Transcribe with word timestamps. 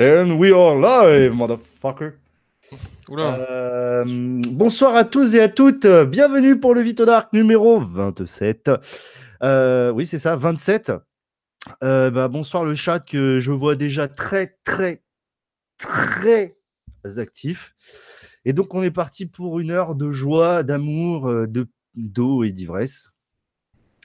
And 0.00 0.38
we 0.38 0.52
are 0.52 0.78
live, 0.78 1.32
motherfucker. 1.32 2.12
Euh, 3.10 4.04
bonsoir 4.52 4.94
à 4.94 5.02
tous 5.02 5.34
et 5.34 5.40
à 5.40 5.48
toutes. 5.48 5.86
Bienvenue 5.86 6.60
pour 6.60 6.72
le 6.72 6.82
Vito 6.82 7.04
Dark 7.04 7.32
numéro 7.32 7.80
27. 7.80 8.70
Euh, 9.42 9.90
oui, 9.90 10.06
c'est 10.06 10.20
ça, 10.20 10.36
27. 10.36 10.92
Euh, 11.82 12.10
bah, 12.10 12.28
bonsoir 12.28 12.64
le 12.64 12.76
chat 12.76 13.00
que 13.00 13.40
je 13.40 13.50
vois 13.50 13.74
déjà 13.74 14.06
très, 14.06 14.56
très, 14.62 15.02
très 15.78 16.54
actif. 17.16 17.74
Et 18.44 18.52
donc, 18.52 18.76
on 18.76 18.84
est 18.84 18.92
parti 18.92 19.26
pour 19.26 19.58
une 19.58 19.72
heure 19.72 19.96
de 19.96 20.12
joie, 20.12 20.62
d'amour, 20.62 21.28
de 21.48 21.66
d'eau 21.96 22.44
et 22.44 22.52
d'ivresse. 22.52 23.10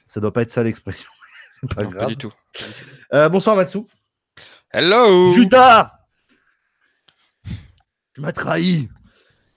Ça 0.08 0.20
doit 0.20 0.32
pas 0.32 0.42
être 0.42 0.50
ça 0.50 0.64
l'expression. 0.64 1.08
c'est 1.52 1.72
pas 1.72 1.84
grave. 1.84 1.98
Pas 1.98 2.06
du 2.06 2.16
tout. 2.16 2.32
bonsoir 3.30 3.54
Matsu. 3.54 3.82
Hello 4.76 5.32
Judas 5.32 5.92
Tu 8.12 8.20
m'as 8.20 8.32
trahi 8.32 8.88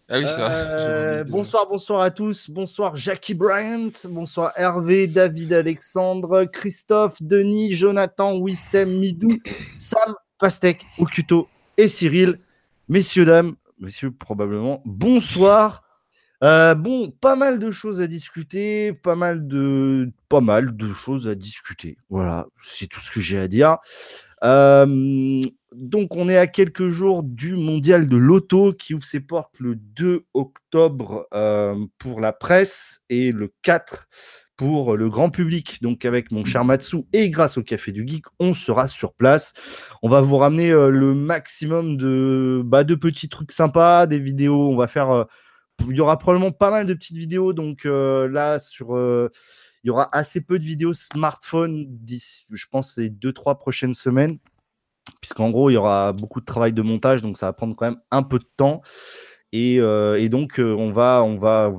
ah 0.10 0.20
oui, 0.20 0.26
euh, 0.28 1.24
bonsoir, 1.26 1.68
bonsoir 1.68 2.02
à 2.02 2.12
tous. 2.12 2.50
Bonsoir 2.50 2.96
Jackie 2.96 3.34
Bryant. 3.34 3.92
Bonsoir 4.06 4.54
Hervé, 4.56 5.08
David, 5.08 5.52
Alexandre, 5.52 6.46
Christophe, 6.46 7.22
Denis, 7.22 7.74
Jonathan, 7.74 8.38
Wissem, 8.38 9.00
Midou, 9.00 9.38
Sam, 9.80 10.14
Pastèque, 10.38 10.86
Okuto 10.98 11.50
et 11.76 11.90
Cyril. 11.90 12.40
Messieurs, 12.88 13.26
dames, 13.26 13.56
messieurs, 13.80 14.12
probablement, 14.12 14.82
bonsoir. 14.86 15.84
Euh, 16.44 16.76
bon, 16.76 17.10
pas 17.10 17.36
mal 17.36 17.60
de 17.60 17.72
choses 17.72 18.00
à 18.00 18.08
discuter, 18.08 18.94
pas 18.94 19.16
mal 19.16 19.48
de, 19.48 20.12
pas 20.30 20.42
mal 20.42 20.78
de 20.78 20.94
choses 20.94 21.28
à 21.28 21.36
discuter. 21.36 21.98
Voilà, 22.10 22.46
c'est 22.64 22.88
tout 22.88 23.02
ce 23.02 23.12
que 23.12 23.20
j'ai 23.20 23.40
à 23.40 23.50
dire 23.50 23.80
donc, 24.44 26.16
on 26.16 26.30
est 26.30 26.38
à 26.38 26.48
quelques 26.48 26.90
jours 26.90 27.24
du 27.24 27.56
mondial 27.56 28.08
de 28.08 28.18
l'auto 28.18 28.74
qui 28.74 28.94
ouvre 28.94 29.06
ses 29.06 29.20
portes 29.20 29.60
le 29.60 29.76
2 29.76 30.26
octobre 30.34 31.28
pour 31.98 32.22
la 32.22 32.34
presse 32.34 33.02
et 33.10 33.32
le 33.32 33.54
4 33.64 34.08
pour 34.56 34.98
le 34.98 35.10
grand 35.10 35.30
public. 35.30 35.82
Donc, 35.84 36.04
avec 36.04 36.32
mon 36.32 36.44
cher 36.44 36.66
Matsu 36.66 37.04
et 37.14 37.30
grâce 37.30 37.58
au 37.58 37.64
Café 37.64 37.92
du 37.92 38.08
Geek, 38.08 38.26
on 38.40 38.54
sera 38.56 38.88
sur 38.88 39.14
place. 39.14 39.54
On 40.02 40.10
va 40.10 40.22
vous 40.22 40.38
ramener 40.38 40.72
le 40.72 41.14
maximum 41.14 41.96
de, 41.96 42.62
bah, 42.66 42.84
de 42.84 42.96
petits 42.96 43.30
trucs 43.30 43.52
sympas, 43.52 44.08
des 44.08 44.20
vidéos. 44.20 44.70
On 44.72 44.76
va 44.76 44.88
faire. 44.88 45.26
il 45.88 45.96
y 45.96 46.02
aura 46.02 46.18
probablement 46.18 46.52
pas 46.52 46.72
mal 46.72 46.88
de 46.88 46.94
petites 46.96 47.18
vidéos. 47.18 47.54
Donc, 47.54 47.84
là, 47.86 48.58
sur 48.58 48.98
il 49.88 49.92
y 49.92 49.92
aura 49.92 50.10
assez 50.12 50.42
peu 50.42 50.60
de 50.60 50.66
vidéos 50.66 50.92
smartphone 50.92 51.88
je 52.10 52.66
pense, 52.70 52.98
les 52.98 53.10
deux, 53.10 53.32
trois 53.32 53.58
prochaines 53.58 53.94
semaines. 53.94 54.38
Puisqu'en 55.22 55.50
gros, 55.50 55.70
il 55.70 55.76
y 55.76 55.78
aura 55.78 56.12
beaucoup 56.12 56.42
de 56.42 56.46
travail 56.46 56.74
de 56.74 56.82
montage, 56.82 57.22
donc 57.22 57.38
ça 57.38 57.46
va 57.46 57.54
prendre 57.54 57.74
quand 57.74 57.86
même 57.86 58.02
un 58.12 58.22
peu 58.22 58.38
de 58.38 58.50
temps. 58.58 58.82
Et, 59.54 59.78
euh, 59.80 60.28
donc, 60.28 60.60
euh, 60.60 60.76
on, 60.76 60.92
va, 60.92 61.26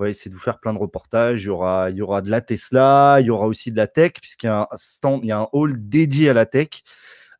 essayer 0.08 0.30
de 0.30 0.34
vous 0.34 0.40
faire 0.40 0.58
plein 0.58 0.72
de 0.72 0.78
reportages. 0.78 1.42
Il 1.42 1.48
y 1.48 1.50
aura, 1.50 1.90
de 1.92 2.30
la 2.30 2.40
Tesla, 2.40 3.18
il 3.20 3.26
y 3.26 3.30
aura 3.30 3.46
aussi 3.46 3.72
de 3.72 3.76
la 3.76 3.86
tech, 3.86 4.12
puisqu'il 4.22 4.46
y 4.46 5.30
a 5.30 5.38
un 5.38 5.48
hall 5.52 5.76
dédié 5.76 6.30
à 6.30 6.32
la 6.32 6.46
tech. 6.46 6.82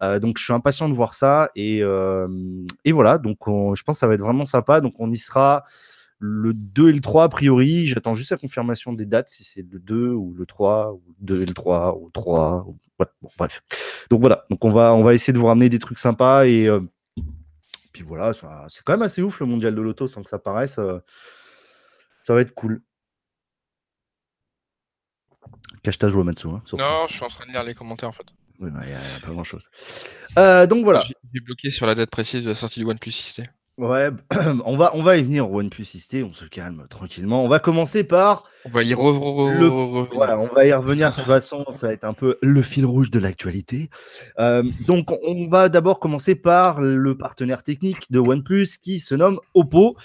Euh, 0.02 0.18
donc, 0.18 0.36
je 0.36 0.44
suis 0.44 0.52
impatient 0.52 0.90
de 0.90 0.94
voir 0.94 1.14
ça. 1.14 1.48
Et, 1.56 1.78
et 1.78 2.92
voilà, 2.92 3.16
donc 3.16 3.38
je 3.46 3.82
pense 3.84 3.96
que 3.96 4.00
ça 4.00 4.06
va 4.06 4.12
être 4.12 4.20
vraiment 4.20 4.44
sympa. 4.44 4.82
Donc, 4.82 4.96
on 4.98 5.10
y 5.10 5.16
sera 5.16 5.64
le 6.18 6.52
2 6.52 6.88
et 6.88 6.92
le 6.92 7.00
3, 7.00 7.24
a 7.24 7.28
priori, 7.28 7.86
j'attends 7.86 8.14
juste 8.14 8.30
la 8.30 8.36
confirmation 8.36 8.92
des 8.92 9.06
dates, 9.06 9.28
si 9.28 9.44
c'est 9.44 9.62
le 9.62 9.78
2 9.78 10.08
ou 10.10 10.34
le 10.34 10.46
3, 10.46 10.92
ou 10.92 11.02
le 11.08 11.26
2 11.26 11.42
et 11.42 11.46
le 11.46 11.54
3, 11.54 11.96
ou 11.96 12.10
3. 12.10 12.66
bref. 13.36 13.62
Donc 14.10 14.20
voilà, 14.20 14.44
donc 14.50 14.64
on 14.64 14.70
va, 14.70 14.94
on 14.94 15.04
va 15.04 15.14
essayer 15.14 15.32
de 15.32 15.38
vous 15.38 15.46
ramener 15.46 15.68
des 15.68 15.78
trucs 15.78 15.98
sympas. 15.98 16.46
Et 16.46 16.66
euh, 16.66 16.80
puis 17.92 18.02
voilà, 18.02 18.32
c'est 18.34 18.82
quand 18.84 18.92
même 18.92 19.02
assez 19.02 19.22
ouf 19.22 19.40
le 19.40 19.46
mondial 19.46 19.74
de 19.74 19.82
l'auto 19.82 20.06
sans 20.06 20.22
que 20.22 20.28
ça 20.28 20.38
paraisse. 20.38 20.78
Euh, 20.78 20.98
ça 22.24 22.34
va 22.34 22.40
être 22.40 22.54
cool. 22.54 22.82
Cache 25.82 25.98
ta 25.98 26.08
joie, 26.08 26.24
Matsu. 26.24 26.48
Hein, 26.48 26.62
non, 26.72 27.06
je 27.08 27.14
suis 27.14 27.24
en 27.24 27.28
train 27.28 27.46
de 27.46 27.52
lire 27.52 27.62
les 27.62 27.74
commentaires 27.74 28.08
en 28.08 28.12
fait. 28.12 28.26
Oui, 28.60 28.70
il 28.82 28.88
n'y 28.88 28.92
a, 28.92 28.98
pas 29.22 29.30
grand 29.30 29.44
chose. 29.44 29.70
Euh, 30.36 30.66
donc 30.66 30.82
voilà. 30.82 31.04
J'ai 31.32 31.40
bloqué 31.40 31.70
sur 31.70 31.86
la 31.86 31.94
date 31.94 32.10
précise 32.10 32.42
de 32.42 32.48
la 32.48 32.56
sortie 32.56 32.80
du 32.80 32.86
OnePlus 32.86 33.12
6 33.12 33.42
Ouais, 33.78 34.10
on 34.64 34.76
va, 34.76 34.90
on 34.94 35.04
va 35.04 35.16
y 35.16 35.22
venir 35.22 35.48
au 35.48 35.60
OnePlus 35.60 35.84
6T, 35.84 36.24
on 36.24 36.32
se 36.32 36.44
calme 36.46 36.88
tranquillement. 36.90 37.44
On 37.44 37.48
va 37.48 37.60
commencer 37.60 38.02
par. 38.02 38.42
On 38.64 38.70
va 38.70 38.82
y 38.82 38.92
Voilà, 38.92 40.36
on 40.36 40.48
va 40.48 40.66
y 40.66 40.72
revenir. 40.72 41.12
De 41.12 41.14
toute 41.14 41.24
façon, 41.24 41.64
ça 41.72 41.86
va 41.86 41.92
être 41.92 42.02
un 42.02 42.12
peu 42.12 42.38
le 42.42 42.60
fil 42.62 42.84
rouge 42.84 43.12
de 43.12 43.20
l'actualité. 43.20 43.88
Euh, 44.40 44.64
donc, 44.88 45.12
on 45.22 45.46
va 45.46 45.68
d'abord 45.68 46.00
commencer 46.00 46.34
par 46.34 46.80
le 46.80 47.16
partenaire 47.16 47.62
technique 47.62 48.10
de 48.10 48.18
OnePlus 48.18 48.66
qui 48.82 48.98
se 48.98 49.14
nomme 49.14 49.38
Oppo. 49.54 49.96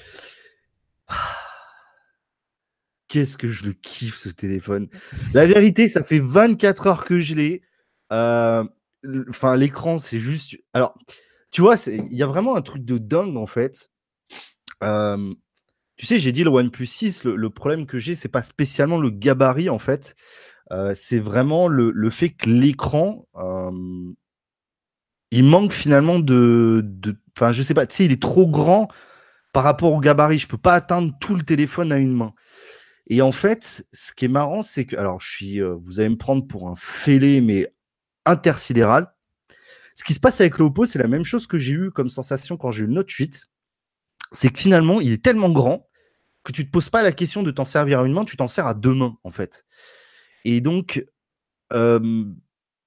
Qu'est-ce 3.07 3.37
que 3.37 3.49
je 3.49 3.65
le 3.65 3.73
kiffe 3.73 4.19
ce 4.19 4.29
téléphone. 4.29 4.87
La 5.33 5.47
vérité, 5.47 5.87
ça 5.87 6.03
fait 6.03 6.19
24 6.19 6.87
heures 6.87 7.05
que 7.05 7.19
je 7.19 7.33
l'ai. 7.33 7.63
Euh, 8.11 8.63
enfin, 9.29 9.55
l'écran, 9.55 9.97
c'est 9.97 10.19
juste. 10.19 10.57
Alors 10.73 10.95
tu 11.53 11.61
vois, 11.61 11.75
il 11.87 12.13
y 12.13 12.23
a 12.23 12.27
vraiment 12.27 12.55
un 12.55 12.61
truc 12.61 12.83
de 12.83 12.97
dingue 12.97 13.37
en 13.37 13.45
fait. 13.45 13.91
tu 14.81 16.05
sais, 16.05 16.19
j'ai 16.19 16.31
dit 16.31 16.43
le 16.43 16.49
OnePlus 16.49 16.87
6, 16.87 17.23
le, 17.25 17.49
problème 17.51 17.85
que 17.85 17.99
j'ai, 17.99 18.15
c'est 18.15 18.27
pas 18.27 18.41
spécialement 18.41 18.97
le 18.97 19.11
gabarit 19.11 19.69
en 19.69 19.79
fait. 19.79 20.15
c'est 20.95 21.19
vraiment 21.19 21.67
le, 21.67 22.09
fait 22.09 22.31
que 22.31 22.49
l'écran, 22.49 23.27
il 25.31 25.43
manque 25.43 25.71
finalement 25.71 26.19
de. 26.19 26.83
Enfin, 27.37 27.53
je 27.53 27.61
sais 27.63 27.75
pas, 27.75 27.85
tu 27.85 27.95
sais, 27.95 28.05
il 28.05 28.11
est 28.11 28.21
trop 28.21 28.47
grand 28.47 28.87
par 29.53 29.63
rapport 29.63 29.93
au 29.93 29.99
gabarit. 29.99 30.39
Je 30.39 30.47
peux 30.47 30.57
pas 30.57 30.73
atteindre 30.73 31.13
tout 31.19 31.35
le 31.35 31.43
téléphone 31.43 31.91
à 31.91 31.97
une 31.99 32.13
main. 32.13 32.33
Et 33.07 33.21
en 33.21 33.31
fait, 33.31 33.85
ce 33.93 34.13
qui 34.13 34.25
est 34.25 34.29
marrant, 34.29 34.63
c'est 34.63 34.85
que, 34.85 34.95
alors, 34.95 35.19
je 35.19 35.31
suis, 35.31 35.61
vous 35.61 35.99
allez 35.99 36.09
me 36.09 36.17
prendre 36.17 36.47
pour 36.47 36.69
un 36.69 36.75
fêlé, 36.75 37.41
mais 37.41 37.67
intersidéral. 38.25 39.12
Ce 39.95 40.03
qui 40.03 40.13
se 40.13 40.19
passe 40.19 40.41
avec 40.41 40.57
l'Oppo, 40.57 40.85
c'est 40.85 40.99
la 40.99 41.07
même 41.07 41.23
chose 41.23 41.47
que 41.47 41.57
j'ai 41.57 41.73
eu 41.73 41.91
comme 41.91 42.09
sensation 42.09 42.57
quand 42.57 42.71
j'ai 42.71 42.83
eu 42.83 42.87
le 42.87 42.93
Note 42.93 43.09
8. 43.09 43.47
C'est 44.31 44.49
que 44.49 44.59
finalement, 44.59 44.99
il 44.99 45.11
est 45.11 45.23
tellement 45.23 45.49
grand 45.49 45.87
que 46.43 46.51
tu 46.51 46.65
te 46.65 46.71
poses 46.71 46.89
pas 46.89 47.03
la 47.03 47.11
question 47.11 47.43
de 47.43 47.51
t'en 47.51 47.65
servir 47.65 47.99
à 47.99 48.05
une 48.05 48.13
main, 48.13 48.25
tu 48.25 48.35
t'en 48.35 48.47
sers 48.47 48.67
à 48.67 48.73
deux 48.73 48.93
mains, 48.93 49.17
en 49.23 49.31
fait. 49.31 49.65
Et 50.43 50.59
donc, 50.61 51.05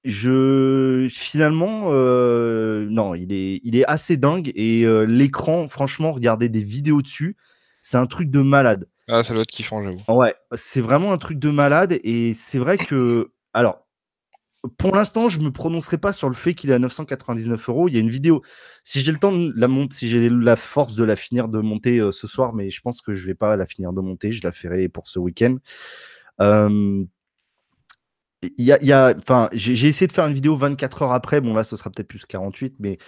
je 0.04 1.08
finalement, 1.10 1.90
non, 1.90 3.14
il 3.14 3.32
est, 3.32 3.60
il 3.62 3.76
est 3.76 3.84
assez 3.86 4.16
dingue. 4.16 4.52
Et 4.54 4.84
l'écran, 5.06 5.68
franchement, 5.68 6.12
regarder 6.12 6.48
des 6.48 6.62
vidéos 6.62 7.02
dessus, 7.02 7.36
c'est 7.82 7.96
un 7.96 8.06
truc 8.06 8.30
de 8.30 8.42
malade. 8.42 8.88
Ah, 9.08 9.22
ça 9.22 9.32
doit 9.32 9.44
être 9.44 9.50
kiffant, 9.50 9.84
j'avoue. 9.84 10.02
Ouais, 10.08 10.34
c'est 10.56 10.80
vraiment 10.80 11.12
un 11.12 11.18
truc 11.18 11.38
de 11.38 11.50
malade. 11.50 12.00
Et 12.02 12.34
c'est 12.34 12.58
vrai 12.58 12.76
que, 12.76 13.30
alors, 13.52 13.85
pour 14.78 14.94
l'instant, 14.94 15.28
je 15.28 15.38
ne 15.38 15.44
me 15.44 15.50
prononcerai 15.50 15.98
pas 15.98 16.12
sur 16.12 16.28
le 16.28 16.34
fait 16.34 16.54
qu'il 16.54 16.70
est 16.70 16.74
à 16.74 16.78
999 16.78 17.68
euros. 17.68 17.88
Il 17.88 17.94
y 17.94 17.96
a 17.98 18.00
une 18.00 18.10
vidéo. 18.10 18.42
Si 18.84 19.00
j'ai 19.00 19.12
le 19.12 19.18
temps 19.18 19.32
de 19.32 19.52
la 19.56 19.68
monter, 19.68 19.96
si 19.96 20.08
j'ai 20.08 20.28
la 20.28 20.56
force 20.56 20.94
de 20.94 21.04
la 21.04 21.16
finir 21.16 21.48
de 21.48 21.60
monter 21.60 21.98
euh, 21.98 22.12
ce 22.12 22.26
soir, 22.26 22.54
mais 22.54 22.70
je 22.70 22.80
pense 22.80 23.00
que 23.00 23.14
je 23.14 23.22
ne 23.22 23.26
vais 23.28 23.34
pas 23.34 23.56
la 23.56 23.66
finir 23.66 23.92
de 23.92 24.00
monter. 24.00 24.32
Je 24.32 24.42
la 24.44 24.52
ferai 24.52 24.88
pour 24.88 25.08
ce 25.08 25.18
week-end. 25.18 25.56
il 26.40 27.08
y 28.58 28.92
a, 28.92 29.14
j'ai 29.52 29.88
essayé 29.88 30.06
de 30.06 30.12
faire 30.12 30.26
une 30.26 30.34
vidéo 30.34 30.56
24 30.56 31.02
heures 31.02 31.12
après. 31.12 31.40
Bon, 31.40 31.54
là, 31.54 31.64
ce 31.64 31.76
sera 31.76 31.90
peut-être 31.90 32.08
plus 32.08 32.24
48, 32.26 32.76
mais 32.78 32.98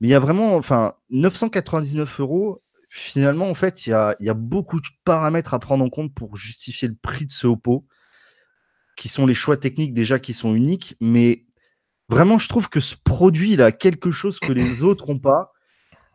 mais 0.00 0.08
il 0.08 0.10
y 0.10 0.14
a 0.14 0.18
vraiment, 0.18 0.56
enfin, 0.56 0.94
999 1.10 2.20
euros. 2.20 2.62
Finalement, 2.90 3.48
en 3.48 3.54
fait, 3.54 3.86
il 3.86 3.90
y 3.90 3.92
a, 3.92 4.16
y 4.20 4.28
a 4.28 4.34
beaucoup 4.34 4.80
de 4.80 4.86
paramètres 5.04 5.54
à 5.54 5.58
prendre 5.58 5.84
en 5.84 5.90
compte 5.90 6.14
pour 6.14 6.36
justifier 6.36 6.88
le 6.88 6.94
prix 6.94 7.26
de 7.26 7.32
ce 7.32 7.46
Oppo 7.46 7.86
qui 8.96 9.08
sont 9.08 9.26
les 9.26 9.34
choix 9.34 9.56
techniques 9.56 9.94
déjà 9.94 10.18
qui 10.18 10.32
sont 10.32 10.54
uniques, 10.54 10.96
mais 11.00 11.44
vraiment, 12.08 12.38
je 12.38 12.48
trouve 12.48 12.68
que 12.68 12.80
ce 12.80 12.94
produit, 13.02 13.52
il 13.52 13.62
a 13.62 13.72
quelque 13.72 14.10
chose 14.10 14.38
que 14.38 14.52
les 14.52 14.82
autres 14.82 15.08
n'ont 15.08 15.18
pas. 15.18 15.52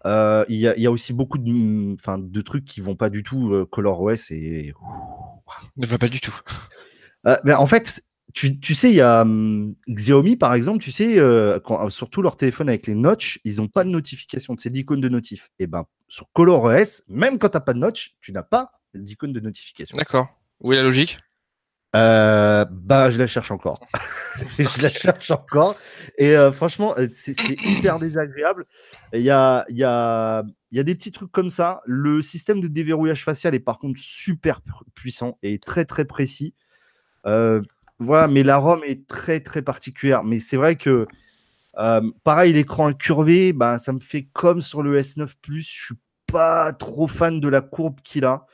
Euh, 0.05 0.45
il 0.47 0.57
y, 0.57 0.87
a 0.87 0.91
aussi 0.91 1.11
beaucoup 1.11 1.37
de, 1.37 1.95
de 2.17 2.41
trucs 2.41 2.63
qui 2.63 2.79
vont 2.79 2.95
pas 2.95 3.09
du 3.09 3.21
tout. 3.21 3.53
Euh, 3.53 3.65
ColorOS 3.65 4.31
et. 4.31 4.73
Ne 5.75 5.85
va 5.85 5.97
pas 5.97 6.09
du 6.09 6.21
tout. 6.21 6.35
Euh, 7.27 7.35
ben, 7.43 7.57
en 7.57 7.67
fait, 7.67 8.01
tu, 8.33 8.61
tu, 8.61 8.73
sais, 8.73 8.91
il 8.91 8.95
y 8.95 9.01
a 9.01 9.23
hum, 9.23 9.75
Xiaomi, 9.89 10.37
par 10.37 10.53
exemple, 10.53 10.81
tu 10.81 10.89
sais, 10.89 11.17
quand, 11.65 11.89
surtout 11.89 12.21
leur 12.21 12.37
téléphone 12.37 12.69
avec 12.69 12.87
les 12.87 12.95
notch, 12.95 13.41
ils 13.43 13.57
n'ont 13.57 13.67
pas 13.67 13.83
de 13.83 13.89
notification, 13.89 14.55
c'est 14.57 14.69
d'icône 14.69 15.01
de 15.01 15.09
notif. 15.09 15.49
Et 15.59 15.67
ben, 15.67 15.83
sur 16.07 16.31
ColorOS, 16.31 17.03
même 17.09 17.37
quand 17.37 17.49
tu 17.49 17.57
n'as 17.57 17.59
pas 17.59 17.73
de 17.73 17.79
notch, 17.79 18.15
tu 18.21 18.31
n'as 18.31 18.41
pas 18.41 18.71
d'icône 18.93 19.33
de 19.33 19.41
notification. 19.41 19.97
D'accord. 19.97 20.29
Où 20.61 20.71
est 20.71 20.77
la 20.77 20.83
logique? 20.83 21.17
Euh, 21.95 22.65
bah, 22.69 23.09
je 23.09 23.17
la 23.17 23.27
cherche 23.27 23.51
encore. 23.51 23.79
je 24.59 24.81
la 24.81 24.89
cherche 24.91 25.31
encore. 25.31 25.75
Et 26.17 26.35
euh, 26.35 26.51
franchement, 26.51 26.93
euh, 26.97 27.07
c'est 27.13 27.35
hyper 27.63 27.99
désagréable. 27.99 28.65
Il 29.13 29.21
y 29.21 29.31
a, 29.31 29.65
y, 29.69 29.83
a, 29.83 30.43
y 30.71 30.79
a 30.79 30.83
des 30.83 30.95
petits 30.95 31.11
trucs 31.11 31.31
comme 31.31 31.49
ça. 31.49 31.81
Le 31.85 32.21
système 32.21 32.61
de 32.61 32.67
déverrouillage 32.67 33.23
facial 33.23 33.55
est 33.55 33.59
par 33.59 33.79
contre 33.79 33.99
super 33.99 34.61
puissant 34.93 35.37
et 35.41 35.57
très 35.59 35.85
très 35.85 36.05
précis. 36.05 36.53
voilà, 37.25 38.27
mais 38.27 38.43
la 38.43 38.57
ROM 38.57 38.81
est 38.85 39.07
très 39.07 39.39
très 39.41 39.61
particulière. 39.61 40.23
Mais 40.23 40.39
c'est 40.39 40.57
vrai 40.57 40.75
que 40.75 41.07
Euh, 41.77 42.01
pareil, 42.23 42.53
l'écran 42.53 42.87
incurvé, 42.87 43.53
bah, 43.53 43.79
ça 43.79 43.93
me 43.93 43.99
fait 43.99 44.25
comme 44.33 44.61
sur 44.61 44.83
le 44.83 44.99
S9 44.99 45.33
Plus. 45.41 45.61
Je 45.63 45.85
suis 45.85 45.95
pas 46.27 46.73
trop 46.73 47.07
fan 47.07 47.39
de 47.39 47.47
la 47.49 47.61
courbe 47.61 48.01
qu'il 48.03 48.25
a. 48.25 48.45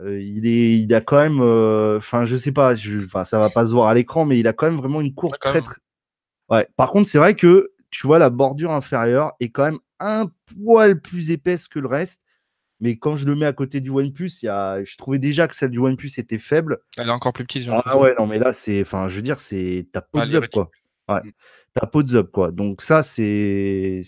Euh, 0.00 0.20
il, 0.20 0.46
est, 0.46 0.78
il 0.78 0.94
a 0.94 1.00
quand 1.00 1.16
même, 1.16 1.40
euh, 1.40 1.98
enfin, 1.98 2.24
je 2.24 2.36
sais 2.36 2.52
pas, 2.52 2.74
je, 2.74 3.00
ça 3.24 3.38
va 3.38 3.50
pas 3.50 3.66
se 3.66 3.72
voir 3.72 3.88
à 3.88 3.94
l'écran, 3.94 4.24
mais 4.24 4.38
il 4.38 4.46
a 4.46 4.52
quand 4.52 4.66
même 4.66 4.76
vraiment 4.76 5.00
une 5.00 5.14
courbe 5.14 5.36
très, 5.40 5.60
très. 5.60 5.76
Ouais. 6.48 6.68
Par 6.76 6.90
contre, 6.90 7.08
c'est 7.08 7.18
vrai 7.18 7.34
que 7.34 7.72
tu 7.90 8.06
vois, 8.06 8.18
la 8.18 8.30
bordure 8.30 8.70
inférieure 8.70 9.32
est 9.40 9.48
quand 9.48 9.64
même 9.64 9.78
un 9.98 10.30
poil 10.64 11.00
plus 11.00 11.30
épaisse 11.30 11.68
que 11.68 11.78
le 11.78 11.88
reste. 11.88 12.20
Mais 12.80 12.96
quand 12.96 13.16
je 13.16 13.26
le 13.26 13.34
mets 13.34 13.46
à 13.46 13.52
côté 13.52 13.80
du 13.80 13.90
OnePlus, 13.90 14.30
il 14.42 14.46
y 14.46 14.48
a... 14.48 14.84
je 14.84 14.96
trouvais 14.96 15.18
déjà 15.18 15.48
que 15.48 15.56
celle 15.56 15.70
du 15.70 15.80
OnePlus 15.80 16.12
était 16.16 16.38
faible. 16.38 16.78
Elle 16.96 17.08
est 17.08 17.10
encore 17.10 17.32
plus 17.32 17.44
petite. 17.44 17.68
Ah 17.68 17.98
ouais, 17.98 18.14
non, 18.16 18.28
mais 18.28 18.38
là, 18.38 18.52
c'est. 18.52 18.82
Enfin, 18.82 19.08
je 19.08 19.16
veux 19.16 19.22
dire, 19.22 19.40
c'est. 19.40 19.88
T'as 19.92 20.00
pas 20.00 20.26
de 20.26 20.36
up, 20.36 20.44
quoi. 20.52 20.70
Ouais. 21.08 21.20
Mm. 21.24 21.32
T'as 21.74 21.86
pas 21.86 22.02
de 22.04 22.16
up, 22.18 22.30
quoi. 22.30 22.52
Donc, 22.52 22.82
ça, 22.82 23.02
c'est. 23.02 24.02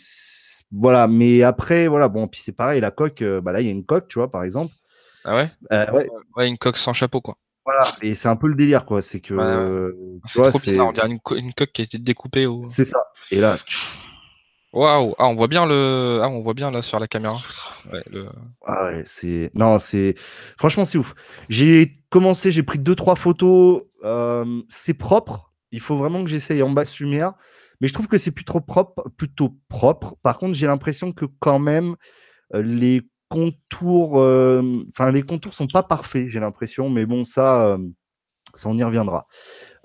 Voilà. 0.71 1.09
Mais 1.09 1.43
après, 1.43 1.89
voilà. 1.89 2.09
Bon, 2.09 2.29
puis 2.29 2.41
c'est 2.41 2.53
pareil, 2.53 2.81
la 2.81 2.93
coque. 2.93 3.23
Euh, 3.23 3.41
bah 3.41 3.51
là, 3.51 3.61
il 3.61 3.67
y 3.67 3.71
a 3.71 3.73
une 3.73 3.85
coque, 3.85 4.07
tu 4.07 4.21
vois, 4.21 4.31
par 4.31 4.45
exemple. 4.45 4.73
Ah 5.25 5.37
ouais, 5.37 5.49
euh, 5.73 5.91
ouais. 5.93 6.09
ouais. 6.37 6.49
une 6.49 6.59
coque 6.59 6.79
sans 6.79 6.93
chapeau, 6.93 7.21
quoi. 7.21 7.37
Voilà. 7.65 7.93
Et 8.03 8.15
c'est 8.15 8.29
un 8.29 8.37
peu 8.37 8.49
le 8.49 8.55
délire, 8.55 8.85
quoi. 8.85 9.03
C'est 9.03 9.21
que. 9.21 9.35
c'est 10.27 10.43
trop 10.51 10.59
bizarre. 10.59 10.89
On 10.89 10.93
dirait 10.93 11.09
une, 11.09 11.21
une, 11.37 11.55
coque 11.55 11.73
qui 11.73 11.83
a 11.83 11.85
été 11.85 11.99
découpée. 11.99 12.47
Au... 12.47 12.65
C'est 12.67 12.85
ça. 12.85 13.05
Et 13.31 13.41
là. 13.41 13.59
Waouh, 14.73 15.15
ah, 15.19 15.27
on 15.27 15.35
voit 15.35 15.49
bien 15.49 15.67
le, 15.67 16.21
ah, 16.23 16.29
on 16.29 16.41
voit 16.43 16.55
bien 16.55 16.71
là 16.71 16.81
sur 16.81 17.01
la 17.01 17.09
caméra. 17.09 17.37
Ouais, 17.93 18.03
le... 18.13 18.29
Ah 18.65 18.85
ouais, 18.85 19.03
c'est, 19.05 19.51
non, 19.55 19.81
c'est, 19.81 20.15
franchement, 20.57 20.85
c'est 20.85 20.97
ouf. 20.97 21.15
J'ai 21.49 21.93
commencé, 22.09 22.53
j'ai 22.53 22.63
pris 22.63 22.79
deux 22.79 22.95
trois 22.95 23.17
photos. 23.17 23.83
Euh, 24.05 24.63
c'est 24.69 24.95
propre. 24.95 25.53
Il 25.73 25.81
faut 25.81 25.97
vraiment 25.97 26.23
que 26.23 26.31
j'essaye 26.31 26.63
en 26.63 26.71
basse 26.71 27.01
lumière, 27.01 27.33
mais 27.81 27.89
je 27.89 27.95
trouve 27.95 28.07
que 28.07 28.17
c'est 28.17 28.31
plutôt 28.31 28.61
propre, 28.61 29.09
plutôt 29.17 29.57
propre. 29.69 30.15
Par 30.23 30.39
contre, 30.39 30.55
j'ai 30.55 30.67
l'impression 30.69 31.13
que 31.13 31.25
quand 31.41 31.59
même 31.59 31.97
euh, 32.55 32.63
les 32.63 33.03
contours, 33.31 34.21
euh, 34.21 34.85
enfin 34.91 35.11
les 35.11 35.23
contours 35.23 35.55
sont 35.55 35.69
pas 35.69 35.83
parfaits. 35.83 36.29
J'ai 36.29 36.41
l'impression, 36.41 36.91
mais 36.91 37.07
bon, 37.07 37.25
ça, 37.25 37.79
ça 38.55 38.69
on 38.69 38.77
y 38.77 38.85
reviendra. 38.85 39.27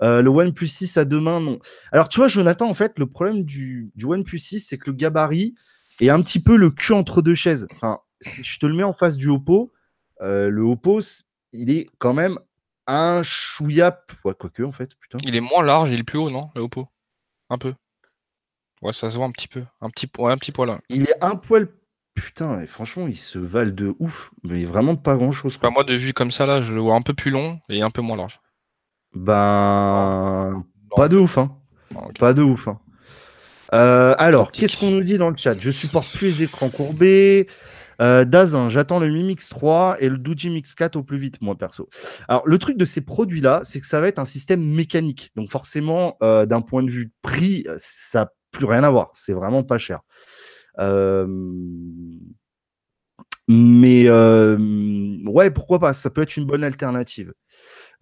Euh, 0.02 0.22
le 0.22 0.28
OnePlus 0.28 0.68
6 0.68 0.96
à 0.98 1.04
deux 1.04 1.20
mains, 1.20 1.40
non. 1.40 1.58
Alors, 1.92 2.08
tu 2.08 2.20
vois, 2.20 2.28
Jonathan, 2.28 2.68
en 2.68 2.74
fait, 2.74 2.98
le 2.98 3.06
problème 3.06 3.44
du, 3.44 3.90
du 3.94 4.04
OnePlus 4.04 4.38
6, 4.38 4.60
c'est 4.60 4.78
que 4.78 4.90
le 4.90 4.96
gabarit 4.96 5.54
est 6.00 6.10
un 6.10 6.20
petit 6.20 6.40
peu 6.40 6.56
le 6.56 6.70
cul 6.70 6.92
entre 6.92 7.22
deux 7.22 7.34
chaises. 7.34 7.66
Enfin, 7.74 8.00
si 8.20 8.44
je 8.44 8.58
te 8.58 8.66
le 8.66 8.74
mets 8.74 8.82
en 8.82 8.92
face 8.92 9.16
du 9.16 9.28
Oppo, 9.28 9.72
euh, 10.20 10.50
le 10.50 10.62
Oppo, 10.62 11.00
il 11.52 11.70
est 11.70 11.88
quand 11.98 12.12
même 12.12 12.38
un 12.86 13.22
chouïa. 13.22 14.04
Ouais, 14.24 14.34
quoique, 14.38 14.62
en 14.62 14.72
fait, 14.72 14.94
putain. 14.96 15.18
Il 15.24 15.36
est 15.36 15.40
moins 15.40 15.62
large, 15.62 15.90
il 15.90 16.00
est 16.00 16.04
plus 16.04 16.18
haut, 16.18 16.30
non, 16.30 16.50
le 16.54 16.62
Oppo? 16.62 16.88
Un 17.48 17.58
peu. 17.58 17.74
Ouais, 18.82 18.92
ça 18.92 19.10
se 19.10 19.16
voit 19.16 19.26
un 19.26 19.32
petit 19.32 19.48
peu. 19.48 19.64
Un 19.80 19.88
petit, 19.88 20.10
ouais, 20.18 20.32
un 20.32 20.36
petit 20.36 20.52
poil. 20.52 20.68
Là. 20.68 20.80
Il 20.90 21.04
est 21.04 21.24
un 21.24 21.36
poil. 21.36 21.68
Putain, 22.16 22.62
et 22.62 22.66
franchement, 22.66 23.06
il 23.06 23.16
se 23.16 23.38
valent 23.38 23.74
de 23.74 23.94
ouf, 23.98 24.30
mais 24.42 24.64
vraiment 24.64 24.96
pas 24.96 25.16
grand 25.16 25.32
chose. 25.32 25.58
Quoi. 25.58 25.70
moi, 25.70 25.84
de 25.84 25.94
vue 25.94 26.14
comme 26.14 26.30
ça, 26.30 26.46
là, 26.46 26.62
je 26.62 26.72
le 26.72 26.80
vois 26.80 26.94
un 26.94 27.02
peu 27.02 27.12
plus 27.12 27.30
long 27.30 27.60
et 27.68 27.82
un 27.82 27.90
peu 27.90 28.00
moins 28.00 28.16
large. 28.16 28.40
Ben, 29.14 30.64
pas 30.96 31.08
de 31.08 31.18
ouf, 31.18 31.38
hein. 31.38 31.56
Pas 32.18 32.32
de 32.32 32.42
ouf. 32.42 32.68
Hein. 32.68 32.80
Euh, 33.74 34.14
alors, 34.18 34.50
qu'est-ce 34.50 34.78
qu'on 34.78 34.90
nous 34.90 35.02
dit 35.02 35.18
dans 35.18 35.28
le 35.28 35.36
chat? 35.36 35.56
Je 35.58 35.70
supporte 35.70 36.10
plus 36.16 36.26
les 36.38 36.42
écrans 36.44 36.70
courbés. 36.70 37.48
Euh, 38.00 38.24
Dazin, 38.24 38.70
j'attends 38.70 38.98
le 38.98 39.08
Mi 39.08 39.22
Mix 39.22 39.48
3 39.50 39.98
et 40.00 40.08
le 40.08 40.18
Doji 40.18 40.50
Mix 40.50 40.74
4 40.74 40.96
au 40.96 41.02
plus 41.02 41.18
vite, 41.18 41.40
moi 41.42 41.56
perso. 41.56 41.88
Alors, 42.28 42.46
le 42.46 42.58
truc 42.58 42.78
de 42.78 42.84
ces 42.84 43.02
produits-là, 43.02 43.60
c'est 43.62 43.80
que 43.80 43.86
ça 43.86 44.00
va 44.00 44.08
être 44.08 44.18
un 44.18 44.24
système 44.24 44.62
mécanique. 44.62 45.32
Donc, 45.36 45.50
forcément, 45.50 46.16
euh, 46.22 46.46
d'un 46.46 46.62
point 46.62 46.82
de 46.82 46.90
vue 46.90 47.12
prix, 47.22 47.66
ça 47.76 48.20
n'a 48.20 48.32
plus 48.50 48.66
rien 48.66 48.84
à 48.84 48.90
voir. 48.90 49.10
C'est 49.12 49.32
vraiment 49.34 49.62
pas 49.62 49.78
cher. 49.78 50.00
Mais 53.48 54.10
ouais, 54.10 55.50
pourquoi 55.50 55.78
pas 55.78 55.94
Ça 55.94 56.10
peut 56.10 56.22
être 56.22 56.36
une 56.36 56.46
bonne 56.46 56.64
alternative. 56.64 57.32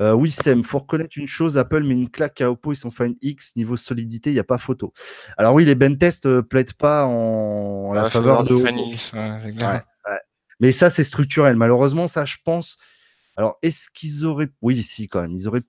Euh, 0.01 0.13
oui, 0.13 0.31
Sam, 0.31 0.65
faut 0.65 0.79
reconnaître 0.79 1.17
une 1.17 1.27
chose, 1.27 1.57
Apple 1.57 1.85
met 1.85 1.95
une 1.95 2.11
claque 2.11 2.41
à 2.41 2.51
Oppo, 2.51 2.73
ils 2.73 2.77
sont 2.77 2.91
Find 2.91 3.17
X, 3.23 3.55
niveau 3.57 3.77
solidité, 3.77 4.31
il 4.31 4.35
n'y 4.35 4.41
a 4.41 4.45
pas 4.45 4.59
photo. 4.59 4.93
Alors 5.39 5.55
oui, 5.55 5.65
les 5.65 5.75
ben 5.75 5.97
tests 5.97 6.27
euh, 6.27 6.43
plaident 6.43 6.73
pas 6.73 7.07
en, 7.07 7.93
la 7.93 8.11
faveur 8.11 8.45
de 8.45 8.55
Oppo. 8.55 8.67
Mais 10.61 10.73
ça, 10.73 10.91
c'est 10.91 11.05
structurel. 11.05 11.57
Malheureusement, 11.57 12.09
ça, 12.09 12.25
je 12.25 12.37
pense. 12.45 12.79
Alors, 13.37 13.59
est-ce 13.63 13.89
qu'ils 13.93 14.25
auraient. 14.25 14.49
Oui, 14.63 14.83
si, 14.83 15.09
quand 15.09 15.21
même. 15.21 15.33
Ils 15.33 15.49
auraient. 15.49 15.63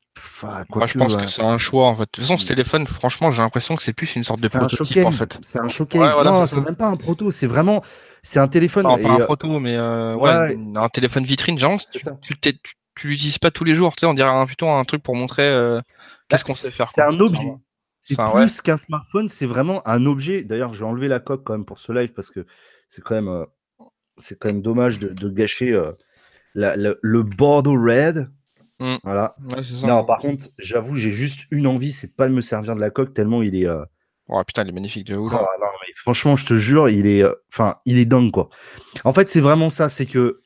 Moi, 0.70 0.88
je 0.88 0.98
pense 0.98 1.16
que 1.16 1.28
c'est 1.28 1.42
un 1.42 1.58
choix, 1.58 1.88
en 1.88 1.96
fait. 1.96 2.04
De 2.04 2.10
toute 2.12 2.24
façon, 2.24 2.38
ce 2.38 2.48
téléphone, 2.48 2.86
franchement, 2.86 3.32
j'ai 3.32 3.42
l'impression 3.42 3.76
que 3.76 3.82
c'est 3.82 3.94
plus 3.94 4.16
une 4.16 4.24
sorte 4.24 4.42
de 4.42 4.48
prototype, 4.48 5.06
en 5.06 5.12
fait. 5.12 5.40
C'est 5.44 5.60
un 5.60 5.70
showcase. 5.70 6.16
non, 6.24 6.46
c'est 6.46 6.62
même 6.62 6.76
pas 6.76 6.88
un 6.88 6.98
proto. 6.98 7.32
C'est 7.32 7.48
vraiment. 7.48 7.84
C'est 8.22 8.40
un 8.40 8.48
téléphone. 8.48 8.84
Non, 8.84 8.98
pas 8.98 9.10
un 9.10 9.20
euh, 9.20 9.26
proto, 9.26 9.60
mais 9.60 9.78
ouais, 9.78 10.58
un 10.76 10.90
téléphone 10.90 11.24
vitrine, 11.24 11.58
genre, 11.58 11.80
tu, 12.22 12.38
tu, 12.40 12.60
tu 12.96 13.08
l'utilises 13.08 13.38
pas 13.38 13.52
tous 13.52 13.64
les 13.64 13.76
jours. 13.76 13.96
Tu 13.96 14.02
sais, 14.02 14.06
on 14.06 14.14
dirait 14.14 14.46
plutôt 14.46 14.70
un 14.70 14.84
truc 14.86 15.04
pour 15.04 15.16
montrer 15.16 15.44
euh, 15.44 15.80
qu'est-ce 16.30 16.44
bah, 16.44 16.48
qu'on 16.48 16.56
sait 16.56 16.72
faire. 16.72 16.88
C'est 16.88 17.02
un 17.02 17.20
objet. 17.20 17.54
C'est 18.02 18.18
plus 18.18 18.62
qu'un 18.62 18.78
smartphone, 18.78 19.30
c'est 19.30 19.48
vraiment 19.48 19.86
un 19.88 20.06
objet. 20.06 20.44
D'ailleurs, 20.44 20.74
je 20.74 20.80
vais 20.80 20.86
enlever 20.86 21.08
la 21.08 21.20
coque 21.20 21.44
quand 21.44 21.54
même 21.54 21.66
pour 21.66 21.80
ce 21.80 21.92
live 21.92 22.14
parce 22.14 22.30
que 22.30 22.46
c'est 22.88 23.04
quand 23.04 23.16
même, 23.16 23.28
euh, 23.28 23.46
c'est 24.20 24.38
quand 24.38 24.48
même 24.48 24.62
dommage 24.62 25.00
de, 25.00 25.30
gâcher 25.30 25.74
euh, 26.58 26.96
le 27.02 27.24
Bordeaux 27.24 27.80
Red. 27.80 28.30
Mmh. 28.80 28.96
Voilà. 29.04 29.36
non, 29.84 30.04
par 30.04 30.20
contre, 30.20 30.50
j'avoue, 30.60 30.96
j'ai 30.96 31.10
juste 31.10 31.46
une 31.50 31.66
envie, 31.68 31.94
c'est 31.94 32.16
pas 32.16 32.28
de 32.28 32.34
me 32.34 32.42
servir 32.42 32.76
de 32.76 32.82
la 32.82 32.90
coque 32.90 33.14
tellement 33.14 33.42
il 33.42 33.56
est. 33.56 33.68
Oh 34.28 34.44
putain, 34.46 34.64
il 34.64 34.70
est 34.70 34.74
magnifique 34.74 35.08
de 35.08 35.16
ouf. 35.16 35.32
Oh, 35.34 35.46
franchement, 35.98 36.36
je 36.36 36.46
te 36.46 36.56
jure, 36.56 36.90
il 36.90 37.08
est, 37.08 37.24
enfin, 37.54 37.78
il 37.86 37.98
est 37.98 38.06
dingue 38.06 38.32
quoi. 38.32 38.50
En 39.04 39.14
fait, 39.14 39.30
c'est 39.30 39.40
vraiment 39.40 39.70
ça, 39.70 39.88
c'est 39.88 40.06
que 40.06 40.42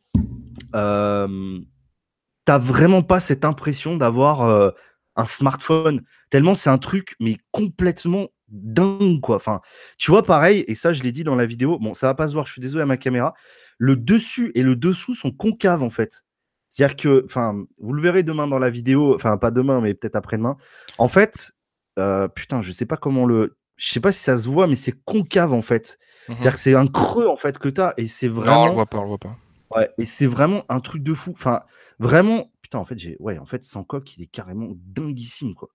t'as 2.50 2.58
vraiment 2.58 3.04
pas 3.04 3.20
cette 3.20 3.46
impression 3.46 3.96
d'avoir 3.96 4.42
euh, 4.42 4.72
un 5.16 5.28
smartphone. 5.28 6.02
Tellement 6.32 6.56
c'est 6.56 6.72
un 6.72 6.80
truc, 6.80 7.16
mais 7.20 7.38
complètement 7.52 8.30
dingue, 8.48 9.22
quoi. 9.22 9.36
Enfin, 9.36 9.62
tu 10.00 10.10
vois, 10.10 10.24
pareil, 10.24 10.66
et 10.68 10.74
ça, 10.74 10.92
je 10.92 11.04
l'ai 11.04 11.12
dit 11.12 11.24
dans 11.24 11.36
la 11.36 11.46
vidéo. 11.46 11.78
Bon, 11.78 11.94
ça 11.94 12.08
va 12.08 12.16
pas 12.16 12.28
se 12.28 12.34
voir, 12.34 12.48
je 12.48 12.54
suis 12.54 12.62
désolé 12.62 12.82
à 12.82 12.86
ma 12.88 12.98
caméra. 12.98 13.34
Le 13.80 13.96
dessus 13.96 14.52
et 14.54 14.62
le 14.62 14.76
dessous 14.76 15.16
sont 15.16 15.32
concaves, 15.32 15.82
en 15.82 15.90
fait. 15.90 16.24
C'est-à-dire 16.68 16.98
que, 16.98 17.26
enfin, 17.26 17.66
vous 17.80 17.94
le 17.94 18.02
verrez 18.02 18.22
demain 18.22 18.48
dans 18.48 18.60
la 18.60 18.70
vidéo, 18.70 19.16
enfin, 19.16 19.38
pas 19.38 19.50
demain, 19.50 19.82
mais 19.82 19.96
peut-être 19.96 20.16
après-demain. 20.16 20.58
En 21.00 21.08
fait, 21.08 21.54
euh, 21.98 22.28
putain, 22.28 22.62
je 22.62 22.72
sais 22.72 22.86
pas 22.86 22.98
comment 22.98 23.26
le. 23.26 23.58
Je 23.76 23.90
sais 23.90 24.00
pas 24.00 24.12
si 24.12 24.20
ça 24.20 24.38
se 24.38 24.48
voit, 24.48 24.68
mais 24.68 24.76
c'est 24.76 24.94
concave, 25.04 25.54
en 25.54 25.64
fait. 25.64 25.98
Mmh 26.28 26.34
C'est-à-dire 26.34 26.54
que 26.54 26.60
c'est 26.60 26.76
un 26.76 26.86
creux, 26.86 27.28
en 27.28 27.38
fait, 27.38 27.58
que 27.58 27.70
tu 27.70 27.82
as, 27.82 27.94
et 27.98 28.08
c'est 28.08 28.28
vraiment. 28.28 28.56
Non, 28.56 28.64
on 28.64 28.68
le 28.68 28.74
voit 28.74 28.86
pas, 28.86 29.00
on 29.00 29.04
le 29.04 29.08
voit 29.08 29.18
pas. 29.18 29.36
Ouais, 29.76 29.90
et 29.98 30.06
c'est 30.06 30.28
vraiment 30.28 30.64
un 30.70 30.80
truc 30.80 31.02
de 31.02 31.14
fou. 31.14 31.32
Enfin, 31.32 31.62
vraiment, 31.98 32.52
putain, 32.62 32.78
en 32.78 32.86
fait, 32.86 33.00
j'ai, 33.00 33.18
ouais, 33.20 33.40
en 33.40 33.46
fait, 33.46 33.64
sans 33.64 33.84
coque, 33.84 34.18
il 34.18 34.24
est 34.24 34.28
carrément 34.28 34.74
dinguissime, 34.76 35.56
quoi. 35.56 35.70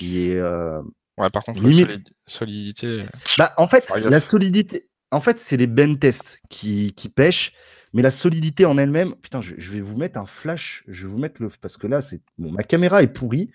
Il 0.00 0.16
est. 0.16 0.36
Euh, 0.36 0.80
ouais, 1.18 1.30
par 1.30 1.44
contre, 1.44 1.60
limite... 1.60 2.12
solidité. 2.26 3.04
Bah, 3.38 3.52
en 3.58 3.68
fait, 3.68 3.92
la 3.96 4.20
solidité. 4.20 4.88
En 5.10 5.20
fait, 5.20 5.38
c'est 5.38 5.56
les 5.56 5.66
ben 5.66 5.98
tests 5.98 6.40
qui, 6.48 6.92
pêchent, 7.14 7.52
mais 7.92 8.02
la 8.02 8.10
solidité 8.10 8.64
en 8.64 8.76
elle-même. 8.76 9.14
Putain, 9.16 9.40
je, 9.40 9.72
vais 9.72 9.80
vous 9.80 9.96
mettre 9.96 10.18
un 10.18 10.26
flash. 10.26 10.84
Je 10.88 11.06
vais 11.06 11.12
vous 11.12 11.18
mettre 11.18 11.42
le. 11.42 11.48
Parce 11.60 11.76
que 11.76 11.86
là, 11.86 12.02
c'est. 12.02 12.22
Bon, 12.38 12.50
ma 12.50 12.62
caméra 12.62 13.02
est 13.02 13.12
pourrie, 13.12 13.50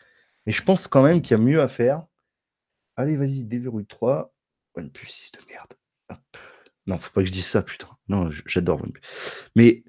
mais 0.46 0.54
je 0.54 0.64
pense 0.64 0.88
quand 0.88 1.04
même 1.04 1.22
qu'il 1.22 1.38
y 1.38 1.40
a 1.40 1.44
mieux 1.44 1.62
à 1.62 1.68
faire. 1.68 2.06
Allez, 2.96 3.18
vas-y, 3.18 3.44
déverrouille 3.44 3.86
3. 3.86 4.34
OnePlus 4.76 5.08
6 5.08 5.32
de 5.34 5.40
merde. 5.50 5.74
Hop. 6.10 6.20
Non, 6.88 6.98
faut 6.98 7.12
pas 7.12 7.22
que 7.22 7.28
je 7.28 7.32
dise 7.32 7.46
ça, 7.46 7.62
putain. 7.62 7.90
Non, 8.08 8.30
j'adore 8.46 8.82
Mais 9.56 9.84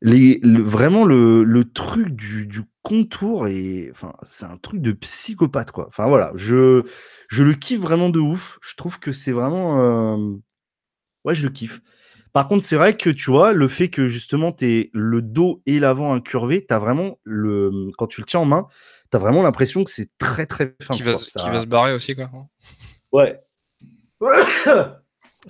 les, 0.00 0.40
vraiment, 0.42 1.04
le, 1.04 1.64
truc 1.72 2.10
du, 2.10 2.62
contour, 2.82 3.48
et, 3.48 3.88
enfin, 3.92 4.12
c'est 4.28 4.44
un 4.44 4.58
truc 4.58 4.82
de 4.82 4.92
psychopathe, 4.92 5.70
quoi. 5.70 5.86
Enfin, 5.86 6.06
voilà, 6.06 6.32
je, 6.34 6.82
je 7.28 7.42
le 7.42 7.54
kiffe 7.54 7.80
vraiment 7.80 8.10
de 8.10 8.20
ouf. 8.20 8.58
Je 8.62 8.74
trouve 8.76 8.98
que 8.98 9.12
c'est 9.12 9.32
vraiment. 9.32 9.80
Euh, 9.80 10.36
ouais, 11.24 11.34
je 11.34 11.44
le 11.44 11.50
kiffe. 11.50 11.80
Par 12.32 12.48
contre, 12.48 12.64
c'est 12.64 12.76
vrai 12.76 12.96
que 12.96 13.10
tu 13.10 13.30
vois, 13.30 13.52
le 13.52 13.68
fait 13.68 13.88
que 13.88 14.08
justement, 14.08 14.50
tu 14.50 14.90
le 14.92 15.22
dos 15.22 15.62
et 15.66 15.78
l'avant 15.78 16.12
incurvé, 16.12 16.66
tu 16.66 16.74
as 16.74 16.78
vraiment, 16.80 17.18
le, 17.22 17.92
quand 17.96 18.08
tu 18.08 18.20
le 18.20 18.26
tiens 18.26 18.40
en 18.40 18.44
main, 18.44 18.66
tu 19.10 19.16
as 19.16 19.20
vraiment 19.20 19.42
l'impression 19.42 19.84
que 19.84 19.90
c'est 19.90 20.10
très 20.18 20.44
très 20.46 20.74
fin. 20.82 20.94
Qui 20.94 21.04
va, 21.04 21.12
va, 21.12 21.60
se 21.60 21.66
barrer 21.66 21.94
aussi, 21.94 22.16
quoi. 22.16 22.30
Ouais. 23.12 23.40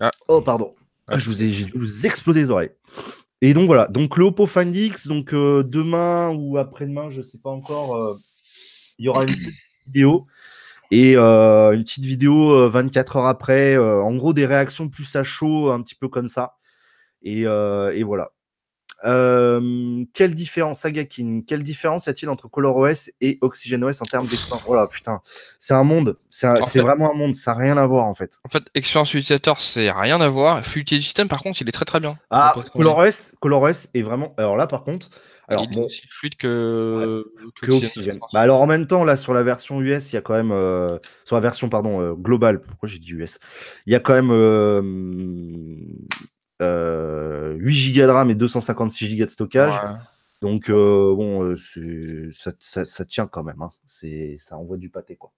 Ah. 0.01 0.11
Oh, 0.27 0.41
pardon. 0.41 0.75
Ah, 1.07 1.21
je 1.21 1.31
vous 1.31 1.41
ai, 1.43 1.51
j'ai 1.51 1.67
dû 1.67 1.73
vous 1.75 2.05
exploser 2.05 2.41
les 2.41 2.51
oreilles. 2.51 2.73
Et 3.41 3.55
donc 3.55 3.67
voilà, 3.67 3.87
donc 3.87 4.17
le 4.17 4.25
Oppo 4.25 4.47
Find 4.49 4.75
X, 4.75 5.07
donc 5.07 5.33
euh, 5.33 5.63
demain 5.63 6.31
ou 6.31 6.59
après-demain, 6.59 7.11
je 7.11 7.19
ne 7.19 7.23
sais 7.23 7.39
pas 7.39 7.51
encore, 7.51 7.95
euh, 7.97 8.19
il 8.99 9.05
y 9.05 9.09
aura 9.09 9.23
une 9.23 9.35
petite 9.35 9.55
vidéo 9.87 10.27
et 10.95 11.17
euh, 11.17 11.73
une 11.73 11.85
petite 11.85 12.05
vidéo 12.05 12.69
24 12.69 13.17
heures 13.17 13.27
après, 13.27 13.77
en 13.77 14.15
gros 14.15 14.33
des 14.33 14.47
réactions 14.47 14.89
plus 14.89 15.15
à 15.17 15.25
chaud, 15.25 15.71
un 15.71 15.83
petit 15.83 15.95
peu 15.95 16.09
comme 16.09 16.29
ça. 16.29 16.55
Et, 17.23 17.43
et 17.43 18.03
voilà. 18.03 18.31
Euh, 19.05 20.05
quelle 20.15 20.35
différence, 20.35 20.81
Sagakin, 20.81 21.43
quelle 21.47 21.63
différence 21.63 22.07
y 22.07 22.11
a-t-il 22.11 22.29
entre 22.31 22.49
ColorOS 22.49 23.11
et 23.21 23.39
OxygenOS 23.43 24.03
en 24.03 24.07
termes 24.07 24.27
d'expérience? 24.27 24.67
Voilà, 24.67 24.87
putain, 24.87 25.21
c'est 25.59 25.75
un 25.75 25.85
monde, 25.85 26.17
c'est 26.31 26.81
vraiment 26.81 27.13
un 27.13 27.15
monde, 27.15 27.35
ça 27.35 27.53
n'a 27.53 27.59
rien 27.59 27.77
à 27.77 27.87
voir 27.87 28.07
en 28.07 28.15
fait. 28.15 28.39
En 28.45 28.49
fait, 28.49 28.65
expérience 28.75 29.13
utilisateur, 29.13 29.61
c'est 29.61 29.91
rien 29.91 30.21
à 30.21 30.29
voir. 30.29 30.65
Fluidité 30.65 30.97
du 30.97 31.03
système, 31.03 31.29
par 31.29 31.43
contre, 31.43 31.61
il 31.61 31.69
est 31.69 31.73
très 31.73 31.85
très 31.85 32.01
bien. 32.01 32.17
Ah, 32.31 32.55
ColorOS, 32.73 33.33
ColorOS 33.41 33.89
est 33.93 34.03
vraiment. 34.03 34.35
Alors 34.39 34.57
là, 34.57 34.67
par 34.67 34.85
contre, 34.85 35.11
alors, 35.49 35.67
il 35.71 35.79
est 35.79 35.85
aussi 35.85 36.07
fluide 36.09 36.37
que, 36.37 37.27
que. 37.61 38.33
Bah 38.33 38.41
alors 38.41 38.61
en 38.63 38.67
même 38.67 38.87
temps, 38.87 39.05
là 39.05 39.17
sur 39.17 39.35
la 39.35 39.43
version 39.43 39.81
US, 39.81 40.13
il 40.13 40.17
y 40.17 40.19
a 40.19 40.23
quand 40.23 40.35
même 40.35 40.53
euh, 40.53 40.99
sur 41.25 41.37
la 41.37 41.41
version 41.41 41.69
pardon 41.69 42.01
euh, 42.01 42.15
globale. 42.15 42.63
Pourquoi 42.63 42.89
j'ai 42.89 42.99
dit 42.99 43.13
US 43.13 43.39
Il 43.87 43.93
y 43.93 43.97
a 43.97 44.01
quand 44.01 44.15
même 44.15 44.31
euh, 44.31 44.81
8 44.81 46.63
euh, 46.63 47.57
Go 47.59 48.07
de 48.07 48.11
RAM 48.11 48.31
et 48.31 48.35
256 48.35 49.17
Go 49.17 49.25
de 49.25 49.31
stockage. 49.31 49.75
Donc, 50.41 50.71
bon, 50.71 51.57
ça, 52.35 52.85
ça, 52.85 53.05
tient 53.07 53.27
quand 53.27 53.45
même. 53.45 53.63
Hein. 53.63 53.71
Ça 53.87 54.57
envoie 54.59 54.77
du 54.77 54.91
pâté, 54.91 55.17
quoi. 55.17 55.33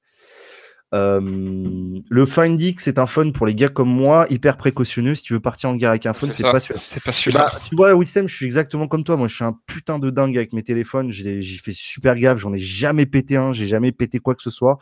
Le 0.93 2.26
Find 2.26 2.61
X, 2.61 2.85
c'est 2.85 2.99
un 2.99 3.07
phone 3.07 3.33
pour 3.33 3.47
les 3.47 3.55
gars 3.55 3.69
comme 3.69 3.88
moi, 3.88 4.26
hyper 4.31 4.57
précautionneux. 4.57 5.14
Si 5.14 5.23
tu 5.23 5.33
veux 5.33 5.40
partir 5.40 5.71
en 5.71 5.75
guerre 5.75 5.90
avec 5.90 6.07
un 6.07 6.12
phone, 6.12 6.33
c'est 6.33 6.43
pas 6.43 6.61
sûr. 6.61 6.76
C'est 6.76 7.02
pas 7.02 7.12
sûr. 7.12 7.33
Bah, 7.33 7.50
tu 7.69 7.75
vois, 7.76 7.95
Wissem, 7.95 8.28
je 8.28 8.35
suis 8.35 8.47
exactement 8.47 8.88
comme 8.88 9.05
toi. 9.05 9.16
Moi, 9.16 9.28
je 9.28 9.35
suis 9.35 9.45
un 9.45 9.59
putain 9.66 9.99
de 9.99 10.11
dingue 10.11 10.37
avec 10.37 10.52
mes 10.52 10.62
téléphones. 10.62 11.11
J'ai 11.11 11.43
fait 11.43 11.73
super 11.73 12.16
gaffe. 12.16 12.38
J'en 12.38 12.52
ai 12.52 12.61
jamais 12.61 13.07
pété 13.07 13.37
un. 13.37 13.52
J'ai 13.52 13.66
jamais 13.66 13.93
pété 13.93 14.19
quoi 14.19 14.35
que 14.35 14.43
ce 14.43 14.50
soit. 14.50 14.78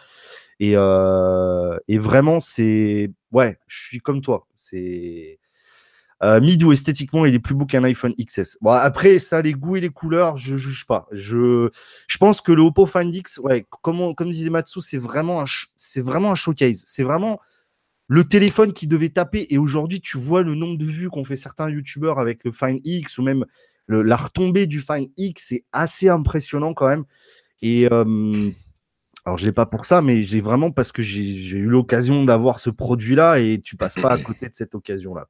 Et, 0.60 0.72
et 0.72 1.98
vraiment, 1.98 2.40
c'est. 2.40 3.10
Ouais, 3.32 3.58
je 3.66 3.76
suis 3.76 3.98
comme 3.98 4.20
toi. 4.20 4.46
C'est. 4.54 5.38
Euh, 6.22 6.40
Midou, 6.40 6.72
esthétiquement, 6.72 7.26
il 7.26 7.34
est 7.34 7.40
plus 7.40 7.54
beau 7.54 7.66
qu'un 7.66 7.84
iPhone 7.84 8.14
XS. 8.14 8.58
Bon, 8.60 8.70
après, 8.70 9.18
ça, 9.18 9.42
les 9.42 9.52
goûts 9.52 9.76
et 9.76 9.80
les 9.80 9.90
couleurs, 9.90 10.36
je 10.36 10.56
juge 10.56 10.86
pas. 10.86 11.06
Je, 11.12 11.68
je 12.06 12.18
pense 12.18 12.40
que 12.40 12.52
le 12.52 12.62
Oppo 12.62 12.86
Find 12.86 13.14
X, 13.14 13.38
ouais, 13.38 13.66
comme, 13.82 14.14
comme 14.14 14.30
disait 14.30 14.50
Matsu, 14.50 14.80
c'est 14.80 14.98
vraiment, 14.98 15.42
un 15.42 15.44
vraiment 15.96 16.32
un 16.32 16.34
showcase. 16.34 16.84
C'est 16.86 17.02
vraiment 17.02 17.40
le 18.06 18.24
téléphone 18.24 18.72
qui 18.72 18.86
devait 18.86 19.10
taper. 19.10 19.46
Et 19.50 19.58
aujourd'hui, 19.58 20.00
tu 20.00 20.18
vois 20.18 20.42
le 20.42 20.54
nombre 20.54 20.78
de 20.78 20.86
vues 20.86 21.10
qu'ont 21.10 21.24
fait 21.24 21.36
certains 21.36 21.68
YouTubeurs 21.70 22.18
avec 22.18 22.44
le 22.44 22.52
Find 22.52 22.80
X 22.84 23.18
ou 23.18 23.22
même 23.22 23.44
la 23.88 24.16
retombée 24.16 24.66
du 24.66 24.80
Find 24.80 25.08
X. 25.16 25.46
C'est 25.48 25.64
assez 25.72 26.08
impressionnant 26.08 26.74
quand 26.74 26.88
même. 26.88 27.04
Et. 27.60 27.88
Euh, 27.90 28.50
alors, 29.26 29.38
je 29.38 29.46
l'ai 29.46 29.52
pas 29.52 29.64
pour 29.64 29.86
ça, 29.86 30.02
mais 30.02 30.22
j'ai 30.22 30.42
vraiment 30.42 30.70
parce 30.70 30.92
que 30.92 31.00
j'ai 31.00 31.56
eu 31.56 31.64
l'occasion 31.64 32.24
d'avoir 32.24 32.60
ce 32.60 32.68
produit-là 32.68 33.38
et 33.38 33.58
tu 33.58 33.74
passes 33.74 33.94
pas 33.94 34.10
à 34.10 34.18
côté 34.18 34.50
de 34.50 34.54
cette 34.54 34.74
occasion-là. 34.74 35.26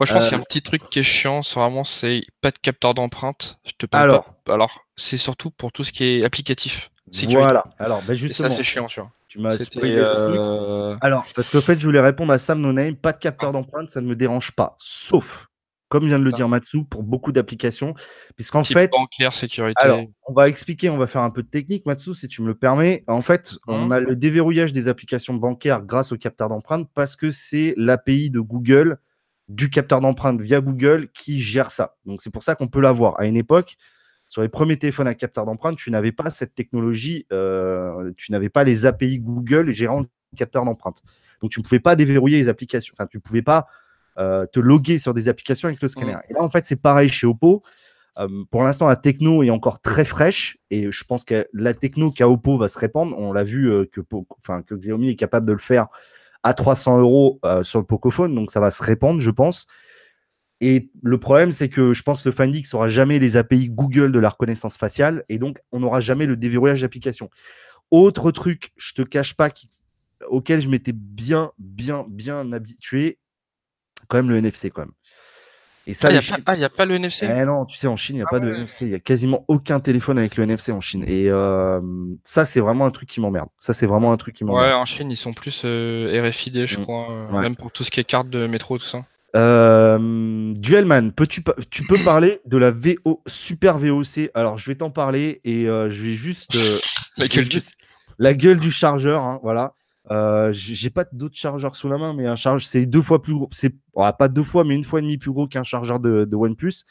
Moi, 0.00 0.06
je 0.06 0.14
pense 0.14 0.24
qu'il 0.24 0.32
y 0.32 0.34
a 0.34 0.38
un 0.38 0.40
euh, 0.40 0.44
petit 0.46 0.62
truc 0.62 0.88
qui 0.90 1.00
est 1.00 1.02
chiant, 1.02 1.42
c'est 1.42 1.60
vraiment, 1.60 1.84
c'est 1.84 2.22
pas 2.40 2.50
de 2.50 2.58
capteur 2.58 2.94
d'empreinte. 2.94 3.58
Je 3.66 3.72
te 3.72 3.86
alors, 3.94 4.34
alors 4.48 4.86
c'est 4.96 5.18
surtout 5.18 5.50
pour 5.50 5.72
tout 5.72 5.84
ce 5.84 5.92
qui 5.92 6.04
est 6.04 6.24
applicatif. 6.24 6.90
Voilà. 7.28 7.64
Alors, 7.78 8.02
ben 8.02 8.14
justement. 8.14 8.48
ça, 8.48 8.54
c'est 8.54 8.62
chiant, 8.62 8.86
tu 8.86 9.00
vois. 9.00 9.12
Tu 9.28 9.38
m'as 9.38 9.56
euh... 9.76 10.96
Alors, 11.02 11.26
parce 11.36 11.50
qu'en 11.50 11.60
fait, 11.60 11.78
je 11.78 11.84
voulais 11.84 12.00
répondre 12.00 12.32
à 12.32 12.38
Sam 12.38 12.62
No 12.62 12.72
Name, 12.72 12.96
pas 12.96 13.12
de 13.12 13.18
capteur 13.18 13.50
ah. 13.50 13.52
d'empreinte, 13.52 13.90
ça 13.90 14.00
ne 14.00 14.06
me 14.06 14.16
dérange 14.16 14.52
pas. 14.52 14.74
Sauf, 14.78 15.48
comme 15.90 16.06
vient 16.06 16.18
de 16.18 16.24
le 16.24 16.32
dire 16.32 16.48
Matsu, 16.48 16.84
pour 16.84 17.02
beaucoup 17.02 17.30
d'applications. 17.30 17.94
Puisqu'en 18.36 18.64
fait. 18.64 18.90
Bancaire, 18.90 19.34
sécurité. 19.34 19.74
Alors, 19.84 20.00
on 20.26 20.32
va 20.32 20.48
expliquer, 20.48 20.88
on 20.88 20.96
va 20.96 21.08
faire 21.08 21.22
un 21.22 21.30
peu 21.30 21.42
de 21.42 21.48
technique, 21.48 21.84
Matsu, 21.84 22.14
si 22.14 22.26
tu 22.26 22.40
me 22.40 22.46
le 22.46 22.54
permets. 22.54 23.04
En 23.06 23.20
fait, 23.20 23.56
on 23.66 23.86
mmh. 23.86 23.92
a 23.92 24.00
le 24.00 24.16
déverrouillage 24.16 24.72
des 24.72 24.88
applications 24.88 25.34
bancaires 25.34 25.82
grâce 25.82 26.10
au 26.10 26.16
capteur 26.16 26.48
d'empreinte 26.48 26.88
parce 26.94 27.16
que 27.16 27.30
c'est 27.30 27.74
l'API 27.76 28.30
de 28.30 28.40
Google 28.40 28.98
du 29.50 29.68
capteur 29.68 30.00
d'empreinte 30.00 30.40
via 30.40 30.60
Google 30.60 31.08
qui 31.12 31.40
gère 31.40 31.72
ça. 31.72 31.96
Donc 32.06 32.22
c'est 32.22 32.30
pour 32.30 32.44
ça 32.44 32.54
qu'on 32.54 32.68
peut 32.68 32.80
l'avoir. 32.80 33.18
À 33.18 33.26
une 33.26 33.36
époque, 33.36 33.76
sur 34.28 34.42
les 34.42 34.48
premiers 34.48 34.76
téléphones 34.76 35.08
à 35.08 35.14
capteur 35.14 35.44
d'empreinte, 35.44 35.76
tu 35.76 35.90
n'avais 35.90 36.12
pas 36.12 36.30
cette 36.30 36.54
technologie, 36.54 37.26
euh, 37.32 38.12
tu 38.16 38.30
n'avais 38.30 38.48
pas 38.48 38.62
les 38.62 38.86
API 38.86 39.18
Google 39.18 39.70
gérant 39.70 40.00
le 40.00 40.06
capteur 40.36 40.64
d'empreinte. 40.64 41.02
Donc 41.42 41.50
tu 41.50 41.58
ne 41.58 41.64
pouvais 41.64 41.80
pas 41.80 41.96
déverrouiller 41.96 42.38
les 42.38 42.48
applications, 42.48 42.94
enfin 42.96 43.08
tu 43.10 43.16
ne 43.16 43.22
pouvais 43.22 43.42
pas 43.42 43.66
euh, 44.18 44.46
te 44.46 44.60
loguer 44.60 44.98
sur 44.98 45.14
des 45.14 45.28
applications 45.28 45.66
avec 45.66 45.82
le 45.82 45.88
scanner. 45.88 46.16
Et 46.28 46.34
là 46.34 46.42
en 46.42 46.48
fait 46.48 46.64
c'est 46.64 46.80
pareil 46.80 47.08
chez 47.08 47.26
Oppo. 47.26 47.64
Euh, 48.18 48.44
pour 48.52 48.62
l'instant, 48.62 48.86
la 48.86 48.96
techno 48.96 49.42
est 49.42 49.50
encore 49.50 49.80
très 49.80 50.04
fraîche 50.04 50.58
et 50.70 50.92
je 50.92 51.04
pense 51.04 51.24
que 51.24 51.48
la 51.52 51.74
techno 51.74 52.12
qu'a 52.12 52.28
Oppo 52.28 52.56
va 52.56 52.68
se 52.68 52.78
répandre. 52.78 53.18
On 53.18 53.32
l'a 53.32 53.44
vu 53.44 53.88
que, 53.90 54.00
enfin, 54.38 54.62
que 54.62 54.74
Xiaomi 54.74 55.10
est 55.10 55.16
capable 55.16 55.46
de 55.46 55.52
le 55.52 55.58
faire 55.58 55.88
à 56.42 56.54
300 56.54 57.00
euros 57.00 57.38
euh, 57.44 57.62
sur 57.62 57.78
le 57.78 57.84
Pocophone, 57.84 58.34
donc 58.34 58.50
ça 58.50 58.60
va 58.60 58.70
se 58.70 58.82
répandre, 58.82 59.20
je 59.20 59.30
pense. 59.30 59.66
Et 60.60 60.90
le 61.02 61.18
problème, 61.18 61.52
c'est 61.52 61.68
que 61.68 61.94
je 61.94 62.02
pense 62.02 62.22
que 62.22 62.28
le 62.28 62.34
Find 62.34 62.54
X 62.54 62.74
n'aura 62.74 62.88
jamais 62.88 63.18
les 63.18 63.36
API 63.36 63.70
Google 63.70 64.12
de 64.12 64.18
la 64.18 64.28
reconnaissance 64.28 64.76
faciale, 64.76 65.24
et 65.28 65.38
donc 65.38 65.58
on 65.72 65.80
n'aura 65.80 66.00
jamais 66.00 66.26
le 66.26 66.36
déverrouillage 66.36 66.82
d'application. 66.82 67.30
Autre 67.90 68.30
truc, 68.30 68.72
je 68.76 68.92
te 68.92 69.02
cache 69.02 69.34
pas, 69.34 69.50
auquel 70.28 70.60
je 70.60 70.68
m'étais 70.68 70.92
bien, 70.92 71.52
bien, 71.58 72.04
bien 72.08 72.52
habitué, 72.52 73.18
quand 74.08 74.18
même 74.18 74.28
le 74.28 74.36
NFC, 74.36 74.70
quand 74.70 74.82
même. 74.82 74.92
Et 75.90 75.94
ça, 75.94 76.08
ah, 76.08 76.54
il 76.54 76.58
n'y 76.58 76.64
a, 76.64 76.68
pas 76.70 76.84
le 76.84 76.94
NFC 76.94 77.26
eh 77.28 77.44
Non, 77.44 77.64
tu 77.64 77.76
sais, 77.76 77.88
en 77.88 77.96
Chine, 77.96 78.14
il 78.14 78.18
n'y 78.20 78.22
a 78.22 78.26
ah 78.28 78.30
pas 78.30 78.38
de 78.38 78.48
NFC. 78.48 78.84
Il 78.84 78.90
n'y 78.90 78.94
a 78.94 79.00
quasiment 79.00 79.44
aucun 79.48 79.80
téléphone 79.80 80.18
avec 80.18 80.36
le 80.36 80.44
NFC 80.44 80.70
en 80.70 80.80
Chine. 80.80 81.04
Et 81.08 81.28
euh, 81.28 81.80
ça, 82.22 82.44
c'est 82.44 82.60
vraiment 82.60 82.86
un 82.86 82.92
truc 82.92 83.08
qui 83.08 83.20
m'emmerde. 83.20 83.48
Ça, 83.58 83.72
c'est 83.72 83.86
vraiment 83.86 84.12
un 84.12 84.16
truc 84.16 84.36
qui 84.36 84.44
m'emmerde. 84.44 84.66
Ouais, 84.68 84.72
en 84.72 84.84
Chine, 84.86 85.10
ils 85.10 85.16
sont 85.16 85.32
plus 85.32 85.62
euh, 85.64 86.22
RFID, 86.24 86.66
je 86.66 86.78
mm. 86.78 86.82
crois. 86.82 87.10
Euh, 87.10 87.40
même 87.40 87.56
pour 87.56 87.72
tout 87.72 87.82
ce 87.82 87.90
qui 87.90 87.98
est 87.98 88.04
carte 88.04 88.30
de 88.30 88.46
métro, 88.46 88.78
tout 88.78 88.84
ça. 88.84 89.04
Duelman, 89.34 91.10
peux 91.10 91.24
-tu, 91.24 91.42
tu 91.70 91.84
peux 91.84 92.04
parler 92.04 92.40
de 92.46 92.56
la 92.56 92.70
VO 92.70 93.22
Super 93.26 93.78
VOC 93.78 94.30
Alors, 94.34 94.58
je 94.58 94.70
vais 94.70 94.76
t'en 94.76 94.90
parler 94.90 95.40
et 95.44 95.64
je 95.64 96.02
vais 96.02 96.14
juste. 96.14 96.56
la, 97.16 97.26
gueule 97.26 97.48
du... 97.48 97.60
la 98.18 98.34
gueule 98.34 98.60
du 98.60 98.70
chargeur, 98.70 99.24
hein, 99.24 99.40
voilà. 99.42 99.74
Euh, 100.10 100.50
j'ai 100.52 100.90
pas 100.90 101.04
d'autres 101.12 101.36
chargeurs 101.36 101.74
sous 101.76 101.88
la 101.88 101.96
main, 101.96 102.14
mais 102.14 102.26
un 102.26 102.36
chargeur, 102.36 102.68
c'est 102.68 102.86
deux 102.86 103.02
fois 103.02 103.22
plus 103.22 103.34
gros. 103.34 103.48
C'est 103.52 103.74
pas 103.94 104.28
deux 104.28 104.42
fois, 104.42 104.64
mais 104.64 104.74
une 104.74 104.84
fois 104.84 104.98
et 104.98 105.02
demi 105.02 105.18
plus 105.18 105.30
gros 105.30 105.46
qu'un 105.46 105.62
chargeur 105.62 106.00
de, 106.00 106.28
OnePlus. 106.32 106.84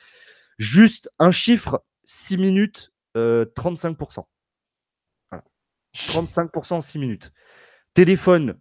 Juste 0.58 1.10
un 1.20 1.32
chiffre, 1.32 1.84
6 2.06 2.38
minutes, 2.38 2.94
35%. 3.16 4.26
Euh, 5.34 5.38
35% 5.96 6.74
en 6.74 6.82
6 6.82 7.00
minutes. 7.00 7.32
Téléphone 7.94 8.58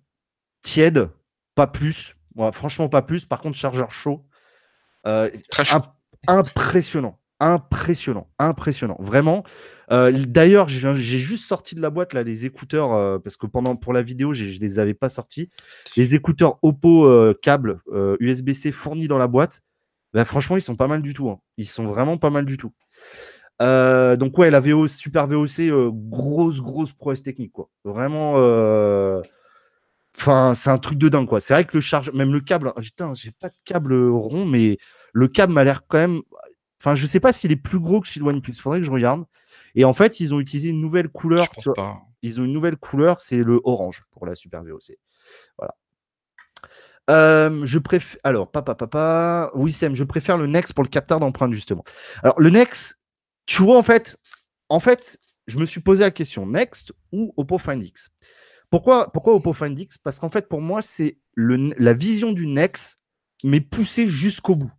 tiède, 0.62 1.08
pas 1.54 1.66
plus. 1.66 2.16
franchement, 2.52 2.88
pas 2.88 3.02
plus. 3.02 3.24
Par 3.26 3.40
contre, 3.40 3.56
chargeur 3.56 3.90
chaud. 3.90 4.26
Euh, 5.06 5.30
Très 5.50 5.64
chaud. 5.64 5.78
impressionnant. 6.26 7.20
Impressionnant. 7.40 8.28
Impressionnant. 8.38 8.96
Vraiment. 8.98 9.44
Euh, 9.90 10.12
d'ailleurs, 10.26 10.68
j'ai 10.68 11.18
juste 11.18 11.44
sorti 11.44 11.74
de 11.74 11.80
la 11.80 11.90
boîte 11.90 12.12
là 12.12 12.22
les 12.22 12.44
écouteurs 12.44 12.92
euh, 12.92 13.18
parce 13.18 13.36
que 13.36 13.46
pendant 13.46 13.76
pour 13.76 13.92
la 13.92 14.02
vidéo, 14.02 14.34
je 14.34 14.58
les 14.58 14.78
avais 14.78 14.94
pas 14.94 15.08
sortis. 15.08 15.48
Les 15.96 16.14
écouteurs 16.14 16.58
Oppo 16.62 17.06
euh, 17.06 17.38
câble 17.40 17.80
USB-C 18.20 18.72
fournis 18.72 19.08
dans 19.08 19.18
la 19.18 19.28
boîte. 19.28 19.62
Bah, 20.12 20.24
franchement, 20.24 20.56
ils 20.56 20.62
sont 20.62 20.76
pas 20.76 20.88
mal 20.88 21.02
du 21.02 21.14
tout. 21.14 21.30
Hein. 21.30 21.40
Ils 21.56 21.68
sont 21.68 21.86
vraiment 21.86 22.18
pas 22.18 22.30
mal 22.30 22.44
du 22.44 22.56
tout. 22.56 22.72
donc 23.60 24.36
ouais, 24.38 24.50
la 24.50 24.60
VO 24.60 24.88
Super 24.88 25.26
VOC, 25.28 25.70
grosse 26.10 26.60
grosse 26.60 26.92
prouesse 26.92 27.22
technique 27.22 27.52
quoi. 27.52 27.70
Vraiment. 27.84 28.34
Enfin, 30.16 30.54
c'est 30.54 30.70
un 30.70 30.78
truc 30.78 30.98
de 30.98 31.08
dingue 31.08 31.28
quoi. 31.28 31.38
C'est 31.38 31.54
vrai 31.54 31.64
que 31.64 31.76
le 31.76 31.80
charge, 31.80 32.10
même 32.12 32.32
le 32.32 32.40
câble, 32.40 32.68
hein, 32.68 32.80
putain, 32.80 33.14
j'ai 33.14 33.30
pas 33.30 33.48
de 33.50 33.54
câble 33.64 33.94
rond, 34.08 34.44
mais 34.46 34.78
le 35.12 35.28
câble 35.28 35.52
m'a 35.52 35.62
l'air 35.64 35.82
quand 35.86 35.98
même. 35.98 36.20
Enfin, 36.80 36.94
je 36.94 37.06
sais 37.06 37.20
pas 37.20 37.32
s'il 37.32 37.50
est 37.52 37.56
plus 37.56 37.80
gros 37.80 38.00
que 38.00 38.08
celui 38.08 38.20
de 38.20 38.26
OnePlus. 38.26 38.54
Faudrait 38.54 38.78
que 38.78 38.86
je 38.86 38.90
regarde. 38.90 39.24
Et 39.74 39.84
en 39.84 39.94
fait, 39.94 40.20
ils 40.20 40.34
ont 40.34 40.40
utilisé 40.40 40.68
une 40.68 40.80
nouvelle 40.80 41.08
couleur. 41.08 41.48
Ils 42.22 42.40
ont 42.40 42.44
une 42.44 42.52
nouvelle 42.52 42.76
couleur, 42.76 43.20
c'est 43.20 43.38
le 43.38 43.60
orange 43.64 44.04
pour 44.10 44.26
la 44.26 44.34
Super 44.34 44.62
VOC. 44.64 44.96
Voilà. 45.56 45.74
Euh, 47.10 47.64
je 47.64 47.78
préfère. 47.78 48.20
Alors, 48.24 48.50
papa, 48.50 48.74
papa. 48.74 49.50
Oui, 49.54 49.72
Sam, 49.72 49.94
je 49.94 50.04
préfère 50.04 50.36
le 50.36 50.46
Nex 50.46 50.72
pour 50.72 50.84
le 50.84 50.88
capteur 50.88 51.20
d'empreinte, 51.20 51.52
justement. 51.52 51.84
Alors, 52.22 52.40
le 52.40 52.50
Nex, 52.50 53.00
tu 53.46 53.62
vois, 53.62 53.78
en 53.78 53.82
fait, 53.82 54.18
en 54.68 54.80
fait, 54.80 55.18
je 55.46 55.58
me 55.58 55.66
suis 55.66 55.80
posé 55.80 56.04
la 56.04 56.10
question 56.10 56.46
Next 56.46 56.92
ou 57.12 57.32
Oppo 57.36 57.58
Find 57.58 57.82
X? 57.82 58.10
Pourquoi, 58.70 59.10
pourquoi 59.12 59.34
Oppo 59.34 59.52
Find 59.52 59.78
X? 59.78 59.96
Parce 59.96 60.18
qu'en 60.20 60.30
fait, 60.30 60.48
pour 60.48 60.60
moi, 60.60 60.82
c'est 60.82 61.18
la 61.36 61.94
vision 61.94 62.32
du 62.32 62.46
Nex, 62.46 62.98
mais 63.44 63.60
poussée 63.60 64.08
jusqu'au 64.08 64.56
bout. 64.56 64.72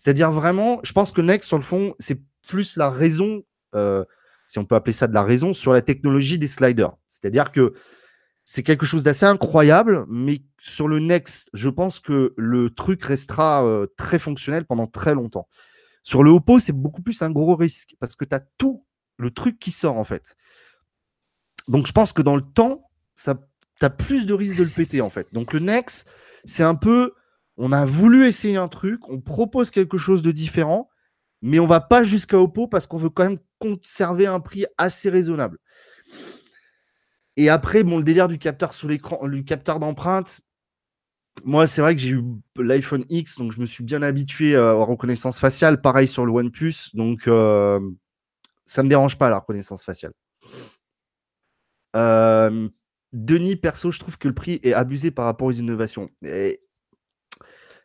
C'est-à-dire 0.00 0.32
vraiment, 0.32 0.80
je 0.82 0.92
pense 0.92 1.12
que 1.12 1.20
Next, 1.20 1.46
sur 1.46 1.58
le 1.58 1.62
fond, 1.62 1.94
c'est 1.98 2.22
plus 2.46 2.78
la 2.78 2.88
raison 2.88 3.42
euh, 3.74 4.02
si 4.48 4.58
on 4.58 4.64
peut 4.64 4.74
appeler 4.74 4.94
ça 4.94 5.06
de 5.06 5.12
la 5.12 5.22
raison, 5.22 5.52
sur 5.52 5.74
la 5.74 5.82
technologie 5.82 6.38
des 6.38 6.46
sliders. 6.46 6.96
C'est-à-dire 7.06 7.52
que 7.52 7.74
c'est 8.46 8.62
quelque 8.62 8.86
chose 8.86 9.02
d'assez 9.02 9.26
incroyable, 9.26 10.06
mais 10.08 10.40
sur 10.62 10.88
le 10.88 11.00
Next, 11.00 11.50
je 11.52 11.68
pense 11.68 12.00
que 12.00 12.32
le 12.38 12.70
truc 12.70 13.04
restera 13.04 13.62
euh, 13.66 13.88
très 13.98 14.18
fonctionnel 14.18 14.64
pendant 14.64 14.86
très 14.86 15.12
longtemps. 15.12 15.48
Sur 16.02 16.22
le 16.22 16.30
Oppo, 16.30 16.58
c'est 16.60 16.72
beaucoup 16.72 17.02
plus 17.02 17.20
un 17.20 17.30
gros 17.30 17.54
risque 17.54 17.94
parce 18.00 18.16
que 18.16 18.24
tu 18.24 18.34
as 18.34 18.40
tout 18.56 18.86
le 19.18 19.30
truc 19.30 19.58
qui 19.58 19.70
sort 19.70 19.98
en 19.98 20.04
fait. 20.04 20.34
Donc 21.68 21.86
je 21.86 21.92
pense 21.92 22.14
que 22.14 22.22
dans 22.22 22.36
le 22.36 22.42
temps, 22.42 22.88
tu 23.22 23.30
as 23.82 23.90
plus 23.90 24.24
de 24.24 24.32
risque 24.32 24.56
de 24.56 24.64
le 24.64 24.70
péter 24.70 25.02
en 25.02 25.10
fait. 25.10 25.28
Donc 25.34 25.52
le 25.52 25.60
Next, 25.60 26.08
c'est 26.46 26.62
un 26.62 26.74
peu, 26.74 27.12
on 27.62 27.72
a 27.72 27.84
voulu 27.84 28.26
essayer 28.26 28.56
un 28.56 28.68
truc, 28.68 29.06
on 29.10 29.20
propose 29.20 29.70
quelque 29.70 29.98
chose 29.98 30.22
de 30.22 30.32
différent, 30.32 30.88
mais 31.42 31.58
on 31.58 31.66
va 31.66 31.80
pas 31.80 32.02
jusqu'à 32.02 32.38
Oppo 32.38 32.66
parce 32.66 32.86
qu'on 32.86 32.96
veut 32.96 33.10
quand 33.10 33.24
même 33.24 33.38
conserver 33.58 34.26
un 34.26 34.40
prix 34.40 34.64
assez 34.78 35.10
raisonnable. 35.10 35.58
Et 37.36 37.50
après, 37.50 37.82
bon, 37.82 37.98
le 37.98 38.02
délire 38.02 38.28
du 38.28 38.38
capteur 38.38 38.72
sous 38.72 38.88
l'écran, 38.88 39.26
le 39.26 39.42
capteur 39.42 39.78
d'empreinte, 39.78 40.40
moi, 41.44 41.66
c'est 41.66 41.82
vrai 41.82 41.94
que 41.94 42.00
j'ai 42.00 42.12
eu 42.12 42.24
l'iPhone 42.56 43.04
X, 43.10 43.36
donc 43.36 43.52
je 43.52 43.60
me 43.60 43.66
suis 43.66 43.84
bien 43.84 44.02
habitué 44.02 44.56
à 44.56 44.72
la 44.72 44.72
reconnaissance 44.72 45.38
faciale. 45.38 45.82
Pareil 45.82 46.08
sur 46.08 46.24
le 46.24 46.32
OnePlus, 46.32 46.90
donc 46.94 47.28
euh, 47.28 47.78
ça 48.64 48.82
me 48.82 48.88
dérange 48.88 49.18
pas 49.18 49.28
la 49.28 49.38
reconnaissance 49.38 49.84
faciale. 49.84 50.12
Euh, 51.94 52.70
Denis, 53.12 53.56
perso, 53.56 53.90
je 53.90 53.98
trouve 53.98 54.16
que 54.16 54.28
le 54.28 54.34
prix 54.34 54.60
est 54.62 54.72
abusé 54.72 55.10
par 55.10 55.26
rapport 55.26 55.48
aux 55.48 55.52
innovations. 55.52 56.08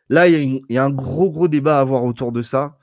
Là, 0.08 0.28
il 0.28 0.62
y, 0.68 0.78
a 0.78 0.84
un 0.84 0.90
gros, 0.90 1.30
gros 1.30 1.48
débat 1.48 1.78
à 1.78 1.80
avoir 1.80 2.04
autour 2.04 2.32
de 2.32 2.42
ça. 2.42 2.78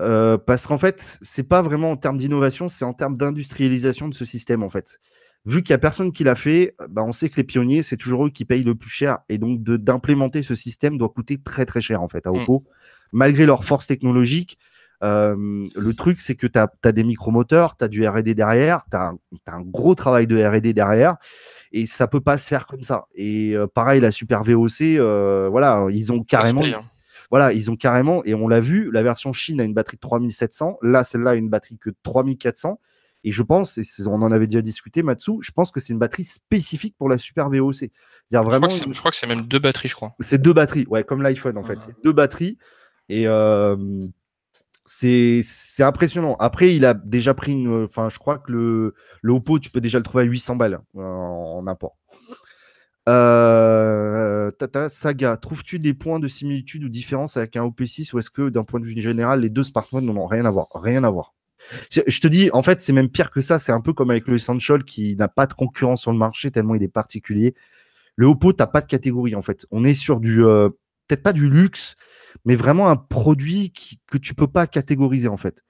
Euh, 0.00 0.38
parce 0.38 0.66
qu'en 0.66 0.78
fait, 0.78 1.18
c'est 1.20 1.42
pas 1.42 1.60
vraiment 1.60 1.90
en 1.90 1.96
termes 1.96 2.16
d'innovation, 2.16 2.68
c'est 2.70 2.86
en 2.86 2.94
termes 2.94 3.18
d'industrialisation 3.18 4.08
de 4.08 4.14
ce 4.14 4.24
système, 4.24 4.62
en 4.62 4.70
fait 4.70 4.98
vu 5.46 5.62
qu'il 5.62 5.72
n'y 5.72 5.76
a 5.76 5.78
personne 5.78 6.12
qui 6.12 6.24
l'a 6.24 6.34
fait, 6.34 6.74
bah, 6.88 7.02
on 7.04 7.12
sait 7.12 7.28
que 7.28 7.36
les 7.36 7.44
pionniers, 7.44 7.82
c'est 7.82 7.96
toujours 7.96 8.26
eux 8.26 8.30
qui 8.30 8.44
payent 8.44 8.62
le 8.62 8.74
plus 8.74 8.90
cher. 8.90 9.18
Et 9.28 9.38
donc, 9.38 9.62
d'implémenter 9.62 10.42
ce 10.42 10.54
système 10.54 10.98
doit 10.98 11.08
coûter 11.08 11.40
très, 11.40 11.64
très 11.64 11.80
cher, 11.80 12.02
en 12.02 12.08
fait, 12.08 12.26
à 12.26 12.30
mmh. 12.30 12.36
Oppo. 12.36 12.64
Malgré 13.12 13.46
leur 13.46 13.64
force 13.64 13.86
technologique, 13.86 14.58
le 15.02 15.92
truc, 15.92 16.20
c'est 16.20 16.34
que 16.34 16.46
tu 16.46 16.58
as, 16.58 16.92
des 16.92 17.04
micromoteurs, 17.04 17.76
tu 17.76 17.84
as 17.84 17.88
du 17.88 18.06
RD 18.06 18.30
derrière, 18.30 18.84
tu 18.90 18.96
as, 18.96 19.12
un 19.46 19.60
gros 19.62 19.94
travail 19.94 20.26
de 20.26 20.42
RD 20.42 20.72
derrière, 20.74 21.16
et 21.72 21.86
ça 21.86 22.06
peut 22.06 22.20
pas 22.20 22.38
se 22.38 22.48
faire 22.48 22.66
comme 22.66 22.82
ça. 22.82 23.06
Et 23.14 23.54
pareil, 23.74 24.00
la 24.00 24.12
Super 24.12 24.44
VOC, 24.44 24.98
voilà, 25.50 25.86
ils 25.90 26.12
ont 26.12 26.22
carrément. 26.22 26.64
Hein. 26.64 26.84
Voilà, 27.30 27.52
ils 27.52 27.70
ont 27.70 27.76
carrément, 27.76 28.24
et 28.24 28.34
on 28.34 28.48
l'a 28.48 28.60
vu, 28.60 28.90
la 28.90 29.02
version 29.02 29.32
Chine 29.32 29.60
a 29.60 29.64
une 29.64 29.72
batterie 29.72 29.96
de 29.96 30.00
3700, 30.00 30.78
là, 30.82 31.04
celle-là 31.04 31.30
a 31.30 31.34
une 31.36 31.48
batterie 31.48 31.78
que 31.78 31.90
de 31.90 31.96
3400. 32.02 32.80
Et 33.22 33.32
je 33.32 33.42
pense, 33.42 33.76
et 33.76 33.84
on 34.06 34.14
en 34.14 34.32
avait 34.32 34.46
déjà 34.46 34.62
discuté, 34.62 35.02
Matsu, 35.02 35.32
je 35.42 35.52
pense 35.52 35.70
que 35.70 35.78
c'est 35.78 35.92
une 35.92 35.98
batterie 35.98 36.24
spécifique 36.24 36.94
pour 36.98 37.08
la 37.08 37.18
Super 37.18 37.50
VOC. 37.50 37.90
Vraiment. 38.32 38.70
Je 38.70 38.98
crois 38.98 39.10
que 39.10 39.16
c'est 39.16 39.26
même 39.26 39.42
deux 39.42 39.58
batteries, 39.58 39.88
je 39.88 39.94
crois. 39.94 40.14
C'est 40.20 40.40
deux 40.40 40.54
batteries, 40.54 40.86
ouais, 40.88 41.04
comme 41.04 41.22
l'iPhone 41.22 41.58
en 41.58 41.62
fait. 41.62 41.80
C'est 41.80 41.94
deux 42.02 42.12
batteries. 42.12 42.56
Et 43.08 43.26
euh, 43.26 43.76
c'est 44.92 45.82
impressionnant. 45.84 46.36
Après, 46.40 46.74
il 46.74 46.84
a 46.84 46.94
déjà 46.94 47.32
pris 47.32 47.52
une. 47.52 47.84
Enfin, 47.84 48.08
je 48.08 48.18
crois 48.18 48.38
que 48.38 48.50
le, 48.50 48.94
le 49.22 49.32
Oppo, 49.32 49.60
tu 49.60 49.70
peux 49.70 49.80
déjà 49.80 49.98
le 49.98 50.02
trouver 50.02 50.24
à 50.24 50.26
800 50.26 50.56
balles 50.56 50.80
en, 50.96 51.64
import. 51.68 51.96
Euh, 53.08 54.50
tata 54.50 54.88
Saga, 54.88 55.36
trouves-tu 55.36 55.78
des 55.78 55.94
points 55.94 56.18
de 56.18 56.28
similitude 56.28 56.84
ou 56.84 56.88
différence 56.88 57.36
avec 57.36 57.56
un 57.56 57.64
OP6 57.64 58.14
ou 58.14 58.18
est-ce 58.18 58.30
que 58.30 58.48
d'un 58.48 58.64
point 58.64 58.80
de 58.80 58.84
vue 58.84 59.00
général, 59.00 59.40
les 59.40 59.48
deux 59.48 59.64
smartphones 59.64 60.04
n'ont 60.04 60.26
rien 60.26 60.44
à 60.44 60.50
voir? 60.50 60.66
Rien 60.74 61.04
à 61.04 61.10
voir. 61.10 61.34
Je 61.80 62.20
te 62.20 62.26
dis, 62.26 62.50
en 62.52 62.62
fait, 62.62 62.82
c'est 62.82 62.92
même 62.92 63.10
pire 63.10 63.30
que 63.30 63.40
ça. 63.40 63.58
C'est 63.60 63.72
un 63.72 63.80
peu 63.80 63.92
comme 63.92 64.10
avec 64.10 64.26
le 64.26 64.34
Essential 64.34 64.82
qui 64.82 65.14
n'a 65.14 65.28
pas 65.28 65.46
de 65.46 65.54
concurrence 65.54 66.02
sur 66.02 66.10
le 66.10 66.18
marché 66.18 66.50
tellement 66.50 66.74
il 66.74 66.82
est 66.82 66.88
particulier. 66.88 67.54
Le 68.16 68.26
Oppo, 68.26 68.52
t'as 68.52 68.66
pas 68.66 68.80
de 68.80 68.86
catégorie 68.86 69.36
en 69.36 69.42
fait. 69.42 69.66
On 69.70 69.84
est 69.84 69.94
sur 69.94 70.18
du, 70.18 70.44
euh, 70.44 70.68
peut-être 71.10 71.22
pas 71.24 71.32
du 71.32 71.48
luxe, 71.48 71.96
mais 72.44 72.54
vraiment 72.54 72.88
un 72.88 72.96
produit 72.96 73.72
que 74.06 74.18
tu 74.18 74.34
peux 74.34 74.46
pas 74.46 74.66
catégoriser 74.66 75.28
en 75.28 75.36
fait. 75.36 75.64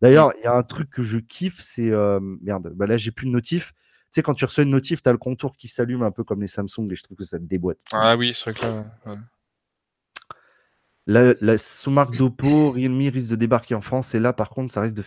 D'ailleurs, 0.00 0.32
il 0.38 0.44
y 0.44 0.46
a 0.46 0.54
un 0.54 0.62
truc 0.62 0.90
que 0.90 1.02
je 1.02 1.18
kiffe, 1.18 1.60
c'est 1.60 1.90
euh, 1.90 2.20
merde. 2.42 2.72
Bah 2.74 2.86
là, 2.86 2.96
j'ai 2.96 3.10
plus 3.10 3.26
de 3.26 3.32
notif. 3.32 3.72
Tu 3.72 4.20
sais, 4.20 4.22
quand 4.22 4.34
tu 4.34 4.44
reçois 4.44 4.62
une 4.64 4.70
notif, 4.70 5.02
tu 5.02 5.08
as 5.08 5.12
le 5.12 5.18
contour 5.18 5.56
qui 5.56 5.66
s'allume 5.66 6.02
un 6.02 6.12
peu 6.12 6.22
comme 6.22 6.40
les 6.40 6.46
Samsung 6.46 6.88
et 6.90 6.94
je 6.94 7.02
trouve 7.02 7.16
que 7.16 7.24
ça 7.24 7.38
te 7.38 7.44
déboîte. 7.44 7.78
Ah 7.90 8.16
oui, 8.16 8.34
c'est 8.34 8.50
vrai 8.50 8.60
que 8.60 8.66
là, 8.66 9.22
la, 11.06 11.34
la 11.40 11.58
sous-marque 11.58 12.16
d'Oppo, 12.16 12.70
Realme 12.70 13.08
risque 13.08 13.30
de 13.30 13.36
débarquer 13.36 13.74
en 13.74 13.80
France. 13.80 14.14
Et 14.14 14.20
là, 14.20 14.32
par 14.32 14.50
contre, 14.50 14.72
ça 14.72 14.80
risque 14.80 14.96
de. 14.96 15.02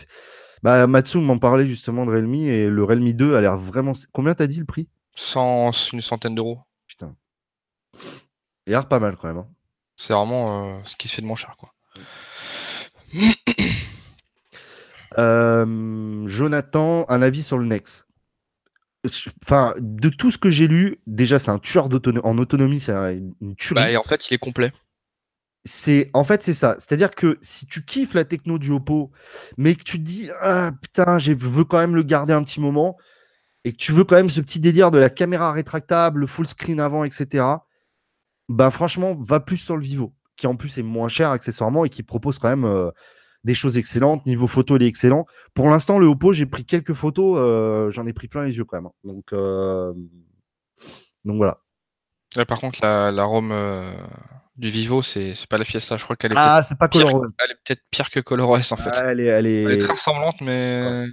Bah, 0.64 0.88
Matsu 0.88 1.20
m'en 1.20 1.38
parlait 1.38 1.68
justement 1.68 2.06
de 2.06 2.12
Realme 2.12 2.34
et 2.34 2.68
le 2.68 2.84
Realme 2.84 3.14
2 3.14 3.36
a 3.36 3.42
l'air 3.42 3.58
vraiment. 3.58 3.94
Combien 4.12 4.34
t'as 4.34 4.48
dit 4.48 4.60
le 4.60 4.66
prix? 4.66 4.90
100, 5.16 5.72
une 5.94 6.02
centaine 6.02 6.36
d'euros. 6.36 6.60
Putain. 6.88 7.16
Il 8.66 8.74
a 8.74 8.80
l'air 8.80 8.88
pas 8.90 9.00
mal 9.00 9.16
quand 9.16 9.28
même. 9.28 9.38
Hein. 9.38 9.48
C'est 9.98 10.14
vraiment 10.14 10.78
euh, 10.78 10.80
ce 10.86 10.96
qui 10.96 11.08
se 11.08 11.16
fait 11.16 11.22
de 11.22 11.28
moins 11.28 11.36
cher, 11.36 11.56
quoi. 11.58 11.74
Euh, 15.18 16.28
Jonathan, 16.28 17.06
un 17.10 17.24
avis 17.24 17.42
sur 17.42 17.58
le 17.58 17.66
Nex. 17.66 18.06
Enfin, 19.44 19.74
de 19.80 20.10
tout 20.10 20.30
ce 20.30 20.38
que 20.38 20.52
j'ai 20.52 20.68
lu, 20.68 20.98
déjà 21.08 21.40
c'est 21.40 21.50
un 21.50 21.58
tueur 21.58 21.90
en 22.24 22.38
autonomie, 22.38 22.80
c'est 22.80 22.94
une 23.42 23.56
tuerie. 23.56 23.82
Bah, 23.82 23.90
et 23.90 23.98
en 23.98 24.04
fait, 24.04 24.30
il 24.30 24.36
est 24.36 24.38
complet 24.38 24.72
c'est 25.68 26.10
en 26.14 26.24
fait 26.24 26.42
c'est 26.42 26.54
ça. 26.54 26.76
C'est-à-dire 26.80 27.12
que 27.12 27.38
si 27.42 27.68
tu 27.68 27.86
kiffes 27.86 28.14
la 28.14 28.24
techno 28.26 28.58
du 28.58 28.72
Oppo, 28.72 29.12
mais 29.58 29.76
que 29.76 29.84
tu 29.84 30.00
te 30.00 30.04
dis 30.04 30.30
ah 30.42 30.72
putain, 30.82 31.20
je 31.20 31.34
veux 31.34 31.66
quand 31.66 31.78
même 31.78 31.96
le 31.96 32.04
garder 32.04 32.34
un 32.34 32.44
petit 32.44 32.60
moment 32.60 32.98
et 33.64 33.74
que 33.74 33.78
tu 33.78 33.92
veux 33.92 34.04
quand 34.04 34.16
même 34.16 34.30
ce 34.30 34.42
petit 34.42 34.60
délire 34.60 34.92
de 34.92 34.98
la 34.98 35.10
caméra 35.10 35.52
rétractable, 35.52 36.22
le 36.22 36.28
full 36.28 36.48
screen 36.48 36.80
avant, 36.80 37.04
etc. 37.04 37.44
Ben 38.50 38.72
franchement, 38.72 39.16
va 39.20 39.40
plus 39.40 39.58
sur 39.58 39.76
le 39.76 39.84
Vivo, 39.84 40.14
qui 40.36 40.48
en 40.48 40.56
plus 40.56 40.78
est 40.78 40.84
moins 40.84 41.10
cher 41.10 41.32
accessoirement 41.32 41.86
et 41.86 41.90
qui 41.90 42.04
propose 42.04 42.40
quand 42.40 42.50
même 42.50 42.66
euh, 42.66 42.92
des 43.44 43.56
choses 43.56 43.78
excellentes. 43.78 44.26
Niveau 44.26 44.48
photo, 44.48 44.78
il 44.78 44.84
est 44.84 44.88
excellent. 44.88 45.26
Pour 45.54 45.70
l'instant, 45.70 46.00
le 46.00 46.08
Oppo, 46.08 46.34
j'ai 46.34 46.46
pris 46.46 46.66
quelques 46.66 46.94
photos, 46.94 47.38
euh, 47.38 47.90
j'en 47.90 48.08
ai 48.08 48.14
pris 48.14 48.28
plein 48.28 48.46
les 48.46 48.58
yeux 48.58 48.66
quand 48.66 48.78
même. 48.78 48.88
Hein. 48.88 48.94
Donc, 49.04 49.34
euh, 49.34 49.94
donc 51.26 51.38
voilà. 51.38 51.60
par 52.48 52.60
contre, 52.60 52.80
la, 52.82 53.12
la 53.12 53.24
ROM 53.24 53.52
du 54.58 54.70
Vivo, 54.70 55.02
c'est 55.02 55.34
pas 55.50 55.58
la 55.58 55.64
Fiesta. 55.64 55.98
Je 55.98 56.04
crois 56.04 56.16
qu'elle 56.16 56.32
est 56.32 56.38
ah, 56.38 56.64
c'est 56.64 56.78
pas 56.78 56.88
ColorOS. 56.88 57.30
Elle 57.44 57.52
est 57.52 57.60
peut-être 57.64 57.84
pire 57.92 58.10
que 58.10 58.20
ColorOS 58.20 58.72
en 58.72 58.78
fait. 58.78 58.92
elle, 59.04 59.20
est, 59.20 59.26
elle, 59.26 59.46
est... 59.48 59.78
très 59.78 59.94
ressemblante, 59.94 60.42
mais. 60.42 61.06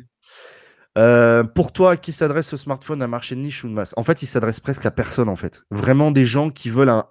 Euh, 0.96 1.42
pour 1.42 1.72
toi, 1.72 1.96
qui 1.96 2.12
s'adresse 2.12 2.48
ce 2.48 2.56
smartphone 2.56 3.02
à 3.02 3.08
marché 3.08 3.34
de 3.34 3.40
niche 3.40 3.64
ou 3.64 3.68
de 3.68 3.72
masse? 3.72 3.94
En 3.96 4.04
fait, 4.04 4.22
il 4.22 4.26
s'adresse 4.26 4.60
presque 4.60 4.86
à 4.86 4.90
personne 4.90 5.28
en 5.28 5.36
fait. 5.36 5.64
Vraiment 5.70 6.10
des 6.10 6.24
gens 6.24 6.50
qui 6.50 6.70
veulent 6.70 6.88
un, 6.88 7.04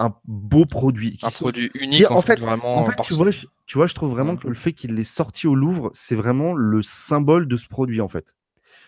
un 0.00 0.14
beau 0.24 0.64
produit. 0.64 1.18
un 1.22 1.30
produit 1.30 1.70
unique. 1.74 2.10
en, 2.10 2.22
fait, 2.22 2.40
vraiment 2.40 2.76
en 2.76 2.86
fait 2.86 2.96
tu, 3.02 3.14
vois, 3.14 3.30
je, 3.30 3.46
tu, 3.66 3.78
vois, 3.78 3.86
je 3.86 3.94
trouve 3.94 4.10
vraiment 4.10 4.36
que 4.36 4.48
le 4.48 4.54
fait 4.54 4.72
qu'il 4.72 4.94
l'ait 4.94 5.04
sorti 5.04 5.46
au 5.46 5.54
Louvre, 5.54 5.90
c'est 5.92 6.16
vraiment 6.16 6.54
le 6.54 6.82
symbole 6.82 7.46
de 7.46 7.56
ce 7.56 7.68
produit 7.68 8.00
en 8.00 8.08
fait. 8.08 8.34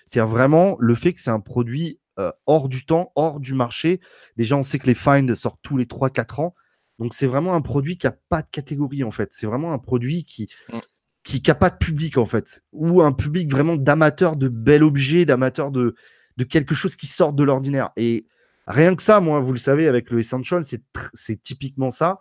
C'est 0.07 0.21
vraiment 0.21 0.77
le 0.81 0.95
fait 0.95 1.13
que 1.13 1.21
c'est 1.21 1.31
un 1.31 1.41
produit 1.41 2.01
euh, 2.19 2.33
hors 2.47 2.69
du 2.69 2.85
temps, 2.85 3.13
hors 3.15 3.41
du 3.41 3.55
marché. 3.55 4.01
Déjà, 4.37 4.57
on 4.57 4.63
sait 4.63 4.79
que 4.79 4.87
les 4.87 4.95
Find 4.95 5.35
sortent 5.35 5.61
tous 5.63 5.77
les 5.77 5.85
3-4 5.85 6.41
ans. 6.41 6.55
Donc 6.99 7.15
c'est 7.15 7.27
vraiment 7.27 7.55
un 7.55 7.61
produit 7.61 7.99
qui 7.99 8.07
n'a 8.07 8.17
pas 8.29 8.43
de 8.43 8.49
catégorie 8.51 9.05
en 9.05 9.11
fait. 9.11 9.33
C'est 9.33 9.47
vraiment 9.47 9.73
un 9.73 9.79
produit 9.79 10.25
qui 10.25 10.49
mmh. 10.73 10.79
qui 11.25 11.43
n'a 11.47 11.55
pas 11.55 11.71
de 11.71 11.77
public 11.77 12.17
en 12.17 12.27
fait, 12.27 12.65
ou 12.73 13.03
un 13.03 13.13
public 13.13 13.51
vraiment 13.51 13.77
d'amateurs 13.77 14.37
de 14.37 14.49
bel 14.49 14.83
objet, 14.83 15.25
d'amateurs 15.27 15.71
de, 15.71 15.95
de 16.39 16.45
quelque 16.45 16.75
chose 16.75 16.97
qui 16.97 17.07
sort 17.07 17.33
de 17.35 17.45
l'ordinaire. 17.45 17.91
Et 17.97 18.27
rien 18.67 18.95
que 18.95 19.03
ça, 19.03 19.21
moi, 19.21 19.41
vous 19.41 19.53
le 19.53 19.59
savez, 19.59 19.89
avec 19.89 20.11
le 20.11 20.21
Essential, 20.21 20.65
c'est 20.65 21.43
typiquement 21.43 21.91
ça. 21.91 22.19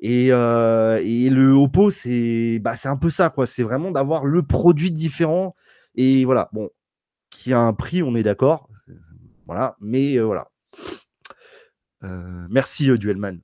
Et, 0.00 0.28
euh, 0.30 1.00
et 1.02 1.30
le 1.30 1.52
Oppo, 1.52 1.90
c'est 1.90 2.58
bah, 2.60 2.74
un 2.84 2.96
peu 2.96 3.10
ça, 3.10 3.30
quoi. 3.30 3.46
C'est 3.46 3.62
vraiment 3.62 3.90
d'avoir 3.90 4.24
le 4.24 4.42
produit 4.42 4.92
différent. 4.92 5.54
Et 5.94 6.24
voilà, 6.24 6.50
bon, 6.52 6.68
qui 7.30 7.52
a 7.52 7.60
un 7.60 7.72
prix, 7.72 8.02
on 8.02 8.14
est 8.14 8.22
d'accord. 8.22 8.68
Voilà, 9.46 9.76
mais 9.80 10.18
euh, 10.18 10.24
voilà. 10.24 10.48
Euh, 12.04 12.46
merci, 12.50 12.90
Duelman. 12.98 13.40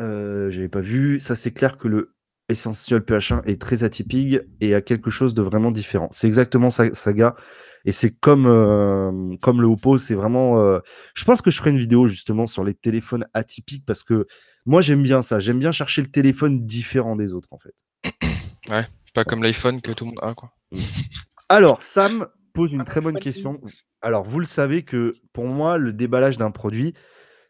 Euh, 0.00 0.50
j'avais 0.50 0.68
pas 0.68 0.80
vu. 0.80 1.20
Ça, 1.20 1.34
c'est 1.34 1.52
clair 1.52 1.78
que 1.78 1.88
le 1.88 2.15
Essential 2.48 3.00
PH1 3.00 3.42
est 3.46 3.60
très 3.60 3.82
atypique 3.82 4.38
et 4.60 4.74
a 4.74 4.80
quelque 4.80 5.10
chose 5.10 5.34
de 5.34 5.42
vraiment 5.42 5.70
différent. 5.72 6.08
C'est 6.12 6.28
exactement 6.28 6.70
ça, 6.70 6.92
Saga. 6.94 7.34
Et 7.84 7.92
c'est 7.92 8.10
comme, 8.10 8.46
euh, 8.46 9.36
comme 9.40 9.60
le 9.60 9.68
Oppo, 9.68 9.98
c'est 9.98 10.14
vraiment. 10.14 10.60
Euh, 10.60 10.80
je 11.14 11.24
pense 11.24 11.40
que 11.40 11.50
je 11.50 11.58
ferai 11.58 11.70
une 11.70 11.78
vidéo 11.78 12.08
justement 12.08 12.46
sur 12.46 12.64
les 12.64 12.74
téléphones 12.74 13.24
atypiques 13.32 13.84
parce 13.86 14.02
que 14.02 14.26
moi, 14.64 14.80
j'aime 14.80 15.02
bien 15.02 15.22
ça. 15.22 15.38
J'aime 15.38 15.60
bien 15.60 15.70
chercher 15.70 16.02
le 16.02 16.08
téléphone 16.08 16.66
différent 16.66 17.14
des 17.14 17.32
autres, 17.32 17.48
en 17.52 17.58
fait. 17.58 17.74
Ouais, 18.68 18.84
pas 19.14 19.22
comme 19.22 19.44
l'iPhone 19.44 19.80
que 19.80 19.92
tout 19.92 20.04
le 20.04 20.10
monde 20.10 20.18
a, 20.22 20.34
quoi. 20.34 20.50
Alors, 21.48 21.84
Sam 21.84 22.26
pose 22.52 22.72
une 22.72 22.82
très 22.82 23.00
bonne 23.00 23.20
question. 23.20 23.60
Alors, 24.02 24.24
vous 24.24 24.40
le 24.40 24.44
savez 24.44 24.82
que 24.82 25.12
pour 25.32 25.46
moi, 25.46 25.78
le 25.78 25.92
déballage 25.92 26.36
d'un 26.36 26.50
produit, 26.50 26.92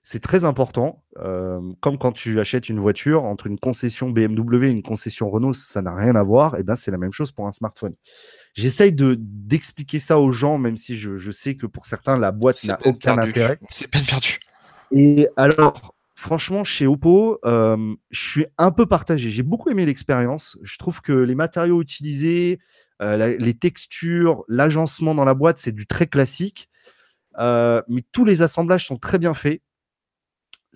c'est 0.09 0.21
très 0.21 0.45
important. 0.45 1.03
Euh, 1.19 1.61
comme 1.81 1.99
quand 1.99 2.13
tu 2.13 2.39
achètes 2.39 2.69
une 2.69 2.79
voiture, 2.79 3.25
entre 3.25 3.49
une 3.49 3.59
concession 3.59 4.09
BMW 4.09 4.67
et 4.67 4.71
une 4.71 4.85
concession 4.85 5.29
Renault, 5.29 5.53
ça 5.53 5.83
n'a 5.83 5.97
rien 5.97 6.15
à 6.15 6.23
voir. 6.23 6.55
Et 6.55 6.59
eh 6.61 6.63
ben, 6.63 6.77
c'est 6.77 6.93
la 6.93 6.97
même 6.97 7.11
chose 7.11 7.33
pour 7.33 7.49
un 7.49 7.51
smartphone. 7.51 7.93
J'essaye 8.55 8.93
de 8.93 9.17
d'expliquer 9.19 9.99
ça 9.99 10.21
aux 10.21 10.31
gens, 10.31 10.59
même 10.59 10.77
si 10.77 10.97
je, 10.97 11.31
sais 11.33 11.57
que 11.57 11.67
pour 11.67 11.87
certains, 11.87 12.17
la 12.19 12.31
boîte 12.31 12.63
n'a 12.63 12.79
aucun 12.85 13.19
intérêt. 13.19 13.59
C'est 13.71 13.89
peine 13.89 14.05
perdue. 14.07 14.39
Et 14.93 15.27
alors, 15.37 15.97
franchement, 16.15 16.63
chez 16.63 16.87
Oppo, 16.87 17.41
euh, 17.45 17.93
je 18.11 18.21
suis 18.21 18.47
un 18.59 18.71
peu 18.71 18.87
partagé. 18.87 19.31
J'ai 19.31 19.43
beaucoup 19.43 19.71
aimé 19.71 19.87
l'expérience. 19.87 20.57
Je 20.63 20.79
trouve 20.79 21.01
que 21.01 21.13
les 21.13 21.35
matériaux 21.35 21.83
utilisés, 21.83 22.61
euh, 23.03 23.37
les 23.41 23.55
textures, 23.55 24.45
l'agencement 24.47 25.17
dans 25.17 25.25
la 25.25 25.35
boîte, 25.35 25.59
c'est 25.59 25.73
du 25.73 25.85
très 25.85 26.07
classique. 26.07 26.71
mais 27.37 28.05
tous 28.13 28.25
les 28.25 28.43
assemblages 28.43 28.87
sont 28.87 28.99
très 28.99 29.19
bien 29.19 29.35
faits 29.35 29.63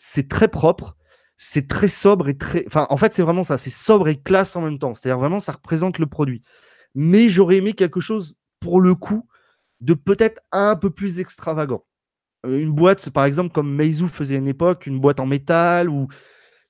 c'est 0.01 0.29
très 0.29 0.49
propre. 0.49 0.97
c'est 1.37 1.69
très 1.69 1.89
sobre 1.89 2.29
et 2.29 2.37
très. 2.39 2.65
Enfin, 2.67 2.87
en 2.91 2.97
fait, 2.97 3.13
c'est 3.15 3.23
vraiment 3.23 3.45
ça. 3.45 3.59
C'est 3.59 3.71
sobre 3.71 4.09
et 4.09 4.21
classe 4.21 4.57
en 4.57 4.63
même 4.63 4.79
temps. 4.79 4.95
C'est-à-dire 4.95 5.19
vraiment, 5.19 5.41
ça 5.41 5.53
représente 5.53 5.99
le 5.99 6.07
produit. 6.07 6.43
Mais 6.95 7.29
j'aurais 7.31 7.57
aimé 7.59 7.73
quelque 7.75 8.01
chose, 8.01 8.37
pour 8.61 8.81
le 8.81 8.95
coup, 8.95 9.29
de 9.81 9.95
peut-être 9.95 10.43
un 10.53 10.77
peu 10.77 10.91
plus 10.91 11.21
extravagant. 11.21 11.85
Euh, 12.47 12.59
une 12.61 12.73
boîte, 12.73 13.11
par 13.11 13.25
exemple, 13.27 13.53
comme 13.53 13.75
Meizu 13.75 14.09
faisait 14.09 14.37
à 14.37 14.39
une 14.39 14.49
époque, 14.49 14.87
une 14.87 15.01
boîte 15.01 15.21
en 15.21 15.27
métal 15.27 15.89
ou 15.91 16.09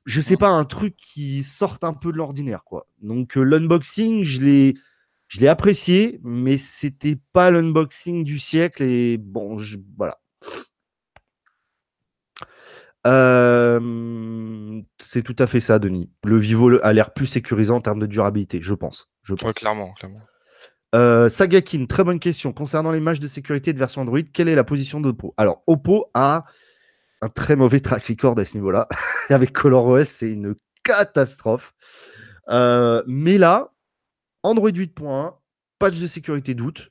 je 0.07 0.21
sais 0.21 0.37
pas, 0.37 0.49
un 0.49 0.65
truc 0.65 0.97
qui 0.97 1.45
sorte 1.45 1.85
un 1.85 1.95
peu 1.95 2.13
de 2.13 2.17
l'ordinaire, 2.19 2.65
quoi. 2.65 2.87
Donc 3.03 3.37
euh, 3.37 3.43
l'unboxing, 3.45 4.25
je 4.25 4.41
l'ai, 4.41 4.75
je 5.29 5.41
l'ai 5.41 5.49
apprécié, 5.49 6.21
mais 6.25 6.59
c'était 6.59 7.19
pas 7.33 7.51
l'unboxing 7.51 8.25
du 8.25 8.39
siècle 8.39 8.83
et 8.83 9.19
bon, 9.19 9.59
je, 9.59 9.79
voilà. 9.97 10.21
Euh, 13.07 14.83
c'est 14.99 15.23
tout 15.23 15.37
à 15.39 15.47
fait 15.47 15.61
ça, 15.61 15.79
Denis. 15.79 16.11
Le 16.25 16.37
Vivo 16.37 16.71
a 16.83 16.93
l'air 16.93 17.13
plus 17.13 17.27
sécurisant 17.27 17.77
en 17.77 17.81
termes 17.81 18.01
de 18.01 18.07
durabilité, 18.07 18.61
je 18.61 18.75
pense. 18.75 19.11
Je 19.23 19.35
pense. 19.35 19.53
clairement, 19.53 19.93
clairement. 19.95 20.21
Euh, 20.95 21.29
Sagakin, 21.29 21.87
très 21.87 22.05
bonne 22.05 22.19
question. 22.19 22.53
Concernant 22.53 22.91
les 22.91 23.01
matchs 23.01 23.21
de 23.21 23.29
sécurité 23.29 23.73
de 23.73 23.79
version 23.79 24.03
Android, 24.03 24.21
quelle 24.33 24.49
est 24.49 24.55
la 24.55 24.65
position 24.65 25.01
d'Oppo? 25.01 25.35
Alors, 25.37 25.63
Oppo 25.67 26.11
a 26.15 26.45
un 27.23 27.29
très 27.29 27.57
mauvais 27.57 27.81
track 27.81 28.05
record 28.07 28.39
à 28.39 28.45
ce 28.45 28.57
niveau-là. 28.57 28.89
Avec 29.31 29.53
ColorOS, 29.53 30.05
c'est 30.05 30.31
une 30.31 30.55
catastrophe. 30.83 31.75
Euh, 32.49 33.03
mais 33.07 33.39
là, 33.39 33.73
Android 34.43 34.71
8.1, 34.71 35.35
patch 35.79 36.01
de 36.01 36.07
sécurité 36.07 36.55
doute. 36.55 36.91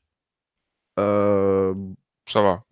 Euh, 1.00 1.74
ça 2.30 2.42
va. 2.42 2.63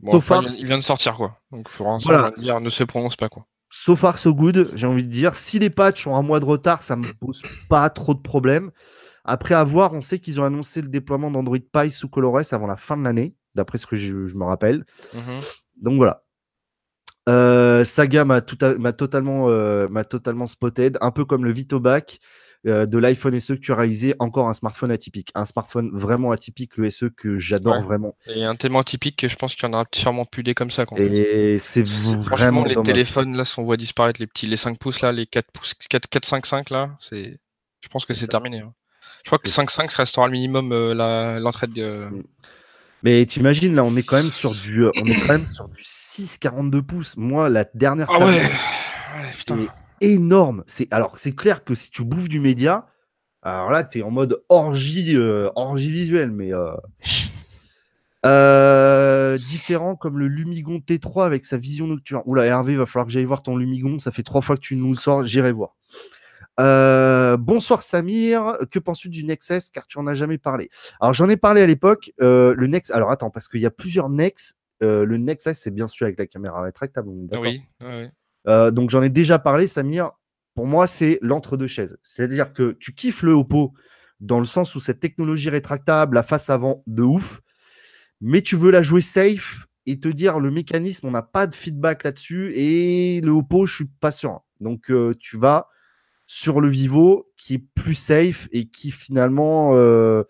il 0.57 0.65
vient 0.65 0.77
de 0.77 0.83
sortir, 0.83 1.15
quoi. 1.15 1.37
Donc, 1.51 1.69
Florence 1.69 2.05
dire, 2.35 2.61
ne 2.61 2.69
se 2.69 2.83
prononce 2.83 3.15
pas, 3.15 3.29
quoi. 3.29 3.45
So 3.69 3.95
far, 3.95 4.17
so 4.17 4.33
good, 4.33 4.71
j'ai 4.75 4.87
envie 4.87 5.03
de 5.03 5.09
dire. 5.09 5.35
Si 5.35 5.59
les 5.59 5.69
patchs 5.69 6.07
ont 6.07 6.15
un 6.15 6.21
mois 6.21 6.39
de 6.39 6.45
retard, 6.45 6.83
ça 6.83 6.95
me 6.95 7.13
pose 7.13 7.41
pas 7.69 7.89
trop 7.89 8.13
de 8.13 8.21
problèmes. 8.21 8.71
Après 9.25 9.55
avoir, 9.55 9.93
on 9.93 10.01
sait 10.01 10.19
qu'ils 10.19 10.39
ont 10.39 10.45
annoncé 10.45 10.81
le 10.81 10.87
déploiement 10.87 11.29
d'Android 11.29 11.57
Pie 11.73 11.91
sous 11.91 12.07
ColorOS 12.07 12.53
avant 12.53 12.67
la 12.67 12.77
fin 12.77 12.95
de 12.95 13.03
l'année, 13.03 13.35
d'après 13.55 13.77
ce 13.77 13.85
que 13.85 13.97
je, 13.97 14.13
me 14.13 14.45
rappelle. 14.45 14.85
Mhm. 15.13 15.41
Donc 15.81 15.95
voilà. 15.97 16.23
Euh, 17.27 17.83
Saga 17.83 18.23
m'a 18.23 18.39
totalement, 18.39 19.49
euh, 19.49 19.87
totalement 20.09 20.47
spotted, 20.47 20.97
un 21.01 21.11
peu 21.11 21.25
comme 21.25 21.43
le 21.43 21.51
VitoBac 21.51 22.19
euh, 22.67 22.85
de 22.85 22.97
l'iPhone 22.97 23.39
SE 23.39 23.53
que 23.53 23.59
tu 23.59 23.71
as 23.71 23.75
réalisé, 23.75 24.15
encore 24.19 24.47
un 24.47 24.53
smartphone 24.53 24.91
atypique. 24.91 25.31
Un 25.35 25.45
smartphone 25.45 25.89
vraiment 25.93 26.31
atypique, 26.31 26.77
le 26.77 26.89
SE 26.89 27.05
que 27.15 27.37
j'adore 27.37 27.81
vraiment. 27.81 28.15
Et 28.27 28.43
un 28.43 28.55
tellement 28.55 28.79
atypique 28.79 29.17
que 29.17 29.27
je 29.27 29.35
pense 29.35 29.55
qu'il 29.55 29.67
y 29.67 29.69
en 29.69 29.73
aura 29.73 29.85
sûrement 29.93 30.25
plus 30.25 30.43
des 30.43 30.53
comme 30.53 30.71
ça. 30.71 30.85
Et 30.97 31.57
c'est 31.59 31.87
vraiment. 31.87 32.65
Les 32.65 32.75
téléphones 32.83 33.35
là, 33.35 33.43
on 33.57 33.63
voit 33.63 33.77
disparaître 33.77 34.19
les 34.19 34.27
petits, 34.27 34.47
les 34.47 34.57
5 34.57 34.77
pouces 34.79 35.01
là, 35.01 35.11
les 35.11 35.25
4 35.25 35.51
pouces, 35.51 35.73
4, 35.89 36.07
4 36.09 36.25
5, 36.25 36.45
5 36.45 36.69
là, 36.69 36.95
c'est. 36.99 37.39
Je 37.81 37.89
pense 37.89 38.05
que 38.05 38.13
c'est 38.13 38.27
terminé. 38.27 38.59
Hein. 38.59 38.73
Je 39.23 39.29
crois 39.29 39.39
que 39.39 39.49
5-5 39.49 39.95
restera 39.95 40.25
le 40.25 40.31
minimum 40.31 40.71
euh, 40.71 41.39
l'entrée 41.39 41.67
de. 41.67 42.09
Mm. 42.09 42.23
Mais 43.03 43.25
t'imagines, 43.25 43.75
là, 43.75 43.83
on 43.83 43.95
est 43.95 44.03
quand 44.03 44.17
même 44.17 44.31
sur 44.31 44.53
du, 44.53 44.85
euh, 44.85 44.91
on 44.95 45.05
est 45.05 45.19
quand 45.19 45.33
même 45.33 45.45
sur 45.45 45.67
du 45.69 45.81
6,42 45.83 46.81
pouces. 46.81 47.15
Moi, 47.15 47.47
la 47.47 47.65
dernière 47.73 48.07
ah 48.09 48.25
ouais. 48.25 48.41
c'est 49.37 49.53
énorme. 50.01 50.63
C'est 50.67 50.91
alors, 50.93 51.17
c'est 51.17 51.35
clair 51.35 51.63
que 51.63 51.75
si 51.75 51.89
tu 51.89 52.03
bouffes 52.03 52.29
du 52.29 52.39
média, 52.39 52.87
alors 53.41 53.71
là, 53.71 53.83
tu 53.83 53.99
es 53.99 54.03
en 54.03 54.11
mode 54.11 54.43
orgie, 54.49 55.15
euh, 55.15 55.49
orgie 55.55 55.91
visuelle, 55.91 56.31
mais 56.31 56.51
différent 59.39 59.95
comme 59.95 60.19
le 60.19 60.27
Lumigon 60.27 60.79
T3 60.79 61.25
avec 61.25 61.45
sa 61.45 61.57
vision 61.57 61.87
nocturne. 61.87 62.23
Oula, 62.25 62.45
Hervé, 62.45 62.73
il 62.73 62.77
va 62.77 62.85
falloir 62.85 63.05
que 63.05 63.11
j'aille 63.11 63.25
voir 63.25 63.43
ton 63.43 63.55
Lumigon. 63.55 63.99
Ça 63.99 64.11
fait 64.11 64.23
trois 64.23 64.41
fois 64.41 64.55
que 64.55 64.61
tu 64.61 64.75
nous 64.75 64.89
le 64.89 64.97
sors. 64.97 65.23
J'irai 65.23 65.51
voir. 65.51 65.75
Euh, 66.59 67.37
bonsoir 67.37 67.83
Samir, 67.83 68.57
que 68.71 68.79
penses-tu 68.79 69.09
du 69.09 69.23
Nexus 69.23 69.69
car 69.71 69.85
tu 69.85 69.99
en 69.99 70.07
as 70.07 70.15
jamais 70.15 70.39
parlé 70.39 70.69
Alors 70.99 71.13
j'en 71.13 71.29
ai 71.29 71.37
parlé 71.37 71.61
à 71.61 71.67
l'époque. 71.67 72.11
Euh, 72.21 72.55
le 72.55 72.67
Nex, 72.67 72.89
alors 72.91 73.11
attends 73.11 73.29
parce 73.29 73.47
qu'il 73.47 73.61
y 73.61 73.65
a 73.65 73.71
plusieurs 73.71 74.09
Nex. 74.09 74.55
Euh, 74.83 75.05
le 75.05 75.17
Nexus 75.17 75.53
c'est 75.53 75.71
bien 75.71 75.87
sûr 75.87 76.05
avec 76.05 76.17
la 76.17 76.25
caméra 76.25 76.61
rétractable. 76.61 77.09
Oui. 77.39 77.61
Donc 78.47 78.89
j'en 78.89 79.01
ai 79.01 79.09
déjà 79.09 79.39
parlé, 79.39 79.67
Samir. 79.67 80.11
Pour 80.55 80.65
moi 80.65 80.87
c'est 80.87 81.19
l'entre-deux 81.21 81.67
chaises. 81.67 81.97
C'est-à-dire 82.01 82.53
que 82.53 82.71
tu 82.79 82.93
kiffes 82.93 83.21
le 83.21 83.33
Oppo 83.33 83.73
dans 84.19 84.39
le 84.39 84.45
sens 84.45 84.73
où 84.75 84.79
cette 84.79 84.99
technologie 84.99 85.49
rétractable, 85.49 86.15
la 86.15 86.23
face 86.23 86.49
avant 86.49 86.83
de 86.87 87.03
ouf, 87.03 87.41
mais 88.21 88.41
tu 88.41 88.55
veux 88.55 88.71
la 88.71 88.81
jouer 88.81 89.01
safe 89.01 89.67
et 89.85 89.99
te 89.99 90.07
dire 90.07 90.39
le 90.39 90.49
mécanisme, 90.49 91.07
on 91.07 91.11
n'a 91.11 91.21
pas 91.21 91.45
de 91.45 91.53
feedback 91.53 92.03
là-dessus 92.03 92.53
et 92.55 93.21
le 93.21 93.31
Oppo 93.31 93.65
je 93.65 93.75
suis 93.75 93.85
pas 93.99 94.11
sûr. 94.11 94.41
Donc 94.59 94.91
tu 95.19 95.37
vas 95.37 95.69
sur 96.27 96.59
le 96.59 96.67
Vivo 96.67 97.31
qui 97.37 97.55
est 97.55 97.65
plus 97.73 97.95
safe 97.95 98.49
et 98.51 98.67
qui 98.67 98.91
finalement 98.91 99.71
euh, 99.75 100.23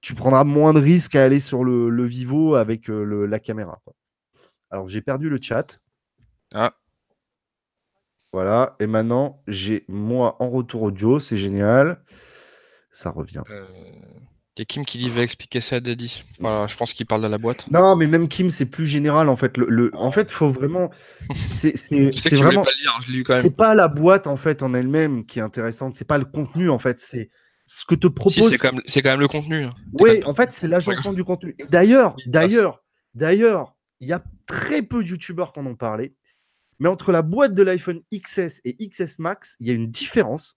tu 0.00 0.14
prendras 0.14 0.44
moins 0.44 0.72
de 0.72 0.80
risques 0.80 1.16
à 1.16 1.24
aller 1.24 1.40
sur 1.40 1.64
le, 1.64 2.04
Vivo 2.04 2.54
avec 2.54 2.88
euh, 2.88 3.26
la 3.26 3.40
caméra. 3.40 3.82
Alors 4.70 4.88
j'ai 4.88 5.02
perdu 5.02 5.28
le 5.28 5.38
chat. 5.42 5.80
Ah. 6.52 6.74
Voilà, 8.34 8.74
et 8.80 8.88
maintenant 8.88 9.40
j'ai 9.46 9.84
moi 9.86 10.34
en 10.40 10.50
retour 10.50 10.82
audio, 10.82 11.20
c'est 11.20 11.36
génial. 11.36 12.02
Ça 12.90 13.10
revient. 13.10 13.44
Euh... 13.48 13.64
Il 14.56 14.60
y 14.60 14.62
a 14.62 14.64
Kim 14.64 14.84
qui 14.84 14.98
dit 14.98 15.08
va 15.08 15.22
expliquer 15.22 15.60
ça 15.60 15.76
à 15.76 15.80
Daddy. 15.80 16.24
Voilà, 16.40 16.66
je 16.66 16.74
pense 16.74 16.92
qu'il 16.94 17.06
parle 17.06 17.22
de 17.22 17.28
la 17.28 17.38
boîte. 17.38 17.70
Non, 17.70 17.94
mais 17.94 18.08
même 18.08 18.26
Kim, 18.26 18.50
c'est 18.50 18.66
plus 18.66 18.88
général 18.88 19.28
en 19.28 19.36
fait. 19.36 19.56
Le, 19.56 19.92
en 19.94 20.10
fait, 20.10 20.32
faut 20.32 20.50
vraiment. 20.50 20.90
C'est 21.32 21.76
vraiment. 22.34 22.64
C'est 23.28 23.56
pas 23.56 23.76
la 23.76 23.86
boîte 23.86 24.26
en 24.26 24.36
fait 24.36 24.64
en 24.64 24.74
elle-même 24.74 25.26
qui 25.26 25.38
est 25.38 25.42
intéressante. 25.42 25.94
C'est 25.94 26.04
pas 26.04 26.18
le 26.18 26.24
contenu 26.24 26.70
en 26.70 26.80
fait. 26.80 26.98
C'est 26.98 27.30
ce 27.66 27.84
que 27.84 27.94
te 27.94 28.08
propose. 28.08 28.50
c'est 28.50 28.58
quand, 28.58 29.10
même 29.10 29.20
le 29.20 29.28
contenu. 29.28 29.62
Hein. 29.62 29.74
Oui, 30.00 30.24
en 30.24 30.34
fait, 30.34 30.50
c'est 30.50 30.66
l'agencement 30.66 31.12
du 31.12 31.22
contenu. 31.22 31.54
D'ailleurs, 31.70 32.16
d'ailleurs, 32.26 32.82
d'ailleurs, 33.14 33.76
il 34.00 34.08
y 34.08 34.12
a 34.12 34.24
très 34.46 34.82
peu 34.82 35.04
de 35.04 35.08
youtubeurs 35.10 35.52
qui 35.52 35.60
en 35.60 35.66
ont 35.66 35.76
parlé. 35.76 36.16
Mais 36.78 36.88
entre 36.88 37.12
la 37.12 37.22
boîte 37.22 37.54
de 37.54 37.62
l'iPhone 37.62 38.00
XS 38.12 38.60
et 38.64 38.76
XS 38.88 39.18
Max, 39.18 39.56
il 39.60 39.68
y 39.68 39.70
a 39.70 39.74
une 39.74 39.90
différence 39.90 40.56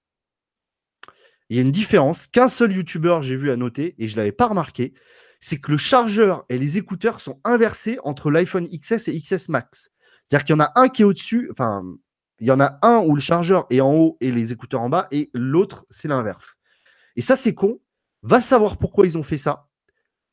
il 1.49 1.55
y 1.55 1.59
a 1.59 1.61
une 1.61 1.71
différence 1.71 2.27
qu'un 2.27 2.49
seul 2.49 2.75
YouTuber 2.75 3.19
j'ai 3.21 3.35
vu 3.35 3.51
à 3.51 3.55
noter 3.55 3.95
et 3.97 4.07
je 4.07 4.15
ne 4.15 4.17
l'avais 4.17 4.31
pas 4.31 4.47
remarqué, 4.47 4.93
c'est 5.39 5.59
que 5.59 5.71
le 5.71 5.77
chargeur 5.77 6.45
et 6.49 6.57
les 6.57 6.77
écouteurs 6.77 7.21
sont 7.21 7.39
inversés 7.43 7.99
entre 8.03 8.31
l'iPhone 8.31 8.67
XS 8.67 9.07
et 9.07 9.21
XS 9.21 9.49
Max. 9.49 9.91
C'est-à-dire 10.25 10.45
qu'il 10.45 10.53
y 10.55 10.57
en 10.57 10.63
a 10.63 10.71
un 10.75 10.89
qui 10.89 11.03
est 11.03 11.05
au-dessus, 11.05 11.47
enfin, 11.51 11.83
il 12.39 12.47
y 12.47 12.51
en 12.51 12.59
a 12.59 12.79
un 12.81 12.97
où 12.97 13.15
le 13.15 13.21
chargeur 13.21 13.65
est 13.69 13.79
en 13.79 13.93
haut 13.93 14.17
et 14.19 14.31
les 14.31 14.51
écouteurs 14.51 14.81
en 14.81 14.89
bas, 14.89 15.07
et 15.11 15.29
l'autre, 15.33 15.85
c'est 15.89 16.07
l'inverse. 16.07 16.57
Et 17.15 17.21
ça, 17.21 17.35
c'est 17.35 17.53
con. 17.53 17.79
Va 18.23 18.41
savoir 18.41 18.77
pourquoi 18.77 19.05
ils 19.05 19.17
ont 19.17 19.23
fait 19.23 19.37
ça. 19.37 19.66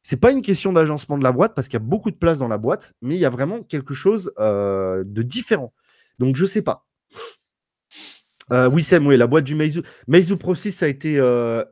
C'est 0.04 0.18
pas 0.18 0.30
une 0.30 0.42
question 0.42 0.70
d'agencement 0.74 1.16
de 1.16 1.24
la 1.24 1.32
boîte 1.32 1.54
parce 1.54 1.66
qu'il 1.66 1.80
y 1.80 1.82
a 1.82 1.86
beaucoup 1.86 2.10
de 2.10 2.16
place 2.16 2.38
dans 2.38 2.48
la 2.48 2.58
boîte, 2.58 2.92
mais 3.00 3.14
il 3.14 3.20
y 3.20 3.24
a 3.24 3.30
vraiment 3.30 3.62
quelque 3.62 3.94
chose 3.94 4.34
euh, 4.38 5.02
de 5.04 5.22
différent. 5.22 5.72
Donc 6.18 6.36
je 6.36 6.44
sais 6.44 6.60
pas. 6.60 6.86
Euh, 8.52 8.68
oui, 8.68 8.82
Sam, 8.82 9.06
oui, 9.06 9.16
la 9.16 9.26
boîte 9.26 9.44
du 9.44 9.54
Meizu. 9.54 9.82
Meizu 10.06 10.36
Pro 10.36 10.54
6, 10.54 10.72
ça 10.72 10.84
a 10.84 10.88
été 10.90 11.18
euh, 11.18 11.64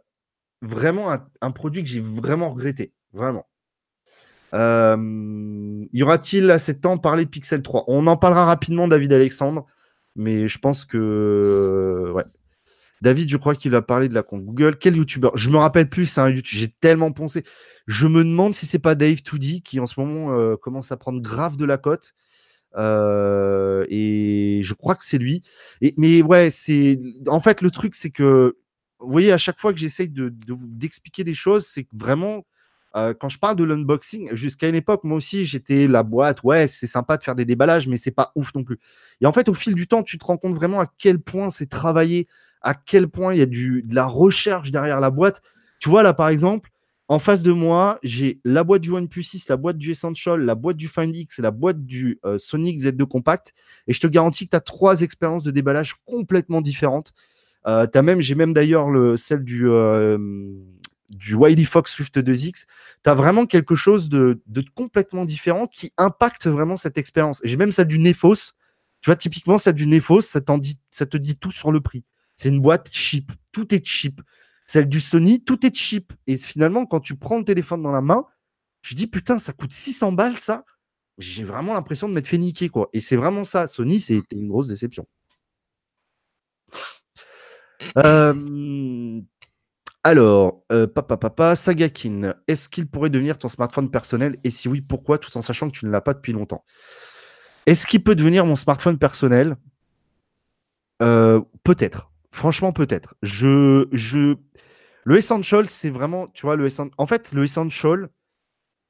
vraiment 0.62 1.14
un, 1.42 1.50
produit 1.50 1.84
que 1.84 1.90
j'ai 1.90 2.00
vraiment 2.00 2.48
regretté. 2.48 2.94
Vraiment. 3.12 3.46
Y 4.54 6.02
aura-t-il 6.02 6.50
assez 6.50 6.72
de 6.72 6.80
temps 6.80 6.96
parler 6.96 7.26
de 7.26 7.30
Pixel 7.30 7.62
3 7.62 7.84
On 7.88 8.06
en 8.06 8.16
parlera 8.16 8.46
rapidement, 8.46 8.88
David 8.88 9.12
Alexandre, 9.12 9.66
mais 10.16 10.48
je 10.48 10.58
pense 10.58 10.86
que. 10.86 12.10
Ouais. 12.14 12.24
David, 13.02 13.28
je 13.28 13.36
crois 13.36 13.54
qu'il 13.54 13.74
a 13.74 13.82
parlé 13.82 14.08
de 14.08 14.14
la 14.14 14.22
compte 14.22 14.44
Google. 14.44 14.78
Quel 14.78 14.96
youtubeur? 14.96 15.36
Je 15.36 15.50
me 15.50 15.58
rappelle 15.58 15.88
plus, 15.88 16.06
c'est 16.06 16.20
un 16.22 16.30
youtubeur. 16.30 16.60
J'ai 16.60 16.68
tellement 16.68 17.12
pensé. 17.12 17.44
Je 17.86 18.06
me 18.06 18.24
demande 18.24 18.54
si 18.54 18.64
c'est 18.64 18.78
pas 18.78 18.94
Dave 18.94 19.22
2D 19.22 19.60
qui 19.62 19.80
en 19.80 19.86
ce 19.86 20.00
moment 20.00 20.56
commence 20.56 20.92
à 20.92 20.96
prendre 20.96 21.20
grave 21.20 21.56
de 21.56 21.64
la 21.64 21.76
cote. 21.76 22.14
Euh, 22.76 23.84
et 23.88 24.60
je 24.62 24.74
crois 24.74 24.94
que 24.94 25.04
c'est 25.04 25.18
lui. 25.18 25.42
Mais 25.96 26.22
ouais, 26.22 26.50
c'est 26.50 26.98
en 27.26 27.40
fait 27.40 27.60
le 27.60 27.70
truc, 27.70 27.94
c'est 27.94 28.10
que 28.10 28.56
vous 29.00 29.10
voyez, 29.10 29.32
à 29.32 29.38
chaque 29.38 29.58
fois 29.58 29.72
que 29.72 29.78
j'essaye 29.78 30.08
de, 30.08 30.32
d'expliquer 30.32 31.24
des 31.24 31.34
choses, 31.34 31.66
c'est 31.66 31.84
que 31.84 31.90
vraiment, 31.94 32.46
euh, 32.94 33.14
quand 33.14 33.28
je 33.28 33.38
parle 33.38 33.56
de 33.56 33.64
l'unboxing, 33.64 34.34
jusqu'à 34.34 34.68
une 34.68 34.76
époque, 34.76 35.02
moi 35.04 35.16
aussi, 35.16 35.44
j'étais 35.44 35.88
la 35.88 36.04
boîte. 36.04 36.42
Ouais, 36.44 36.68
c'est 36.68 36.86
sympa 36.86 37.16
de 37.16 37.24
faire 37.24 37.34
des 37.34 37.44
déballages, 37.44 37.88
mais 37.88 37.96
c'est 37.96 38.12
pas 38.12 38.32
ouf 38.36 38.54
non 38.54 38.62
plus. 38.64 38.78
Et 39.20 39.26
en 39.26 39.32
fait, 39.32 39.48
au 39.48 39.54
fil 39.54 39.74
du 39.74 39.88
temps, 39.88 40.02
tu 40.02 40.18
te 40.18 40.24
rends 40.24 40.36
compte 40.36 40.54
vraiment 40.54 40.80
à 40.80 40.86
quel 40.98 41.18
point 41.18 41.50
c'est 41.50 41.66
travaillé, 41.66 42.28
à 42.62 42.74
quel 42.74 43.08
point 43.08 43.34
il 43.34 43.38
y 43.38 43.42
a 43.42 43.46
du, 43.46 43.82
de 43.82 43.94
la 43.94 44.06
recherche 44.06 44.70
derrière 44.70 45.00
la 45.00 45.10
boîte. 45.10 45.42
Tu 45.80 45.88
vois, 45.88 46.02
là, 46.02 46.14
par 46.14 46.28
exemple, 46.28 46.70
en 47.08 47.18
face 47.18 47.42
de 47.42 47.52
moi, 47.52 47.98
j'ai 48.02 48.40
la 48.44 48.64
boîte 48.64 48.82
du 48.82 48.90
OnePlus 48.90 49.22
6, 49.22 49.48
la 49.48 49.56
boîte 49.56 49.76
du 49.76 49.90
Essential, 49.90 50.40
la 50.40 50.54
boîte 50.54 50.76
du 50.76 50.88
Find 50.88 51.14
X 51.14 51.38
et 51.38 51.42
la 51.42 51.50
boîte 51.50 51.84
du 51.84 52.18
euh, 52.24 52.38
Sonic 52.38 52.80
Z2 52.80 53.04
Compact. 53.04 53.52
Et 53.86 53.92
je 53.92 54.00
te 54.00 54.06
garantis 54.06 54.46
que 54.46 54.50
tu 54.50 54.56
as 54.56 54.60
trois 54.60 55.02
expériences 55.02 55.42
de 55.42 55.50
déballage 55.50 55.96
complètement 56.04 56.60
différentes. 56.60 57.12
Euh, 57.66 57.86
as 57.92 58.02
même, 58.02 58.20
j'ai 58.20 58.34
même 58.34 58.52
d'ailleurs 58.52 58.88
celle 59.18 59.44
du, 59.44 59.68
euh, 59.68 60.16
du 61.10 61.34
Wiley 61.34 61.64
Fox 61.64 61.92
Swift 61.92 62.16
2X. 62.16 62.64
Tu 63.04 63.10
as 63.10 63.14
vraiment 63.14 63.46
quelque 63.46 63.74
chose 63.74 64.08
de, 64.08 64.40
complètement 64.74 65.24
différent 65.24 65.66
qui 65.66 65.92
impacte 65.98 66.46
vraiment 66.46 66.76
cette 66.76 66.98
expérience. 66.98 67.40
J'ai 67.44 67.56
même 67.56 67.72
celle 67.72 67.88
du 67.88 67.98
Nefos 67.98 68.54
Tu 69.00 69.10
vois, 69.10 69.16
typiquement, 69.16 69.58
celle 69.58 69.74
du 69.74 69.86
Nefos, 69.86 70.22
ça, 70.22 70.40
dit, 70.58 70.78
ça 70.90 71.06
te 71.06 71.16
dit 71.16 71.36
tout 71.36 71.50
sur 71.50 71.72
le 71.72 71.80
prix. 71.80 72.04
C'est 72.42 72.48
une 72.48 72.60
boîte 72.60 72.90
cheap. 72.92 73.30
Tout 73.52 73.72
est 73.72 73.86
cheap. 73.86 74.20
Celle 74.66 74.88
du 74.88 74.98
Sony, 74.98 75.44
tout 75.44 75.64
est 75.64 75.72
cheap. 75.72 76.12
Et 76.26 76.36
finalement, 76.36 76.86
quand 76.86 76.98
tu 76.98 77.14
prends 77.14 77.38
le 77.38 77.44
téléphone 77.44 77.84
dans 77.84 77.92
la 77.92 78.00
main, 78.00 78.26
tu 78.82 78.94
dis 78.94 79.06
putain, 79.06 79.38
ça 79.38 79.52
coûte 79.52 79.70
600 79.72 80.10
balles 80.10 80.40
ça. 80.40 80.64
J'ai 81.18 81.44
vraiment 81.44 81.72
l'impression 81.72 82.08
de 82.08 82.14
m'être 82.14 82.26
fait 82.26 82.38
niquer 82.38 82.68
quoi. 82.68 82.88
Et 82.92 83.00
c'est 83.00 83.14
vraiment 83.14 83.44
ça. 83.44 83.68
Sony, 83.68 84.00
c'était 84.00 84.34
une 84.34 84.48
grosse 84.48 84.66
déception. 84.66 85.06
Euh, 87.98 89.20
alors, 90.02 90.64
euh, 90.72 90.88
papa, 90.88 91.16
papa, 91.16 91.54
Sagakin, 91.54 92.34
est-ce 92.48 92.68
qu'il 92.68 92.88
pourrait 92.88 93.10
devenir 93.10 93.38
ton 93.38 93.46
smartphone 93.46 93.88
personnel? 93.88 94.36
Et 94.42 94.50
si 94.50 94.66
oui, 94.66 94.80
pourquoi? 94.80 95.18
Tout 95.18 95.36
en 95.36 95.42
sachant 95.42 95.70
que 95.70 95.78
tu 95.78 95.86
ne 95.86 95.92
l'as 95.92 96.00
pas 96.00 96.14
depuis 96.14 96.32
longtemps. 96.32 96.64
Est-ce 97.66 97.86
qu'il 97.86 98.02
peut 98.02 98.16
devenir 98.16 98.46
mon 98.46 98.56
smartphone 98.56 98.98
personnel? 98.98 99.56
Euh, 101.02 101.40
Peut-être. 101.62 102.11
Franchement, 102.32 102.72
peut-être. 102.72 103.14
Je, 103.22 103.86
je... 103.92 104.36
Le 105.04 105.16
Essential, 105.16 105.68
c'est 105.68 105.90
vraiment, 105.90 106.28
tu 106.28 106.46
vois, 106.46 106.56
le 106.56 106.66
Essential. 106.66 106.94
En 106.98 107.06
fait, 107.06 107.32
le 107.32 107.44
Essential, 107.44 108.08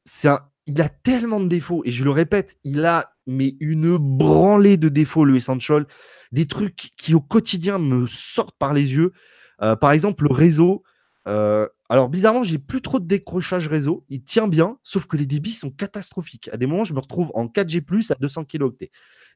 c'est 0.04 0.28
un... 0.28 0.40
il 0.66 0.80
a 0.80 0.88
tellement 0.88 1.40
de 1.40 1.48
défauts. 1.48 1.82
Et 1.84 1.90
je 1.90 2.04
le 2.04 2.10
répète, 2.10 2.56
il 2.64 2.84
a 2.86 3.12
mais 3.26 3.54
une 3.60 3.96
branlée 3.98 4.76
de 4.76 4.88
défauts, 4.88 5.24
le 5.24 5.36
Essential. 5.36 5.86
Des 6.30 6.46
trucs 6.46 6.92
qui, 6.96 7.14
au 7.14 7.20
quotidien, 7.20 7.78
me 7.78 8.06
sortent 8.06 8.56
par 8.58 8.74
les 8.74 8.94
yeux. 8.94 9.12
Euh, 9.60 9.76
par 9.76 9.92
exemple, 9.92 10.24
le 10.24 10.34
réseau. 10.34 10.82
Euh, 11.28 11.68
alors 11.88 12.08
bizarrement, 12.08 12.42
j'ai 12.42 12.58
plus 12.58 12.80
trop 12.80 12.98
de 12.98 13.06
décrochage 13.06 13.68
réseau. 13.68 14.04
Il 14.08 14.24
tient 14.24 14.48
bien, 14.48 14.78
sauf 14.82 15.06
que 15.06 15.16
les 15.16 15.26
débits 15.26 15.52
sont 15.52 15.70
catastrophiques. 15.70 16.48
À 16.52 16.56
des 16.56 16.66
moments, 16.66 16.84
je 16.84 16.94
me 16.94 17.00
retrouve 17.00 17.30
en 17.34 17.46
4G+ 17.46 18.12
à 18.12 18.14
200 18.16 18.44
kHz. 18.44 18.88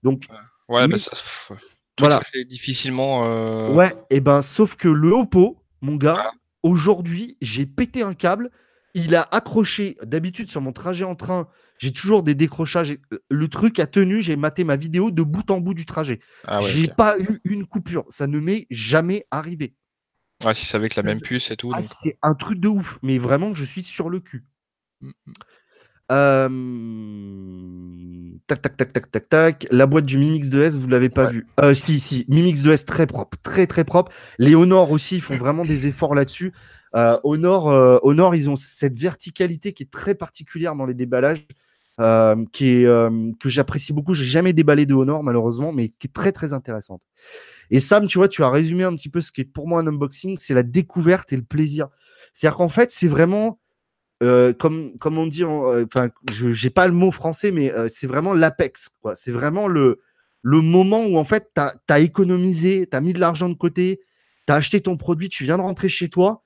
Donc 0.03 0.25
ouais, 0.69 0.88
bah, 0.88 0.99
ça, 0.99 1.12
voilà. 1.98 2.20
ça 2.22 2.44
difficilement. 2.44 3.24
Euh, 3.26 3.72
ouais, 3.72 3.94
et 4.11 4.20
ben 4.20 4.42
sauf 4.42 4.76
que 4.76 4.88
le 4.88 5.11
Oppo, 5.12 5.62
mon 5.80 5.96
gars, 5.96 6.16
ah. 6.18 6.30
aujourd'hui, 6.62 7.37
j'ai 7.40 7.66
pété 7.66 8.02
un 8.02 8.14
câble. 8.14 8.50
Il 8.94 9.14
a 9.14 9.22
accroché. 9.30 9.96
D'habitude, 10.02 10.50
sur 10.50 10.62
mon 10.62 10.72
trajet 10.72 11.04
en 11.04 11.14
train, 11.14 11.48
j'ai 11.78 11.92
toujours 11.92 12.22
des 12.22 12.35
décrochages. 12.35 12.96
Le 13.30 13.48
truc 13.48 13.78
a 13.78 13.87
tenu. 13.87 14.22
J'ai 14.22 14.37
maté 14.37 14.64
ma 14.64 14.76
vidéo 14.76 15.11
de 15.11 15.22
bout 15.22 15.50
en 15.50 15.61
bout 15.61 15.74
du 15.74 15.85
trajet. 15.85 16.20
Ah 16.44 16.61
j'ai 16.62 16.88
pas 16.88 17.18
eu 17.18 17.40
une 17.44 17.66
coupure. 17.66 18.04
Ça 18.09 18.26
ne 18.26 18.40
m'est 18.40 18.66
jamais 18.70 19.26
arrivé. 19.30 19.74
Ouais, 20.44 20.54
si 20.54 20.66
c'est 20.66 20.76
avec 20.76 20.96
la 20.96 21.02
même 21.02 21.20
puce 21.20 21.50
et 21.50 21.56
tout. 21.56 21.72
Ah, 21.74 21.82
c'est 21.82 22.18
un 22.22 22.35
truc 22.35 22.61
de 22.61 22.68
ouf, 22.68 22.98
mais 23.02 23.18
vraiment, 23.18 23.54
je 23.54 23.64
suis 23.64 23.82
sur 23.82 24.11
le 24.11 24.20
cul. 24.20 24.44
Mmh, 25.00 25.11
mmh. 26.11 28.07
Tac, 28.47 28.62
tac, 28.62 28.77
tac, 28.77 28.92
tac, 28.92 29.11
tac, 29.11 29.29
tac. 29.29 29.66
La 29.73 29.87
boîte 29.87 30.07
du 30.07 30.19
Mimix 30.19 30.49
2S, 30.49 30.79
vous 30.79 30.87
ne 30.87 30.92
l'avez 30.92 31.09
pas 31.09 31.27
vu. 31.27 31.47
Euh, 31.61 31.75
si, 31.75 31.99
si. 31.99 32.25
Mimix 32.29 32.62
2S, 32.62 32.85
très 32.85 33.07
propre, 33.07 33.37
très, 33.42 33.66
très 33.66 33.83
propre. 33.83 34.12
Les 34.38 34.55
Honor 34.55 34.92
aussi, 34.92 35.16
ils 35.16 35.21
font 35.21 35.37
vraiment 35.37 35.64
des 35.64 35.87
efforts 35.87 36.14
là-dessus. 36.14 36.53
Euh, 36.95 37.19
Honor, 37.25 37.69
euh, 37.69 37.99
Honor, 38.03 38.37
ils 38.37 38.49
ont 38.49 38.55
cette 38.55 38.97
verticalité 38.97 39.73
qui 39.73 39.83
est 39.83 39.90
très 39.90 40.14
particulière 40.14 40.77
dans 40.77 40.87
les 40.87 40.95
déballages, 40.95 41.45
qui 42.53 42.69
est, 42.69 42.85
que 43.40 43.49
j'apprécie 43.49 43.92
beaucoup. 43.92 44.14
J'ai 44.14 44.25
jamais 44.25 44.53
déballé 44.53 44.87
de 44.87 44.95
Honor, 44.95 45.25
malheureusement, 45.25 45.73
mais 45.73 45.88
qui 45.88 46.07
est 46.07 46.12
très, 46.12 46.31
très 46.31 46.53
intéressante. 46.53 47.03
Et 47.71 47.81
Sam, 47.81 48.07
tu 48.07 48.19
vois, 48.19 48.29
tu 48.29 48.45
as 48.45 48.51
résumé 48.51 48.85
un 48.85 48.95
petit 48.95 49.09
peu 49.09 49.21
ce 49.21 49.33
qui 49.33 49.40
est 49.40 49.45
pour 49.45 49.66
moi 49.66 49.81
un 49.81 49.87
unboxing, 49.88 50.37
c'est 50.38 50.55
la 50.55 50.62
découverte 50.62 51.33
et 51.33 51.37
le 51.37 51.42
plaisir. 51.42 51.88
C'est-à-dire 52.33 52.57
qu'en 52.59 52.69
fait, 52.69 52.92
c'est 52.92 53.09
vraiment, 53.09 53.59
euh, 54.22 54.52
comme, 54.55 54.96
comme 54.98 55.18
on 55.18 55.26
dit, 55.26 55.44
euh, 55.44 55.85
enfin, 55.85 56.09
je 56.33 56.48
n'ai 56.48 56.70
pas 56.70 56.87
le 56.87 56.94
mot 56.94 57.11
français, 57.11 57.50
mais 57.50 57.72
euh, 57.72 57.88
c'est 57.88 58.07
vraiment 58.07 58.33
l'apex. 58.33 58.90
C'est 59.14 59.33
vraiment 59.33 59.68
le, 59.68 60.00
le 60.42 60.61
moment 60.62 61.05
où 61.05 61.18
en 61.18 61.24
fait, 61.24 61.52
tu 61.55 61.92
as, 61.92 62.00
économisé, 62.00 62.88
tu 62.90 62.96
as 62.96 63.00
mis 63.00 63.12
de 63.12 63.20
l'argent 63.20 63.48
de 63.48 63.55
côté, 63.55 64.00
tu 64.46 64.52
as 64.52 64.57
acheté 64.57 64.81
ton 64.81 64.96
produit, 64.96 65.29
tu 65.29 65.44
viens 65.44 65.59
de 65.59 65.62
rentrer 65.62 65.88
chez 65.88 66.09
toi, 66.09 66.44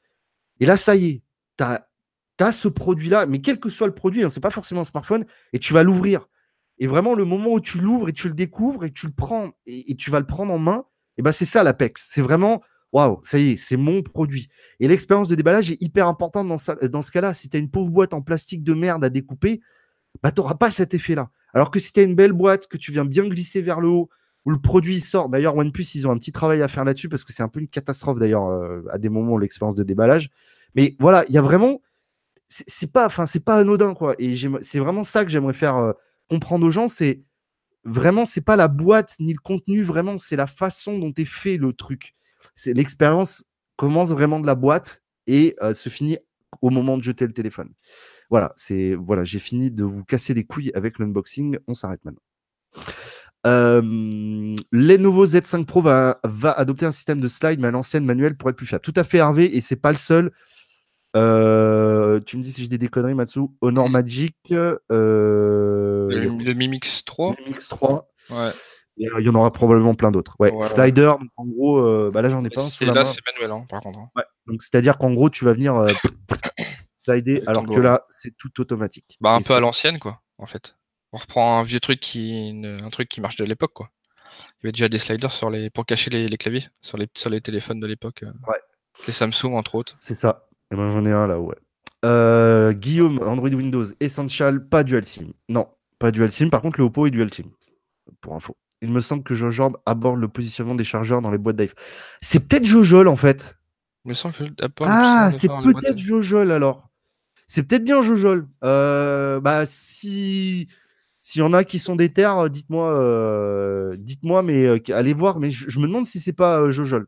et 0.59 0.67
là, 0.67 0.77
ça 0.77 0.97
y 0.97 1.07
est, 1.07 1.23
tu 1.59 1.65
as, 1.65 2.53
ce 2.53 2.69
produit-là, 2.69 3.27
mais 3.27 3.41
quel 3.41 3.61
que 3.61 3.69
soit 3.69 3.87
le 3.87 3.95
produit, 3.95 4.25
hein, 4.25 4.31
c'est 4.31 4.41
pas 4.41 4.51
forcément 4.51 4.81
un 4.81 4.87
smartphone, 4.87 5.27
et 5.53 5.59
tu 5.59 5.73
vas 5.73 5.83
l'ouvrir. 5.83 6.27
Et 6.79 6.87
vraiment, 6.87 7.15
le 7.15 7.27
moment 7.27 7.53
où 7.53 7.61
tu 7.61 7.79
l'ouvres 7.79 8.09
et 8.09 8.15
tu 8.15 8.29
le 8.29 8.35
découvres 8.35 8.87
et 8.87 8.91
tu 8.91 9.07
le 9.07 9.13
prends 9.13 9.51
et 9.67 9.95
tu 9.97 10.11
vas 10.11 10.19
le 10.19 10.27
prendre 10.27 10.53
en 10.53 10.59
main, 10.59 10.87
et 11.19 11.23
ben 11.23 11.33
c'est 11.33 11.45
ça 11.45 11.63
l'Apex. 11.63 12.09
C'est 12.11 12.23
vraiment 12.23 12.63
waouh, 12.93 13.21
ça 13.23 13.39
y 13.39 13.51
est, 13.51 13.57
c'est 13.57 13.77
mon 13.77 14.03
produit. 14.03 14.49
Et 14.81 14.89
l'expérience 14.89 15.29
de 15.29 15.35
déballage 15.35 15.71
est 15.71 15.81
hyper 15.81 16.07
importante 16.07 16.49
dans, 16.49 16.89
dans 16.89 17.03
ce 17.03 17.11
cas-là. 17.11 17.35
Si 17.35 17.49
tu 17.49 17.57
as 17.57 17.61
une 17.61 17.71
pauvre 17.71 17.91
boîte 17.91 18.15
en 18.15 18.23
plastique 18.23 18.63
de 18.63 18.75
merde 18.75 19.05
à 19.05 19.11
découper, 19.11 19.61
bah, 20.23 20.33
tu 20.33 20.41
n'auras 20.41 20.55
pas 20.55 20.71
cet 20.71 20.95
effet-là. 20.95 21.31
Alors 21.55 21.71
que 21.71 21.79
si 21.81 21.93
tu 21.93 22.01
as 22.01 22.03
une 22.03 22.15
belle 22.15 22.33
boîte 22.33 22.67
que 22.67 22.77
tu 22.77 22.93
viens 22.93 23.05
bien 23.05 23.27
glisser 23.27 23.63
vers 23.63 23.81
le 23.81 23.89
haut, 23.89 24.11
où 24.47 24.51
le 24.51 24.59
produit 24.59 25.01
sort, 25.01 25.29
d'ailleurs, 25.29 25.57
OnePlus, 25.57 25.95
ils 25.95 26.09
ont 26.09 26.11
un 26.11 26.17
petit 26.17 26.33
travail 26.33 26.63
à 26.63 26.69
faire 26.69 26.85
là-dessus 26.85 27.09
parce 27.09 27.25
que 27.25 27.33
c'est 27.33 27.43
un 27.43 27.49
peu 27.49 27.61
une 27.61 27.69
catastrophe 27.69 28.19
d'ailleurs 28.19 28.47
euh, 28.47 28.83
à 28.91 28.99
des 28.99 29.11
moments 29.11 29.37
l'expérience 29.37 29.75
de 29.75 29.83
déballage. 29.83 30.31
Mais 30.75 30.97
voilà, 30.99 31.25
il 31.29 31.35
y 31.35 31.39
a 31.39 31.43
vraiment. 31.43 31.83
C'est 32.49 32.91
pas, 32.91 33.07
enfin, 33.07 33.27
c'est 33.27 33.45
pas 33.45 33.59
anodin 33.59 33.95
quoi. 33.95 34.17
Et 34.19 34.35
c'est 34.63 34.81
vraiment 34.81 35.05
ça 35.05 35.25
que 35.25 35.31
j'aimerais 35.31 35.53
faire 35.53 35.77
euh, 35.77 35.93
comprendre 36.29 36.67
aux 36.67 36.71
gens. 36.71 36.89
C'est 36.89 37.23
vraiment, 37.85 38.27
c'est 38.27 38.41
pas 38.41 38.57
la 38.57 38.67
boîte 38.67 39.15
ni 39.21 39.33
le 39.33 39.39
contenu, 39.39 39.83
vraiment, 39.85 40.19
c'est 40.19 40.37
la 40.37 40.49
façon 40.49 40.99
dont 40.99 41.13
est 41.17 41.25
fait 41.25 41.59
le 41.59 41.73
truc. 41.73 42.15
C'est 42.55 42.73
l'expérience 42.75 43.45
commence 43.77 44.11
vraiment 44.11 44.41
de 44.41 44.47
la 44.47 44.55
boîte 44.55 45.03
et 45.27 45.57
euh, 45.63 45.75
se 45.75 45.89
finit 45.89 46.19
au 46.63 46.71
moment 46.71 46.99
de 46.99 47.03
jeter 47.03 47.27
le 47.27 47.33
téléphone. 47.33 47.71
Voilà, 48.29 48.53
c'est 48.57 48.95
voilà, 48.95 49.25
j'ai 49.25 49.39
fini 49.39 49.71
de 49.71 49.85
vous 49.85 50.05
casser 50.05 50.35
les 50.35 50.45
couilles 50.45 50.71
avec 50.75 50.99
l'unboxing. 50.99 51.59
On 51.67 51.75
s'arrête 51.75 52.05
maintenant. 52.05 52.23
Euh, 53.47 54.55
les 54.71 54.99
nouveaux 54.99 55.25
Z5 55.25 55.65
Pro 55.65 55.81
va, 55.81 56.21
va, 56.25 56.53
adopter 56.53 56.85
un 56.87 56.91
système 56.91 57.21
de 57.21 57.29
slide, 57.29 57.59
mais 57.59 57.69
à 57.69 57.71
l'ancienne 57.71 58.05
manuel 58.05 58.37
pour 58.37 58.51
être 58.51 58.57
plus 58.57 58.67
fiable. 58.67 58.83
Tout 58.83 58.93
à 58.97 59.05
fait, 59.05 59.19
Hervé, 59.19 59.57
et 59.57 59.61
c'est 59.61 59.77
pas 59.77 59.91
le 59.91 59.97
seul. 59.97 60.31
Euh, 61.17 62.21
tu 62.21 62.37
me 62.37 62.43
dis 62.43 62.53
si 62.53 62.63
j'ai 62.63 62.69
des 62.69 62.79
déconneries, 62.79 63.15
Matsu. 63.15 63.41
Honor 63.61 63.89
Magic. 63.89 64.37
Euh, 64.53 66.09
le, 66.09 66.55
Mimix 66.55 67.05
3. 67.05 67.37
Mimix 67.41 67.69
3. 67.69 68.09
Ouais. 68.31 68.51
Il 69.01 69.27
y 69.27 69.29
en 69.29 69.35
aura 69.35 69.53
probablement 69.53 69.95
plein 69.95 70.11
d'autres. 70.11 70.37
Ouais. 70.39 70.53
Slider, 70.63 71.13
en 71.37 71.47
gros, 71.47 71.79
euh, 71.79 72.11
bah 72.13 72.23
là 72.23 72.31
j'en 72.31 72.45
ai 72.45 72.51
pas 72.51 72.65
un 72.65 72.69
sous 72.69 72.85
la 72.85 72.93
là, 72.93 73.05
c'est 73.05 73.21
manuel, 73.27 73.51
hein, 73.51 73.67
par 73.69 73.81
contre. 73.81 73.99
Hein. 73.99 74.11
Ouais. 74.17 74.25
Donc 74.47 74.63
c'est-à-dire 74.63 74.99
qu'en 74.99 75.13
gros, 75.13 75.31
tu 75.31 75.45
vas 75.45 75.53
venir 75.53 75.75
slider, 77.05 77.43
alors 77.47 77.67
que 77.67 77.81
là, 77.81 78.05
c'est 78.09 78.37
tout 78.37 78.61
automatique. 78.61 79.17
Bah 79.21 79.31
un 79.31 79.41
peu 79.41 79.55
à 79.55 79.61
l'ancienne, 79.61 79.99
quoi, 79.99 80.21
en 80.39 80.47
fait. 80.47 80.77
On 81.13 81.19
reprend 81.19 81.59
un 81.59 81.65
vieux 81.65 81.81
truc 81.81 81.99
qui, 81.99 82.63
un 82.65 82.91
truc 82.91 83.09
qui 83.09 83.21
marche 83.21 83.37
de 83.37 83.45
l'époque, 83.45 83.73
quoi. 83.73 83.91
Il 84.63 84.65
y 84.65 84.67
avait 84.67 84.73
déjà 84.73 84.89
des 84.89 84.99
sliders 84.99 85.33
sur 85.33 85.51
les, 85.51 85.71
pour 85.71 85.87
cacher 85.87 86.11
les, 86.11 86.37
claviers 86.37 86.69
sur 86.83 86.99
les, 86.99 87.09
sur 87.15 87.31
les 87.31 87.41
téléphones 87.41 87.81
de 87.81 87.87
l'époque. 87.87 88.25
Ouais. 88.47 88.61
Les 89.07 89.13
Samsung, 89.13 89.55
entre 89.55 89.75
autres. 89.75 89.97
C'est 90.01 90.15
ça. 90.15 90.47
Et 90.71 90.75
eh 90.75 90.77
ben 90.77 90.93
j'en 90.93 91.05
ai 91.05 91.13
un 91.13 91.27
là, 91.27 91.41
ouais. 91.41 91.57
Euh, 92.05 92.73
Guillaume, 92.73 93.21
Android 93.27 93.51
Windows, 93.51 93.85
Essential, 94.01 94.69
pas 94.69 94.85
Dual 94.85 95.05
SIM. 95.05 95.33
Non, 95.49 95.69
pas 95.99 96.11
Dual 96.11 96.31
SIM. 96.31 96.49
Par 96.49 96.63
contre, 96.63 96.79
le 96.79 96.85
Oppo 96.85 97.07
est 97.07 97.11
Dual 97.11 97.33
SIM. 97.33 97.51
Pour 98.21 98.35
info. 98.35 98.57
Il 98.83 98.91
me 98.91 99.01
semble 99.01 99.23
que 99.23 99.35
Jojol 99.35 99.73
aborde 99.85 100.21
le 100.21 100.29
positionnement 100.29 100.75
des 100.75 100.85
chargeurs 100.85 101.21
dans 101.21 101.31
les 101.31 101.39
boîtes 101.39 101.57
d'iPhone. 101.57 101.77
C'est 102.23 102.41
peut-être 102.41 102.65
Jojol 102.65 103.09
en 103.09 103.17
fait. 103.17 103.59
me 104.05 104.15
semble 104.15 104.35
que 104.35 104.45
ah, 104.81 105.31
c'est 105.33 105.49
peut-être 105.49 105.99
Jojol 105.99 106.51
alors. 106.51 106.89
C'est 107.47 107.65
peut-être 107.65 107.85
bien 107.85 108.01
Jojol. 108.01 108.49
Euh, 108.65 109.41
bah 109.41 109.67
si 109.67 110.69
s'il 111.21 111.41
y 111.41 111.45
en 111.45 111.53
a 111.53 111.65
qui 111.65 111.79
sont 111.79 111.97
des 111.97 112.13
terres, 112.13 112.49
dites-moi, 112.49 112.91
euh, 112.99 113.97
dites-moi, 113.99 114.43
mais 114.43 114.91
allez 114.91 115.13
voir. 115.13 115.39
Mais 115.39 115.51
je, 115.51 115.79
me 115.79 115.87
demande 115.87 116.07
si 116.07 116.19
c'est 116.21 116.33
pas 116.33 116.71
Jojol. 116.71 117.07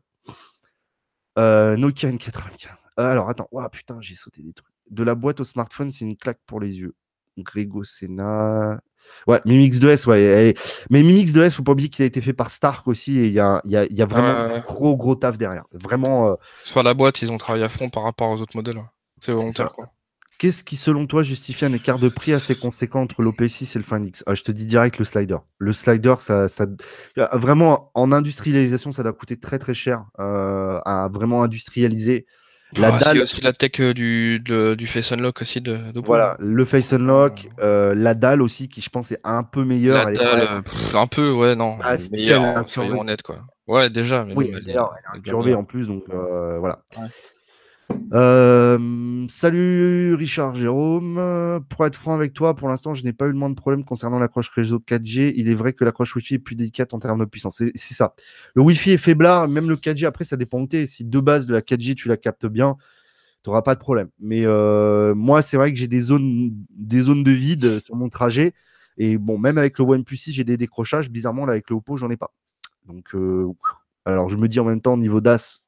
Nokia 1.37 2.11
N95. 2.11 2.83
Euh, 2.99 3.11
alors, 3.11 3.29
attends. 3.29 3.47
Oh, 3.51 3.67
putain, 3.71 3.99
j'ai 4.01 4.15
sauté 4.15 4.43
des 4.43 4.53
trucs. 4.53 4.67
De 4.89 5.03
la 5.03 5.15
boîte 5.15 5.39
au 5.39 5.43
smartphone, 5.43 5.91
c'est 5.91 6.05
une 6.05 6.17
claque 6.17 6.39
pour 6.45 6.59
les 6.59 6.79
yeux. 6.79 6.95
Grégo 7.37 7.83
Senna. 7.83 8.79
Ouais, 9.27 9.39
Mimix 9.45 9.79
2S, 9.79 10.07
ouais. 10.07 10.53
Mais 10.89 11.03
Mimix 11.03 11.33
2S, 11.33 11.51
faut 11.51 11.63
pas 11.63 11.71
oublier 11.71 11.89
qu'il 11.89 12.03
a 12.03 12.05
été 12.05 12.21
fait 12.21 12.33
par 12.33 12.49
Stark 12.49 12.87
aussi. 12.87 13.19
Et 13.19 13.27
il 13.27 13.33
y 13.33 13.39
a, 13.39 13.61
y, 13.65 13.75
a, 13.75 13.85
y 13.85 14.01
a, 14.01 14.05
vraiment 14.05 14.29
un 14.29 14.59
gros, 14.59 14.95
gros 14.95 15.15
taf 15.15 15.37
derrière. 15.37 15.65
Vraiment. 15.71 16.29
Euh... 16.29 16.35
Sur 16.63 16.83
la 16.83 16.93
boîte, 16.93 17.21
ils 17.21 17.31
ont 17.31 17.37
travaillé 17.37 17.65
à 17.65 17.69
fond 17.69 17.89
par 17.89 18.03
rapport 18.03 18.29
aux 18.29 18.41
autres 18.41 18.55
modèles. 18.55 18.81
C'est 19.19 19.33
volontaire, 19.33 19.71
quoi. 19.71 19.89
Qu'est-ce 20.43 20.65
qui, 20.65 20.75
selon 20.75 21.07
toi, 21.07 21.23
justifie 21.23 21.63
un 21.63 21.71
écart 21.71 21.99
de 21.99 22.09
prix 22.09 22.33
assez 22.33 22.53
conséquent 22.53 23.01
entre 23.01 23.21
l'OP6 23.21 23.75
et 23.75 23.79
le 23.79 23.85
Find 23.85 24.05
X 24.05 24.25
ah, 24.27 24.35
Je 24.35 24.41
te 24.41 24.51
dis 24.51 24.65
direct 24.65 24.99
le 24.99 25.05
slider. 25.05 25.37
Le 25.57 25.71
slider, 25.71 26.15
ça, 26.19 26.49
ça, 26.49 26.65
vraiment, 27.31 27.91
en 27.93 28.11
industrialisation, 28.11 28.91
ça 28.91 29.03
doit 29.03 29.13
coûter 29.13 29.39
très 29.39 29.57
très 29.57 29.73
cher 29.73 30.03
euh, 30.19 30.81
à 30.83 31.07
vraiment 31.07 31.43
industrialiser. 31.43 32.25
La 32.77 32.91
dalle... 32.97 33.21
aussi 33.21 33.41
la 33.41 33.53
tech 33.53 33.79
euh, 33.79 33.93
du, 33.93 34.39
du 34.39 34.87
Face 34.87 35.11
Unlock 35.11 35.41
aussi 35.41 35.61
de, 35.61 35.79
Voilà, 36.05 36.35
le 36.39 36.65
Face 36.65 36.93
Unlock, 36.93 37.49
euh, 37.59 37.93
la 37.95 38.13
dalle 38.13 38.41
aussi 38.41 38.69
qui 38.69 38.81
je 38.81 38.89
pense 38.89 39.11
est 39.11 39.19
un 39.23 39.43
peu 39.43 39.63
meilleure. 39.63 40.09
La 40.09 40.13
dalle, 40.13 40.63
un 40.93 41.07
peu, 41.07 41.31
ouais, 41.31 41.55
non, 41.55 41.77
ah, 41.81 41.95
meilleure, 42.11 42.69
soyons 42.69 43.01
honnêtes 43.01 43.21
quoi. 43.21 43.41
Ouais, 43.67 43.89
déjà. 43.89 44.25
Mais 44.25 44.33
oui, 44.35 44.51
elle, 44.53 44.69
est 44.69 44.77
incurvée 45.13 45.53
en 45.53 45.63
plus, 45.63 45.87
donc 45.87 46.03
euh, 46.09 46.57
voilà. 46.59 46.83
Euh, 48.13 49.25
salut 49.27 50.13
Richard 50.15 50.55
Jérôme. 50.55 51.63
Pour 51.69 51.85
être 51.85 51.95
franc 51.95 52.13
avec 52.13 52.33
toi, 52.33 52.55
pour 52.55 52.69
l'instant, 52.69 52.93
je 52.93 53.03
n'ai 53.03 53.13
pas 53.13 53.25
eu 53.25 53.31
le 53.31 53.37
moins 53.37 53.49
de 53.49 53.55
problèmes 53.55 53.83
concernant 53.83 54.19
l'accroche 54.19 54.49
réseau 54.49 54.79
4G. 54.79 55.33
Il 55.35 55.49
est 55.49 55.55
vrai 55.55 55.73
que 55.73 55.83
l'accroche 55.83 56.15
Wi-Fi 56.15 56.35
est 56.35 56.39
plus 56.39 56.55
délicate 56.55 56.93
en 56.93 56.99
termes 56.99 57.19
de 57.19 57.25
puissance. 57.25 57.61
C'est 57.75 57.93
ça. 57.93 58.15
Le 58.55 58.61
Wi-Fi 58.61 58.91
est 58.91 58.97
faiblard, 58.97 59.47
même 59.47 59.69
le 59.69 59.75
4G, 59.75 60.05
après, 60.05 60.25
ça 60.25 60.37
dépend 60.37 60.61
où 60.61 60.67
tu 60.67 60.85
Si 60.87 61.05
de 61.05 61.19
base 61.19 61.47
de 61.47 61.53
la 61.53 61.61
4G, 61.61 61.95
tu 61.95 62.07
la 62.07 62.17
captes 62.17 62.45
bien, 62.45 62.77
tu 63.43 63.49
n'auras 63.49 63.61
pas 63.61 63.75
de 63.75 63.79
problème. 63.79 64.09
Mais 64.19 64.45
euh, 64.45 65.15
moi, 65.15 65.41
c'est 65.41 65.57
vrai 65.57 65.71
que 65.71 65.79
j'ai 65.79 65.87
des 65.87 65.99
zones, 65.99 66.51
des 66.69 67.01
zones 67.01 67.23
de 67.23 67.31
vide 67.31 67.79
sur 67.79 67.95
mon 67.95 68.09
trajet. 68.09 68.53
Et 68.97 69.17
bon, 69.17 69.37
même 69.37 69.57
avec 69.57 69.79
le 69.79 69.85
OnePlus 69.85 70.17
6, 70.17 70.33
j'ai 70.33 70.43
des 70.43 70.57
décrochages. 70.57 71.09
Bizarrement, 71.09 71.45
là, 71.45 71.53
avec 71.53 71.69
le 71.69 71.75
Oppo, 71.75 71.97
j'en 71.97 72.09
ai 72.09 72.17
pas. 72.17 72.31
Donc, 72.85 73.15
euh, 73.15 73.51
alors 74.05 74.29
je 74.29 74.37
me 74.37 74.47
dis 74.47 74.59
en 74.59 74.65
même 74.65 74.81
temps, 74.81 74.93
au 74.93 74.97
niveau 74.97 75.21
DAS, 75.21 75.62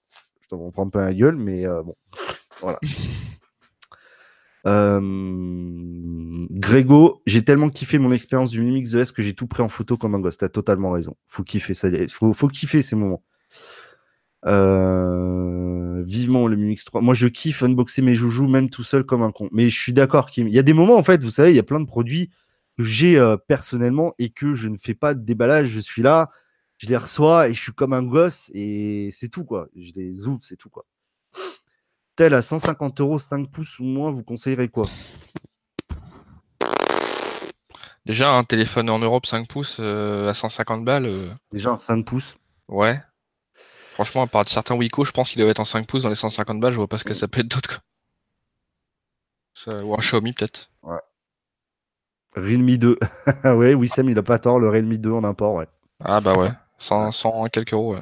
je 0.51 0.89
pas 0.89 1.01
la 1.01 1.13
gueule, 1.13 1.35
mais 1.35 1.65
euh, 1.67 1.83
bon, 1.83 1.95
voilà. 2.61 2.79
Euh, 4.67 4.99
Grégo, 6.49 7.21
j'ai 7.27 7.43
tellement 7.43 7.69
kiffé 7.69 7.99
mon 7.99 8.11
expérience 8.11 8.49
du 8.49 8.61
Mimix 8.61 8.95
ES 8.95 9.11
que 9.13 9.21
j'ai 9.21 9.35
tout 9.35 9.45
pris 9.45 9.61
en 9.61 9.69
photo 9.69 9.95
comme 9.95 10.15
un 10.15 10.19
gosse. 10.19 10.37
T'as 10.37 10.49
totalement 10.49 10.91
raison. 10.91 11.15
Faut 11.27 11.43
kiffer 11.43 11.75
ça. 11.75 11.87
Faut, 12.09 12.47
kiffer 12.47 12.81
ces 12.81 12.95
moments. 12.95 13.23
Euh, 14.47 16.03
vivement 16.03 16.47
le 16.47 16.55
Mimix 16.55 16.83
3. 16.83 17.01
Moi, 17.01 17.13
je 17.13 17.27
kiffe 17.27 17.61
unboxer 17.61 18.01
mes 18.01 18.15
joujoux 18.15 18.47
même 18.47 18.71
tout 18.71 18.83
seul 18.83 19.03
comme 19.03 19.21
un 19.21 19.31
con. 19.31 19.49
Mais 19.51 19.69
je 19.69 19.79
suis 19.79 19.93
d'accord, 19.93 20.31
Kim. 20.31 20.47
Il 20.47 20.53
y 20.55 20.59
a 20.59 20.63
des 20.63 20.73
moments, 20.73 20.97
en 20.97 21.03
fait, 21.03 21.23
vous 21.23 21.31
savez, 21.31 21.51
il 21.51 21.55
y 21.55 21.59
a 21.59 21.63
plein 21.63 21.79
de 21.79 21.85
produits 21.85 22.31
que 22.77 22.83
j'ai 22.83 23.35
personnellement 23.47 24.13
et 24.17 24.29
que 24.29 24.55
je 24.55 24.67
ne 24.67 24.77
fais 24.77 24.95
pas 24.95 25.13
de 25.13 25.23
déballage. 25.23 25.67
Je 25.67 25.79
suis 25.79 26.01
là, 26.01 26.31
je 26.85 26.89
les 26.89 26.97
reçois 26.97 27.49
et 27.49 27.53
je 27.55 27.59
suis 27.59 27.71
comme 27.73 27.93
un 27.93 28.03
gosse 28.03 28.51
et 28.53 29.09
c'est 29.11 29.29
tout 29.29 29.43
quoi. 29.43 29.67
Je 29.75 29.91
les 29.95 30.27
ouvre, 30.27 30.39
c'est 30.43 30.55
tout 30.55 30.69
quoi. 30.69 30.85
Tel 32.15 32.35
à 32.35 32.43
150 32.43 33.01
euros, 33.01 33.17
5 33.17 33.49
pouces 33.51 33.79
ou 33.79 33.83
moins, 33.83 34.11
vous 34.11 34.23
conseillerez 34.23 34.69
quoi? 34.69 34.85
Déjà, 38.05 38.31
un 38.31 38.43
téléphone 38.43 38.89
en 38.91 38.99
Europe 38.99 39.25
5 39.25 39.47
pouces 39.47 39.77
euh, 39.79 40.29
à 40.29 40.35
150 40.35 40.85
balles. 40.85 41.07
Euh, 41.07 41.27
Déjà 41.51 41.71
un 41.71 41.77
5 41.77 42.05
pouces 42.05 42.35
Ouais. 42.67 43.01
Franchement, 43.93 44.21
à 44.21 44.27
part 44.27 44.43
de 44.45 44.49
certains 44.49 44.75
Wiko, 44.75 45.05
je 45.05 45.11
pense 45.11 45.31
qu'il 45.31 45.41
doit 45.41 45.49
être 45.49 45.59
en 45.59 45.65
5 45.65 45.87
pouces 45.87 46.03
dans 46.03 46.09
les 46.09 46.15
150 46.15 46.59
balles, 46.59 46.71
je 46.73 46.77
vois 46.77 46.87
pas 46.87 46.99
ce 46.99 47.03
que 47.03 47.15
ça 47.15 47.27
peut 47.27 47.39
être 47.41 47.47
d'autre. 47.47 47.81
Ou 49.67 49.95
un 49.95 49.97
Xiaomi 49.97 50.33
peut-être. 50.33 50.69
Ouais. 50.83 50.99
Realme 52.35 52.77
2. 52.77 52.99
ouais, 53.45 53.73
oui, 53.73 53.87
Sam, 53.87 54.07
il 54.09 54.17
a 54.19 54.23
pas 54.23 54.37
tort, 54.37 54.59
le 54.59 54.69
Realme 54.69 54.97
2 54.97 55.11
en 55.11 55.23
import, 55.23 55.55
ouais. 55.55 55.67
Ah 56.03 56.21
bah 56.21 56.37
ouais. 56.37 56.51
100, 56.77 57.49
quelques 57.51 57.73
euros. 57.73 57.95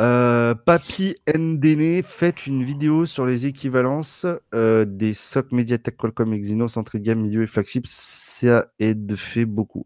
Euh, 0.00 0.54
Papy 0.54 1.16
Ndene 1.36 2.04
fait 2.04 2.46
une 2.46 2.62
vidéo 2.62 3.04
sur 3.04 3.26
les 3.26 3.46
équivalences 3.46 4.26
euh, 4.54 4.84
des 4.84 5.12
SOC 5.12 5.50
Mediatek 5.50 5.96
Qualcomm 5.96 6.32
Exynos 6.32 6.76
entrée 6.76 7.00
de 7.00 7.04
gamme, 7.04 7.20
milieu 7.20 7.42
et 7.42 7.46
flagship. 7.48 7.84
Ça 7.86 8.68
aide 8.78 9.16
fait 9.16 9.44
beaucoup. 9.44 9.84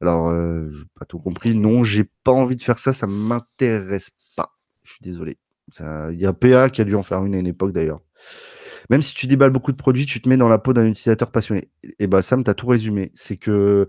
Alors, 0.00 0.28
euh, 0.28 0.68
je 0.68 0.80
n'ai 0.80 0.88
pas 0.98 1.04
tout 1.04 1.20
compris. 1.20 1.54
Non, 1.54 1.84
j'ai 1.84 2.04
pas 2.24 2.32
envie 2.32 2.56
de 2.56 2.62
faire 2.62 2.78
ça. 2.78 2.92
Ça 2.92 3.06
m'intéresse 3.06 4.10
pas. 4.36 4.56
Je 4.82 4.92
suis 4.92 5.02
désolé. 5.02 5.38
Il 5.80 6.18
y 6.18 6.26
a 6.26 6.32
PA 6.32 6.68
qui 6.68 6.80
a 6.80 6.84
dû 6.84 6.96
en 6.96 7.02
faire 7.02 7.24
une 7.24 7.34
à 7.34 7.38
une 7.38 7.46
époque 7.46 7.72
d'ailleurs. 7.72 8.00
Même 8.90 9.00
si 9.00 9.14
tu 9.14 9.26
déballes 9.28 9.50
beaucoup 9.50 9.72
de 9.72 9.76
produits, 9.76 10.06
tu 10.06 10.20
te 10.20 10.28
mets 10.28 10.36
dans 10.36 10.48
la 10.48 10.58
peau 10.58 10.72
d'un 10.72 10.86
utilisateur 10.86 11.30
passionné. 11.30 11.70
Et 12.00 12.08
bah 12.08 12.20
Sam, 12.20 12.42
tu 12.42 12.50
as 12.50 12.54
tout 12.54 12.66
résumé. 12.66 13.12
C'est 13.14 13.36
que 13.36 13.86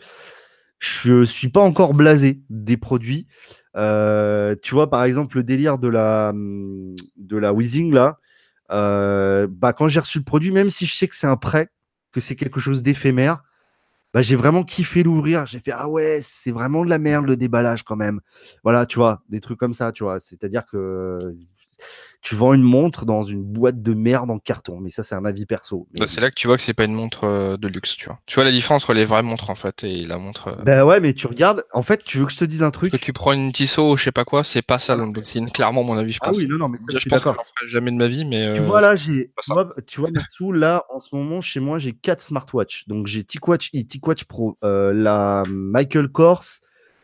je 0.83 1.23
suis 1.23 1.47
pas 1.47 1.61
encore 1.61 1.93
blasé 1.93 2.41
des 2.49 2.75
produits. 2.75 3.25
Euh, 3.77 4.53
tu 4.61 4.75
vois, 4.75 4.89
par 4.89 5.05
exemple, 5.05 5.37
le 5.37 5.43
délire 5.43 5.77
de 5.77 5.87
la, 5.87 6.33
de 6.33 7.37
la 7.37 7.53
Weezing, 7.53 7.93
là, 7.93 8.19
euh, 8.69 9.47
bah, 9.49 9.71
quand 9.71 9.87
j'ai 9.87 10.01
reçu 10.01 10.17
le 10.17 10.25
produit, 10.25 10.51
même 10.51 10.69
si 10.69 10.85
je 10.85 10.93
sais 10.93 11.07
que 11.07 11.15
c'est 11.15 11.27
un 11.27 11.37
prêt, 11.37 11.69
que 12.11 12.19
c'est 12.19 12.35
quelque 12.35 12.59
chose 12.59 12.83
d'éphémère, 12.83 13.43
bah, 14.13 14.21
j'ai 14.21 14.35
vraiment 14.35 14.63
kiffé 14.63 15.03
l'ouvrir. 15.03 15.45
J'ai 15.47 15.61
fait, 15.61 15.71
ah 15.71 15.87
ouais, 15.87 16.19
c'est 16.21 16.51
vraiment 16.51 16.83
de 16.83 16.89
la 16.89 16.99
merde 16.99 17.27
le 17.27 17.37
déballage 17.37 17.83
quand 17.83 17.95
même. 17.95 18.19
Voilà, 18.63 18.85
tu 18.85 18.97
vois, 18.97 19.23
des 19.29 19.39
trucs 19.39 19.59
comme 19.59 19.73
ça, 19.73 19.93
tu 19.93 20.03
vois. 20.03 20.19
C'est-à-dire 20.19 20.65
que 20.65 21.33
tu 22.23 22.35
vends 22.35 22.53
une 22.53 22.63
montre 22.63 23.05
dans 23.05 23.23
une 23.23 23.43
boîte 23.43 23.83
de 23.83 23.93
merde 23.93 24.31
en 24.31 24.39
carton. 24.39 24.79
Mais 24.79 24.89
ça, 24.89 25.03
c'est 25.03 25.13
un 25.13 25.25
avis 25.25 25.45
perso. 25.45 25.87
Bah, 25.99 26.05
c'est 26.07 26.21
là 26.21 26.29
que 26.29 26.35
tu 26.35 26.47
vois 26.47 26.55
que 26.55 26.63
c'est 26.63 26.73
pas 26.73 26.85
une 26.85 26.93
montre 26.93 27.25
euh, 27.25 27.57
de 27.57 27.67
luxe, 27.67 27.97
tu 27.97 28.05
vois. 28.05 28.17
Tu 28.25 28.35
vois 28.35 28.45
la 28.45 28.51
différence 28.51 28.83
entre 28.83 28.93
les 28.93 29.03
vraies 29.03 29.21
montres 29.21 29.49
en 29.49 29.55
fait 29.55 29.83
et 29.83 30.05
la 30.05 30.17
montre. 30.17 30.47
Euh, 30.47 30.63
ben 30.63 30.83
ouais, 30.83 31.01
mais 31.01 31.13
tu 31.13 31.27
regardes. 31.27 31.63
En 31.73 31.83
fait, 31.83 32.01
tu 32.03 32.19
veux 32.19 32.25
que 32.25 32.31
je 32.31 32.39
te 32.39 32.45
dise 32.45 32.63
un 32.63 32.71
truc? 32.71 32.93
Que 32.93 32.97
tu 32.97 33.11
prends 33.11 33.33
une 33.33 33.51
Tissot 33.51 33.91
ou 33.91 33.97
je 33.97 34.05
sais 34.05 34.13
pas 34.13 34.23
quoi, 34.23 34.45
c'est 34.45 34.61
pas 34.61 34.79
ça 34.79 34.95
l'unboxing. 34.95 35.51
Clairement, 35.51 35.83
mon 35.83 35.97
avis, 35.97 36.13
je 36.13 36.19
pense. 36.19 36.29
Ah 36.29 36.39
oui, 36.39 36.47
non, 36.47 36.57
non, 36.57 36.69
mais 36.69 36.79
ça, 36.79 36.85
je, 36.93 36.99
je 36.99 37.09
pense 37.09 37.23
que 37.23 37.29
j'en 37.29 37.33
ferai 37.33 37.69
jamais 37.69 37.91
de 37.91 37.97
ma 37.97 38.07
vie, 38.07 38.23
mais. 38.23 38.53
Tu 38.53 38.61
vois 38.61 38.79
là, 38.79 38.95
j'ai. 38.95 39.31
Tu 39.85 39.99
vois, 39.99 40.11
Matsu, 40.11 40.53
là, 40.53 40.85
en 40.93 40.99
ce 40.99 41.13
moment, 41.13 41.41
chez 41.41 41.59
moi, 41.59 41.77
j'ai 41.77 41.91
quatre 41.91 42.21
smartwatches. 42.21 42.87
Donc 42.87 43.07
j'ai 43.07 43.25
TicWatch 43.25 43.69
e, 43.75 43.81
TicWatch 43.81 44.23
Pro, 44.23 44.57
euh, 44.63 44.93
la 44.93 45.43
Michael 45.49 46.07
Kors 46.07 46.43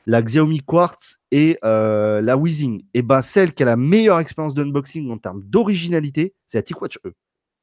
la 0.06 0.22
Xiaomi 0.22 0.60
Quartz 0.60 1.20
et 1.32 1.60
euh, 1.64 2.22
la 2.22 2.38
Weezing, 2.38 2.84
et 2.94 3.02
ben 3.02 3.22
celle 3.22 3.54
qui 3.54 3.64
a 3.64 3.66
la 3.66 3.78
meilleure 3.78 4.20
expérience 4.20 4.54
d'unboxing 4.54 5.12
en 5.12 5.18
termes 5.18 5.44
d'originalité, 5.44 6.36
c'est 6.48 6.58
la 6.58 6.64
TicWatch 6.64 7.00
E. 7.06 7.14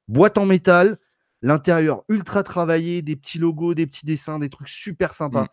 Boîte 0.09 0.39
en 0.39 0.47
métal, 0.47 0.99
l'intérieur 1.43 2.05
ultra 2.09 2.43
travaillé, 2.43 3.03
des 3.03 3.17
petits 3.17 3.39
logos, 3.39 3.75
des 3.75 3.87
petits 3.87 4.07
dessins, 4.07 4.39
des 4.39 4.51
trucs 4.51 4.69
super 4.69 5.15
sympas. 5.15 5.49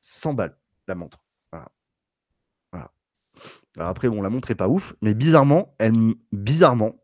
100 0.00 0.32
mm. 0.32 0.36
balles, 0.36 0.58
la 0.88 0.94
montre. 0.94 1.22
Voilà. 2.72 2.92
après, 3.78 4.08
bon, 4.08 4.22
la 4.22 4.30
montre 4.30 4.50
est 4.50 4.56
pas 4.56 4.68
ouf, 4.68 4.94
mais 5.02 5.12
bizarrement, 5.12 5.74
elle, 5.78 5.94
bizarrement, 6.32 6.96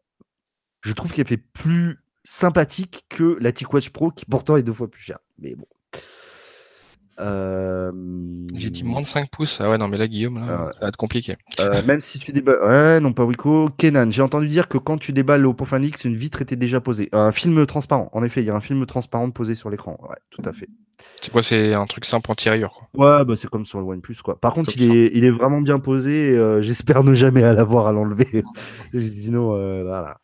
je 0.81 0.93
trouve 0.93 1.12
qu'elle 1.12 1.27
fait 1.27 1.37
plus 1.37 2.03
sympathique 2.25 3.05
que 3.09 3.37
la 3.41 3.53
TicWatch 3.53 3.91
Pro, 3.91 4.11
qui 4.11 4.25
pourtant 4.25 4.57
est 4.57 4.62
deux 4.62 4.73
fois 4.73 4.91
plus 4.91 5.03
chère. 5.03 5.19
Mais 5.38 5.55
bon, 5.55 5.67
euh... 7.20 7.92
J'ai 8.55 8.70
dit 8.70 8.85
moins 8.85 9.03
de 9.03 9.07
5 9.07 9.31
pouces. 9.31 9.59
Ah 9.61 9.70
ouais, 9.70 9.79
non, 9.79 9.88
mais 9.88 9.98
là, 9.98 10.09
Guillaume, 10.09 10.38
là, 10.38 10.66
ah 10.68 10.72
ça 10.75 10.81
va 10.81 10.88
être 10.88 10.96
compliqué. 10.96 11.37
Euh, 11.61 11.83
même 11.87 12.01
si 12.01 12.18
tu 12.18 12.33
déballes. 12.33 12.62
Ouais, 12.62 13.01
non, 13.01 13.12
pas 13.12 13.25
Wico. 13.25 13.70
Kenan, 13.77 14.11
j'ai 14.11 14.22
entendu 14.22 14.48
dire 14.48 14.68
que 14.68 14.79
quand 14.79 14.98
tu 14.98 15.12
déballes 15.12 15.42
le 15.42 15.48
Oppo 15.48 15.66
X, 15.77 16.05
une 16.05 16.16
vitre 16.16 16.42
était 16.42 16.57
déjà 16.57 16.81
posée. 16.81 17.09
Un 17.12 17.33
film 17.33 17.64
transparent. 17.66 18.11
En 18.12 18.25
effet, 18.25 18.42
il 18.42 18.46
y 18.46 18.51
a 18.51 18.55
un 18.55 18.61
film 18.61 18.85
transparent 18.87 19.31
posé 19.31 19.55
sur 19.55 19.70
l'écran. 19.70 19.98
Ouais, 20.03 20.16
tout 20.31 20.42
à 20.44 20.53
fait. 20.53 20.68
C'est 21.20 21.33
quoi 21.33 21.42
C'est 21.42 21.75
un 21.75 21.87
truc 21.87 22.05
simple 22.05 22.31
anti-rayure, 22.31 22.72
quoi? 22.72 23.18
Ouais, 23.18 23.25
bah, 23.25 23.35
c'est 23.37 23.48
comme 23.48 23.66
sur 23.66 23.81
le 23.81 23.87
OnePlus, 23.87 24.16
quoi. 24.22 24.40
Par 24.40 24.55
contre, 24.55 24.72
il 24.77 24.90
est, 24.94 25.11
il 25.14 25.25
est 25.25 25.31
vraiment 25.31 25.61
bien 25.61 25.79
posé. 25.79 26.31
Euh, 26.31 26.62
j'espère 26.62 27.05
ne 27.05 27.14
jamais 27.14 27.42
à 27.42 27.53
l'avoir 27.55 27.87
à 27.87 27.92
l'enlever. 27.92 28.42
Sinon, 28.94 29.55
euh, 29.57 29.83
voilà. 29.83 30.18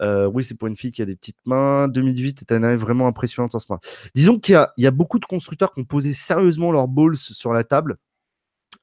Euh, 0.00 0.26
oui, 0.26 0.44
c'est 0.44 0.54
pour 0.54 0.68
une 0.68 0.76
fille 0.76 0.92
qui 0.92 1.02
a 1.02 1.04
des 1.04 1.16
petites 1.16 1.38
mains. 1.44 1.88
2018 1.88 2.42
est 2.42 2.52
une 2.56 2.64
année 2.64 2.76
vraiment 2.76 3.06
impressionnante 3.06 3.54
en 3.54 3.58
ce 3.58 3.66
moment. 3.68 3.80
Disons 4.14 4.38
qu'il 4.38 4.60
y, 4.76 4.86
a 4.86 4.90
beaucoup 4.90 5.18
de 5.18 5.26
constructeurs 5.26 5.72
qui 5.72 5.80
ont 5.80 5.84
posé 5.84 6.12
sérieusement 6.12 6.72
leurs 6.72 6.88
balls 6.88 7.16
sur 7.16 7.52
la 7.52 7.64
table. 7.64 7.96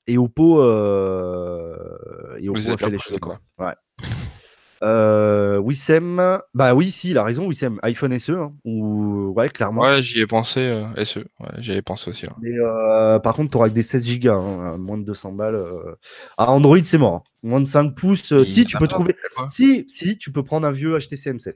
Et 0.08 0.18
Oppo, 0.18 0.62
euh, 0.62 2.38
et 2.40 2.50
Oppo 2.50 2.72
a 2.72 2.78
fait 2.78 2.90
les 2.90 2.98
choses. 2.98 3.20
Quoi. 3.20 3.40
Ouais. 3.60 3.74
Euh, 4.84 5.60
Wissem, 5.60 6.40
bah 6.56 6.74
oui, 6.74 6.90
si, 6.90 7.12
il 7.12 7.18
a 7.18 7.24
raison, 7.24 7.46
Wissem, 7.46 7.80
iPhone 7.84 8.18
SE, 8.18 8.32
hein, 8.32 8.54
ou 8.66 9.32
ouais, 9.36 9.50
clairement. 9.50 9.82
Ouais, 9.82 10.02
j'y 10.02 10.22
ai 10.22 10.28
pensé, 10.28 10.60
euh, 10.60 11.06
SE, 11.06 11.20
ouais, 11.20 11.50
j'y 11.60 11.74
ai 11.74 11.82
pensé 11.84 12.10
aussi. 12.10 12.26
Mais 12.42 12.58
euh, 12.58 13.20
par 13.20 13.36
contre, 13.36 13.52
tu 13.52 13.58
auras 13.58 13.70
que 13.70 13.76
des 13.76 13.84
16 13.84 14.20
Go, 14.20 14.32
hein, 14.32 14.78
moins 14.78 14.98
de 14.98 15.04
200 15.04 15.34
balles. 15.34 15.56
Euh... 15.56 15.96
Ah, 16.38 16.52
Android, 16.52 16.84
c'est 16.84 16.98
mort. 16.98 17.14
Hein. 17.14 17.24
Moins 17.44 17.62
de 17.62 17.68
5 17.68 17.96
pouces. 17.96 18.34
Euh, 18.34 18.44
si, 18.44 18.66
tu 18.66 18.78
peux 18.78 18.88
trouver. 18.88 19.16
Si, 19.48 19.86
si, 19.88 20.18
tu 20.18 20.32
peux 20.32 20.44
prendre 20.44 20.68
un 20.68 20.72
vieux 20.72 20.98
HTC 20.98 21.32
M7. 21.32 21.56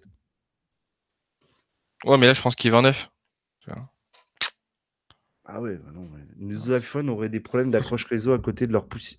Ouais, 2.05 2.17
mais 2.17 2.27
là, 2.27 2.33
je 2.35 2.41
pense 2.41 2.55
qu'il 2.55 2.67
est 2.67 2.71
29. 2.71 3.09
Ah 5.47 5.61
ouais, 5.61 5.75
bah 5.75 5.91
non, 5.93 6.09
nos 6.37 6.75
iPhones 6.75 7.09
auraient 7.09 7.29
des 7.29 7.39
problèmes 7.39 7.69
d'accroche 7.69 8.05
réseau 8.05 8.33
à 8.33 8.39
côté 8.39 8.65
de 8.65 8.73
leur 8.73 8.87
pouce, 8.87 9.15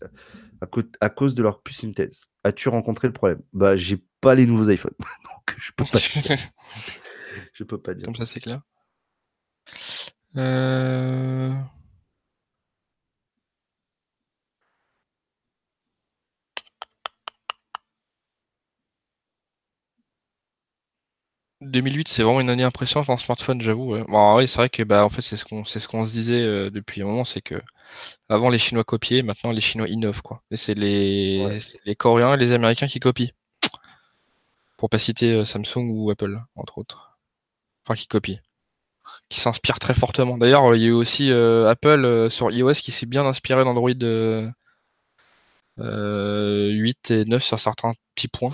à, 0.61 0.67
à, 1.01 1.09
cause 1.09 1.35
de 1.37 1.43
leur 1.43 1.63
puce 1.63 1.85
Intel. 1.85 2.11
As-tu 2.43 2.69
rencontré 2.69 3.07
le 3.07 3.13
problème? 3.13 3.43
Bah, 3.53 3.77
j'ai 3.77 4.03
pas 4.21 4.35
les 4.35 4.47
nouveaux 4.47 4.69
iPhones, 4.69 4.95
donc 4.99 5.57
je 5.57 5.71
peux 5.77 5.85
pas. 5.85 5.99
je 7.53 7.65
peux 7.65 7.79
pas 7.79 7.95
dire. 7.95 8.07
Comme 8.07 8.17
ça, 8.17 8.27
c'est 8.27 8.41
clair. 8.41 8.61
Euh... 10.37 11.55
2008, 21.71 22.09
c'est 22.09 22.23
vraiment 22.23 22.41
une 22.41 22.51
année 22.51 22.63
impressionnante 22.63 23.11
en 23.11 23.19
smartphone, 23.19 23.61
j'avoue. 23.61 23.97
Bon, 24.09 24.37
oui, 24.37 24.49
c'est 24.49 24.59
vrai 24.59 24.69
que 24.69 24.83
bah 24.83 25.05
en 25.05 25.11
fait 25.11 25.23
c'est 25.23 25.37
ce 25.37 25.45
qu'on 25.45 25.65
c'est 25.65 25.81
ce 25.81 25.89
qu'on 25.89 26.05
se 26.07 26.13
disait 26.13 26.43
euh, 26.43 26.71
depuis 26.71 27.03
un 27.03 27.07
moment, 27.07 27.25
c'est 27.25 27.41
que 27.41 27.61
avant 28.29 28.51
les 28.51 28.59
Chinois 28.59 28.85
copiaient, 28.85 29.23
maintenant 29.23 29.53
les 29.53 29.61
Chinois 29.61 29.89
innovent 29.89 30.23
quoi. 30.23 30.43
Et 30.51 30.57
c'est 30.57 30.75
les 30.75 31.61
les 31.85 31.97
Coréens 31.97 32.35
et 32.35 32.37
les 32.37 32.53
Américains 32.53 32.87
qui 32.87 33.01
copient. 33.01 33.31
Pour 34.77 34.91
pas 34.91 34.99
citer 34.99 35.33
euh, 35.33 35.45
Samsung 35.45 35.91
ou 35.91 36.11
Apple 36.11 36.39
entre 36.55 36.79
autres. 36.79 37.19
Enfin 37.85 37.95
qui 37.95 38.07
copient. 38.07 38.41
Qui 39.29 39.41
s'inspirent 39.41 39.79
très 39.81 39.95
fortement. 39.95 40.39
D'ailleurs, 40.39 40.75
il 40.77 40.83
y 40.83 40.85
a 40.85 40.89
eu 40.89 40.93
aussi 40.93 41.31
euh, 41.31 41.69
Apple 41.69 42.29
sur 42.31 42.51
iOS 42.51 42.75
qui 42.75 42.93
s'est 42.93 43.07
bien 43.07 43.27
inspiré 43.27 43.65
d'Android 43.65 43.91
8 45.79 47.11
et 47.11 47.25
9 47.25 47.43
sur 47.43 47.59
certains 47.59 47.95
petits 48.15 48.29
points. 48.29 48.53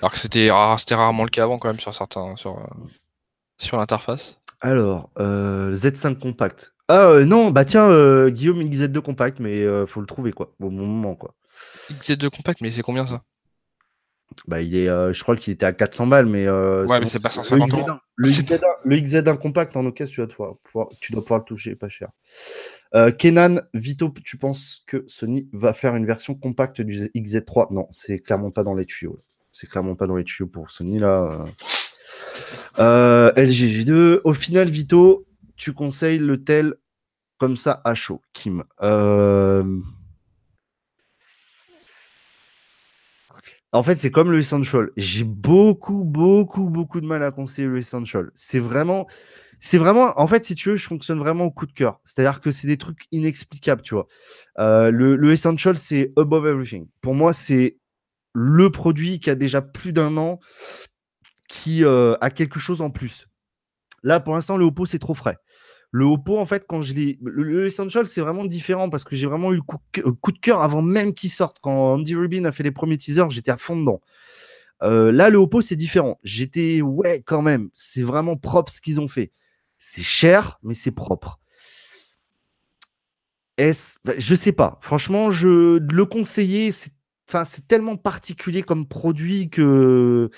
Alors 0.00 0.12
que 0.12 0.18
c'était 0.18 0.50
rarement 0.50 1.24
le 1.24 1.30
cas 1.30 1.44
avant 1.44 1.58
quand 1.58 1.68
même 1.68 1.80
sur 1.80 1.94
certains 1.94 2.36
sur, 2.36 2.66
sur 3.58 3.76
l'interface. 3.76 4.38
Alors, 4.60 5.10
Z5 5.18 6.18
compact. 6.18 6.74
Ah 6.88 7.20
non, 7.24 7.50
bah 7.50 7.64
tiens, 7.64 8.28
Guillaume 8.28 8.62
XZ2 8.62 9.00
compact, 9.00 9.40
mais 9.40 9.64
faut 9.86 10.00
le 10.00 10.06
trouver 10.06 10.32
quoi, 10.32 10.52
au 10.60 10.70
bon 10.70 10.86
moment 10.86 11.14
quoi. 11.14 11.34
XZ2 11.92 12.30
compact, 12.30 12.60
mais 12.60 12.72
c'est 12.72 12.82
combien 12.82 13.06
ça? 13.06 13.20
Bah, 14.46 14.60
il 14.60 14.76
est, 14.76 14.88
euh, 14.88 15.12
je 15.12 15.22
crois 15.22 15.36
qu'il 15.36 15.52
était 15.52 15.66
à 15.66 15.72
400 15.72 16.06
balles, 16.06 16.26
mais. 16.26 16.46
Euh, 16.46 16.86
ouais, 16.86 17.00
mais 17.00 17.08
c'est 17.08 17.20
pas 17.20 17.30
150 17.30 18.00
le 18.16 18.28
XZ1, 18.28 18.60
le, 18.84 18.96
XZ1, 18.96 19.38
compact 19.38 19.76
en 19.76 19.86
occasion, 19.86 20.26
tu, 20.26 20.36
dois 20.36 20.58
pouvoir, 20.62 20.88
tu 21.00 21.12
dois 21.12 21.22
pouvoir 21.22 21.40
le 21.40 21.44
toucher, 21.44 21.74
pas 21.74 21.88
cher. 21.88 22.10
Euh, 22.94 23.10
Kenan, 23.12 23.56
Vito, 23.72 24.12
tu 24.24 24.36
penses 24.36 24.82
que 24.86 25.04
Sony 25.06 25.48
va 25.52 25.72
faire 25.72 25.96
une 25.96 26.06
version 26.06 26.34
compacte 26.34 26.80
du 26.80 26.96
XZ3 26.96 27.72
Non, 27.72 27.86
c'est 27.90 28.20
clairement 28.20 28.50
pas 28.50 28.62
dans 28.62 28.74
les 28.74 28.84
tuyaux. 28.84 29.20
C'est 29.60 29.66
clairement 29.66 29.94
pas 29.94 30.06
dans 30.06 30.16
les 30.16 30.24
tuyaux 30.24 30.46
pour 30.46 30.70
Sony 30.70 30.98
là. 30.98 31.44
Euh, 32.78 33.30
LGG2. 33.32 34.22
Au 34.24 34.32
final, 34.32 34.70
Vito, 34.70 35.26
tu 35.54 35.74
conseilles 35.74 36.18
le 36.18 36.42
tel 36.42 36.76
comme 37.36 37.58
ça 37.58 37.82
à 37.84 37.94
chaud, 37.94 38.22
Kim? 38.32 38.64
Euh... 38.80 39.62
En 43.72 43.82
fait, 43.82 43.98
c'est 43.98 44.10
comme 44.10 44.32
le 44.32 44.38
Essential. 44.38 44.92
J'ai 44.96 45.24
beaucoup, 45.24 46.04
beaucoup, 46.04 46.70
beaucoup 46.70 47.02
de 47.02 47.06
mal 47.06 47.22
à 47.22 47.30
conseiller 47.30 47.68
le 47.68 47.76
Essential. 47.76 48.30
C'est 48.34 48.60
vraiment, 48.60 49.06
c'est 49.58 49.76
vraiment, 49.76 50.18
en 50.18 50.26
fait, 50.26 50.42
si 50.42 50.54
tu 50.54 50.70
veux, 50.70 50.76
je 50.76 50.86
fonctionne 50.86 51.18
vraiment 51.18 51.44
au 51.44 51.50
coup 51.50 51.66
de 51.66 51.72
cœur. 51.72 52.00
C'est-à-dire 52.04 52.40
que 52.40 52.50
c'est 52.50 52.66
des 52.66 52.78
trucs 52.78 53.04
inexplicables, 53.12 53.82
tu 53.82 53.92
vois. 53.92 54.06
Euh, 54.58 54.90
le, 54.90 55.32
Essential, 55.32 55.76
c'est 55.76 56.14
above 56.16 56.46
everything. 56.46 56.88
Pour 57.02 57.14
moi, 57.14 57.34
c'est 57.34 57.76
le 58.32 58.70
produit 58.70 59.20
qui 59.20 59.30
a 59.30 59.34
déjà 59.34 59.62
plus 59.62 59.92
d'un 59.92 60.16
an, 60.16 60.40
qui 61.48 61.84
euh, 61.84 62.16
a 62.20 62.30
quelque 62.30 62.60
chose 62.60 62.80
en 62.80 62.90
plus. 62.90 63.28
Là, 64.02 64.20
pour 64.20 64.34
l'instant, 64.34 64.56
le 64.56 64.64
Oppo, 64.64 64.86
c'est 64.86 64.98
trop 64.98 65.14
frais. 65.14 65.36
Le 65.90 66.04
Oppo, 66.04 66.38
en 66.38 66.46
fait, 66.46 66.64
quand 66.68 66.80
je 66.80 66.94
l'ai. 66.94 67.18
Le, 67.22 67.66
Essential, 67.66 68.06
c'est 68.06 68.20
vraiment 68.20 68.44
différent 68.44 68.88
parce 68.88 69.04
que 69.04 69.16
j'ai 69.16 69.26
vraiment 69.26 69.52
eu 69.52 69.56
le 69.56 69.62
coup, 69.62 70.32
de 70.32 70.38
cœur 70.38 70.62
avant 70.62 70.82
même 70.82 71.12
qu'il 71.12 71.30
sorte. 71.30 71.58
Quand 71.60 71.94
Andy 71.94 72.14
Rubin 72.14 72.44
a 72.44 72.52
fait 72.52 72.62
les 72.62 72.70
premiers 72.70 72.96
teasers, 72.96 73.30
j'étais 73.30 73.50
à 73.50 73.56
fond 73.56 73.76
dedans. 73.76 74.00
Euh, 74.82 75.10
là, 75.12 75.28
le 75.28 75.38
Oppo, 75.38 75.60
c'est 75.60 75.76
différent. 75.76 76.18
J'étais, 76.22 76.80
ouais, 76.80 77.22
quand 77.26 77.42
même, 77.42 77.68
c'est 77.74 78.02
vraiment 78.02 78.36
propre 78.36 78.72
ce 78.72 78.80
qu'ils 78.80 79.00
ont 79.00 79.08
fait. 79.08 79.32
C'est 79.76 80.02
cher, 80.02 80.58
mais 80.62 80.74
c'est 80.74 80.92
propre. 80.92 81.40
Est-ce, 83.58 83.98
je 84.16 84.34
sais 84.34 84.52
pas. 84.52 84.78
Franchement, 84.80 85.30
je 85.30 85.78
le 85.78 86.04
conseiller, 86.06 86.72
c'est, 86.72 86.92
enfin, 87.30 87.44
c'est 87.44 87.66
tellement 87.68 87.96
particulier 87.96 88.62
comme 88.62 88.86
produit 88.86 89.50
que 89.50 90.30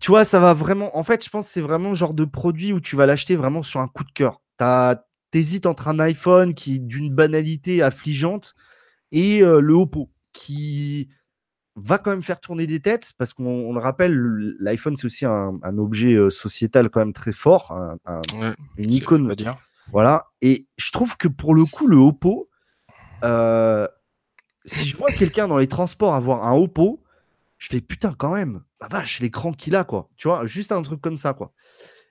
tu 0.00 0.10
vois, 0.10 0.24
ça 0.24 0.40
va 0.40 0.54
vraiment. 0.54 0.96
En 0.96 1.02
fait, 1.02 1.24
je 1.24 1.30
pense 1.30 1.46
que 1.46 1.52
c'est 1.52 1.60
vraiment 1.60 1.90
le 1.90 1.94
genre 1.94 2.14
de 2.14 2.24
produit 2.24 2.72
où 2.72 2.80
tu 2.80 2.96
vas 2.96 3.06
l'acheter 3.06 3.36
vraiment 3.36 3.62
sur 3.62 3.80
un 3.80 3.88
coup 3.88 4.04
de 4.04 4.12
cœur. 4.12 4.40
T'hésites 5.30 5.66
entre 5.66 5.88
un 5.88 5.98
iPhone 5.98 6.54
qui 6.54 6.76
est 6.76 6.78
d'une 6.78 7.14
banalité 7.14 7.82
affligeante 7.82 8.54
et 9.12 9.42
euh, 9.42 9.60
le 9.60 9.74
Oppo 9.74 10.10
qui 10.32 11.10
va 11.76 11.98
quand 11.98 12.10
même 12.10 12.22
faire 12.22 12.40
tourner 12.40 12.66
des 12.66 12.80
têtes 12.80 13.12
parce 13.18 13.34
qu'on 13.34 13.72
le 13.72 13.78
rappelle, 13.78 14.16
l'iPhone 14.58 14.96
c'est 14.96 15.04
aussi 15.04 15.26
un, 15.26 15.60
objet 15.76 16.14
euh, 16.14 16.30
sociétal 16.30 16.88
quand 16.88 17.00
même 17.00 17.12
très 17.12 17.32
fort, 17.32 17.78
une 18.78 18.92
icône. 18.92 19.34
Dire. 19.34 19.58
Voilà. 19.92 20.26
Et 20.40 20.66
je 20.76 20.92
trouve 20.92 21.16
que 21.16 21.28
pour 21.28 21.54
le 21.54 21.64
coup, 21.64 21.86
le 21.86 21.96
Oppo, 21.96 22.48
euh, 23.24 23.86
si 24.68 24.88
je 24.88 24.96
vois 24.96 25.10
quelqu'un 25.12 25.48
dans 25.48 25.58
les 25.58 25.66
transports 25.66 26.14
avoir 26.14 26.44
un 26.44 26.56
Oppo, 26.56 27.00
je 27.58 27.68
fais 27.68 27.80
putain 27.80 28.14
quand 28.16 28.34
même, 28.34 28.62
bah 28.80 28.88
vache, 28.90 29.20
l'écran 29.20 29.52
qu'il 29.52 29.74
a, 29.74 29.84
quoi. 29.84 30.08
Tu 30.16 30.28
vois, 30.28 30.46
juste 30.46 30.72
un 30.72 30.82
truc 30.82 31.00
comme 31.00 31.16
ça, 31.16 31.32
quoi. 31.34 31.52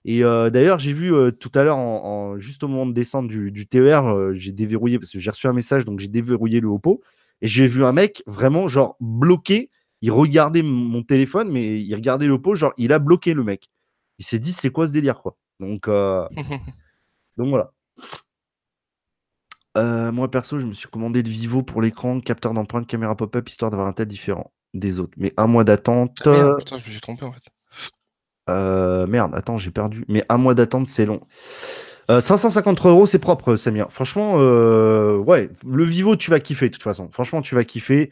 Et 0.05 0.24
euh, 0.24 0.49
d'ailleurs, 0.49 0.80
j'ai 0.80 0.93
vu 0.93 1.14
euh, 1.14 1.32
tout 1.32 1.51
à 1.55 1.64
l'heure, 1.64 1.78
en, 1.78 2.38
juste 2.38 2.64
au 2.64 2.68
moment 2.68 2.86
de 2.86 2.93
descendre 2.93 3.30
du, 3.30 3.68
TER, 3.68 4.05
euh, 4.08 4.34
j'ai 4.34 4.51
déverrouillé, 4.51 4.99
parce 4.99 5.12
que 5.12 5.20
j'ai 5.20 5.32
reçu 5.32 5.47
un 5.47 5.53
message, 5.53 5.86
donc 5.86 5.99
j'ai 5.99 6.08
déverrouillé 6.08 6.60
le 6.60 6.68
Oppo. 6.68 7.01
Et 7.41 7.47
j'ai 7.47 7.68
vu 7.68 7.86
un 7.86 7.91
mec 7.91 8.24
vraiment, 8.26 8.68
genre, 8.68 8.97
bloqué. 8.99 9.70
Il 10.01 10.12
regardait 10.12 10.64
mon 10.64 11.03
téléphone, 11.03 11.51
mais 11.51 11.80
il 11.82 11.93
regardait 11.95 12.28
l'Oppo, 12.28 12.55
genre, 12.55 12.74
il 12.78 12.93
a 12.93 12.99
bloqué 12.99 13.34
le 13.34 13.43
mec. 13.43 13.70
Il 14.20 14.26
s'est 14.26 14.39
dit, 14.39 14.51
c'est 14.51 14.70
quoi 14.70 14.88
ce 14.88 14.93
délire, 14.93 15.20
quoi. 15.20 15.38
Donc, 15.60 15.88
donc 17.38 17.49
voilà. 17.49 17.72
Moi, 19.78 20.30
perso, 20.30 20.59
je 20.59 20.65
me 20.65 20.73
suis 20.73 20.88
commandé 20.88 21.23
le 21.23 21.30
Vivo 21.30 21.63
pour 21.63 21.82
l'écran, 21.82 22.19
capteur 22.19 22.53
d'empreinte, 22.53 22.88
caméra 22.88 23.15
pop-up, 23.15 23.47
histoire 23.49 23.71
d'avoir 23.71 23.88
un 23.88 23.93
tel 23.93 24.07
différent 24.07 24.51
des 24.73 24.99
autres. 24.99 25.13
Mais 25.17 25.34
un 25.38 25.47
mois 25.47 25.63
d'attente. 25.63 26.19
Ah 26.25 26.30
merde, 26.30 26.57
putain, 26.59 26.78
je 26.78 26.86
me 26.86 26.91
suis 26.91 27.01
trompé 27.01 27.25
en 27.25 27.32
fait. 27.32 27.43
Euh, 28.49 29.07
merde, 29.07 29.36
attends, 29.36 29.57
j'ai 29.57 29.71
perdu. 29.71 30.05
Mais 30.07 30.23
un 30.30 30.38
mois 30.38 30.53
d'attente, 30.53 30.88
c'est 30.88 31.05
long. 31.05 31.21
553 32.09 32.89
euh, 32.89 32.93
euros, 32.93 33.05
c'est 33.05 33.19
propre, 33.19 33.55
Samir. 33.55 33.91
Franchement, 33.91 34.36
euh, 34.38 35.17
ouais, 35.17 35.49
le 35.65 35.84
Vivo, 35.84 36.15
tu 36.15 36.32
vas 36.32 36.39
kiffer 36.39 36.69
de 36.69 36.73
toute 36.73 36.84
façon. 36.84 37.09
Franchement, 37.11 37.41
tu 37.41 37.55
vas 37.55 37.65
kiffer. 37.65 38.09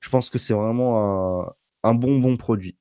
Je 0.00 0.10
pense 0.10 0.30
que 0.30 0.38
c'est 0.38 0.54
vraiment 0.54 1.46
un, 1.82 1.94
bon, 1.94 2.18
bon 2.18 2.36
produit. 2.36 2.76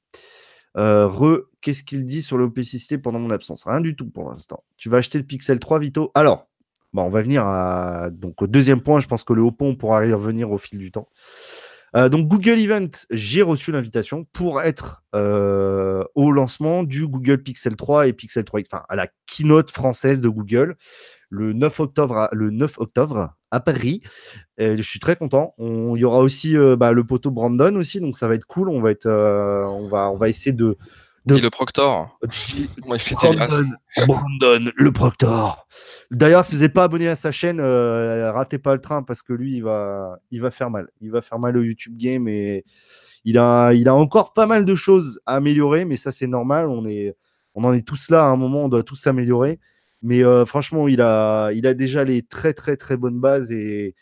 re, 0.76 1.42
qu'est-ce 1.62 1.84
qu'il 1.84 2.06
dit 2.06 2.22
sur 2.22 2.38
le 2.38 2.46
OPCC 2.46 2.98
pendant 2.98 3.20
mon 3.20 3.30
absence? 3.30 3.66
Rien 3.66 3.82
du 3.82 3.96
tout 3.96 4.10
pour 4.10 4.30
l'instant. 4.30 4.64
Tu 4.78 4.90
vas 4.90 4.98
acheter 4.98 5.20
le 5.20 5.24
Pixel 5.24 5.60
3, 5.60 5.80
Vito? 5.80 6.12
Alors, 6.16 6.48
bon, 6.96 7.04
on 7.04 7.10
va 7.10 7.22
venir 7.22 7.46
donc, 8.12 8.42
au 8.42 8.48
deuxième 8.48 8.82
point. 8.82 9.00
Je 9.00 9.08
pense 9.08 9.24
que 9.24 9.34
le 9.34 9.44
Oppo, 9.44 9.66
on 9.66 9.76
pourra 9.76 10.06
y 10.06 10.14
revenir 10.14 10.50
au 10.52 10.58
fil 10.58 10.80
du 10.80 10.92
temps. 10.92 11.10
Euh, 11.96 12.10
donc 12.10 12.28
Google 12.28 12.60
Event, 12.60 12.90
j'ai 13.10 13.42
reçu 13.42 13.72
l'invitation 13.72 14.26
pour 14.34 14.62
être 14.62 15.04
euh, 15.16 16.04
au 16.14 16.32
lancement 16.32 16.84
du 16.84 17.08
Google 17.08 17.42
Pixel 17.42 17.78
3 17.78 18.08
et 18.08 18.14
Pixel 18.14 18.44
3, 18.44 18.62
enfin 18.70 18.84
à 18.90 18.96
la 18.96 19.08
keynote 19.28 19.72
française 19.72 20.20
de 20.20 20.28
Google 20.28 20.76
le 21.30 21.54
9 21.54 21.80
octobre 21.80 22.18
à, 22.18 22.30
le 22.34 22.50
9 22.50 22.80
octobre 22.80 23.36
à 23.50 23.60
Paris. 23.62 24.02
je 24.58 24.82
suis 24.82 25.00
très 25.00 25.16
content. 25.16 25.54
il 25.58 25.98
y 25.98 26.04
aura 26.04 26.20
aussi 26.20 26.58
euh, 26.58 26.76
bah, 26.76 26.92
le 26.92 27.06
poteau 27.06 27.32
Brandon 27.32 27.76
aussi, 27.76 28.02
donc 28.02 28.18
ça 28.18 28.28
va 28.28 28.36
être 28.36 28.46
cool. 28.46 28.70
On 28.70 28.82
va 28.82 28.92
être, 28.92 29.08
on 29.08 29.88
va, 29.88 30.12
on 30.12 30.18
va 30.18 30.28
essayer 30.28 30.52
de 30.52 30.78
Dis 31.26 31.42
le 31.42 31.50
Proctor. 31.50 32.20
Brandon, 33.38 33.70
Brandon, 34.06 34.72
le 34.76 34.92
Proctor. 34.92 35.68
D'ailleurs, 36.12 36.46
si 36.46 36.56
vous 36.56 36.62
n'êtes 36.62 36.74
pas 36.74 36.84
abonné 36.84 37.08
à 37.08 37.16
sa 37.16 37.32
chaîne, 37.32 37.60
euh, 37.60 38.32
ratez 38.32 38.60
pas 38.60 38.76
le 38.76 38.82
train 38.82 39.02
parce 39.02 39.24
que 39.24 39.34
lui, 39.34 39.56
il 39.56 39.64
va, 39.64 40.20
il 40.30 40.42
va 40.42 40.52
faire 40.52 40.70
mal. 40.70 40.88
Il 41.02 41.12
va 41.12 41.22
faire 41.22 41.40
mal 41.40 41.58
au 41.58 41.64
YouTube 41.64 41.98
Game 41.98 42.28
et 42.28 42.64
il 43.24 43.40
a, 43.40 43.74
il 43.74 43.88
a 43.88 43.96
encore 43.96 44.34
pas 44.34 44.46
mal 44.46 44.66
de 44.66 44.76
choses 44.76 45.20
à 45.26 45.36
améliorer, 45.36 45.86
mais 45.86 45.96
ça, 45.96 46.12
c'est 46.12 46.28
normal. 46.28 46.68
On, 46.70 46.86
est, 46.86 47.16
on 47.56 47.64
en 47.64 47.74
est 47.74 47.86
tous 47.86 48.10
là 48.12 48.24
à 48.24 48.28
un 48.28 48.38
moment, 48.38 48.66
on 48.66 48.70
doit 48.70 48.84
tous 48.84 48.96
s'améliorer. 48.96 49.60
Mais 50.04 50.24
euh, 50.24 50.46
franchement, 50.46 50.88
il 50.88 51.02
a, 51.02 51.50
il 51.54 51.66
a 51.66 51.74
déjà 51.74 52.04
les 52.04 52.22
très, 52.22 52.54
très, 52.54 52.78
très 52.78 52.98
bonnes 52.98 53.20
bases 53.20 53.52
et 53.52 53.96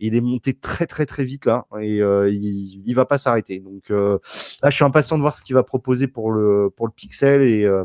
il 0.00 0.16
est 0.16 0.20
monté 0.20 0.54
très 0.54 0.86
très 0.86 1.06
très 1.06 1.24
vite 1.24 1.44
là 1.44 1.66
et 1.80 2.00
euh, 2.00 2.30
il, 2.30 2.82
il 2.84 2.94
va 2.94 3.04
pas 3.04 3.18
s'arrêter. 3.18 3.60
Donc 3.60 3.90
euh, 3.90 4.18
là, 4.62 4.70
je 4.70 4.76
suis 4.76 4.84
impatient 4.84 5.16
de 5.16 5.22
voir 5.22 5.34
ce 5.34 5.42
qu'il 5.42 5.54
va 5.54 5.62
proposer 5.62 6.08
pour 6.08 6.32
le 6.32 6.70
pour 6.74 6.86
le 6.86 6.92
Pixel 6.92 7.42
et 7.42 7.64
euh, 7.64 7.84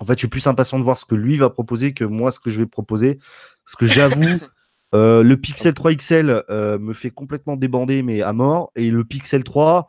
en 0.00 0.04
fait, 0.06 0.14
je 0.14 0.20
suis 0.20 0.28
plus 0.28 0.46
impatient 0.46 0.78
de 0.78 0.84
voir 0.84 0.98
ce 0.98 1.04
que 1.04 1.14
lui 1.14 1.36
va 1.36 1.50
proposer 1.50 1.92
que 1.92 2.04
moi 2.04 2.30
ce 2.30 2.40
que 2.40 2.50
je 2.50 2.60
vais 2.60 2.66
proposer. 2.66 3.18
Parce 3.64 3.76
que 3.76 3.86
j'avoue, 3.86 4.22
le 4.92 5.34
Pixel 5.34 5.74
3 5.74 5.94
XL 5.94 6.44
me 6.50 6.92
fait 6.94 7.10
complètement 7.10 7.56
débander 7.56 8.02
mais 8.02 8.22
à 8.22 8.32
mort 8.32 8.70
et 8.76 8.90
le 8.90 9.04
Pixel 9.04 9.44
3 9.44 9.88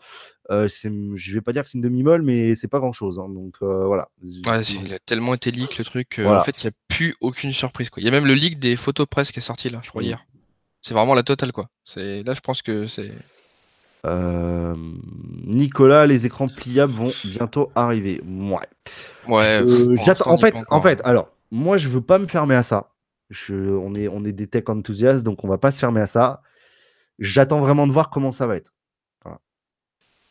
euh, 0.51 0.67
je 0.67 1.33
vais 1.33 1.41
pas 1.41 1.53
dire 1.53 1.63
que 1.63 1.69
c'est 1.69 1.79
une 1.79 1.83
demi-molle, 1.83 2.21
mais 2.21 2.53
c'est 2.53 2.67
pas 2.67 2.77
grand-chose. 2.77 3.17
Hein, 3.17 3.29
donc 3.29 3.55
voilà. 3.61 4.09
Ouais, 4.21 4.61
il 4.61 4.93
a 4.93 4.99
tellement 4.99 5.33
été 5.33 5.49
leak 5.49 5.79
le 5.79 5.83
truc. 5.83 6.21
En 6.23 6.43
fait, 6.43 6.55
il 6.59 6.67
n'y 6.67 6.69
a 6.69 6.77
plus 6.87 7.15
aucune 7.19 7.51
surprise. 7.51 7.89
Quoi. 7.89 8.01
Il 8.01 8.05
y 8.05 8.09
a 8.09 8.11
même 8.11 8.27
le 8.27 8.35
leak 8.35 8.59
des 8.59 8.75
photos 8.75 9.07
presse 9.07 9.31
qui 9.31 9.39
est 9.39 9.41
sorti 9.41 9.69
là, 9.69 9.81
je 9.83 9.89
crois, 9.89 10.03
hier. 10.03 10.23
C'est 10.85 10.93
vraiment 10.93 11.15
la 11.15 11.23
totale, 11.23 11.51
quoi. 11.51 11.67
C'est 11.83 12.21
Là, 12.21 12.35
je 12.35 12.41
pense 12.41 12.61
que 12.61 12.85
c'est. 12.85 13.11
Euh, 14.05 14.75
Nicolas, 15.43 16.05
les 16.05 16.27
écrans 16.27 16.47
pliables 16.47 16.93
vont 16.93 17.11
bientôt 17.23 17.71
arriver. 17.73 18.21
Ouais. 18.23 18.59
Ouais. 19.27 19.63
j'attends. 20.05 20.29
En 20.29 20.37
fait, 20.37 20.53
en 20.69 20.81
fait, 20.81 21.01
alors, 21.03 21.29
moi, 21.49 21.79
je 21.79 21.87
veux 21.87 22.01
pas 22.01 22.19
me 22.19 22.27
fermer 22.27 22.53
à 22.53 22.61
ça. 22.61 22.91
Je, 23.31 23.55
on, 23.55 23.95
est, 23.95 24.07
on 24.07 24.23
est 24.25 24.31
des 24.31 24.45
tech 24.45 24.65
enthousiastes, 24.67 25.23
donc 25.23 25.43
on 25.43 25.47
va 25.47 25.57
pas 25.57 25.71
se 25.71 25.79
fermer 25.79 26.01
à 26.01 26.05
ça. 26.05 26.43
J'attends 27.17 27.61
vraiment 27.61 27.87
de 27.87 27.91
voir 27.91 28.11
comment 28.11 28.31
ça 28.31 28.45
va 28.45 28.55
être. 28.55 28.71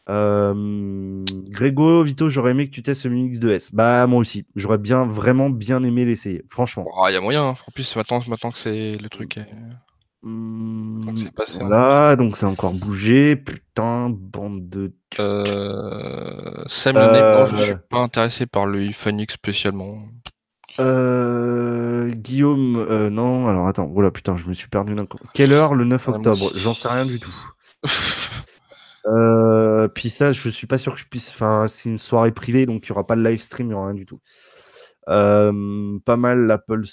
Euh, 0.08 1.24
Grégo, 1.48 2.04
Vito, 2.04 2.28
j'aurais 2.28 2.50
aimé 2.52 2.68
que 2.68 2.74
tu 2.74 2.82
testes 2.82 3.06
le 3.06 3.10
Mi 3.10 3.24
Mix 3.24 3.40
2S. 3.40 3.70
Bah 3.74 4.06
moi 4.06 4.20
aussi, 4.20 4.46
j'aurais 4.54 4.78
bien 4.78 5.06
vraiment 5.06 5.50
bien 5.50 5.82
aimé 5.82 6.04
l'essayer, 6.04 6.44
franchement. 6.48 6.84
Il 7.08 7.14
y 7.14 7.16
a 7.16 7.20
moyen. 7.20 7.42
Hein. 7.42 7.54
En 7.66 7.72
plus, 7.72 7.96
maintenant, 7.96 8.22
maintenant 8.28 8.52
que 8.52 8.58
c'est 8.58 8.98
le 8.98 9.08
truc. 9.08 9.40
Là, 10.24 12.16
donc 12.16 12.36
c'est 12.36 12.46
encore 12.46 12.72
bougé. 12.72 13.36
Putain, 13.36 14.08
bande 14.10 14.68
de. 14.68 14.94
Euh... 15.18 16.64
Sam 16.66 16.96
euh... 16.96 17.46
je 17.46 17.56
suis 17.56 17.74
pas 17.90 17.98
intéressé 17.98 18.46
par 18.46 18.66
le 18.66 18.80
iPhone 18.80 19.20
X 19.20 19.34
spécialement. 19.34 19.98
Euh... 20.80 22.10
Guillaume, 22.10 22.76
euh, 22.76 23.10
non, 23.10 23.48
alors 23.48 23.68
attends, 23.68 23.86
voilà, 23.86 24.10
putain, 24.10 24.36
je 24.36 24.48
me 24.48 24.54
suis 24.54 24.68
perdu 24.68 24.94
d'un 24.94 25.06
coup. 25.06 25.18
Quelle 25.34 25.52
heure 25.52 25.74
le 25.74 25.84
9 25.84 26.08
octobre? 26.08 26.52
J'en 26.54 26.74
sais 26.74 26.88
rien 26.88 27.06
du 27.06 27.20
tout. 27.20 27.34
Euh, 29.06 29.86
puis 29.88 30.08
ça, 30.08 30.32
je 30.32 30.48
suis 30.48 30.66
pas 30.66 30.78
sûr 30.78 30.94
que 30.94 31.00
je 31.00 31.04
puisse. 31.04 31.28
Enfin, 31.30 31.66
c'est 31.68 31.90
une 31.90 31.98
soirée 31.98 32.32
privée, 32.32 32.64
donc 32.64 32.86
il 32.86 32.88
y 32.88 32.92
aura 32.92 33.06
pas 33.06 33.16
de 33.16 33.22
live 33.22 33.38
stream, 33.38 33.68
il 33.68 33.72
y 33.72 33.74
aura 33.74 33.88
rien 33.88 33.94
du 33.94 34.06
tout. 34.06 34.20
Euh, 35.08 35.98
pas 36.06 36.16
mal 36.16 36.46
l'Apple 36.46 36.84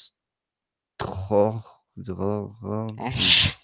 Store. 1.00 1.71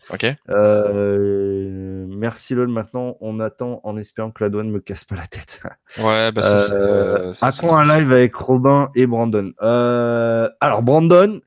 Ok. 0.09 0.25
Euh, 0.49 2.05
merci 2.09 2.53
LOL. 2.55 2.67
Maintenant, 2.69 3.17
on 3.21 3.39
attend 3.39 3.81
en 3.83 3.97
espérant 3.97 4.31
que 4.31 4.43
la 4.43 4.49
douane 4.49 4.69
me 4.69 4.79
casse 4.79 5.03
pas 5.05 5.15
la 5.15 5.27
tête. 5.27 5.61
Ouais, 5.97 6.31
bah 6.31 6.41
ça, 6.41 6.47
Euh, 6.49 6.71
euh, 6.71 7.33
ça, 7.33 7.47
à 7.47 7.51
quand 7.51 7.75
un 7.75 7.85
live 7.85 8.11
avec 8.11 8.35
Robin 8.35 8.89
et 8.95 9.07
Brandon? 9.07 9.51
Euh, 9.61 10.49
Alors, 10.59 10.83
Brandon, 10.83 11.39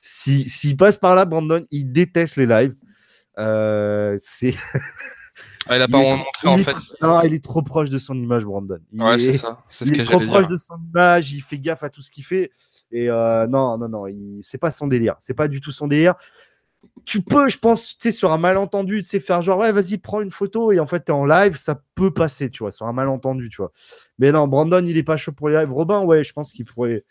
si- 0.00 0.48
s'il 0.48 0.76
passe 0.76 0.96
par 0.96 1.14
là, 1.14 1.24
Brandon, 1.24 1.62
il 1.70 1.92
déteste 1.92 2.36
les 2.36 2.46
lives. 2.46 2.74
C'est 4.18 4.54
Ah, 5.68 5.76
il 5.76 5.82
a 5.82 5.84
il 5.88 5.92
pas 5.92 5.98
est 5.98 6.10
montré 6.10 6.24
trop- 6.40 6.48
en 6.48 6.56
il 6.56 6.60
est 6.60 6.64
fait. 6.64 6.72
trop- 6.72 6.82
non, 7.02 7.20
il 7.22 7.34
est 7.34 7.44
trop 7.44 7.62
proche 7.62 7.90
de 7.90 7.98
son 7.98 8.14
image, 8.16 8.44
Brandon. 8.44 8.78
Il 8.92 9.02
Ouais, 9.02 9.14
est, 9.14 9.32
c'est 9.32 9.38
ça. 9.38 9.58
C'est 9.68 9.84
ce 9.84 9.90
il 9.90 9.96
que 9.96 10.02
est 10.02 10.04
trop 10.04 10.20
proche 10.20 10.46
dire. 10.46 10.50
de 10.50 10.58
son 10.58 10.76
image, 10.90 11.32
il 11.32 11.40
fait 11.42 11.58
gaffe 11.58 11.82
à 11.82 11.90
tout 11.90 12.02
ce 12.02 12.10
qu'il 12.10 12.24
fait. 12.24 12.50
Et 12.92 13.08
euh, 13.10 13.46
non, 13.46 13.78
non, 13.78 13.88
non, 13.88 14.04
c'est 14.42 14.58
pas 14.58 14.70
son 14.70 14.86
délire. 14.86 15.16
C'est 15.20 15.34
pas 15.34 15.48
du 15.48 15.60
tout 15.60 15.72
son 15.72 15.88
délire. 15.88 16.14
Tu 17.04 17.22
peux, 17.22 17.48
je 17.48 17.58
pense, 17.58 17.96
tu 17.96 17.96
sais, 18.00 18.12
sur 18.12 18.32
un 18.32 18.38
malentendu, 18.38 19.02
tu 19.02 19.08
sais, 19.08 19.20
faire 19.20 19.40
genre, 19.40 19.58
ouais, 19.58 19.72
vas-y, 19.72 19.98
prends 19.98 20.20
une 20.20 20.30
photo 20.30 20.72
et 20.72 20.80
en 20.80 20.86
fait, 20.86 21.00
t'es 21.00 21.12
en 21.12 21.24
live, 21.24 21.56
ça 21.56 21.80
peut 21.94 22.12
passer, 22.12 22.50
tu 22.50 22.64
vois, 22.64 22.70
sur 22.70 22.86
un 22.86 22.92
malentendu, 22.92 23.48
tu 23.48 23.58
vois. 23.58 23.72
Mais 24.18 24.32
non, 24.32 24.48
Brandon, 24.48 24.84
il 24.84 24.96
est 24.96 25.02
pas 25.02 25.16
chaud 25.16 25.32
pour 25.32 25.48
les 25.48 25.56
lives. 25.56 25.72
Robin, 25.72 26.00
ouais, 26.02 26.24
je 26.24 26.32
pense 26.32 26.52
qu'il 26.52 26.64
pourrait, 26.64 27.04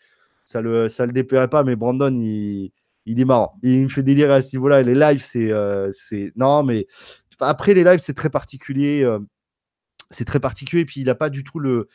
ça 0.44 0.60
le, 0.60 0.88
ça 0.88 1.06
le 1.06 1.12
déplairait 1.12 1.48
pas, 1.48 1.64
mais 1.64 1.74
Brandon, 1.74 2.14
il, 2.14 2.70
il 3.06 3.20
est 3.20 3.24
marrant. 3.24 3.58
Il 3.62 3.84
me 3.84 3.88
fait 3.88 4.02
délirer 4.02 4.34
à 4.34 4.42
ce 4.42 4.56
niveau-là. 4.56 4.82
Les 4.82 4.94
lives, 4.94 5.22
c'est, 5.22 5.50
euh, 5.50 5.90
c'est, 5.92 6.32
non, 6.36 6.62
mais 6.62 6.86
après, 7.40 7.74
les 7.74 7.84
lives, 7.84 8.00
c'est 8.00 8.14
très 8.14 8.30
particulier. 8.30 9.02
euh, 9.02 9.18
c'est 10.10 10.26
très 10.26 10.40
particulier, 10.40 10.84
puis 10.84 11.00
il 11.00 11.06
n'a 11.06 11.14
pas 11.14 11.30
du 11.30 11.42
tout 11.44 11.58
le, 11.58 11.88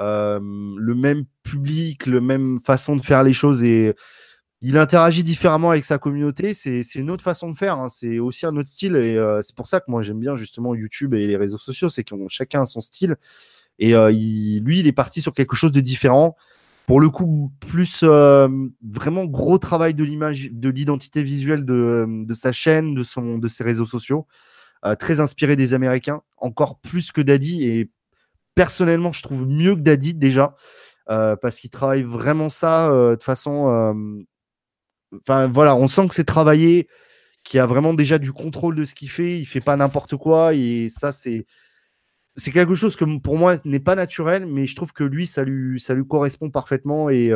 le 0.00 0.94
même 0.94 1.24
public, 1.42 2.06
le 2.06 2.20
même 2.20 2.58
façon 2.60 2.96
de 2.96 3.02
faire 3.02 3.22
les 3.22 3.32
choses 3.34 3.62
et 3.62 3.94
il 4.62 4.76
interagit 4.76 5.22
différemment 5.22 5.70
avec 5.70 5.84
sa 5.84 5.98
communauté. 5.98 6.54
C'est 6.54 6.82
une 6.94 7.10
autre 7.10 7.24
façon 7.24 7.50
de 7.50 7.56
faire. 7.56 7.78
hein. 7.78 7.88
C'est 7.88 8.18
aussi 8.18 8.46
un 8.46 8.56
autre 8.56 8.68
style 8.68 8.96
et 8.96 9.16
euh, 9.16 9.40
c'est 9.42 9.54
pour 9.54 9.66
ça 9.66 9.80
que 9.80 9.90
moi 9.90 10.02
j'aime 10.02 10.20
bien 10.20 10.36
justement 10.36 10.74
YouTube 10.74 11.14
et 11.14 11.26
les 11.26 11.36
réseaux 11.36 11.58
sociaux, 11.58 11.88
c'est 11.90 12.04
qu'on 12.04 12.28
chacun 12.28 12.62
a 12.62 12.66
son 12.66 12.80
style 12.80 13.16
et 13.78 13.94
euh, 13.94 14.10
lui 14.10 14.80
il 14.80 14.86
est 14.86 14.92
parti 14.92 15.22
sur 15.22 15.32
quelque 15.32 15.56
chose 15.56 15.72
de 15.72 15.80
différent. 15.80 16.36
Pour 16.86 17.00
le 17.00 17.08
coup, 17.08 17.52
plus 17.60 18.00
euh, 18.02 18.48
vraiment 18.82 19.24
gros 19.24 19.58
travail 19.58 19.94
de 19.94 20.02
l'image, 20.04 20.50
de 20.50 20.68
l'identité 20.70 21.22
visuelle 21.22 21.64
de, 21.64 22.06
de 22.26 22.34
sa 22.34 22.52
chaîne, 22.52 22.94
de 22.94 23.02
son, 23.04 23.38
de 23.38 23.48
ses 23.48 23.64
réseaux 23.64 23.86
sociaux, 23.86 24.26
Euh, 24.82 24.96
très 24.96 25.20
inspiré 25.20 25.56
des 25.56 25.74
Américains, 25.74 26.22
encore 26.38 26.80
plus 26.80 27.12
que 27.12 27.20
Daddy 27.22 27.64
et 27.68 27.90
personnellement, 28.54 29.12
je 29.12 29.22
trouve 29.22 29.46
mieux 29.46 29.74
que 29.76 29.80
Daddy 29.80 30.14
déjà, 30.14 30.54
euh, 31.10 31.36
parce 31.36 31.58
qu'il 31.60 31.70
travaille 31.70 32.02
vraiment 32.04 32.48
ça 32.48 32.90
euh, 32.90 33.16
de 33.16 33.22
façon. 33.22 33.68
euh, 33.70 34.24
Enfin, 35.26 35.48
voilà, 35.48 35.74
on 35.76 35.88
sent 35.88 36.06
que 36.08 36.14
c'est 36.14 36.24
travaillé, 36.24 36.88
qu'il 37.44 37.60
a 37.60 37.66
vraiment 37.66 37.94
déjà 37.94 38.18
du 38.18 38.32
contrôle 38.32 38.76
de 38.76 38.84
ce 38.84 38.94
qu'il 38.94 39.10
fait, 39.10 39.38
il 39.40 39.46
fait 39.46 39.60
pas 39.60 39.76
n'importe 39.76 40.16
quoi, 40.16 40.54
et 40.54 40.88
ça, 40.90 41.12
c'est. 41.12 41.46
C'est 42.36 42.52
quelque 42.52 42.74
chose 42.74 42.96
que 42.96 43.04
pour 43.18 43.36
moi 43.36 43.56
n'est 43.64 43.80
pas 43.80 43.96
naturel, 43.96 44.46
mais 44.46 44.66
je 44.66 44.76
trouve 44.76 44.92
que 44.92 45.04
lui, 45.04 45.26
ça 45.26 45.44
lui, 45.44 45.80
ça 45.80 45.94
lui 45.94 46.06
correspond 46.06 46.48
parfaitement 46.48 47.10
et, 47.10 47.32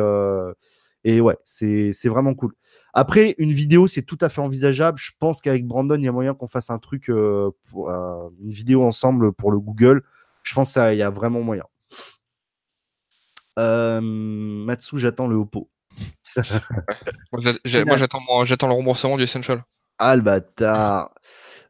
et 1.03 1.21
ouais, 1.21 1.37
c'est 1.43 1.91
vraiment 2.05 2.33
cool. 2.33 2.53
Après, 2.93 3.35
une 3.37 3.51
vidéo, 3.51 3.87
c'est 3.87 4.01
tout 4.01 4.17
à 4.21 4.29
fait 4.29 4.41
envisageable. 4.41 4.97
Je 4.97 5.11
pense 5.19 5.41
qu'avec 5.41 5.67
Brandon, 5.67 5.95
il 5.95 6.03
y 6.03 6.07
a 6.07 6.11
moyen 6.11 6.33
qu'on 6.33 6.47
fasse 6.47 6.69
un 6.71 6.79
truc, 6.79 7.11
pour, 7.69 7.89
une 7.91 8.49
vidéo 8.49 8.83
ensemble 8.83 9.33
pour 9.33 9.51
le 9.51 9.59
Google. 9.59 10.01
Je 10.45 10.53
pense 10.53 10.73
qu'il 10.73 10.95
y 10.95 11.01
a 11.01 11.09
vraiment 11.09 11.41
moyen. 11.41 11.65
Euh, 13.57 13.99
Matsu, 14.01 14.97
j'attends 14.99 15.27
le 15.27 15.35
Oppo. 15.35 15.69
J'ai- 17.65 17.83
moi, 17.85 17.97
j'attends 17.97 18.67
le 18.67 18.73
remboursement 18.73 19.17
du 19.17 19.23
Essential. 19.23 19.63
Ah 19.97 20.15
le 20.15 20.21
bâtard. 20.21 21.13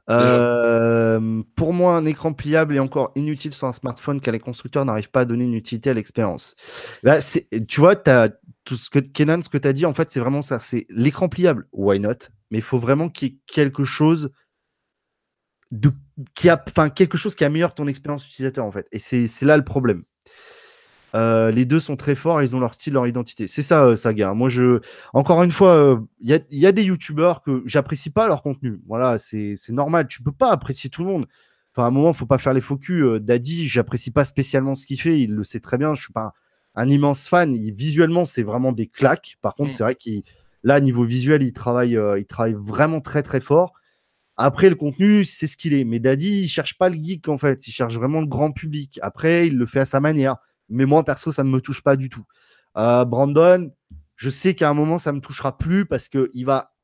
Euh, 0.10 1.44
pour 1.56 1.74
moi, 1.74 1.96
un 1.96 2.06
écran 2.06 2.34
pliable 2.34 2.76
est 2.76 2.80
encore 2.80 3.12
inutile 3.16 3.54
sur 3.54 3.68
un 3.68 3.74
smartphone 3.74 4.20
car 4.20 4.32
les 4.32 4.40
constructeurs 4.40 4.84
n'arrivent 4.84 5.12
pas 5.12 5.22
à 5.22 5.26
donner 5.26 5.46
une 5.46 5.54
utilité 5.54 5.92
à 5.92 5.94
l'expérience. 5.94 6.56
Là, 7.04 7.22
c'est- 7.22 7.48
tu 7.68 7.80
vois, 7.80 7.96
as, 8.10 8.30
tout 8.64 8.78
ce 8.78 8.90
que 8.90 9.00
Kenan, 9.00 9.42
ce 9.44 9.50
que 9.50 9.58
tu 9.60 9.68
as 9.68 9.74
dit, 9.74 9.86
en 9.86 9.94
fait, 9.94 10.12
c'est 10.12 10.20
vraiment 10.20 10.42
ça. 10.42 10.60
C'est 10.60 10.86
l'écran 10.90 11.30
pliable, 11.30 11.68
why 11.72 12.00
not? 12.00 12.10
Mais 12.52 12.58
il 12.60 12.64
faut 12.64 12.80
vraiment 12.80 13.10
qu'il 13.10 13.28
y 13.30 13.32
ait 13.32 13.38
quelque 13.48 13.84
chose 13.86 14.32
de, 15.80 15.92
qui 16.36 16.50
a, 16.50 16.64
enfin, 16.68 16.90
quelque 16.90 17.18
chose 17.18 17.36
qui 17.36 17.44
améliore 17.46 17.74
ton 17.74 17.88
expérience 17.88 18.28
utilisateur, 18.28 18.66
en 18.66 18.72
fait. 18.72 18.88
Et 18.92 19.00
c'est 19.00 19.28
c'est 19.28 19.46
là 19.46 19.58
le 19.58 19.64
problème. 19.64 20.04
Euh, 21.14 21.50
les 21.50 21.64
deux 21.64 21.80
sont 21.80 21.96
très 21.96 22.14
forts, 22.16 22.42
ils 22.42 22.56
ont 22.58 22.60
leur 22.60 22.74
style, 22.74 22.94
leur 22.94 23.08
identité. 23.08 23.48
C'est 23.48 23.62
ça, 23.62 23.86
euh, 23.86 23.96
Saga. 23.96 24.34
Moi, 24.34 24.50
je, 24.50 24.82
encore 25.14 25.44
une 25.44 25.52
fois, 25.52 26.02
il 26.20 26.30
y, 26.30 26.34
a, 26.34 26.40
y 26.50 26.66
a 26.66 26.74
des 26.74 26.84
youtubeurs 26.84 27.42
que 27.42 27.62
j'apprécie 27.66 28.10
pas 28.10 28.28
leur 28.28 28.42
contenu. 28.42 28.82
Voilà, 28.86 29.18
c'est 29.18 29.56
normal. 29.70 30.08
Tu 30.08 30.22
peux 30.24 30.34
pas 30.34 30.52
apprécier 30.52 30.90
tout 30.90 31.04
le 31.06 31.10
monde. 31.10 31.26
Enfin, 31.74 31.86
à 31.86 31.88
un 31.88 31.92
moment, 31.92 32.12
faut 32.12 32.26
pas 32.26 32.38
faire 32.38 32.54
les 32.54 32.60
faux 32.62 32.78
culs. 32.78 33.04
Euh, 33.04 33.20
Daddy, 33.20 33.66
j'apprécie 33.68 34.12
pas 34.12 34.26
spécialement 34.26 34.76
ce 34.76 34.86
qu'il 34.86 35.00
fait. 35.00 35.20
Il 35.22 35.36
le 35.36 35.44
sait 35.46 35.62
très 35.62 35.78
bien. 35.78 35.96
Je 35.96 36.02
suis 36.04 36.14
pas 36.14 36.34
un, 36.76 36.84
un 36.84 36.90
immense 36.90 37.30
fan. 37.30 37.54
Il- 37.54 37.74
visuellement, 37.74 38.26
c'est 38.26 38.44
vraiment 38.44 38.74
des 38.74 38.88
claques. 38.88 39.38
Par 39.42 39.56
contre, 39.56 39.70
Mm. 39.70 39.74
c'est 39.74 39.84
vrai 39.84 39.96
qu'il, 39.96 40.24
là, 40.64 40.82
niveau 40.82 41.06
visuel, 41.06 41.44
il 41.44 41.54
travaille, 41.54 41.96
euh, 41.96 42.20
il 42.20 42.26
travaille 42.26 42.56
vraiment 42.60 43.00
très 43.00 43.24
très 43.24 43.40
fort. 43.40 43.74
Après, 44.38 44.70
le 44.70 44.76
contenu, 44.76 45.24
c'est 45.24 45.48
ce 45.48 45.56
qu'il 45.56 45.74
est. 45.74 45.86
Mais 45.86 46.00
Daddy, 46.00 46.42
il 46.44 46.48
cherche 46.48 46.78
pas 46.78 46.90
le 46.90 46.98
geek 47.02 47.30
en 47.30 47.38
fait. 47.38 47.68
Il 47.68 47.72
cherche 47.72 47.96
vraiment 47.96 48.20
le 48.22 48.28
grand 48.28 48.52
public. 48.52 49.00
Après, 49.02 49.48
il 49.48 49.58
le 49.58 49.66
fait 49.66 49.80
à 49.80 49.86
sa 49.86 50.00
manière. 50.00 50.38
Mais 50.70 50.86
moi, 50.86 51.04
perso, 51.06 51.32
ça 51.32 51.44
ne 51.44 51.50
me 51.50 51.62
touche 51.62 51.82
pas 51.82 51.96
du 51.96 52.10
tout. 52.10 52.26
Euh, 52.78 53.06
Brandon, 53.06 53.72
je 54.16 54.30
sais 54.30 54.54
qu'à 54.54 54.70
un 54.70 54.74
moment, 54.74 54.98
ça 54.98 55.14
me 55.14 55.20
touchera 55.20 55.58
plus 55.58 55.86
parce 55.86 56.10
que 56.10 56.30
il 56.34 56.46
va, 56.46 56.76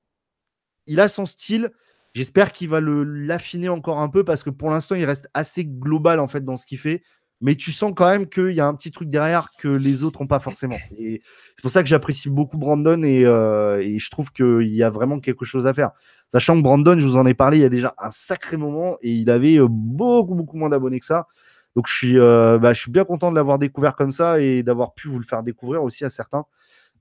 il 0.87 0.99
a 0.99 1.09
son 1.09 1.25
style. 1.25 1.71
J'espère 2.13 2.51
qu'il 2.51 2.69
va 2.69 2.81
l'affiner 2.81 3.69
encore 3.69 3.99
un 3.99 4.09
peu 4.09 4.23
parce 4.23 4.43
que 4.43 4.49
pour 4.49 4.69
l'instant, 4.69 4.95
il 4.95 5.05
reste 5.05 5.29
assez 5.33 5.65
global 5.65 6.19
en 6.19 6.27
fait 6.27 6.43
dans 6.43 6.57
ce 6.57 6.65
qu'il 6.65 6.79
fait. 6.79 7.03
Mais 7.41 7.55
tu 7.55 7.71
sens 7.71 7.91
quand 7.95 8.09
même 8.09 8.27
qu'il 8.27 8.51
y 8.51 8.59
a 8.59 8.67
un 8.67 8.75
petit 8.75 8.91
truc 8.91 9.09
derrière 9.09 9.49
que 9.59 9.67
les 9.67 10.03
autres 10.03 10.21
n'ont 10.21 10.27
pas 10.27 10.39
forcément. 10.39 10.77
Et 10.97 11.21
c'est 11.55 11.61
pour 11.61 11.71
ça 11.71 11.81
que 11.81 11.89
j'apprécie 11.89 12.29
beaucoup 12.29 12.57
Brandon 12.57 13.01
et, 13.03 13.25
euh, 13.25 13.81
et 13.81 13.99
je 13.99 14.09
trouve 14.11 14.31
qu'il 14.31 14.73
y 14.73 14.83
a 14.83 14.89
vraiment 14.89 15.19
quelque 15.19 15.45
chose 15.45 15.65
à 15.67 15.73
faire. 15.73 15.91
Sachant 16.29 16.55
que 16.55 16.61
Brandon, 16.61 16.97
je 16.97 17.05
vous 17.05 17.17
en 17.17 17.25
ai 17.25 17.33
parlé 17.33 17.57
il 17.57 17.61
y 17.61 17.65
a 17.65 17.69
déjà 17.69 17.93
un 17.97 18.11
sacré 18.11 18.55
moment 18.55 18.97
et 19.01 19.11
il 19.11 19.29
avait 19.29 19.59
euh, 19.59 19.67
beaucoup, 19.69 20.35
beaucoup 20.35 20.57
moins 20.57 20.69
d'abonnés 20.69 20.99
que 20.99 21.05
ça. 21.05 21.27
Donc 21.75 21.87
je 21.87 21.93
suis, 21.93 22.19
euh, 22.19 22.57
bah, 22.57 22.73
je 22.73 22.79
suis 22.79 22.91
bien 22.91 23.03
content 23.03 23.31
de 23.31 23.35
l'avoir 23.35 23.59
découvert 23.59 23.95
comme 23.95 24.11
ça 24.11 24.39
et 24.39 24.63
d'avoir 24.63 24.93
pu 24.93 25.07
vous 25.07 25.19
le 25.19 25.25
faire 25.25 25.43
découvrir 25.43 25.83
aussi 25.83 26.05
à 26.05 26.09
certains. 26.09 26.45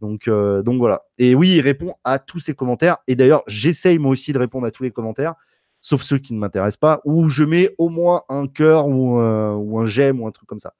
Donc, 0.00 0.28
euh, 0.28 0.62
donc 0.62 0.78
voilà. 0.78 1.02
Et 1.18 1.34
oui, 1.34 1.56
il 1.56 1.60
répond 1.60 1.94
à 2.04 2.18
tous 2.18 2.40
ces 2.40 2.54
commentaires. 2.54 2.98
Et 3.06 3.16
d'ailleurs, 3.16 3.42
j'essaye 3.46 3.98
moi 3.98 4.10
aussi 4.10 4.32
de 4.32 4.38
répondre 4.38 4.66
à 4.66 4.70
tous 4.70 4.82
les 4.82 4.90
commentaires, 4.90 5.34
sauf 5.80 6.02
ceux 6.02 6.18
qui 6.18 6.34
ne 6.34 6.38
m'intéressent 6.38 6.78
pas, 6.78 7.00
où 7.04 7.28
je 7.28 7.44
mets 7.44 7.70
au 7.78 7.88
moins 7.88 8.22
un 8.28 8.46
cœur 8.46 8.86
ou, 8.88 9.18
euh, 9.20 9.52
ou 9.54 9.78
un 9.80 9.86
j'aime 9.86 10.20
ou 10.20 10.26
un 10.26 10.30
truc 10.32 10.48
comme 10.48 10.58
ça. 10.58 10.74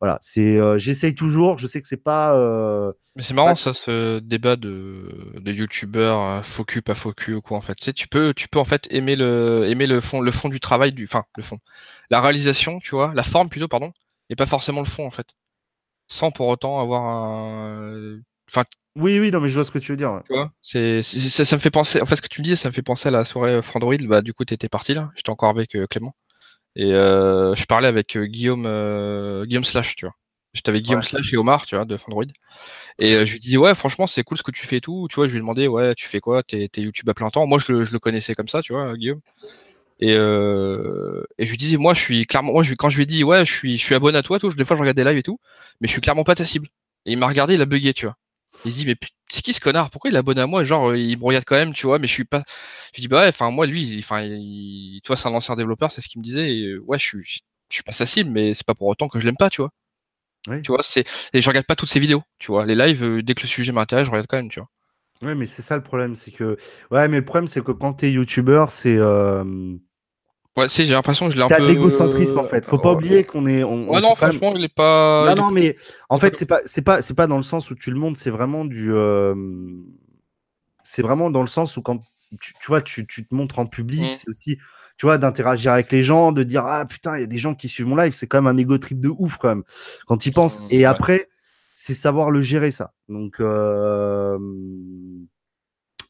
Voilà, 0.00 0.18
c'est, 0.22 0.58
euh, 0.58 0.78
j'essaye 0.78 1.14
toujours. 1.14 1.58
Je 1.58 1.66
sais 1.66 1.80
que 1.80 1.88
c'est 1.88 1.96
pas. 2.02 2.34
euh, 2.36 2.92
Mais 3.16 3.22
c'est 3.22 3.34
marrant 3.34 3.54
ça, 3.56 3.74
ce 3.74 4.18
débat 4.20 4.56
de, 4.56 5.34
de 5.40 5.52
youtubeurs, 5.52 6.20
euh, 6.22 6.42
faux 6.42 6.64
cul, 6.64 6.82
pas 6.82 6.94
faux 6.94 7.12
cul 7.12 7.34
ou 7.34 7.42
quoi 7.42 7.58
en 7.58 7.60
fait. 7.60 7.74
Tu 7.74 7.84
sais, 7.84 7.92
tu 7.92 8.08
peux, 8.08 8.32
tu 8.34 8.48
peux 8.48 8.58
en 8.58 8.64
fait 8.64 8.86
aimer 8.90 9.16
le, 9.16 9.66
aimer 9.68 9.86
le 9.86 10.00
fond, 10.00 10.20
le 10.20 10.30
fond 10.32 10.48
du 10.48 10.60
travail 10.60 10.92
du, 10.92 11.04
enfin 11.04 11.24
le 11.36 11.42
fond, 11.42 11.58
la 12.10 12.20
réalisation, 12.20 12.78
tu 12.80 12.94
vois, 12.94 13.12
la 13.14 13.22
forme 13.22 13.48
plutôt, 13.50 13.68
pardon, 13.68 13.92
et 14.30 14.36
pas 14.36 14.46
forcément 14.46 14.80
le 14.80 14.86
fond 14.86 15.06
en 15.06 15.10
fait, 15.10 15.26
sans 16.08 16.30
pour 16.32 16.48
autant 16.48 16.80
avoir 16.80 17.02
un, 17.04 18.20
enfin 18.50 18.64
Oui, 18.96 19.18
oui, 19.20 19.30
non, 19.30 19.40
mais 19.40 19.48
je 19.48 19.54
vois 19.54 19.64
ce 19.64 19.70
que 19.70 19.78
tu 19.78 19.92
veux 19.92 19.96
dire. 19.96 20.12
ouais. 20.12 20.22
tu 20.26 20.32
vois, 20.34 20.50
c'est, 20.60 21.02
ça, 21.02 21.44
ça 21.44 21.56
me 21.56 21.60
fait 21.60 21.70
penser, 21.70 22.00
en 22.02 22.06
fait 22.06 22.16
ce 22.16 22.22
que 22.22 22.28
tu 22.28 22.40
me 22.40 22.44
dis, 22.46 22.56
ça 22.56 22.68
me 22.68 22.72
fait 22.74 22.82
penser 22.82 23.08
à 23.08 23.12
la 23.12 23.24
soirée 23.24 23.52
euh, 23.54 23.62
Frandroid, 23.62 23.96
bah 24.06 24.22
du 24.22 24.32
coup 24.34 24.44
t'étais 24.44 24.68
parti 24.68 24.94
là, 24.94 25.10
j'étais 25.16 25.30
encore 25.30 25.50
avec 25.50 25.74
euh, 25.76 25.86
Clément, 25.86 26.14
et 26.76 26.92
euh, 26.94 27.54
je 27.56 27.66
parlais 27.66 27.88
avec 27.88 28.16
euh, 28.16 28.26
Guillaume, 28.26 28.64
Guillaume 29.46 29.64
Slash, 29.64 29.96
tu 29.96 30.06
vois. 30.06 30.14
J'étais 30.54 30.70
avec 30.70 30.84
Guillaume 30.84 31.02
Ouais. 31.02 31.06
Slash 31.06 31.32
et 31.32 31.36
Omar, 31.38 31.66
tu 31.66 31.76
vois, 31.76 31.84
de 31.86 31.96
Frandroid. 31.96 32.24
Et 32.98 33.26
je 33.26 33.32
lui 33.34 33.40
dis 33.40 33.56
ouais 33.58 33.74
franchement 33.74 34.06
c'est 34.06 34.22
cool 34.24 34.38
ce 34.38 34.42
que 34.44 34.50
tu 34.52 34.66
fais 34.66 34.78
et 34.78 34.80
tout 34.82 35.06
tu 35.10 35.16
vois 35.16 35.26
je 35.28 35.32
lui 35.32 35.38
ai 35.38 35.40
demandé 35.40 35.68
ouais 35.68 35.94
tu 35.96 36.06
fais 36.08 36.20
quoi? 36.20 36.42
T'es 36.42 36.68
YouTube 36.78 37.08
à 37.10 37.14
plein 37.14 37.30
temps? 37.30 37.46
Moi 37.46 37.58
je 37.58 37.72
le, 37.72 37.84
je 37.84 37.92
le 37.92 37.98
connaissais 38.00 38.34
comme 38.34 38.48
ça 38.48 38.62
tu 38.62 38.72
vois 38.74 38.96
Guillaume 38.96 39.20
et, 40.00 40.12
et 40.12 41.46
je 41.46 41.50
lui 41.50 41.56
disais 41.58 41.76
moi 41.78 41.94
je 41.94 42.00
suis 42.00 42.26
clairement 42.26 42.52
moi 42.52 42.62
je, 42.62 42.74
quand 42.74 42.88
je 42.90 42.96
lui 42.96 43.04
ai 43.04 43.06
dit 43.06 43.24
ouais 43.24 43.44
je 43.46 43.52
suis 43.52 43.78
je 43.78 43.84
suis 43.84 43.94
abonné 43.94 44.18
à 44.18 44.22
toi 44.22 44.38
tout 44.38 44.52
des 44.54 44.64
fois 44.64 44.76
je 44.76 44.80
regarde 44.82 44.96
des 44.96 45.04
lives 45.04 45.18
et 45.18 45.22
tout 45.22 45.38
mais 45.80 45.88
je 45.88 45.92
suis 45.92 46.00
clairement 46.00 46.24
pas 46.24 46.34
ta 46.34 46.44
cible 46.44 46.68
et 47.06 47.12
il 47.12 47.18
m'a 47.18 47.28
regardé 47.28 47.54
il 47.54 47.62
a 47.62 47.66
bugué 47.66 47.92
tu 47.94 48.06
vois 48.06 48.16
il 48.64 48.72
se 48.72 48.76
dit 48.78 48.86
mais 48.86 48.96
c'est 49.28 49.42
qui 49.42 49.52
ce 49.52 49.60
connard? 49.60 49.90
Pourquoi 49.90 50.10
il 50.10 50.16
est 50.16 50.18
abonné 50.18 50.40
à 50.40 50.46
moi? 50.46 50.64
Genre 50.64 50.90
euh, 50.90 50.98
il 50.98 51.18
me 51.18 51.24
regarde 51.24 51.44
quand 51.46 51.56
même 51.56 51.72
tu 51.74 51.86
vois 51.86 51.98
mais 51.98 52.06
je 52.08 52.12
suis 52.12 52.24
pas 52.24 52.42
je 52.92 52.96
lui 52.98 53.02
dis 53.02 53.08
bah 53.08 53.22
ouais 53.22 53.28
enfin 53.28 53.50
moi 53.50 53.66
lui 53.66 53.82
il- 53.84 53.98
enfin 54.00 54.22
il, 54.22 55.00
tu 55.02 55.08
vois 55.08 55.16
c'est 55.16 55.28
un 55.28 55.34
ancien 55.34 55.56
développeur 55.56 55.90
c'est 55.92 56.00
ce 56.00 56.08
qu'il 56.08 56.20
me 56.20 56.24
disait 56.24 56.54
et, 56.56 56.66
euh, 56.72 56.80
ouais 56.86 56.98
je 56.98 57.04
suis 57.06 57.24
je, 57.24 57.74
suis 57.74 57.82
pas 57.84 57.92
sa 57.92 58.06
cible 58.06 58.30
mais 58.30 58.54
c'est 58.54 58.66
pas 58.66 58.74
pour 58.74 58.88
autant 58.88 59.08
que 59.08 59.20
je 59.20 59.26
l'aime 59.26 59.36
pas 59.36 59.50
tu 59.50 59.60
vois. 59.62 59.70
Oui. 60.48 60.64
tu 60.64 60.72
vois 60.72 60.82
c'est 60.82 61.04
et 61.34 61.42
je 61.42 61.48
regarde 61.48 61.66
pas 61.66 61.76
toutes 61.76 61.90
ses 61.90 62.00
vidéos 62.00 62.22
tu 62.38 62.48
vois. 62.52 62.66
Les 62.66 62.74
lives 62.76 63.04
euh, 63.04 63.22
dès 63.22 63.34
que 63.34 63.42
le 63.42 63.48
sujet 63.48 63.72
m'intéresse 63.72 64.06
je 64.06 64.10
regarde 64.12 64.26
quand 64.28 64.38
même 64.38 64.50
tu 64.50 64.60
vois. 64.60 64.68
Ouais, 65.22 65.34
mais 65.34 65.46
c'est 65.46 65.60
ça 65.62 65.76
le 65.76 65.82
problème, 65.82 66.16
c'est 66.16 66.30
que 66.32 66.56
ouais, 66.90 67.06
mais 67.08 67.18
le 67.18 67.24
problème 67.24 67.46
c'est 67.46 67.62
que 67.62 67.72
quand 67.72 67.94
tu 67.94 68.06
es 68.06 68.12
youtubeur, 68.12 68.70
c'est 68.70 68.96
euh, 68.96 69.44
Ouais, 70.56 70.68
si, 70.68 70.84
j'ai 70.84 70.94
l'impression 70.94 71.26
que 71.26 71.32
je 71.32 71.36
l'ai 71.38 71.44
un 71.44 71.46
T'as 71.46 71.56
peu. 71.58 71.62
de 71.62 71.68
l'égocentrisme 71.68 72.38
en 72.38 72.46
fait. 72.46 72.64
Faut 72.66 72.78
pas 72.78 72.90
Ouais. 72.90 72.96
oublier 72.96 73.24
qu'on 73.24 73.46
est. 73.46 73.62
On, 73.62 73.88
Ouais, 73.88 74.00
non, 74.00 74.08
même- 74.08 74.16
franchement, 74.16 74.52
il 74.56 74.64
est 74.64 74.74
pas. 74.74 75.24
Non, 75.34 75.42
non, 75.44 75.50
mais 75.50 75.76
en 76.08 76.18
fait, 76.18 76.36
c'est 76.36 76.46
pas, 76.46 76.60
c'est 76.66 76.82
pas, 76.82 77.02
c'est 77.02 77.14
pas 77.14 77.26
dans 77.26 77.36
le 77.36 77.42
sens 77.44 77.70
où 77.70 77.74
tu 77.74 77.90
le 77.90 77.98
montres, 77.98 78.18
c'est 78.18 78.30
vraiment 78.30 78.64
du. 78.64 78.92
euh, 78.92 79.34
C'est 80.82 81.02
vraiment 81.02 81.30
dans 81.30 81.42
le 81.42 81.46
sens 81.46 81.76
où 81.76 81.82
quand 81.82 82.00
tu, 82.40 82.52
tu 82.54 82.66
vois, 82.66 82.82
tu, 82.82 83.06
tu 83.06 83.26
te 83.26 83.34
montres 83.34 83.58
en 83.60 83.66
public, 83.66 84.10
Mm. 84.10 84.12
c'est 84.12 84.28
aussi, 84.28 84.56
tu 84.96 85.06
vois, 85.06 85.18
d'interagir 85.18 85.72
avec 85.72 85.92
les 85.92 86.02
gens, 86.02 86.32
de 86.32 86.42
dire 86.42 86.64
ah 86.66 86.84
putain, 86.84 87.16
il 87.16 87.20
y 87.20 87.24
a 87.24 87.26
des 87.28 87.38
gens 87.38 87.54
qui 87.54 87.68
suivent 87.68 87.86
mon 87.86 87.96
live, 87.96 88.12
c'est 88.12 88.26
quand 88.26 88.38
même 88.42 88.52
un 88.52 88.58
ego 88.58 88.76
trip 88.78 88.98
de 89.00 89.08
ouf 89.08 89.36
quand 89.36 89.48
même 89.48 89.62
quand 90.06 90.26
ils 90.26 90.32
pensent. 90.32 90.62
Mm, 90.64 90.66
Et 90.70 90.78
ouais. 90.78 90.84
après, 90.86 91.28
c'est 91.74 91.94
savoir 91.94 92.30
le 92.30 92.40
gérer 92.42 92.70
ça. 92.72 92.92
Donc, 93.08 93.40
euh, 93.40 94.36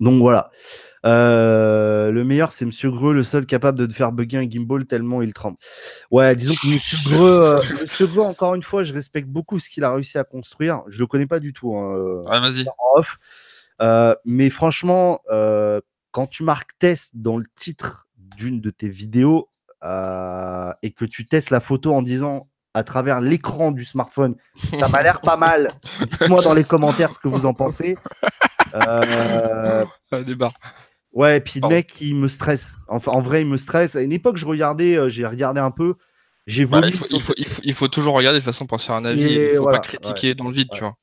donc 0.01 0.21
voilà. 0.21 0.51
Euh, 1.07 2.11
le 2.11 2.25
meilleur, 2.25 2.53
c'est 2.53 2.67
Monsieur 2.67 2.91
Greux, 2.91 3.15
le 3.15 3.23
seul 3.23 3.47
capable 3.47 3.79
de 3.79 3.87
te 3.87 3.95
faire 3.95 4.13
bugger 4.13 4.37
un 4.39 4.51
gimbal 4.51 4.85
tellement 4.85 5.23
il 5.23 5.33
tremble. 5.33 5.57
Ouais, 6.11 6.37
disons 6.37 6.55
que 6.55 6.67
Monsieur 6.69 6.99
Greux, 7.07 7.41
euh, 7.43 7.61
Monsieur 7.81 8.07
Greux, 8.07 8.23
encore 8.25 8.55
une 8.55 8.63
fois, 8.63 8.85
je 8.85 8.93
respecte 8.93 9.29
beaucoup 9.29 9.59
ce 9.59 9.71
qu'il 9.71 9.83
a 9.85 9.95
réussi 9.95 10.19
à 10.19 10.25
construire. 10.25 10.83
Je 10.89 10.99
le 10.99 11.07
connais 11.07 11.27
pas 11.27 11.41
du 11.41 11.55
tout 11.55 11.75
hein, 11.75 11.95
euh, 11.97 12.23
Ouais, 12.25 12.41
vas-y. 12.41 12.67
off, 12.95 13.19
Euh, 13.81 14.15
mais 14.27 14.51
franchement, 14.51 15.21
euh, 15.31 15.81
quand 16.11 16.27
tu 16.27 16.43
marques 16.43 16.73
test 16.79 17.13
dans 17.15 17.39
le 17.39 17.47
titre 17.55 18.09
d'une 18.37 18.61
de 18.61 18.69
tes 18.71 18.91
vidéos 18.91 19.49
euh, 19.83 20.71
et 20.83 20.91
que 20.93 21.07
tu 21.07 21.27
testes 21.27 21.49
la 21.49 21.61
photo 21.61 21.95
en 21.95 22.03
disant 22.03 22.50
à 22.75 22.85
travers 22.85 23.21
l'écran 23.21 23.71
du 23.73 23.85
smartphone, 23.85 24.37
ça 24.79 24.89
m'a 24.89 25.03
l'air 25.03 25.21
pas 25.21 25.37
mal. 25.37 25.73
Dites-moi 26.01 26.43
dans 26.43 26.55
les 26.55 26.65
commentaires 26.65 27.11
ce 27.11 27.19
que 27.19 27.29
vous 27.29 27.47
en 27.47 27.55
pensez. 27.55 27.97
Euh, 28.75 29.85
Ouais, 31.13 31.39
et 31.39 31.41
puis 31.41 31.59
le 31.61 31.67
mec, 31.69 32.01
il 32.01 32.15
me 32.15 32.29
stresse. 32.29 32.77
Enfin, 32.87 33.11
en 33.11 33.21
vrai, 33.21 33.41
il 33.41 33.47
me 33.49 33.57
stresse. 33.59 33.97
À 33.97 34.01
une 34.03 34.13
époque, 34.13 34.37
je 34.37 34.47
regardais, 34.47 34.95
euh, 34.97 35.09
j'ai 35.09 35.27
regardé 35.27 35.59
un 35.61 35.73
peu. 35.73 35.95
J'ai 36.47 36.65
Bah, 36.65 36.79
vomi. 36.81 36.93
il, 36.93 36.97
faut, 36.97 37.05
sur- 37.05 37.17
il, 37.17 37.23
faut, 37.23 37.35
il, 37.37 37.49
faut, 37.49 37.63
il 37.65 37.75
faut 37.75 37.89
toujours 37.89 38.15
regarder 38.15 38.39
de 38.39 38.45
toute 38.45 38.53
façon 38.53 38.67
pour 38.67 38.81
se 38.81 38.87
faire 38.87 38.95
un 38.95 39.05
avis. 39.05 39.23
Il 39.23 39.57
faut 39.57 39.63
voilà, 39.63 39.79
pas 39.81 39.85
critiquer 39.89 40.35
dans 40.37 40.45
le 40.47 40.53
vide, 40.55 40.69
tu 40.73 40.81
vois. 40.81 40.95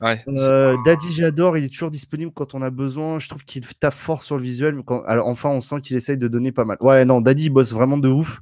Ouais. 0.00 0.20
Euh, 0.26 0.76
Daddy, 0.84 1.12
j'adore. 1.12 1.56
Il 1.56 1.62
est 1.64 1.68
toujours 1.68 1.92
disponible 1.92 2.32
quand 2.34 2.54
on 2.54 2.62
a 2.62 2.70
besoin. 2.70 3.20
Je 3.20 3.28
trouve 3.28 3.44
qu'il 3.44 3.64
tape 3.78 3.94
fort 3.94 4.22
sur 4.22 4.36
le 4.36 4.42
visuel. 4.42 4.74
mais 4.74 4.82
Quand... 4.84 5.04
Alors, 5.04 5.28
enfin, 5.28 5.50
on 5.50 5.60
sent 5.60 5.80
qu'il 5.82 5.96
essaye 5.96 6.18
de 6.18 6.26
donner 6.26 6.50
pas 6.50 6.64
mal. 6.64 6.76
Ouais, 6.80 7.04
non, 7.04 7.20
Daddy, 7.20 7.44
il 7.44 7.50
bosse 7.50 7.72
vraiment 7.72 7.98
de 7.98 8.08
ouf. 8.08 8.40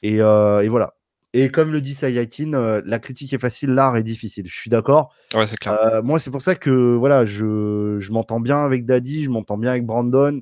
Et, 0.00 0.22
euh, 0.22 0.60
et 0.62 0.68
voilà. 0.68 0.94
Et 1.36 1.48
comme 1.48 1.72
le 1.72 1.80
dit 1.80 1.94
Sayatin, 1.94 2.54
euh, 2.54 2.80
la 2.86 3.00
critique 3.00 3.32
est 3.32 3.40
facile, 3.40 3.70
l'art 3.70 3.96
est 3.96 4.04
difficile. 4.04 4.46
Je 4.46 4.54
suis 4.54 4.70
d'accord. 4.70 5.12
Ouais, 5.34 5.48
c'est 5.48 5.56
clair. 5.58 5.76
Euh, 5.82 6.00
moi, 6.00 6.20
c'est 6.20 6.30
pour 6.30 6.40
ça 6.40 6.54
que 6.54 6.94
voilà, 6.94 7.26
je, 7.26 7.96
je 7.98 8.12
m'entends 8.12 8.38
bien 8.38 8.64
avec 8.64 8.86
Daddy, 8.86 9.24
je 9.24 9.30
m'entends 9.30 9.58
bien 9.58 9.72
avec 9.72 9.84
Brandon. 9.84 10.40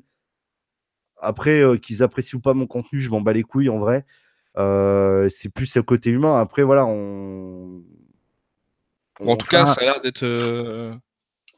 Après, 1.19 1.61
euh, 1.61 1.77
qu'ils 1.77 2.03
apprécient 2.03 2.37
ou 2.37 2.41
pas 2.41 2.53
mon 2.53 2.67
contenu, 2.67 3.01
je 3.01 3.09
m'en 3.09 3.21
bats 3.21 3.33
les 3.33 3.41
couilles 3.41 3.69
en 3.69 3.79
vrai. 3.79 4.05
Euh, 4.57 5.27
c'est 5.29 5.49
plus 5.49 5.75
le 5.75 5.81
côté 5.81 6.11
humain. 6.11 6.39
Après, 6.39 6.61
voilà, 6.61 6.85
on. 6.85 7.81
En 9.19 9.35
tout 9.35 9.47
cas, 9.47 9.63
un- 9.63 9.73
ça 9.73 9.81
a 9.81 9.83
l'air 9.83 10.01
d'être. 10.01 10.99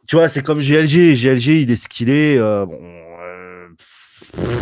tu 0.08 0.16
vois, 0.16 0.30
c'est 0.30 0.44
comme 0.44 0.62
GLG. 0.62 1.14
GLG, 1.16 1.62
il 1.64 1.72
est 1.72 1.76
ce 1.76 1.90
qu'il 1.90 2.10
est. 2.10 2.38
bon, 2.40 2.80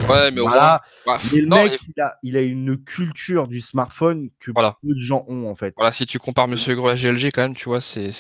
Ouais, 0.09 0.31
mais 0.31 0.41
au 0.41 0.47
voilà. 0.47 0.81
moins. 1.05 1.15
bah, 1.15 1.21
Mais 1.33 1.41
le 1.41 1.47
non, 1.47 1.55
mec, 1.63 1.79
il, 1.95 2.01
a, 2.01 2.15
il 2.23 2.37
a 2.37 2.41
une 2.41 2.77
culture 2.83 3.47
du 3.47 3.61
smartphone 3.61 4.29
que 4.39 4.51
Voilà. 4.51 4.77
peu 4.81 4.93
de 4.93 4.99
gens 4.99 5.25
ont 5.27 5.49
en 5.49 5.55
fait. 5.55 5.73
Voilà, 5.77 5.91
si 5.91 6.05
tu 6.05 6.19
compares 6.19 6.47
Monsieur 6.47 6.75
Gros 6.75 6.87
à 6.89 6.95
GLG, 6.95 7.31
quand 7.31 7.41
même, 7.41 7.55
tu 7.55 7.65
vois, 7.69 7.81
c'est 7.81 8.11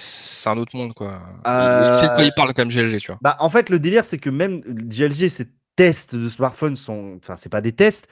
un 0.45 0.57
autre 0.57 0.75
monde, 0.75 0.93
quoi. 0.93 1.21
Euh, 1.47 1.89
Il 1.95 1.99
sait 1.99 2.09
de 2.09 2.15
quoi 2.15 2.23
il 2.23 2.33
parle, 2.35 2.53
quand 2.53 2.65
même, 2.65 2.71
GLG, 2.71 2.99
tu 2.99 3.07
vois. 3.07 3.19
Bah, 3.21 3.35
en 3.39 3.49
fait, 3.49 3.69
le 3.69 3.79
délire, 3.79 4.05
c'est 4.05 4.17
que 4.17 4.29
même 4.29 4.61
GLG, 4.61 5.29
ses 5.29 5.47
tests 5.75 6.15
de 6.15 6.29
smartphone 6.29 6.75
sont. 6.75 7.17
Enfin, 7.21 7.35
c'est 7.37 7.49
pas 7.49 7.61
des 7.61 7.73
tests. 7.73 8.07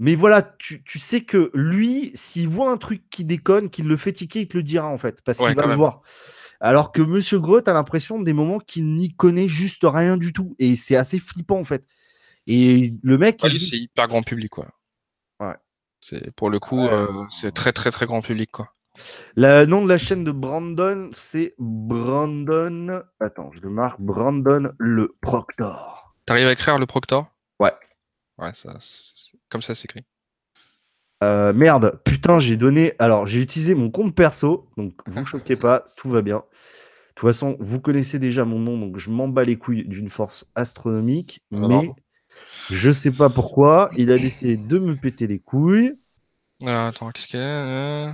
Mais 0.00 0.16
voilà, 0.16 0.42
tu, 0.58 0.82
tu 0.82 0.98
sais 0.98 1.20
que 1.20 1.52
lui, 1.54 2.10
s'il 2.14 2.48
voit 2.48 2.70
un 2.70 2.76
truc 2.76 3.02
qui 3.10 3.24
déconne, 3.24 3.70
qu'il 3.70 3.86
le 3.86 3.96
fait 3.96 4.12
tiquer, 4.12 4.40
il 4.40 4.48
te 4.48 4.56
le 4.56 4.64
dira 4.64 4.88
en 4.88 4.98
fait. 4.98 5.20
Parce 5.24 5.38
Ouais, 5.38 5.48
qu'il 5.48 5.56
va 5.56 5.62
le 5.62 5.68
même. 5.68 5.78
voir. 5.78 6.02
Alors 6.60 6.90
que 6.90 7.00
Monsieur 7.02 7.38
Gros, 7.38 7.60
t'as 7.60 7.72
l'impression 7.74 8.20
des 8.20 8.32
moments 8.32 8.58
qu'il 8.58 8.92
n'y 8.94 9.14
connaît 9.14 9.48
juste 9.48 9.82
rien 9.84 10.16
du 10.16 10.32
tout. 10.32 10.56
Et 10.58 10.74
c'est 10.74 10.96
assez 10.96 11.20
flippant 11.20 11.58
en 11.60 11.64
fait. 11.64 11.86
Et 12.46 12.94
le 13.02 13.18
mec. 13.18 13.42
Ouais, 13.42 13.50
c'est 13.50 13.78
hyper 13.78 14.06
grand 14.08 14.22
public, 14.22 14.50
quoi. 14.50 14.68
Ouais. 15.40 15.54
C'est 16.00 16.30
pour 16.34 16.50
le 16.50 16.58
coup, 16.60 16.78
Ouais. 16.78 16.92
euh, 16.92 17.24
c'est 17.30 17.52
très 17.52 17.72
très 17.72 17.90
très 17.90 18.06
grand 18.06 18.20
public, 18.22 18.50
quoi. 18.52 18.70
Le 19.36 19.64
nom 19.64 19.82
de 19.82 19.88
la 19.88 19.98
chaîne 19.98 20.22
de 20.22 20.30
Brandon, 20.30 21.10
c'est 21.12 21.54
Brandon. 21.58 23.02
Attends, 23.20 23.50
je 23.52 23.60
le 23.60 23.70
marque. 23.70 24.00
Brandon 24.00 24.72
le 24.78 25.16
Proctor. 25.20 26.14
T'arrives 26.26 26.46
à 26.46 26.52
écrire 26.52 26.78
le 26.78 26.86
Proctor? 26.86 27.26
Ouais. 27.58 27.72
Ouais, 28.38 28.52
ça, 28.54 28.76
c'est- 28.80 29.36
comme 29.48 29.62
ça 29.62 29.74
s'écrit. 29.74 30.04
Euh, 31.22 31.52
merde, 31.52 32.00
putain, 32.04 32.38
j'ai 32.38 32.56
donné. 32.56 32.92
Alors, 32.98 33.26
j'ai 33.26 33.40
utilisé 33.40 33.74
mon 33.74 33.90
compte 33.90 34.14
perso, 34.14 34.68
donc 34.76 34.94
vous 35.06 35.24
choquez 35.26 35.56
pas, 35.56 35.84
tout 35.96 36.10
va 36.10 36.22
bien. 36.22 36.36
De 36.38 37.20
toute 37.20 37.28
façon, 37.28 37.56
vous 37.60 37.80
connaissez 37.80 38.18
déjà 38.18 38.44
mon 38.44 38.58
nom, 38.58 38.76
donc 38.78 38.98
je 38.98 39.08
m'en 39.10 39.28
bats 39.28 39.44
les 39.44 39.56
couilles 39.56 39.86
d'une 39.86 40.10
force 40.10 40.50
astronomique, 40.54 41.40
Ah, 41.52 41.58
mais. 41.68 41.90
Je 42.70 42.90
sais 42.90 43.10
pas 43.10 43.30
pourquoi, 43.30 43.90
il 43.96 44.10
a 44.10 44.18
décidé 44.18 44.56
de 44.56 44.78
me 44.78 44.94
péter 44.96 45.26
les 45.26 45.38
couilles. 45.38 45.94
Euh, 46.62 46.88
attends, 46.88 47.10
qu'est-ce 47.10 47.26
qu'il 47.26 47.40
y 47.40 47.42
a 47.42 47.46
euh? 47.46 48.12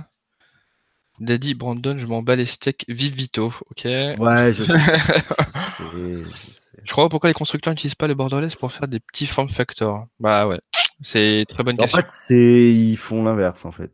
Daddy 1.19 1.53
Brandon, 1.53 1.97
je 1.97 2.05
m'en 2.07 2.21
bats 2.23 2.35
les 2.35 2.45
steaks 2.45 2.85
vive 2.87 3.13
vito, 3.15 3.53
ok. 3.69 3.85
Ouais, 3.85 4.53
je 4.53 4.63
sais. 4.63 4.73
je 4.73 5.51
sais, 5.51 6.23
je 6.23 6.29
sais. 6.29 6.51
Je 6.83 6.91
crois 6.91 7.09
pourquoi 7.09 7.29
les 7.29 7.33
constructeurs 7.33 7.73
n'utilisent 7.73 7.95
pas 7.95 8.07
le 8.07 8.15
borderless 8.15 8.55
pour 8.55 8.71
faire 8.71 8.87
des 8.87 8.99
petits 8.99 9.27
form 9.27 9.49
factors. 9.49 10.07
Bah 10.19 10.47
ouais, 10.47 10.59
c'est 11.01 11.45
très 11.47 11.63
bonne 11.63 11.75
En 11.75 11.83
question. 11.83 11.99
fait, 11.99 12.07
c'est 12.07 12.73
ils 12.73 12.97
font 12.97 13.23
l'inverse 13.23 13.65
en 13.65 13.71
fait. 13.71 13.93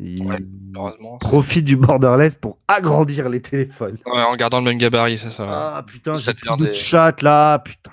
Ils 0.00 0.24
Ouais, 0.26 0.38
profitent 1.20 1.64
du 1.64 1.76
borderless 1.76 2.34
pour 2.34 2.58
agrandir 2.66 3.28
les 3.28 3.40
téléphones. 3.40 3.96
Ouais, 4.06 4.22
en 4.22 4.34
gardant 4.36 4.58
le 4.58 4.64
même 4.64 4.78
gabarit, 4.78 5.18
c'est 5.18 5.30
ça. 5.30 5.76
Ah 5.76 5.82
putain, 5.86 6.16
j'ai 6.16 6.34
plus 6.34 6.56
de 6.56 6.72
chat 6.72 7.22
là, 7.22 7.58
putain. 7.60 7.92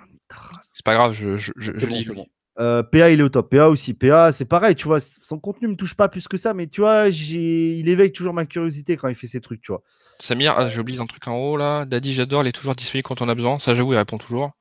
C'est 0.81 0.85
pas 0.85 0.95
grave, 0.95 1.13
je, 1.13 1.37
je, 1.37 1.51
je, 1.57 1.71
C'est 1.73 1.81
je 1.81 1.85
bon, 1.85 1.95
lis. 1.95 2.09
bon. 2.15 2.25
Euh, 2.59 2.81
PA, 2.81 3.11
il 3.11 3.19
est 3.19 3.23
au 3.23 3.29
top. 3.29 3.51
PA 3.51 3.69
aussi. 3.69 3.93
PA, 3.93 4.31
c'est 4.31 4.45
pareil, 4.45 4.73
tu 4.75 4.85
vois. 4.87 4.99
Son 4.99 5.37
contenu 5.39 5.67
me 5.67 5.75
touche 5.75 5.93
pas 5.95 6.09
plus 6.09 6.27
que 6.27 6.37
ça, 6.37 6.55
mais 6.55 6.65
tu 6.65 6.81
vois, 6.81 7.11
j'ai... 7.11 7.73
il 7.75 7.87
éveille 7.87 8.11
toujours 8.11 8.33
ma 8.33 8.45
curiosité 8.47 8.97
quand 8.97 9.07
il 9.07 9.15
fait 9.15 9.27
ces 9.27 9.41
trucs, 9.41 9.61
tu 9.61 9.71
vois. 9.71 9.83
Samir, 10.19 10.55
ah, 10.57 10.67
j'ai 10.67 10.79
oublié 10.81 10.99
un 10.99 11.05
truc 11.05 11.27
en 11.27 11.35
haut 11.37 11.55
là. 11.55 11.85
Daddy, 11.85 12.13
j'adore, 12.13 12.43
il 12.43 12.47
est 12.47 12.51
toujours 12.51 12.75
disponible 12.75 13.05
quand 13.07 13.21
on 13.21 13.29
a 13.29 13.35
besoin. 13.35 13.59
Ça, 13.59 13.75
j'avoue, 13.75 13.93
il 13.93 13.97
répond 13.97 14.17
toujours. 14.17 14.51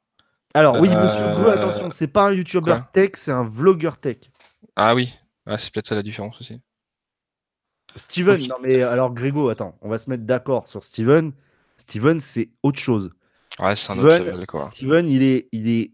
Alors, 0.52 0.78
oui, 0.78 0.88
Euh, 0.90 1.02
monsieur 1.02 1.26
Greux, 1.28 1.50
attention, 1.52 1.90
c'est 1.90 2.08
pas 2.08 2.28
un 2.28 2.32
YouTuber 2.34 2.64
quoi 2.64 2.90
tech, 2.92 3.12
c'est 3.14 3.32
un 3.32 3.44
vlogueur 3.48 3.96
tech. 3.98 4.18
Ah 4.76 4.94
oui, 4.94 5.14
ah, 5.46 5.58
c'est 5.58 5.72
peut-être 5.72 5.86
ça 5.88 5.94
la 5.94 6.02
différence 6.02 6.40
aussi. 6.40 6.60
Steven, 7.96 8.40
non 8.46 8.56
mais 8.62 8.82
alors 8.82 9.12
Grégo, 9.12 9.48
attends, 9.48 9.76
on 9.80 9.88
va 9.88 9.98
se 9.98 10.08
mettre 10.08 10.24
d'accord 10.24 10.68
sur 10.68 10.84
Steven. 10.84 11.32
Steven, 11.76 12.20
c'est 12.20 12.50
autre 12.62 12.78
chose. 12.78 13.10
Ouais, 13.58 13.74
c'est 13.74 13.92
un 13.92 13.98
autre 13.98 14.14
Steven, 14.14 14.32
level 14.34 14.46
quoi. 14.46 14.60
Steven, 14.60 15.08
il 15.08 15.22
est, 15.22 15.48
il 15.52 15.68
est 15.68 15.92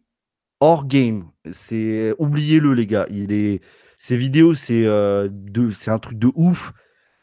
hors 0.60 0.86
game. 0.86 1.30
C'est 1.52 2.14
oubliez-le 2.18 2.74
les 2.74 2.86
gars. 2.86 3.06
Il 3.10 3.32
est, 3.32 3.60
ses 3.96 4.16
vidéos, 4.16 4.54
c'est 4.54 4.84
euh, 4.86 5.28
de, 5.30 5.70
c'est 5.70 5.90
un 5.90 5.98
truc 5.98 6.18
de 6.18 6.30
ouf. 6.34 6.72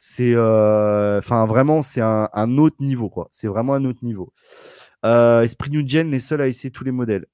C'est, 0.05 0.33
euh, 0.35 1.19
enfin 1.19 1.45
vraiment, 1.45 1.81
c'est 1.81 2.01
un, 2.01 2.57
autre 2.57 2.75
niveau 2.81 3.09
quoi. 3.09 3.29
C'est 3.31 3.47
vraiment 3.47 3.73
un 3.73 3.85
autre 3.85 4.03
niveau. 4.03 4.33
Euh, 5.05 5.43
Esprit 5.43 5.69
New 5.71 5.87
Gen, 5.87 6.11
les 6.11 6.19
seuls 6.19 6.41
à 6.41 6.47
essayer 6.47 6.71
tous 6.71 6.83
les 6.83 6.91
modèles. 6.91 7.25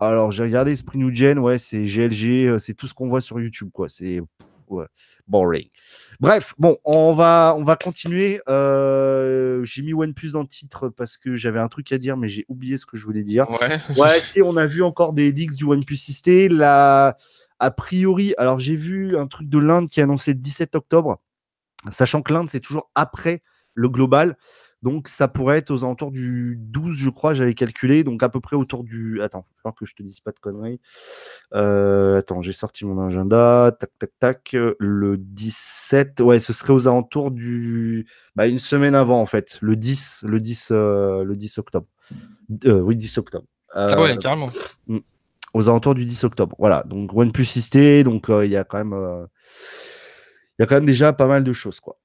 Alors 0.00 0.32
j'ai 0.32 0.42
regardé 0.42 0.72
Esprit 0.72 0.98
New 0.98 1.14
Gen, 1.14 1.38
ouais, 1.38 1.58
c'est 1.58 1.84
GLG, 1.84 2.46
euh, 2.48 2.58
c'est 2.58 2.74
tout 2.74 2.88
ce 2.88 2.94
qu'on 2.94 3.08
voit 3.08 3.20
sur 3.20 3.40
YouTube 3.40 3.70
quoi. 3.72 3.88
C'est 3.88 4.20
ouais, 4.70 4.86
boring. 5.28 5.68
Bref, 6.20 6.54
bon, 6.58 6.76
on 6.84 7.14
va, 7.14 7.54
on 7.56 7.64
va 7.64 7.76
continuer. 7.76 8.40
Euh, 8.48 9.62
j'ai 9.64 9.82
mis 9.82 9.92
OnePlus 9.94 10.30
dans 10.30 10.42
le 10.42 10.48
titre 10.48 10.88
parce 10.88 11.16
que 11.16 11.36
j'avais 11.36 11.60
un 11.60 11.68
truc 11.68 11.92
à 11.92 11.98
dire, 11.98 12.16
mais 12.16 12.28
j'ai 12.28 12.44
oublié 12.48 12.76
ce 12.76 12.86
que 12.86 12.96
je 12.96 13.04
voulais 13.04 13.24
dire. 13.24 13.48
Ouais. 13.50 13.78
Ouais, 13.98 14.20
si, 14.20 14.42
on 14.42 14.56
a 14.56 14.66
vu 14.66 14.82
encore 14.82 15.12
des 15.12 15.32
leaks 15.32 15.56
du 15.56 15.64
OnePlus 15.64 15.96
6T. 15.96 16.48
La... 16.48 17.16
A 17.58 17.70
priori, 17.70 18.32
alors 18.38 18.58
j'ai 18.58 18.76
vu 18.76 19.18
un 19.18 19.26
truc 19.26 19.48
de 19.50 19.58
l'Inde 19.58 19.90
qui 19.90 20.00
est 20.00 20.02
annoncé 20.02 20.32
le 20.32 20.38
17 20.38 20.74
octobre, 20.76 21.20
sachant 21.90 22.22
que 22.22 22.32
l'Inde, 22.32 22.48
c'est 22.48 22.60
toujours 22.60 22.90
après 22.94 23.42
le 23.74 23.90
global. 23.90 24.38
Donc, 24.82 25.08
ça 25.08 25.28
pourrait 25.28 25.58
être 25.58 25.70
aux 25.70 25.84
alentours 25.84 26.10
du 26.10 26.56
12, 26.58 26.96
je 26.96 27.10
crois, 27.10 27.34
j'avais 27.34 27.52
calculé. 27.54 28.02
Donc, 28.02 28.22
à 28.22 28.28
peu 28.30 28.40
près 28.40 28.56
autour 28.56 28.82
du. 28.82 29.20
Attends, 29.20 29.44
il 29.50 29.60
faut 29.62 29.72
que 29.72 29.84
je 29.84 29.94
te 29.94 30.02
dise 30.02 30.20
pas 30.20 30.30
de 30.32 30.38
conneries. 30.40 30.80
Euh, 31.54 32.18
attends, 32.18 32.40
j'ai 32.40 32.52
sorti 32.52 32.84
mon 32.86 32.98
agenda. 33.04 33.76
Tac, 33.78 33.90
tac, 33.98 34.10
tac. 34.18 34.56
Le 34.78 35.16
17. 35.18 36.20
Ouais, 36.20 36.40
ce 36.40 36.52
serait 36.52 36.72
aux 36.72 36.88
alentours 36.88 37.30
du. 37.30 38.06
Bah, 38.36 38.46
une 38.46 38.58
semaine 38.58 38.94
avant, 38.94 39.20
en 39.20 39.26
fait. 39.26 39.58
Le 39.60 39.76
10, 39.76 40.24
le 40.26 40.40
10, 40.40 40.68
euh, 40.72 41.24
le 41.24 41.36
10 41.36 41.58
octobre. 41.58 41.86
Euh, 42.64 42.80
oui, 42.80 42.96
10 42.96 43.18
octobre. 43.18 43.46
Ah 43.74 44.00
ouais, 44.02 44.12
Euh, 44.12 44.16
carrément. 44.16 44.50
aux 45.54 45.68
alentours 45.68 45.94
du 45.94 46.04
10 46.04 46.24
octobre. 46.24 46.56
Voilà, 46.58 46.82
donc 46.86 47.12
OnePlus 47.14 47.44
6T, 47.44 48.02
donc 48.02 48.30
euh, 48.30 48.46
il 48.46 48.50
y 48.50 48.56
a 48.56 48.64
quand 48.64 48.78
même, 48.78 48.92
euh, 48.94 49.26
il 50.58 50.62
y 50.62 50.64
a 50.64 50.66
quand 50.66 50.74
même 50.76 50.86
déjà 50.86 51.12
pas 51.12 51.26
mal 51.28 51.44
de 51.44 51.52
choses, 51.52 51.78
quoi. 51.80 51.96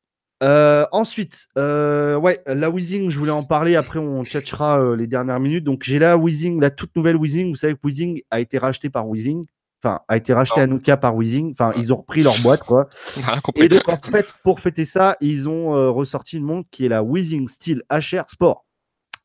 Euh, 0.45 0.85
ensuite, 0.91 1.47
euh, 1.57 2.15
ouais, 2.15 2.39
la 2.45 2.69
Weezing, 2.69 3.09
je 3.09 3.17
voulais 3.17 3.31
en 3.31 3.43
parler. 3.43 3.75
Après, 3.75 3.99
on 3.99 4.23
tchatchera 4.23 4.79
euh, 4.79 4.95
les 4.95 5.07
dernières 5.07 5.39
minutes. 5.39 5.63
Donc, 5.63 5.83
j'ai 5.83 5.97
la 5.97 6.17
Weezing, 6.17 6.61
la 6.61 6.69
toute 6.69 6.95
nouvelle 6.95 7.17
Weezing. 7.17 7.49
Vous 7.49 7.55
savez 7.55 7.73
que 7.73 7.79
Weezing 7.83 8.21
a 8.29 8.39
été 8.39 8.59
racheté 8.59 8.89
par 8.89 9.07
Weezing. 9.09 9.43
enfin, 9.83 10.01
a 10.07 10.17
été 10.17 10.33
racheté 10.33 10.61
à 10.61 10.67
Nokia 10.67 10.97
par 10.97 11.15
Weezing. 11.15 11.51
Enfin, 11.51 11.71
ils 11.77 11.91
ont 11.91 11.97
repris 11.97 12.21
leur 12.21 12.39
boîte, 12.43 12.61
quoi. 12.61 12.89
et 13.55 13.67
donc, 13.67 13.89
en 13.89 13.97
fait, 13.97 14.27
pour 14.43 14.59
fêter 14.59 14.85
ça, 14.85 15.15
ils 15.19 15.49
ont 15.49 15.75
euh, 15.75 15.89
ressorti 15.89 16.37
une 16.37 16.43
montre 16.43 16.69
qui 16.69 16.85
est 16.85 16.89
la 16.89 17.01
Weezing 17.01 17.47
Steel 17.47 17.81
HR 17.89 18.29
Sport. 18.29 18.65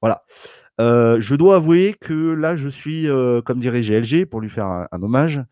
Voilà. 0.00 0.24
Euh, 0.80 1.20
je 1.20 1.34
dois 1.34 1.56
avouer 1.56 1.94
que 2.00 2.14
là, 2.14 2.56
je 2.56 2.70
suis, 2.70 3.06
euh, 3.06 3.42
comme 3.42 3.60
dirait 3.60 3.82
GLG, 3.82 4.24
pour 4.24 4.40
lui 4.40 4.48
faire 4.48 4.66
un, 4.66 5.02
hommage, 5.02 5.42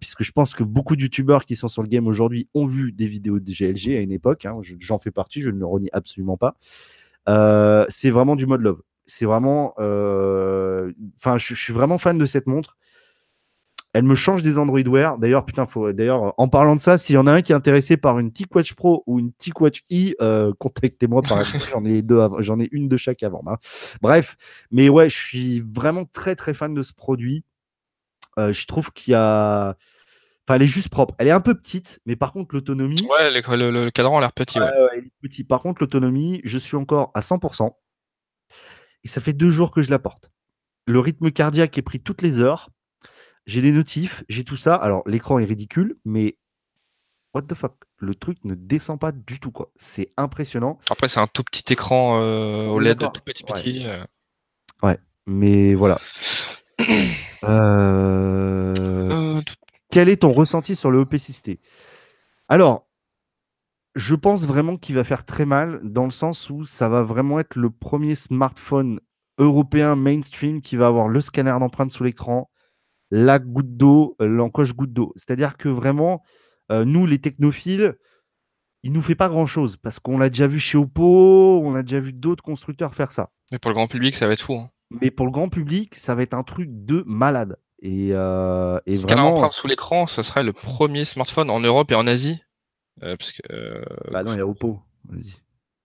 puisque 0.00 0.22
je 0.22 0.32
pense 0.32 0.54
que 0.54 0.62
beaucoup 0.62 0.96
de 0.96 1.02
youtubeurs 1.02 1.46
qui 1.46 1.56
sont 1.56 1.68
sur 1.68 1.82
le 1.82 1.88
game 1.88 2.06
aujourd'hui 2.06 2.48
ont 2.54 2.66
vu 2.66 2.92
des 2.92 3.06
vidéos 3.06 3.40
de 3.40 3.50
GLG 3.50 3.96
à 3.96 4.00
une 4.00 4.12
époque. 4.12 4.44
Hein. 4.44 4.58
J'en 4.62 4.98
fais 4.98 5.10
partie, 5.10 5.40
je 5.40 5.50
ne 5.50 5.58
le 5.58 5.66
renie 5.66 5.88
absolument 5.92 6.36
pas. 6.36 6.56
c'est 7.88 8.10
vraiment 8.10 8.36
du 8.36 8.46
mode 8.46 8.60
love. 8.60 8.82
C'est 9.06 9.24
vraiment. 9.24 9.74
Enfin, 9.78 11.38
je, 11.38 11.54
suis 11.54 11.72
vraiment 11.72 11.98
fan 11.98 12.18
de 12.18 12.26
cette 12.26 12.46
montre. 12.46 12.76
Elle 13.92 14.04
me 14.04 14.14
change 14.14 14.42
des 14.42 14.58
Android 14.58 14.82
Wear. 14.86 15.18
D'ailleurs, 15.18 15.44
putain, 15.44 15.66
faut. 15.66 15.92
D'ailleurs, 15.92 16.32
en 16.38 16.48
parlant 16.48 16.76
de 16.76 16.80
ça, 16.80 16.96
s'il 16.96 17.16
y 17.16 17.18
en 17.18 17.26
a 17.26 17.32
un 17.32 17.42
qui 17.42 17.50
est 17.50 17.56
intéressé 17.56 17.96
par 17.96 18.20
une 18.20 18.30
TicWatch 18.30 18.74
Pro 18.74 19.02
ou 19.06 19.18
une 19.18 19.32
TicWatch 19.32 19.82
E, 19.92 20.14
euh, 20.20 20.52
contactez-moi 20.58 21.22
par 21.22 21.42
J'en 21.72 21.84
ai 21.84 22.02
deux, 22.02 22.20
j'en 22.38 22.60
ai 22.60 22.68
une 22.70 22.88
de 22.88 22.96
chaque 22.96 23.22
avant. 23.24 23.42
Hein. 23.46 23.56
Bref, 24.00 24.36
mais 24.70 24.88
ouais, 24.88 25.10
je 25.10 25.16
suis 25.16 25.60
vraiment 25.60 26.04
très 26.04 26.36
très 26.36 26.54
fan 26.54 26.72
de 26.72 26.82
ce 26.82 26.92
produit. 26.92 27.44
Euh, 28.38 28.52
je 28.52 28.66
trouve 28.66 28.92
qu'il 28.92 29.12
y 29.12 29.14
a. 29.14 29.76
Enfin, 30.46 30.54
elle 30.54 30.62
est 30.62 30.68
juste 30.68 30.88
propre. 30.88 31.14
Elle 31.18 31.26
est 31.26 31.32
un 31.32 31.40
peu 31.40 31.54
petite, 31.54 32.00
mais 32.06 32.14
par 32.14 32.30
contre, 32.30 32.54
l'autonomie. 32.54 33.06
Ouais, 33.10 33.30
le, 33.32 33.90
cadran 33.90 34.18
a 34.18 34.20
l'air 34.20 34.32
petit. 34.32 34.60
Ouais. 34.60 34.70
petit. 35.20 35.42
Par 35.42 35.60
contre, 35.60 35.82
l'autonomie, 35.82 36.40
je 36.44 36.58
suis 36.58 36.76
encore 36.76 37.10
à 37.14 37.20
100%. 37.20 37.72
Et 39.02 39.08
ça 39.08 39.20
fait 39.20 39.32
deux 39.32 39.50
jours 39.50 39.72
que 39.72 39.82
je 39.82 39.90
la 39.90 39.98
porte. 39.98 40.30
Le 40.86 41.00
rythme 41.00 41.30
cardiaque 41.30 41.76
est 41.78 41.82
pris 41.82 42.00
toutes 42.00 42.22
les 42.22 42.40
heures. 42.40 42.70
J'ai 43.50 43.62
les 43.62 43.72
notifs, 43.72 44.22
j'ai 44.28 44.44
tout 44.44 44.56
ça. 44.56 44.76
Alors, 44.76 45.02
l'écran 45.08 45.40
est 45.40 45.44
ridicule, 45.44 45.96
mais 46.04 46.38
what 47.34 47.42
the 47.42 47.54
fuck? 47.54 47.74
Le 47.96 48.14
truc 48.14 48.38
ne 48.44 48.54
descend 48.54 49.00
pas 49.00 49.10
du 49.10 49.40
tout, 49.40 49.50
quoi. 49.50 49.72
C'est 49.74 50.12
impressionnant. 50.16 50.78
Après, 50.88 51.08
c'est 51.08 51.18
un 51.18 51.26
tout 51.26 51.42
petit 51.42 51.72
écran 51.72 52.22
euh, 52.22 52.68
OLED, 52.68 53.00
tout 53.12 53.20
petit 53.24 53.42
petit. 53.42 53.84
Euh. 53.88 54.04
Ouais, 54.84 55.00
mais 55.26 55.74
voilà. 55.74 55.98
Euh, 57.42 59.40
quel 59.90 60.10
est 60.10 60.18
ton 60.20 60.32
ressenti 60.34 60.76
sur 60.76 60.90
le 60.90 61.02
OP6T 61.02 61.58
Alors, 62.48 62.86
je 63.94 64.14
pense 64.14 64.44
vraiment 64.44 64.76
qu'il 64.76 64.94
va 64.94 65.04
faire 65.04 65.24
très 65.24 65.46
mal 65.46 65.80
dans 65.82 66.04
le 66.04 66.10
sens 66.10 66.50
où 66.50 66.66
ça 66.66 66.90
va 66.90 67.00
vraiment 67.02 67.40
être 67.40 67.56
le 67.56 67.70
premier 67.70 68.14
smartphone 68.14 69.00
européen 69.38 69.96
mainstream 69.96 70.60
qui 70.60 70.76
va 70.76 70.88
avoir 70.88 71.08
le 71.08 71.22
scanner 71.22 71.56
d'empreinte 71.58 71.92
sous 71.92 72.04
l'écran, 72.04 72.49
la 73.10 73.38
goutte 73.38 73.76
d'eau, 73.76 74.16
euh, 74.20 74.26
l'encoche 74.26 74.74
goutte 74.74 74.92
d'eau. 74.92 75.12
C'est-à-dire 75.16 75.56
que 75.56 75.68
vraiment, 75.68 76.22
euh, 76.70 76.84
nous, 76.84 77.06
les 77.06 77.18
technophiles, 77.18 77.96
il 78.82 78.92
nous 78.92 79.02
fait 79.02 79.14
pas 79.14 79.28
grand-chose 79.28 79.76
parce 79.76 79.98
qu'on 79.98 80.18
l'a 80.18 80.30
déjà 80.30 80.46
vu 80.46 80.58
chez 80.58 80.78
Oppo, 80.78 81.60
on 81.64 81.74
a 81.74 81.82
déjà 81.82 82.00
vu 82.00 82.12
d'autres 82.12 82.42
constructeurs 82.42 82.94
faire 82.94 83.12
ça. 83.12 83.30
Mais 83.52 83.58
pour 83.58 83.70
le 83.70 83.74
grand 83.74 83.88
public, 83.88 84.16
ça 84.16 84.26
va 84.26 84.32
être 84.32 84.42
fou. 84.42 84.54
Hein. 84.54 84.70
Mais 84.90 85.10
pour 85.10 85.26
le 85.26 85.32
grand 85.32 85.48
public, 85.48 85.94
ça 85.94 86.14
va 86.14 86.22
être 86.22 86.34
un 86.34 86.42
truc 86.42 86.68
de 86.70 87.04
malade. 87.06 87.56
Et, 87.82 88.10
euh, 88.12 88.78
et 88.86 88.96
vraiment... 88.96 89.50
sous 89.50 89.66
l'écran, 89.66 90.06
ça 90.06 90.22
serait 90.22 90.42
le 90.42 90.52
premier 90.52 91.04
smartphone 91.04 91.50
en 91.50 91.60
Europe 91.60 91.90
et 91.90 91.94
en 91.94 92.06
Asie. 92.06 92.40
parce 93.00 93.32
que, 93.32 93.84
bah 94.10 94.22
non, 94.22 94.32
il 94.32 94.38
y 94.38 94.40
a 94.40 94.46
Oppo. 94.46 94.80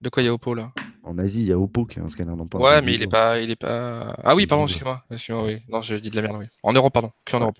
De 0.00 0.08
quoi 0.08 0.22
il 0.22 0.26
y 0.26 0.28
a 0.28 0.34
Oppo 0.34 0.54
là? 0.54 0.72
En 1.06 1.18
Asie, 1.18 1.42
il 1.42 1.46
y 1.46 1.52
a 1.52 1.58
Oppo 1.58 1.84
qui 1.86 2.00
a 2.00 2.02
un 2.02 2.08
scanner 2.08 2.36
d'empreinte. 2.36 2.64
Ouais, 2.64 2.82
mais 2.82 2.94
il 2.94 3.02
est 3.02 3.06
pas, 3.06 3.38
il 3.38 3.50
est 3.50 3.56
pas. 3.56 4.16
Ah 4.24 4.34
oui, 4.34 4.48
pardon, 4.48 4.64
excuse-moi. 4.64 5.04
oui. 5.08 5.62
Non, 5.68 5.80
je 5.80 5.94
dis 5.94 6.10
de 6.10 6.16
la 6.16 6.22
merde. 6.22 6.36
Oui. 6.40 6.46
En 6.64 6.72
Europe, 6.72 6.92
pardon. 6.92 7.12
Que 7.24 7.36
en 7.36 7.40
Europe. 7.40 7.58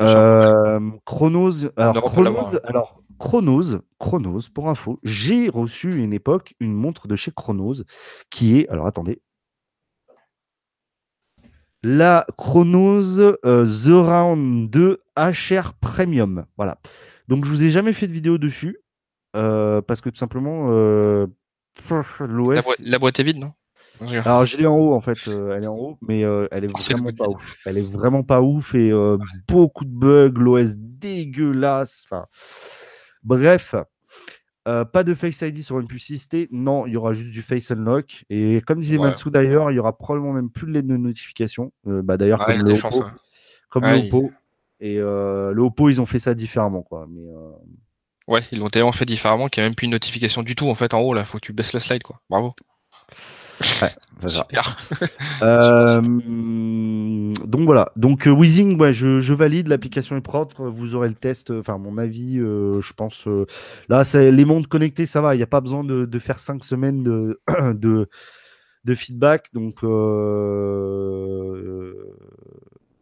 Euh, 0.00 0.78
Chronos. 1.04 1.70
Alors, 1.76 2.00
Chronos, 2.04 2.56
alors 2.62 3.02
Chronos, 3.18 3.80
Chronos, 3.98 4.42
pour 4.54 4.68
info, 4.68 5.00
j'ai 5.02 5.48
reçu 5.48 5.96
une 6.00 6.12
époque 6.12 6.54
une 6.60 6.72
montre 6.72 7.08
de 7.08 7.16
chez 7.16 7.32
Chronos 7.32 7.82
qui 8.30 8.58
est. 8.58 8.68
Alors 8.68 8.86
attendez. 8.86 9.20
La 11.82 12.26
Chronos 12.36 13.18
euh, 13.18 13.66
The 13.66 13.90
Round 13.90 14.70
2 14.70 15.02
HR 15.16 15.74
Premium. 15.80 16.46
Voilà. 16.56 16.78
Donc 17.26 17.44
je 17.44 17.50
vous 17.50 17.64
ai 17.64 17.70
jamais 17.70 17.92
fait 17.92 18.06
de 18.06 18.12
vidéo 18.12 18.38
dessus. 18.38 18.78
Euh, 19.36 19.82
parce 19.82 20.00
que 20.00 20.10
tout 20.10 20.16
simplement, 20.16 20.70
la, 22.80 22.98
boîte 22.98 23.20
est 23.20 23.22
vide, 23.22 23.38
non? 23.38 23.52
Alors 24.00 24.46
je 24.46 24.56
l'ai 24.56 24.66
en 24.66 24.76
haut 24.76 24.94
en 24.94 25.00
fait, 25.00 25.28
euh, 25.28 25.56
elle 25.56 25.64
est 25.64 25.68
en 25.68 25.76
haut, 25.76 25.98
mais 26.02 26.24
euh, 26.24 26.46
elle 26.50 26.64
est 26.64 26.72
vraiment 26.72 27.12
pas 27.12 27.28
ouf. 27.28 27.56
Elle 27.66 27.78
est 27.78 27.92
vraiment 27.92 28.22
pas 28.22 28.40
ouf 28.40 28.74
et 28.74 28.90
euh, 28.92 29.18
beaucoup 29.48 29.84
de 29.84 29.90
bugs, 29.90 30.40
l'OS 30.40 30.76
dégueulasse. 30.76 32.04
Enfin, 32.06 32.26
bref, 33.22 33.74
pas 34.64 35.02
de 35.02 35.14
Face 35.14 35.40
ID 35.40 35.62
sur 35.62 35.80
une 35.80 35.86
puce 35.86 36.10
6T. 36.10 36.48
Non, 36.52 36.86
il 36.86 36.92
y 36.92 36.96
aura 36.96 37.12
juste 37.12 37.30
du 37.30 37.42
Face 37.42 37.70
Unlock. 37.70 38.24
Et 38.28 38.60
comme 38.66 38.80
disait 38.80 38.98
Matsu 38.98 39.30
d'ailleurs, 39.30 39.70
il 39.70 39.74
y 39.74 39.78
aura 39.78 39.96
probablement 39.96 40.32
même 40.32 40.50
plus 40.50 40.66
de 40.66 40.72
LED 40.72 40.86
de 40.86 40.96
notification. 40.96 41.72
bah 41.84 42.16
d'ailleurs 42.16 42.44
comme 42.44 42.62
le 42.62 42.74
Oppo, 42.74 43.04
comme 43.70 43.84
le 43.84 44.06
Oppo. 44.06 44.30
Et 44.80 44.96
le 44.96 45.58
Oppo, 45.58 45.88
ils 45.88 46.00
ont 46.00 46.06
fait 46.06 46.20
ça 46.20 46.34
différemment 46.34 46.82
quoi. 46.82 47.06
Mais 47.10 47.26
Ouais, 48.28 48.42
ils 48.52 48.58
l'ont 48.58 48.68
tellement 48.68 48.92
fait 48.92 49.06
différemment 49.06 49.48
qu'il 49.48 49.62
n'y 49.62 49.66
a 49.66 49.68
même 49.70 49.74
plus 49.74 49.86
une 49.86 49.92
notification 49.92 50.42
du 50.42 50.54
tout 50.54 50.68
en 50.68 50.74
fait 50.74 50.94
en 50.94 51.00
haut 51.00 51.14
là. 51.14 51.24
Faut 51.24 51.38
que 51.38 51.46
tu 51.46 51.52
baisses 51.52 51.72
le 51.72 51.80
slide 51.80 52.02
quoi. 52.02 52.20
Bravo. 52.28 52.54
Ouais, 53.82 54.28
Super. 54.28 54.76
euh, 55.42 56.00
donc 56.02 57.62
voilà. 57.62 57.90
Donc 57.96 58.26
euh, 58.28 58.30
Weezing, 58.30 58.78
ouais, 58.78 58.92
je, 58.92 59.20
je 59.20 59.32
valide. 59.32 59.68
L'application 59.68 60.16
est 60.16 60.20
propre. 60.20 60.66
Vous 60.66 60.94
aurez 60.94 61.08
le 61.08 61.14
test. 61.14 61.50
Enfin, 61.50 61.78
mon 61.78 61.98
avis, 61.98 62.38
euh, 62.38 62.80
je 62.80 62.92
pense. 62.92 63.26
Là, 63.88 64.02
les 64.14 64.44
montres 64.44 64.68
connectées, 64.68 65.06
ça 65.06 65.20
va. 65.20 65.34
Il 65.34 65.38
n'y 65.38 65.42
a 65.42 65.48
pas 65.48 65.60
besoin 65.60 65.82
de, 65.82 66.04
de 66.04 66.18
faire 66.18 66.38
cinq 66.38 66.64
semaines 66.64 67.02
de, 67.02 67.40
de, 67.74 68.08
de 68.84 68.94
feedback. 68.94 69.48
Donc 69.54 69.82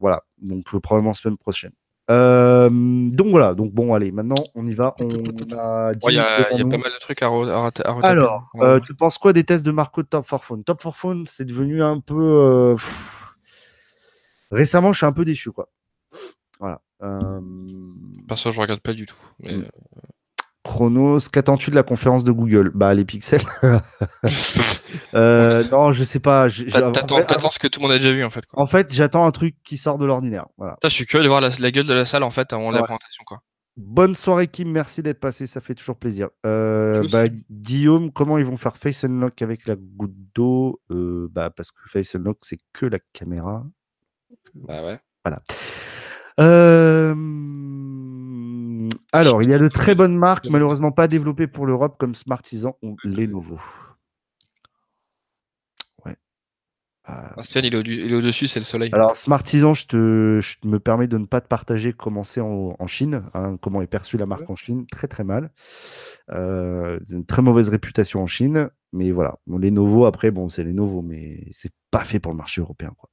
voilà. 0.01 0.23
Donc 0.41 0.65
probablement 0.81 1.15
semaine 1.15 1.37
prochaine. 1.37 1.73
Euh, 2.09 2.71
donc 2.71 3.29
voilà, 3.29 3.55
donc 3.55 3.73
bon, 3.73 3.93
allez, 3.95 4.13
maintenant 4.13 4.37
on 4.55 4.65
y 4.67 4.75
va. 4.75 4.95
On 5.01 5.09
a 5.09 5.93
Il 6.09 6.15
y, 6.15 6.19
a, 6.19 6.45
pas 6.45 6.65
mal 6.65 6.93
de 6.93 7.01
trucs 7.01 7.23
à, 7.23 7.29
à, 7.29 8.07
Alors, 8.07 8.49
euh, 8.57 8.79
tu 8.81 8.95
penses 8.95 9.19
quoi 9.19 9.33
des 9.33 9.43
tests 9.43 9.67
de 9.67 9.73
Marco 9.73 10.03
de 10.03 10.07
Top 10.07 10.27
4 10.27 10.45
Phone? 10.45 10.65
Top 10.65 10.81
4 10.81 10.95
Phone, 10.95 11.27
c'est 11.27 11.45
devenu 11.45 11.83
un 11.83 11.99
peu. 11.99 12.15
Euh, 12.15 12.77
récemment, 14.53 14.93
je 14.93 14.99
suis 14.99 15.07
un 15.07 15.13
peu 15.13 15.25
déçu, 15.25 15.51
quoi. 15.51 15.69
Voilà. 16.61 16.81
Parce 18.29 18.45
que 18.45 18.51
je 18.53 18.61
regarde 18.61 18.81
pas 18.81 18.95
du 18.95 19.07
tout. 19.07 19.17
Mais... 19.41 19.65
Chronos, 20.67 21.21
qu'attends-tu 21.33 21.71
de 21.71 21.77
la 21.77 21.85
conférence 21.85 22.25
de 22.25 22.33
Google? 22.33 22.73
Bah, 22.75 22.93
les 22.93 23.05
pixels. 23.05 23.43
Euh, 25.15 25.65
non, 25.71 25.93
je 25.93 26.05
sais 26.05 26.21
pas. 26.21 26.49
T'attends 26.49 27.51
ce 27.51 27.59
que 27.59 27.69
tout 27.69 27.81
le 27.81 27.87
monde 27.87 27.93
a 27.93 27.99
déjà 27.99 28.13
vu 28.13 28.25
en 28.25 28.31
fait. 28.31 28.45
En 28.53 28.67
fait, 28.67 28.93
j'attends 28.93 29.25
un 29.25 29.31
truc 29.31 29.57
qui 29.65 29.77
sort 29.77 29.99
de 29.99 30.05
l'ordinaire. 30.05 30.47
Voilà. 30.59 30.77
je 30.83 30.89
suis 30.89 31.07
curieux 31.07 31.25
de 31.25 31.29
voir 31.29 31.41
la, 31.41 31.71
gueule 31.71 31.87
de 31.87 31.95
la 31.95 32.05
salle 32.05 32.23
en 32.23 32.31
fait 32.31 32.53
avant 32.53 32.71
la 32.71 32.83
présentation. 32.83 33.23
Quoi. 33.27 33.41
Bonne 33.77 34.15
soirée 34.15 34.47
Kim, 34.47 34.71
merci 34.71 35.03
d'être 35.03 35.21
passé, 35.21 35.47
ça 35.47 35.61
fait 35.61 35.75
toujours 35.75 35.97
plaisir. 35.97 36.29
Euh, 36.45 37.07
bah, 37.11 37.25
Guillaume, 37.51 38.11
comment 38.11 38.39
ils 38.39 38.45
vont 38.45 38.57
faire 38.57 38.77
Face 38.77 39.05
Unlock 39.05 39.43
avec 39.43 39.67
la 39.67 39.77
goutte 39.77 40.17
d'eau? 40.35 40.81
Euh, 40.91 41.29
bah, 41.31 41.51
Parce 41.51 41.71
que 41.71 41.81
Face 41.89 42.15
Unlock, 42.15 42.39
c'est 42.43 42.59
que 42.73 42.87
la 42.87 42.99
caméra. 43.13 43.65
Bah 44.55 44.85
ouais. 44.85 44.99
Voilà. 45.25 45.43
Euh... 46.41 47.15
Alors, 49.13 49.43
il 49.43 49.51
y 49.51 49.55
a 49.55 49.59
de 49.59 49.69
très 49.69 49.95
bonnes 49.95 50.17
marques, 50.17 50.47
malheureusement 50.49 50.93
pas 50.93 51.09
développées 51.09 51.47
pour 51.47 51.67
l'Europe, 51.67 51.97
comme 51.99 52.15
Smartisan 52.15 52.77
ou 52.83 52.97
Lenovo. 53.05 53.59
Ouais. 56.05 56.17
Euh... 57.09 57.13
il 57.63 57.75
est 57.75 58.15
au-dessus, 58.15 58.49
c'est 58.49 58.61
le 58.61 58.65
soleil. 58.65 58.91
Alors, 58.93 59.17
Smartisan, 59.17 59.75
je, 59.75 59.87
te, 59.87 60.41
je 60.43 60.69
me 60.69 60.79
permets 60.79 61.07
de 61.07 61.19
ne 61.19 61.27
pas 61.27 61.41
te 61.41 61.49
partager 61.49 61.93
comment 61.93 62.25
c'est 62.25 62.41
en, 62.41 62.87
Chine, 62.87 63.23
hein, 63.35 63.57
comment 63.61 63.81
est 63.81 63.87
perçue 63.87 64.17
la 64.17 64.27
marque 64.27 64.51
en 64.51 64.57
Chine. 64.57 64.87
Très, 64.91 65.09
très 65.09 65.25
mal. 65.25 65.51
Euh, 66.31 66.99
une 67.11 67.25
très 67.25 67.43
mauvaise 67.43 67.69
réputation 67.69 68.23
en 68.23 68.27
Chine. 68.27 68.71
Mais 68.93 69.13
voilà. 69.13 69.39
Bon, 69.47 69.59
Lenovo, 69.59 70.07
après, 70.07 70.31
bon, 70.31 70.49
c'est 70.49 70.65
Lenovo, 70.65 71.03
mais 71.03 71.47
c'est 71.53 71.73
pas 71.91 72.05
fait 72.05 72.19
pour 72.19 72.33
le 72.33 72.39
marché 72.39 72.61
européen. 72.61 72.93
Quoi. 72.97 73.11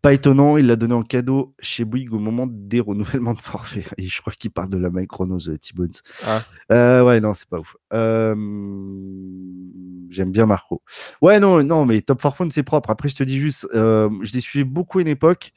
Pas 0.00 0.12
étonnant, 0.12 0.56
il 0.56 0.66
l'a 0.66 0.76
donné 0.76 0.94
en 0.94 1.02
cadeau 1.02 1.54
chez 1.58 1.84
Bouygues 1.84 2.12
au 2.12 2.18
moment 2.18 2.46
des 2.48 2.80
renouvellements 2.80 3.34
de 3.34 3.40
forfait. 3.40 3.84
Et 3.98 4.08
je 4.08 4.20
crois 4.20 4.32
qu'il 4.32 4.50
parle 4.50 4.70
de 4.70 4.78
la 4.78 4.90
Micronos 4.90 5.48
euh, 5.48 5.58
T-Bones. 5.58 5.92
Ah. 6.24 6.42
Euh, 6.70 7.02
ouais, 7.02 7.20
non, 7.20 7.34
c'est 7.34 7.48
pas 7.48 7.58
ouf. 7.58 7.76
Euh, 7.92 8.34
j'aime 10.10 10.30
bien 10.30 10.46
Marco. 10.46 10.82
Ouais, 11.20 11.40
non, 11.40 11.64
non, 11.64 11.84
mais 11.84 12.00
Top 12.00 12.22
4 12.22 12.36
Phone, 12.36 12.50
c'est 12.50 12.62
propre. 12.62 12.90
Après, 12.90 13.08
je 13.08 13.16
te 13.16 13.24
dis 13.24 13.38
juste, 13.38 13.66
je 13.72 14.32
les 14.32 14.40
suivais 14.40 14.64
beaucoup 14.64 14.98
à 14.98 15.02
une 15.02 15.08
époque. 15.08 15.52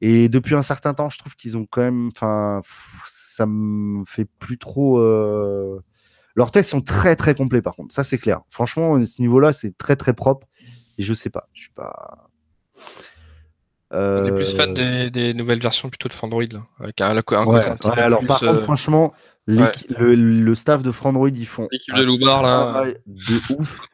Et 0.00 0.28
depuis 0.28 0.54
un 0.54 0.62
certain 0.62 0.94
temps, 0.94 1.10
je 1.10 1.18
trouve 1.18 1.34
qu'ils 1.34 1.56
ont 1.56 1.66
quand 1.68 1.82
même. 1.82 2.10
Enfin, 2.14 2.62
ça 3.06 3.44
me 3.46 4.04
fait 4.04 4.26
plus 4.38 4.56
trop. 4.56 4.98
Leurs 6.36 6.50
tests 6.52 6.70
sont 6.70 6.80
très, 6.80 7.16
très 7.16 7.34
complets, 7.34 7.60
par 7.60 7.74
contre. 7.74 7.92
Ça, 7.92 8.04
c'est 8.04 8.18
clair. 8.18 8.40
Franchement, 8.50 8.94
à 8.94 9.04
ce 9.04 9.20
niveau-là, 9.20 9.52
c'est 9.52 9.76
très, 9.76 9.96
très 9.96 10.14
propre. 10.14 10.46
Et 10.96 11.02
je 11.02 11.12
sais 11.12 11.30
pas. 11.30 11.48
Je 11.52 11.62
suis 11.62 11.72
pas 11.72 12.30
On 13.92 14.24
est 14.24 14.32
plus 14.32 14.54
fan 14.54 14.70
Euh, 14.78 15.04
des, 15.04 15.10
des 15.10 15.34
nouvelles 15.34 15.60
versions 15.60 15.88
plutôt 15.88 16.08
de 16.08 16.14
Android, 16.22 16.44
là, 16.50 16.66
avec 16.78 17.00
un, 17.00 17.16
un 17.16 17.44
Ouais, 17.46 17.58
ouais, 17.58 17.98
alors 17.98 18.20
plus, 18.20 18.26
par 18.28 18.40
contre, 18.40 18.52
euh, 18.52 18.62
franchement, 18.62 19.12
le, 19.46 20.14
le 20.14 20.54
staff 20.54 20.82
de 20.82 20.92
Frandroid, 20.92 21.30
ils 21.30 21.46
font 21.46 21.68
l'équipe 21.72 21.94
de 21.94 22.02
Loubar, 22.02 22.42
là. 22.42 22.84
de 23.06 23.54
ouf. 23.58 23.86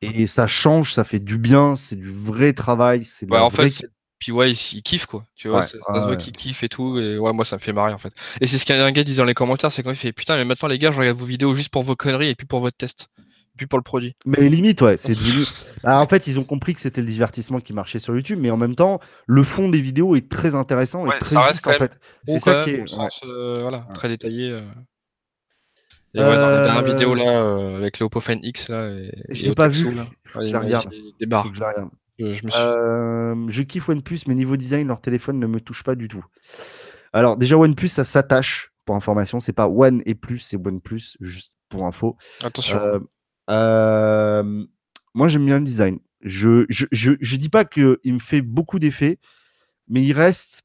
Et 0.00 0.26
ça 0.26 0.46
change, 0.46 0.92
ça 0.92 1.04
fait 1.04 1.18
du 1.18 1.38
bien, 1.38 1.74
c'est 1.74 1.96
du 1.96 2.10
vrai 2.10 2.52
travail, 2.52 3.04
c'est 3.04 3.26
de 3.26 3.34
en 3.34 3.48
vraie 3.48 3.70
fait, 3.70 3.88
puis 4.18 4.32
ouais, 4.32 4.52
il, 4.52 4.82
kiffe 4.82 5.06
quoi. 5.06 5.24
Tu 5.34 5.48
vois, 5.48 5.60
Ouais, 5.60 5.66
ça, 5.66 5.78
se 5.78 6.04
voit 6.06 6.16
qu'il 6.16 6.32
kiffe 6.32 6.62
et 6.62 6.68
tout. 6.68 6.98
Et 6.98 7.18
ouais, 7.18 7.32
moi 7.32 7.44
ça 7.44 7.56
me 7.56 7.60
fait 7.60 7.72
marrer 7.72 7.92
en 7.92 7.98
fait. 7.98 8.12
Et 8.40 8.46
c'est 8.46 8.58
ce 8.58 8.66
qu'un 8.66 8.90
gars 8.92 9.04
disait 9.04 9.18
dans 9.18 9.24
les 9.24 9.34
commentaires, 9.34 9.72
c'est 9.72 9.82
quand 9.82 9.90
il 9.90 9.96
fait 9.96 10.12
putain, 10.12 10.36
mais 10.36 10.44
maintenant 10.44 10.68
les 10.68 10.78
gars, 10.78 10.92
je 10.92 10.98
regarde 10.98 11.18
vos 11.18 11.24
vidéos 11.24 11.54
juste 11.54 11.70
pour 11.70 11.82
vos 11.82 11.96
conneries 11.96 12.28
et 12.28 12.34
puis 12.34 12.46
pour 12.46 12.60
votre 12.60 12.76
test, 12.76 13.08
pour 13.66 13.78
le 13.78 13.82
produit. 13.82 14.14
Mais 14.26 14.48
limite, 14.48 14.80
ouais, 14.82 14.96
c'est 14.96 15.14
devenu. 15.18 15.44
Ah, 15.84 16.00
en 16.00 16.06
fait, 16.06 16.26
ils 16.26 16.38
ont 16.38 16.44
compris 16.44 16.74
que 16.74 16.80
c'était 16.80 17.00
le 17.00 17.06
divertissement 17.08 17.60
qui 17.60 17.72
marchait 17.72 17.98
sur 17.98 18.14
YouTube, 18.14 18.38
mais 18.40 18.50
en 18.50 18.56
même 18.56 18.74
temps, 18.74 19.00
le 19.26 19.42
fond 19.44 19.68
des 19.68 19.80
vidéos 19.80 20.14
est 20.16 20.30
très 20.30 20.54
intéressant 20.54 21.04
et 21.06 21.08
Ouais, 21.10 21.18
très 21.18 21.36
juste, 21.50 21.66
en 21.66 21.72
fait. 21.72 21.98
C'est 22.26 22.38
ça 22.38 22.62
qui 22.64 22.70
est. 22.70 22.86
sens, 22.86 23.20
euh, 23.24 23.62
voilà, 23.62 23.78
Ouais. 23.88 23.94
très 23.94 24.08
détaillé. 24.08 24.50
euh. 24.52 24.62
Et 26.14 26.20
ouais, 26.20 26.24
dans 26.24 26.48
la 26.48 26.64
dernière 26.64 26.82
Euh, 26.84 26.92
vidéo 26.94 27.14
là, 27.14 27.42
euh, 27.42 27.76
avec 27.76 27.98
le 27.98 28.06
Oppo 28.06 28.20
Find 28.20 28.42
X 28.42 28.68
là, 28.70 28.88
et, 28.90 29.12
Je 29.30 29.44
et 29.44 29.48
l'ai 29.50 29.54
pas 29.54 29.68
vu. 29.68 29.92
là, 29.94 30.06
Il 30.24 30.30
faut 30.30 30.38
ouais, 30.38 30.44
que 30.44 30.46
il 30.46 30.48
je 30.48 30.52
la 30.54 30.60
regarde. 30.60 30.88
des 30.90 31.36
faut 31.36 31.50
que 31.50 31.54
je 31.56 31.60
la 31.60 31.68
regarde. 31.68 31.90
Je, 32.18 32.32
je 32.32 32.44
me 32.46 32.50
suis. 32.50 32.60
Euh, 32.60 33.46
je 33.48 33.62
kiffe 33.62 33.88
OnePlus, 33.90 34.20
mais 34.26 34.34
niveau 34.34 34.56
design, 34.56 34.88
leur 34.88 35.00
téléphone 35.00 35.38
ne 35.38 35.46
me 35.46 35.60
touche 35.60 35.84
pas 35.84 35.94
du 35.94 36.08
tout. 36.08 36.24
Alors, 37.12 37.36
déjà, 37.36 37.56
OnePlus, 37.56 37.88
ça 37.88 38.04
s'attache, 38.04 38.72
pour 38.86 38.96
information. 38.96 39.38
C'est 39.38 39.52
pas 39.52 39.68
One 39.68 40.02
et 40.06 40.14
plus, 40.14 40.38
c'est 40.38 40.56
OnePlus, 40.56 41.16
juste 41.20 41.52
pour 41.68 41.86
info. 41.86 42.16
Attention. 42.42 43.06
Euh, 43.48 44.66
moi, 45.14 45.28
j'aime 45.28 45.46
bien 45.46 45.58
le 45.58 45.64
design. 45.64 45.98
Je, 46.22 46.66
je, 46.68 46.86
je, 46.92 47.12
je 47.20 47.36
dis 47.36 47.48
pas 47.48 47.64
qu'il 47.64 47.98
me 48.04 48.18
fait 48.18 48.42
beaucoup 48.42 48.78
d'effets, 48.78 49.18
mais 49.88 50.02
il 50.02 50.12
reste 50.12 50.62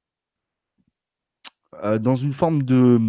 euh, 1.83 1.97
dans 1.99 2.15
une 2.15 2.33
forme 2.33 2.63
de 2.63 2.99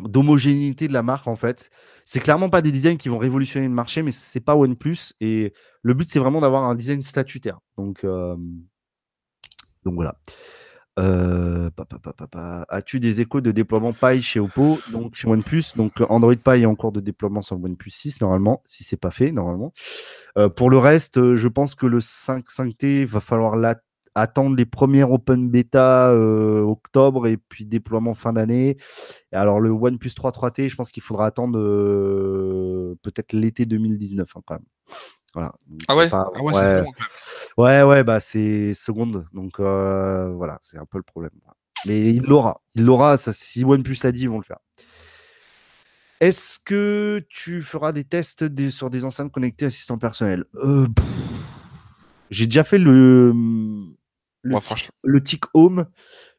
d'homogénéité 0.00 0.88
de 0.88 0.92
la 0.94 1.02
marque 1.02 1.26
en 1.28 1.36
fait. 1.36 1.70
C'est 2.06 2.20
clairement 2.20 2.48
pas 2.48 2.62
des 2.62 2.72
designs 2.72 2.96
qui 2.96 3.08
vont 3.10 3.18
révolutionner 3.18 3.68
le 3.68 3.74
marché, 3.74 4.02
mais 4.02 4.12
c'est 4.12 4.40
pas 4.40 4.56
OnePlus 4.56 5.12
et 5.20 5.52
le 5.82 5.94
but 5.94 6.08
c'est 6.10 6.18
vraiment 6.18 6.40
d'avoir 6.40 6.64
un 6.64 6.74
design 6.74 7.02
statutaire. 7.02 7.60
Donc 7.76 8.02
euh, 8.04 8.36
donc 9.84 9.94
voilà. 9.94 10.14
Euh. 10.98 11.70
As-tu 12.68 13.00
des 13.00 13.20
échos 13.20 13.40
de 13.40 13.50
déploiement 13.50 13.92
Pi 13.92 14.22
chez 14.22 14.40
Oppo, 14.40 14.78
donc 14.92 15.14
chez 15.14 15.26
OnePlus? 15.28 15.64
Donc 15.76 16.00
euh, 16.00 16.06
Android 16.08 16.34
Pi 16.34 16.62
est 16.62 16.66
en 16.66 16.74
cours 16.74 16.92
de 16.92 17.00
déploiement 17.00 17.42
sur 17.42 17.56
OnePlus 17.62 17.90
6 17.90 18.20
normalement, 18.20 18.62
si 18.66 18.84
c'est 18.84 18.98
pas 18.98 19.10
fait 19.10 19.32
normalement. 19.32 19.72
Euh, 20.36 20.48
pour 20.48 20.70
le 20.70 20.78
reste, 20.78 21.34
je 21.34 21.48
pense 21.48 21.74
que 21.74 21.86
le 21.86 22.00
5 22.00 22.46
5T 22.46 23.06
va 23.06 23.20
falloir 23.20 23.56
attendre 24.14 24.56
les 24.56 24.66
premières 24.66 25.10
open 25.10 25.48
beta 25.48 26.14
octobre 26.14 27.26
et 27.26 27.38
puis 27.38 27.64
déploiement 27.64 28.14
fin 28.14 28.34
d'année. 28.34 28.76
Alors 29.32 29.60
le 29.60 29.70
OnePlus 29.70 30.12
3 30.14 30.30
3T, 30.32 30.68
je 30.68 30.76
pense 30.76 30.90
qu'il 30.90 31.02
faudra 31.02 31.26
attendre 31.26 31.58
peut-être 33.02 33.32
l'été 33.32 33.64
2019 33.64 34.28
hein, 34.36 34.40
quand 34.44 34.54
même. 34.56 34.66
Voilà. 35.34 35.52
Ah 35.88 35.94
On 35.94 35.98
ouais, 35.98 36.08
pas- 36.10 36.30
ah 36.34 36.42
ouais, 36.42 36.52
c'est 36.54 36.80
ouais. 36.80 36.92
Ouais, 37.58 37.82
ouais, 37.82 38.04
bah 38.04 38.20
c'est 38.20 38.74
seconde. 38.74 39.26
Donc 39.32 39.60
euh, 39.60 40.30
voilà, 40.34 40.58
c'est 40.60 40.78
un 40.78 40.84
peu 40.86 40.98
le 40.98 41.02
problème. 41.04 41.32
Mais 41.86 42.10
il 42.10 42.22
l'aura. 42.22 42.60
Il 42.74 42.84
l'aura. 42.84 43.16
Ça, 43.16 43.32
si 43.32 43.64
OnePlus 43.64 43.98
a 44.04 44.12
dit, 44.12 44.22
ils 44.22 44.28
vont 44.30 44.38
le 44.38 44.44
faire. 44.44 44.58
Est-ce 46.20 46.58
que 46.64 47.24
tu 47.28 47.62
feras 47.62 47.92
des 47.92 48.04
tests 48.04 48.44
des- 48.44 48.70
sur 48.70 48.90
des 48.90 49.04
enceintes 49.04 49.32
connectées 49.32 49.64
assistant 49.66 49.98
personnel? 49.98 50.44
Euh, 50.56 50.86
J'ai 52.30 52.46
déjà 52.46 52.62
fait 52.64 52.78
le, 52.78 53.32
le, 54.42 54.54
Ouais, 54.54 54.60
tic- 54.60 54.66
franchement. 54.66 54.94
le 55.02 55.22
Tic 55.22 55.44
Home. 55.54 55.86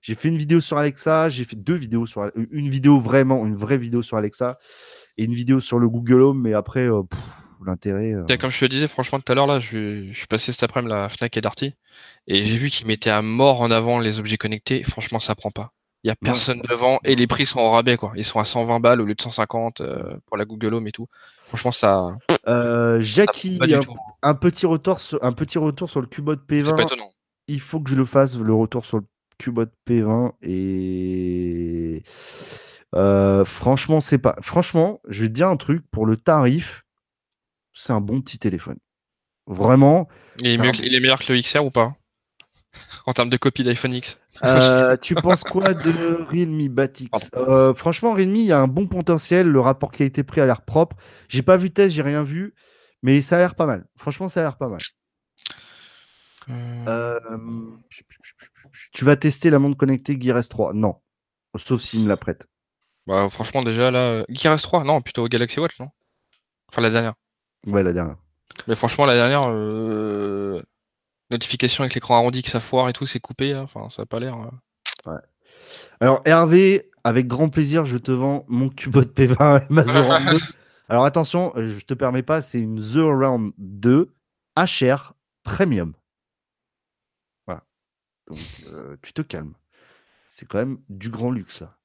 J'ai 0.01 0.15
fait 0.15 0.29
une 0.29 0.37
vidéo 0.37 0.59
sur 0.61 0.77
Alexa. 0.77 1.29
J'ai 1.29 1.43
fait 1.43 1.55
deux 1.57 1.75
vidéos 1.75 2.05
sur 2.05 2.31
une 2.51 2.69
vidéo 2.69 2.97
vraiment, 2.97 3.45
une 3.45 3.55
vraie 3.55 3.77
vidéo 3.77 4.01
sur 4.01 4.17
Alexa 4.17 4.57
et 5.17 5.25
une 5.25 5.33
vidéo 5.33 5.59
sur 5.59 5.79
le 5.79 5.89
Google 5.89 6.21
Home. 6.21 6.41
Mais 6.41 6.53
après, 6.53 6.87
euh, 6.89 7.03
pff, 7.03 7.19
l'intérêt. 7.65 8.13
euh, 8.13 8.37
Comme 8.37 8.51
je 8.51 8.59
te 8.59 8.65
disais, 8.65 8.87
franchement, 8.87 9.19
tout 9.19 9.31
à 9.31 9.35
l'heure, 9.35 9.47
là, 9.47 9.59
je, 9.59 10.07
je 10.11 10.17
suis 10.17 10.27
passé 10.27 10.51
cet 10.51 10.63
après-midi 10.63 10.93
à 10.93 11.09
Fnac 11.09 11.35
et 11.37 11.41
Darty, 11.41 11.73
et 12.27 12.45
j'ai 12.45 12.57
vu 12.57 12.69
qu'ils 12.69 12.87
mettaient 12.87 13.09
à 13.09 13.21
mort 13.21 13.61
en 13.61 13.71
avant 13.71 13.99
les 13.99 14.19
objets 14.19 14.37
connectés. 14.37 14.83
Franchement, 14.83 15.19
ça 15.19 15.35
prend 15.35 15.51
pas. 15.51 15.71
Il 16.03 16.09
y 16.09 16.11
a 16.11 16.15
Non. 16.21 16.31
personne 16.31 16.61
devant, 16.69 16.99
et 17.05 17.15
les 17.15 17.27
prix 17.27 17.45
sont 17.45 17.59
au 17.61 17.71
rabais, 17.71 17.95
quoi. 17.97 18.11
Ils 18.15 18.25
sont 18.25 18.39
à 18.39 18.45
120 18.45 18.79
balles 18.81 18.99
au 18.99 19.05
lieu 19.05 19.15
de 19.15 19.21
150 19.21 19.79
euh, 19.81 20.17
pour 20.25 20.35
la 20.37 20.43
Google 20.45 20.73
Home 20.73 20.87
et 20.87 20.91
tout. 20.91 21.07
Franchement, 21.47 21.71
ça, 21.71 22.17
Euh, 22.47 22.99
Jackie, 22.99 23.57
un, 24.23 24.33
petit 24.33 24.65
retour 24.65 24.99
sur, 24.99 25.23
un 25.23 25.31
petit 25.31 25.57
retour 25.59 25.89
sur 25.89 26.01
le 26.01 26.07
Cubot 26.07 26.33
C'est 26.33 26.39
pas 26.63 26.71
P20. 26.75 26.81
étonnant. 26.83 27.09
Il 27.47 27.59
faut 27.61 27.79
que 27.79 27.89
je 27.89 27.95
le 27.95 28.05
fasse, 28.05 28.35
le 28.35 28.53
retour 28.53 28.83
sur 28.85 28.97
le 28.97 29.05
Cubot 29.37 29.65
P20. 29.87 30.31
Et 30.41 32.03
euh, 32.95 33.45
franchement, 33.45 34.01
c'est 34.01 34.17
pas. 34.17 34.35
Franchement, 34.41 34.99
je 35.07 35.23
vais 35.23 35.29
te 35.29 35.33
dire 35.33 35.47
un 35.49 35.57
truc. 35.57 35.83
Pour 35.91 36.05
le 36.05 36.15
tarif, 36.17 36.82
c'est 37.73 37.93
un 37.93 38.01
bon 38.01 38.21
petit 38.21 38.39
téléphone. 38.39 38.77
Vraiment. 39.47 40.07
Il 40.39 40.47
est, 40.47 40.51
C'est 40.53 40.57
mieux 40.59 40.69
un- 40.69 40.71
que- 40.71 40.83
il 40.83 40.95
est 40.95 40.99
meilleur 40.99 41.19
que 41.19 41.31
le 41.33 41.39
XR 41.41 41.63
ou 41.65 41.71
pas? 41.71 41.95
En 43.05 43.13
termes 43.13 43.29
de 43.29 43.37
copie 43.37 43.63
d'iPhone 43.63 43.93
X 43.93 44.19
Euh, 44.43 44.95
tu 45.01 45.13
penses 45.15 45.43
quoi 45.43 45.73
de 45.73 45.91
Realme 46.29 46.67
Batix 46.69 47.29
Euh, 47.35 47.73
Franchement, 47.73 48.13
Realme, 48.13 48.35
il 48.35 48.45
y 48.45 48.51
a 48.51 48.59
un 48.59 48.67
bon 48.67 48.87
potentiel. 48.87 49.47
Le 49.47 49.59
rapport 49.59 49.91
qui 49.91 50.03
a 50.03 50.05
été 50.05 50.23
pris 50.23 50.41
a 50.41 50.45
l'air 50.45 50.61
propre. 50.61 50.95
J'ai 51.27 51.41
pas 51.43 51.57
vu 51.57 51.69
de 51.69 51.73
test, 51.73 51.93
j'ai 51.95 52.01
rien 52.01 52.23
vu. 52.23 52.55
Mais 53.03 53.21
ça 53.21 53.35
a 53.35 53.39
l'air 53.39 53.55
pas 53.55 53.65
mal. 53.65 53.85
Franchement, 53.97 54.27
ça 54.29 54.39
a 54.39 54.43
l'air 54.43 54.57
pas 54.57 54.69
mal. 54.69 54.79
Euh, 56.49 57.19
Euh, 57.29 57.37
tu 58.91 59.05
vas 59.05 59.15
tester 59.15 59.49
la 59.49 59.59
montre 59.59 59.77
connectée 59.77 60.17
Gear 60.19 60.37
S3 60.37 60.73
Non. 60.73 60.95
Sauf 61.57 61.81
s'il 61.81 62.01
me 62.01 62.07
la 62.07 62.17
prête. 62.17 62.47
bah, 63.07 63.29
Franchement, 63.29 63.61
déjà, 63.63 63.91
là, 63.91 64.25
Gear 64.29 64.55
S3, 64.57 64.83
non, 64.85 65.01
plutôt 65.01 65.27
Galaxy 65.27 65.59
Watch, 65.59 65.79
non? 65.79 65.89
Enfin, 66.69 66.81
la 66.81 66.89
dernière. 66.89 67.13
Ouais, 67.67 67.83
la 67.83 67.93
dernière. 67.93 68.17
Mais 68.67 68.75
franchement, 68.75 69.05
la 69.05 69.15
dernière, 69.15 69.41
euh, 69.47 70.61
notification 71.31 71.83
avec 71.83 71.95
l'écran 71.95 72.15
arrondi 72.17 72.43
que 72.43 72.49
ça 72.49 72.59
foire 72.59 72.89
et 72.89 72.93
tout, 72.93 73.05
c'est 73.05 73.19
coupé. 73.19 73.53
hein. 73.53 73.61
Enfin, 73.63 73.89
ça 73.89 74.03
a 74.03 74.05
pas 74.05 74.19
l'air. 74.19 74.35
euh. 75.07 75.17
Alors, 75.99 76.21
Hervé, 76.25 76.91
avec 77.03 77.27
grand 77.27 77.49
plaisir, 77.49 77.85
je 77.85 77.97
te 77.97 78.11
vends 78.11 78.45
mon 78.47 78.69
Cubot 78.69 79.01
P20 79.03 79.63
et 79.63 79.65
ma 79.73 79.83
The 79.83 79.87
Round 79.87 80.29
2. 80.29 80.37
Alors, 80.89 81.05
attention, 81.05 81.53
euh, 81.55 81.69
je 81.69 81.83
te 81.85 81.93
permets 81.93 82.23
pas, 82.23 82.41
c'est 82.41 82.59
une 82.59 82.79
The 82.79 82.97
Round 82.97 83.53
2 83.57 84.13
HR 84.57 85.13
Premium. 85.43 85.93
Voilà. 87.47 87.63
Donc, 88.27 88.39
euh, 88.67 88.95
tu 89.01 89.13
te 89.13 89.21
calmes. 89.21 89.53
C'est 90.35 90.47
quand 90.47 90.57
même 90.57 90.79
du 90.89 91.11
grand 91.11 91.29
luxe. 91.29 91.61
là. 91.61 91.77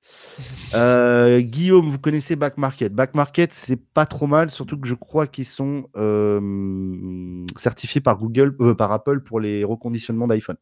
Euh, 0.73 1.41
Guillaume, 1.43 1.87
vous 1.87 1.99
connaissez 1.99 2.35
Back 2.35 2.57
Market. 2.57 2.95
Back 2.95 3.15
Market, 3.15 3.53
c'est 3.53 3.77
pas 3.77 4.07
trop 4.07 4.27
mal, 4.27 4.49
surtout 4.49 4.81
que 4.81 4.89
je 4.89 4.95
crois 4.95 5.27
qu'ils 5.27 5.45
sont 5.45 5.91
euh, 5.97 7.45
certifiés 7.59 8.01
par 8.01 8.17
Google, 8.17 8.57
euh, 8.63 8.75
par 8.75 8.91
Apple 8.91 9.21
pour 9.21 9.39
les 9.39 9.65
reconditionnements 9.65 10.27
d'iPhone. 10.27 10.57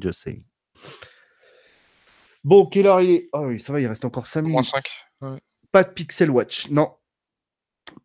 Just 0.00 0.22
saying. 0.22 0.42
Bon, 2.44 2.64
quelle 2.64 2.86
heure 2.86 3.02
il 3.02 3.10
est? 3.10 3.28
Oh 3.34 3.44
oui, 3.48 3.60
ça 3.60 3.74
va, 3.74 3.80
il 3.82 3.86
reste 3.86 4.06
encore 4.06 4.26
5 4.26 4.40
Moins 4.44 4.62
minutes. 4.62 4.64
5. 5.20 5.30
Ouais. 5.32 5.40
Pas 5.72 5.84
de 5.84 5.90
Pixel 5.90 6.30
Watch, 6.30 6.70
non. 6.70 6.94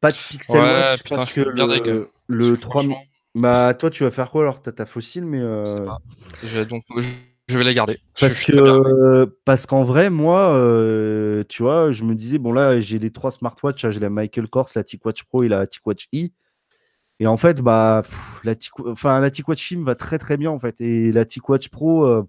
Pas 0.01 0.11
de 0.11 0.17
Pixel 0.17 0.57
Ouais, 0.61 0.67
Watch 0.67 1.03
putain, 1.03 1.15
parce 1.15 1.31
que 1.31 1.39
le, 1.39 2.11
le 2.27 2.51
que 2.57 2.59
3 2.59 2.81
franchement, 2.83 3.01
Bah, 3.35 3.73
toi, 3.73 3.89
tu 3.89 4.03
vas 4.03 4.11
faire 4.11 4.29
quoi 4.29 4.41
alors? 4.41 4.61
T'as 4.61 4.73
ta 4.73 4.85
fossile, 4.85 5.25
mais. 5.25 5.39
je 5.39 5.75
sais 5.77 5.85
pas. 5.85 5.99
Je 6.43 6.47
vais, 6.57 6.65
donc, 6.65 6.83
je, 6.97 7.07
je 7.51 7.57
vais 7.57 7.63
la 7.63 7.73
garder. 7.73 7.99
Parce 8.19 8.39
je 8.39 8.45
que 8.45 8.51
euh, 8.55 9.25
parce 9.45 9.65
qu'en 9.65 9.83
vrai, 9.83 10.09
moi, 10.09 10.53
euh, 10.55 11.43
tu 11.49 11.63
vois, 11.63 11.91
je 11.91 12.03
me 12.03 12.15
disais, 12.15 12.37
bon 12.37 12.53
là, 12.53 12.79
j'ai 12.79 12.97
les 12.99 13.11
trois 13.11 13.31
smartwatches, 13.31 13.85
hein, 13.85 13.91
j'ai 13.91 13.99
la 13.99 14.09
Michael 14.09 14.47
Kors, 14.47 14.69
la 14.75 14.83
TicWatch 14.83 15.23
Pro 15.25 15.43
et 15.43 15.47
la 15.47 15.67
TicWatch 15.67 16.07
E. 16.15 16.27
Et 17.19 17.27
en 17.27 17.37
fait, 17.37 17.61
bah, 17.61 18.01
pff, 18.03 18.39
la, 18.43 18.55
Tic- 18.55 18.71
enfin, 18.87 19.19
la 19.19 19.29
TicWatch 19.29 19.73
E 19.73 19.75
me 19.77 19.83
va 19.85 19.95
très 19.95 20.17
très 20.17 20.37
bien 20.37 20.49
en 20.49 20.57
fait. 20.59 20.81
Et 20.81 21.11
la 21.11 21.25
TicWatch 21.25 21.69
Pro, 21.69 22.05
euh, 22.05 22.23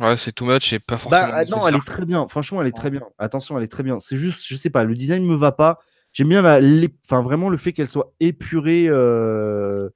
Ouais, 0.00 0.16
c'est 0.16 0.32
too 0.32 0.44
much 0.44 0.72
et 0.72 0.80
pas 0.80 0.96
bah, 1.08 1.26
forcément 1.28 1.32
ah, 1.34 1.44
non, 1.44 1.68
elle 1.68 1.76
est 1.76 1.86
très 1.86 2.04
bien. 2.04 2.26
Franchement, 2.28 2.60
elle 2.60 2.66
est 2.68 2.76
très 2.76 2.90
bien. 2.90 3.02
Attention, 3.18 3.56
elle 3.56 3.64
est 3.64 3.68
très 3.68 3.84
bien. 3.84 4.00
C'est 4.00 4.16
juste, 4.16 4.44
je 4.46 4.56
sais 4.56 4.70
pas, 4.70 4.82
le 4.84 4.94
design 4.94 5.24
me 5.24 5.36
va 5.36 5.52
pas. 5.52 5.78
J'aime 6.12 6.28
bien 6.28 6.42
la, 6.42 6.60
l'ép- 6.60 6.96
enfin, 7.06 7.22
vraiment 7.22 7.48
le 7.48 7.56
fait 7.56 7.72
qu'elle 7.72 7.88
soit 7.88 8.12
épurée. 8.20 8.86
euh, 8.88 9.88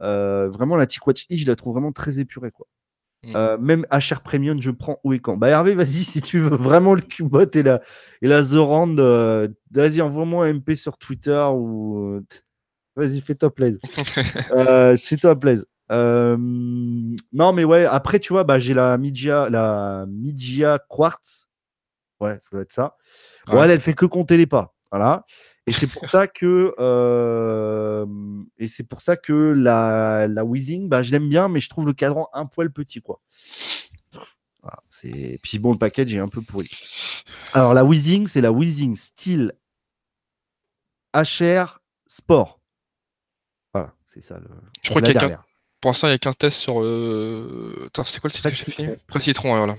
euh, 0.00 0.48
vraiment, 0.48 0.76
la 0.76 0.86
TicWatch 0.86 1.26
E, 1.30 1.36
je 1.36 1.46
la 1.46 1.56
trouve 1.56 1.74
vraiment 1.74 1.92
très 1.92 2.18
épurée, 2.20 2.50
quoi. 2.50 2.66
Mm. 3.24 3.32
Euh, 3.36 3.58
même 3.58 3.84
HR 3.90 4.20
Premium, 4.22 4.62
je 4.62 4.70
prends 4.70 5.00
où 5.04 5.12
et 5.12 5.18
quand. 5.18 5.36
Bah 5.36 5.48
Hervé, 5.48 5.74
vas-y, 5.74 5.86
si 6.04 6.22
tu 6.22 6.38
veux 6.38 6.56
vraiment 6.56 6.94
le 6.94 7.00
Cubot 7.02 7.40
et 7.52 7.62
la, 7.62 7.80
et 8.22 8.28
la 8.28 8.42
euh, 8.42 9.48
vas-y, 9.72 10.00
envoie-moi 10.00 10.46
un 10.46 10.54
MP 10.54 10.76
sur 10.76 10.96
Twitter 10.98 11.44
ou. 11.52 11.98
euh, 12.16 12.24
Vas-y, 12.96 13.20
fais-toi 13.20 13.54
plaisir. 13.54 13.78
euh, 14.52 14.96
fais-toi 14.96 15.38
plaisir. 15.38 15.64
Euh, 15.92 16.36
non, 16.38 17.52
mais 17.52 17.64
ouais, 17.64 17.84
après, 17.86 18.18
tu 18.18 18.32
vois, 18.32 18.44
bah, 18.44 18.58
j'ai 18.58 18.74
la 18.74 18.98
Midia, 18.98 19.48
la 19.50 20.04
Midia 20.08 20.78
Quartz. 20.88 21.48
Ouais, 22.20 22.34
ça 22.42 22.48
doit 22.52 22.62
être 22.62 22.72
ça. 22.72 22.96
Bon, 23.46 23.54
Ouais. 23.58 23.64
elle, 23.64 23.70
elle 23.70 23.80
fait 23.80 23.94
que 23.94 24.04
compter 24.06 24.36
les 24.36 24.46
pas. 24.46 24.74
Voilà. 24.90 25.24
Et 25.68 25.72
c'est 25.72 25.86
pour 25.86 26.06
ça 26.08 26.26
que 26.26 26.74
et 28.58 28.68
c'est 28.68 28.84
pour 28.84 29.00
ça 29.00 29.16
que 29.16 29.32
la, 29.32 30.26
la 30.28 30.44
Weezing, 30.44 30.88
bah, 30.88 31.02
je 31.02 31.12
l'aime 31.12 31.28
bien, 31.28 31.48
mais 31.48 31.60
je 31.60 31.68
trouve 31.68 31.86
le 31.86 31.92
cadran 31.92 32.28
un 32.32 32.46
poil 32.46 32.70
petit, 32.70 33.00
quoi. 33.00 33.20
c'est 34.88 35.38
puis 35.42 35.58
bon, 35.58 35.72
le 35.72 35.78
package 35.78 36.12
est 36.14 36.18
un 36.18 36.28
peu 36.28 36.42
pourri. 36.42 36.70
Alors 37.52 37.74
la 37.74 37.84
Weezing, 37.84 38.26
c'est 38.26 38.40
la 38.40 38.52
Weezing 38.52 38.96
Style 38.96 39.52
HR 41.14 41.80
Sport. 42.06 42.60
Voilà, 43.72 43.94
c'est 44.06 44.22
ça. 44.22 44.38
Le... 44.38 44.48
Je 44.82 44.90
crois 44.90 45.02
qu'il 45.02 45.14
y 45.14 45.18
a 45.18 45.44
pour 45.80 45.90
l'instant, 45.90 46.08
il 46.08 46.10
n'y 46.10 46.14
a 46.14 46.18
qu'un 46.18 46.32
test 46.32 46.58
sur. 46.58 46.82
Euh... 46.82 47.88
C'est 48.04 48.20
quoi 48.20 48.30
le 48.32 48.50
titre 48.50 48.98
Presse 49.06 49.24
Citron, 49.24 49.56
voilà. 49.56 49.76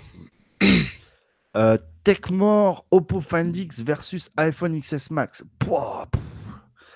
euh, 1.55 1.77
Techmore 2.09 2.87
Oppo 2.89 3.21
Find 3.21 3.55
X 3.55 3.81
versus 3.81 4.31
iPhone 4.35 4.81
XS 4.81 5.11
Max. 5.11 5.43
Pouah, 5.59 6.07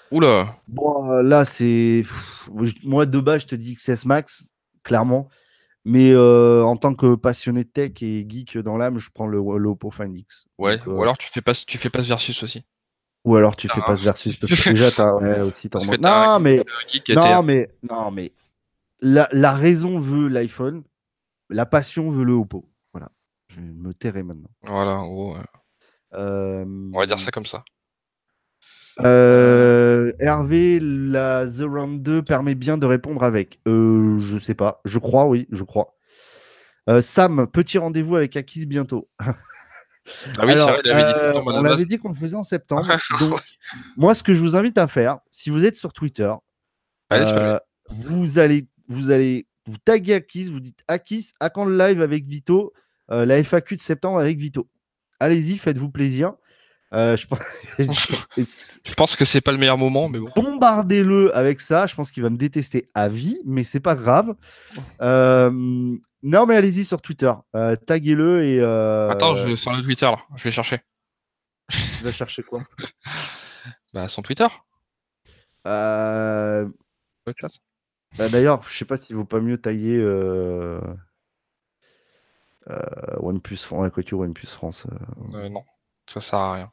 Oula 0.09 0.57
bon, 0.67 1.21
Là, 1.21 1.45
c'est. 1.45 2.03
Moi, 2.83 3.05
de 3.05 3.19
base, 3.19 3.43
je 3.43 3.47
te 3.49 3.55
dis 3.55 3.75
XS 3.75 4.05
Max, 4.05 4.49
clairement. 4.81 5.29
Mais 5.85 6.09
euh, 6.09 6.63
en 6.63 6.77
tant 6.77 6.95
que 6.95 7.13
passionné 7.13 7.63
de 7.63 7.69
tech 7.69 8.01
et 8.01 8.25
geek 8.27 8.57
dans 8.57 8.75
l'âme, 8.75 8.97
je 8.97 9.11
prends 9.13 9.27
le, 9.27 9.37
Oppo 9.37 9.91
Find 9.91 10.17
X. 10.17 10.45
Ouais, 10.57 10.79
ou 10.87 10.97
euh, 10.97 11.03
alors 11.03 11.19
tu 11.19 11.29
fais 11.29 11.41
pas, 11.41 11.53
tu 11.53 11.77
fais 11.77 11.91
pas 11.91 12.01
versus 12.01 12.41
aussi. 12.41 12.63
Ou 13.23 13.35
alors 13.35 13.55
tu 13.55 13.67
fais 13.67 13.81
ah. 13.83 13.85
pas 13.85 13.93
versus 13.93 14.35
parce 14.35 14.51
que 14.51 14.69
déjà 14.71 14.89
t'as 14.89 15.13
ouais, 15.13 15.41
aussi 15.41 15.69
Non, 16.01 16.39
mais... 16.39 16.63
non 17.09 17.43
mais 17.43 17.69
non 17.83 18.09
mais 18.09 18.33
la, 18.99 19.53
raison 19.53 19.99
veut 19.99 20.27
l'iPhone, 20.27 20.81
la 21.51 21.67
passion 21.67 22.09
veut 22.09 22.23
le 22.23 22.33
Oppo. 22.33 22.65
Je 23.53 23.61
vais 23.61 23.67
me 23.67 23.93
tairai 23.93 24.23
maintenant. 24.23 24.49
Voilà, 24.63 25.01
On 25.01 26.99
va 26.99 27.05
dire 27.05 27.19
ça 27.19 27.31
comme 27.31 27.45
ça. 27.45 27.63
Euh, 28.99 30.13
Hervé, 30.19 30.79
la 30.81 31.45
The 31.45 31.63
Round 31.63 32.01
2 32.01 32.23
permet 32.23 32.55
bien 32.55 32.77
de 32.77 32.85
répondre 32.85 33.23
avec. 33.23 33.59
Euh, 33.67 34.19
je 34.21 34.37
sais 34.37 34.55
pas. 34.55 34.81
Je 34.85 34.99
crois, 34.99 35.25
oui, 35.25 35.47
je 35.51 35.63
crois. 35.63 35.95
Euh, 36.89 37.01
Sam, 37.01 37.47
petit 37.47 37.77
rendez-vous 37.77 38.15
avec 38.15 38.35
Akis 38.35 38.65
bientôt. 38.65 39.09
Ah 40.37 40.45
oui, 40.45 40.53
vrai, 40.53 40.81
il 40.83 40.91
avait 40.91 41.13
dit 41.13 41.19
euh, 41.21 41.41
on 41.45 41.63
avait 41.63 41.85
dit 41.85 41.97
qu'on 41.97 42.09
le 42.09 42.15
faisait 42.15 42.35
en 42.35 42.43
septembre. 42.43 42.85
donc, 43.21 43.39
moi, 43.95 44.13
ce 44.13 44.21
que 44.21 44.33
je 44.33 44.41
vous 44.41 44.57
invite 44.57 44.77
à 44.77 44.85
faire, 44.87 45.19
si 45.31 45.49
vous 45.49 45.63
êtes 45.63 45.77
sur 45.77 45.93
Twitter, 45.93 46.29
vous 47.89 48.37
allez 48.37 48.67
vous 48.89 49.11
allez 49.11 49.47
vous 49.65 49.77
taguer 49.77 50.15
Akis, 50.15 50.49
vous 50.49 50.59
dites 50.59 50.83
Akis, 50.89 51.31
à 51.39 51.49
quand 51.49 51.63
le 51.63 51.77
live 51.77 52.01
avec 52.01 52.25
Vito, 52.25 52.73
euh, 53.11 53.25
la 53.25 53.43
FAQ 53.43 53.75
de 53.75 53.81
septembre 53.81 54.19
avec 54.19 54.37
Vito. 54.37 54.69
Allez-y, 55.19 55.57
faites-vous 55.57 55.89
plaisir. 55.89 56.33
Euh, 56.93 57.17
je, 57.17 57.25
pense... 57.25 57.39
je, 58.37 58.93
pense... 58.93 59.15
que 59.15 59.25
c'est 59.25 59.41
pas 59.41 59.51
le 59.51 59.57
meilleur 59.57 59.77
moment, 59.77 60.09
mais 60.09 60.19
bon. 60.19 60.29
Bombardez-le 60.35 61.35
avec 61.35 61.59
ça. 61.59 61.87
Je 61.87 61.95
pense 61.95 62.11
qu'il 62.11 62.23
va 62.23 62.29
me 62.29 62.37
détester 62.37 62.89
à 62.93 63.09
vie, 63.09 63.39
mais 63.45 63.63
c'est 63.63 63.79
pas 63.79 63.95
grave. 63.95 64.35
Euh, 65.01 65.49
non, 65.51 66.45
mais 66.45 66.55
allez-y 66.55 66.85
sur 66.85 67.01
Twitter. 67.01 67.33
taguez-le 67.87 68.43
et. 68.45 68.61
Attends, 69.11 69.35
je 69.35 69.45
vais 69.45 69.55
sur 69.57 69.73
le 69.73 69.81
Twitter 69.81 70.05
là. 70.05 70.19
Je 70.35 70.43
vais 70.43 70.51
chercher. 70.51 70.81
Tu 71.69 72.03
vas 72.03 72.11
chercher 72.11 72.43
quoi? 72.43 72.63
Bah, 73.93 74.09
son 74.09 74.23
Twitter. 74.23 74.47
Euh... 75.67 76.67
Bah, 78.17 78.29
d'ailleurs, 78.29 78.61
je 78.67 78.75
sais 78.75 78.85
pas 78.85 78.97
s'il 78.97 79.15
vaut 79.15 79.25
pas 79.25 79.39
mieux 79.39 79.57
tailler 79.57 79.97
euh... 79.97 80.79
Euh, 80.81 80.81
OnePlus 83.17 83.57
France, 83.57 83.91
OnePlus 84.11 84.47
France. 84.47 84.85
Euh. 84.91 85.37
Euh, 85.37 85.49
non, 85.49 85.63
ça 86.07 86.21
sert 86.21 86.39
à 86.39 86.53
rien. 86.53 86.71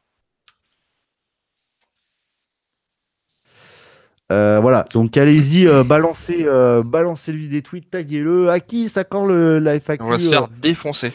voilà, 4.29 4.85
donc 4.93 5.17
allez-y, 5.17 5.67
balancez, 5.85 6.45
balancez 6.85 7.33
lui 7.33 7.49
des 7.49 7.63
tweets, 7.63 7.91
taguez-le. 7.91 8.51
À 8.51 8.61
qui 8.61 8.89
ça 8.89 9.05
quand 9.05 9.27
le, 9.27 9.59
la 9.59 9.81
FAQ 9.81 10.05
On 10.05 10.11
va 10.11 10.19
se 10.19 10.29
faire 10.29 10.49
défoncer. 10.49 11.13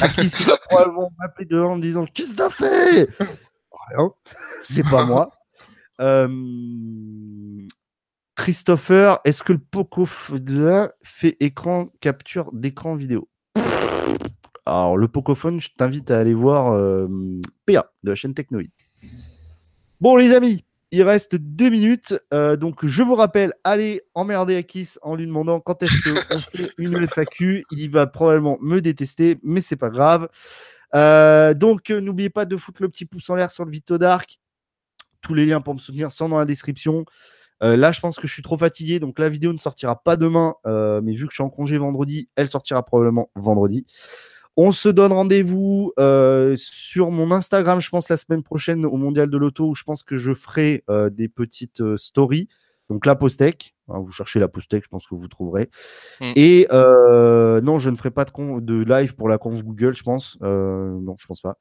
À 0.00 0.08
qui 0.08 0.30
ça 0.30 0.56
probablement 0.68 1.10
m'appeler 1.18 1.46
dehors 1.46 1.72
en 1.72 1.76
me 1.76 1.82
disant 1.82 2.06
Qu'est-ce 2.06 2.32
que 2.32 2.36
t'as 2.36 2.50
fait? 2.50 3.08
Rien, 3.90 4.10
c'est 4.62 4.84
pas 4.84 5.04
moi. 5.04 5.30
Christopher, 8.36 9.20
est-ce 9.24 9.42
que 9.42 9.52
le 9.52 9.58
Poco 9.58 10.06
fait 10.06 11.36
écran 11.40 11.88
capture 12.00 12.50
d'écran 12.52 12.96
vidéo? 12.96 13.28
Alors, 14.66 14.96
le 14.96 15.08
Pocophone, 15.08 15.60
je 15.60 15.68
t'invite 15.76 16.10
à 16.10 16.18
aller 16.18 16.34
voir 16.34 16.72
euh, 16.72 17.06
PA 17.66 17.92
de 18.02 18.10
la 18.10 18.14
chaîne 18.14 18.34
Technoïde. 18.34 18.70
Bon, 20.00 20.16
les 20.16 20.34
amis, 20.34 20.64
il 20.94 21.02
reste 21.02 21.34
deux 21.34 21.70
minutes. 21.70 22.14
Euh, 22.32 22.56
donc, 22.56 22.86
je 22.86 23.02
vous 23.02 23.16
rappelle, 23.16 23.52
allez 23.64 24.02
emmerder 24.14 24.56
Akis 24.56 24.94
en 25.02 25.16
lui 25.16 25.26
demandant 25.26 25.58
quand 25.58 25.82
est-ce 25.82 25.96
qu'on 26.02 26.38
fait 26.56 26.70
une 26.78 27.06
FAQ. 27.08 27.64
Il 27.72 27.90
va 27.90 28.06
probablement 28.06 28.58
me 28.60 28.80
détester, 28.80 29.38
mais 29.42 29.60
c'est 29.60 29.76
pas 29.76 29.90
grave. 29.90 30.28
Euh, 30.94 31.52
donc, 31.52 31.90
n'oubliez 31.90 32.30
pas 32.30 32.44
de 32.44 32.56
foutre 32.56 32.80
le 32.80 32.88
petit 32.88 33.06
pouce 33.06 33.28
en 33.28 33.34
l'air 33.34 33.50
sur 33.50 33.64
le 33.64 33.72
Vito 33.72 33.98
Dark. 33.98 34.38
Tous 35.20 35.34
les 35.34 35.46
liens 35.46 35.60
pour 35.60 35.74
me 35.74 35.80
soutenir 35.80 36.12
sont 36.12 36.28
dans 36.28 36.38
la 36.38 36.44
description. 36.44 37.04
Euh, 37.62 37.76
là, 37.76 37.90
je 37.90 38.00
pense 38.00 38.16
que 38.16 38.28
je 38.28 38.32
suis 38.32 38.42
trop 38.42 38.58
fatigué, 38.58 39.00
donc 39.00 39.18
la 39.18 39.28
vidéo 39.28 39.52
ne 39.52 39.58
sortira 39.58 40.00
pas 40.00 40.16
demain, 40.16 40.54
mais 40.64 41.14
vu 41.14 41.26
que 41.26 41.32
je 41.32 41.36
suis 41.36 41.42
en 41.42 41.50
congé 41.50 41.76
vendredi, 41.76 42.28
elle 42.36 42.48
sortira 42.48 42.84
probablement 42.84 43.30
vendredi. 43.34 43.84
On 44.56 44.72
se 44.72 44.88
donne 44.88 45.12
rendez-vous 45.12 45.92
euh, 45.98 46.54
sur 46.56 47.10
mon 47.10 47.32
Instagram, 47.32 47.80
je 47.80 47.90
pense, 47.90 48.08
la 48.08 48.16
semaine 48.16 48.42
prochaine 48.42 48.86
au 48.86 48.96
Mondial 48.96 49.28
de 49.28 49.36
l'Auto, 49.36 49.70
où 49.70 49.74
je 49.74 49.84
pense 49.84 50.02
que 50.02 50.16
je 50.16 50.32
ferai 50.32 50.84
des 51.10 51.28
petites 51.28 51.96
stories. 51.96 52.48
Donc 52.90 53.06
la 53.06 53.16
Postec, 53.16 53.74
hein, 53.88 53.98
vous 53.98 54.12
cherchez 54.12 54.38
la 54.38 54.48
Postec, 54.48 54.84
je 54.84 54.88
pense 54.88 55.06
que 55.06 55.14
vous 55.14 55.28
trouverez. 55.28 55.70
Mm. 56.20 56.32
Et 56.36 56.66
non, 56.70 57.78
je 57.78 57.90
ne 57.90 57.96
ferai 57.96 58.10
pas 58.10 58.24
de, 58.24 58.60
de, 58.60 58.84
live 58.84 59.16
pour 59.16 59.28
la 59.28 59.38
conf 59.38 59.62
Google, 59.62 59.94
je 59.94 60.02
pense. 60.02 60.38
non, 60.40 61.16
je 61.18 61.26
pense 61.26 61.40
pas. 61.40 61.56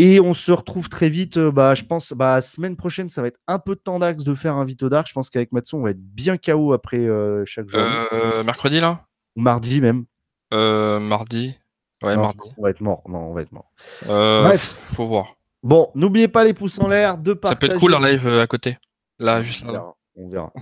Et 0.00 0.20
on 0.20 0.32
se 0.32 0.52
retrouve 0.52 0.88
très 0.88 1.10
vite. 1.10 1.38
Euh, 1.38 1.50
bah, 1.50 1.74
je 1.74 1.82
pense, 1.82 2.12
bah, 2.12 2.40
semaine 2.40 2.76
prochaine, 2.76 3.10
ça 3.10 3.20
va 3.20 3.26
être 3.26 3.40
un 3.48 3.58
peu 3.58 3.74
de 3.74 3.80
temps 3.80 3.98
d'axe 3.98 4.22
de 4.22 4.32
faire 4.32 4.54
un 4.54 4.64
Vito 4.64 4.88
Dark. 4.88 5.08
Je 5.08 5.12
pense 5.12 5.28
qu'avec 5.28 5.50
Matson, 5.50 5.78
on 5.78 5.82
va 5.82 5.90
être 5.90 6.00
bien 6.00 6.36
KO 6.36 6.72
après 6.72 6.98
euh, 6.98 7.42
chaque 7.44 7.68
jour. 7.68 7.80
Euh, 8.12 8.44
mercredi, 8.44 8.78
là? 8.78 9.06
Ou 9.34 9.40
mardi 9.40 9.80
même. 9.80 10.04
mardi. 10.52 11.58
Ouais, 12.02 12.16
mardi. 12.16 12.38
On 12.56 12.62
va 12.62 12.70
être 12.70 12.80
mort. 12.80 13.02
Non, 13.08 13.30
on 13.30 13.34
va 13.34 13.42
être 13.42 13.52
mort. 13.52 13.72
Bref. 14.06 14.76
Faut 14.94 15.06
voir. 15.06 15.36
Bon, 15.62 15.90
n'oubliez 15.94 16.28
pas 16.28 16.44
les 16.44 16.54
pouces 16.54 16.78
en 16.78 16.88
l'air, 16.88 17.18
de 17.18 17.32
partager. 17.32 17.54
Ça 17.54 17.66
peut 17.68 17.74
être 17.74 17.80
cool 17.80 17.94
en 17.94 18.00
live 18.00 18.26
à 18.26 18.46
côté. 18.46 18.78
Là, 19.18 19.42
juste 19.42 19.64
là. 19.64 19.92
On 20.14 20.28
verra. 20.28 20.52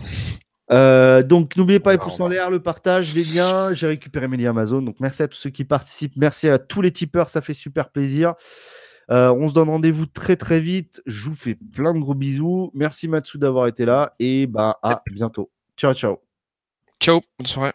donc 1.23 1.57
n'oubliez 1.57 1.81
pas 1.81 1.93
les 1.93 1.99
pouces 1.99 2.19
en 2.21 2.29
l'air, 2.29 2.51
le 2.51 2.61
partage, 2.61 3.15
les 3.15 3.25
liens. 3.25 3.73
J'ai 3.73 3.87
récupéré 3.87 4.29
mes 4.29 4.37
liens 4.37 4.51
Amazon. 4.51 4.83
Donc 4.83 4.97
merci 5.01 5.23
à 5.23 5.29
tous 5.29 5.37
ceux 5.37 5.51
qui 5.51 5.65
participent. 5.65 6.17
Merci 6.17 6.49
à 6.49 6.59
tous 6.59 6.81
les 6.81 6.91
tipeurs, 6.91 7.29
ça 7.29 7.41
fait 7.41 7.55
super 7.55 7.91
plaisir. 7.91 8.35
Euh, 9.11 9.33
on 9.33 9.49
se 9.49 9.55
donne 9.55 9.69
rendez-vous 9.69 10.07
très 10.07 10.37
très 10.37 10.61
vite. 10.61 11.03
Je 11.07 11.29
vous 11.29 11.37
fais 11.37 11.55
plein 11.55 11.95
de 11.95 12.01
gros 12.01 12.15
bisous. 12.15 12.71
Merci 12.75 13.09
Matsu 13.09 13.39
d'avoir 13.39 13.69
été 13.69 13.85
là 13.85 14.15
et 14.19 14.47
bah 14.47 14.79
à 14.83 15.03
bientôt. 15.13 15.51
Ciao 15.77 15.95
ciao. 15.95 16.19
Ciao, 17.01 17.21
bonne 17.39 17.47
soirée. 17.47 17.73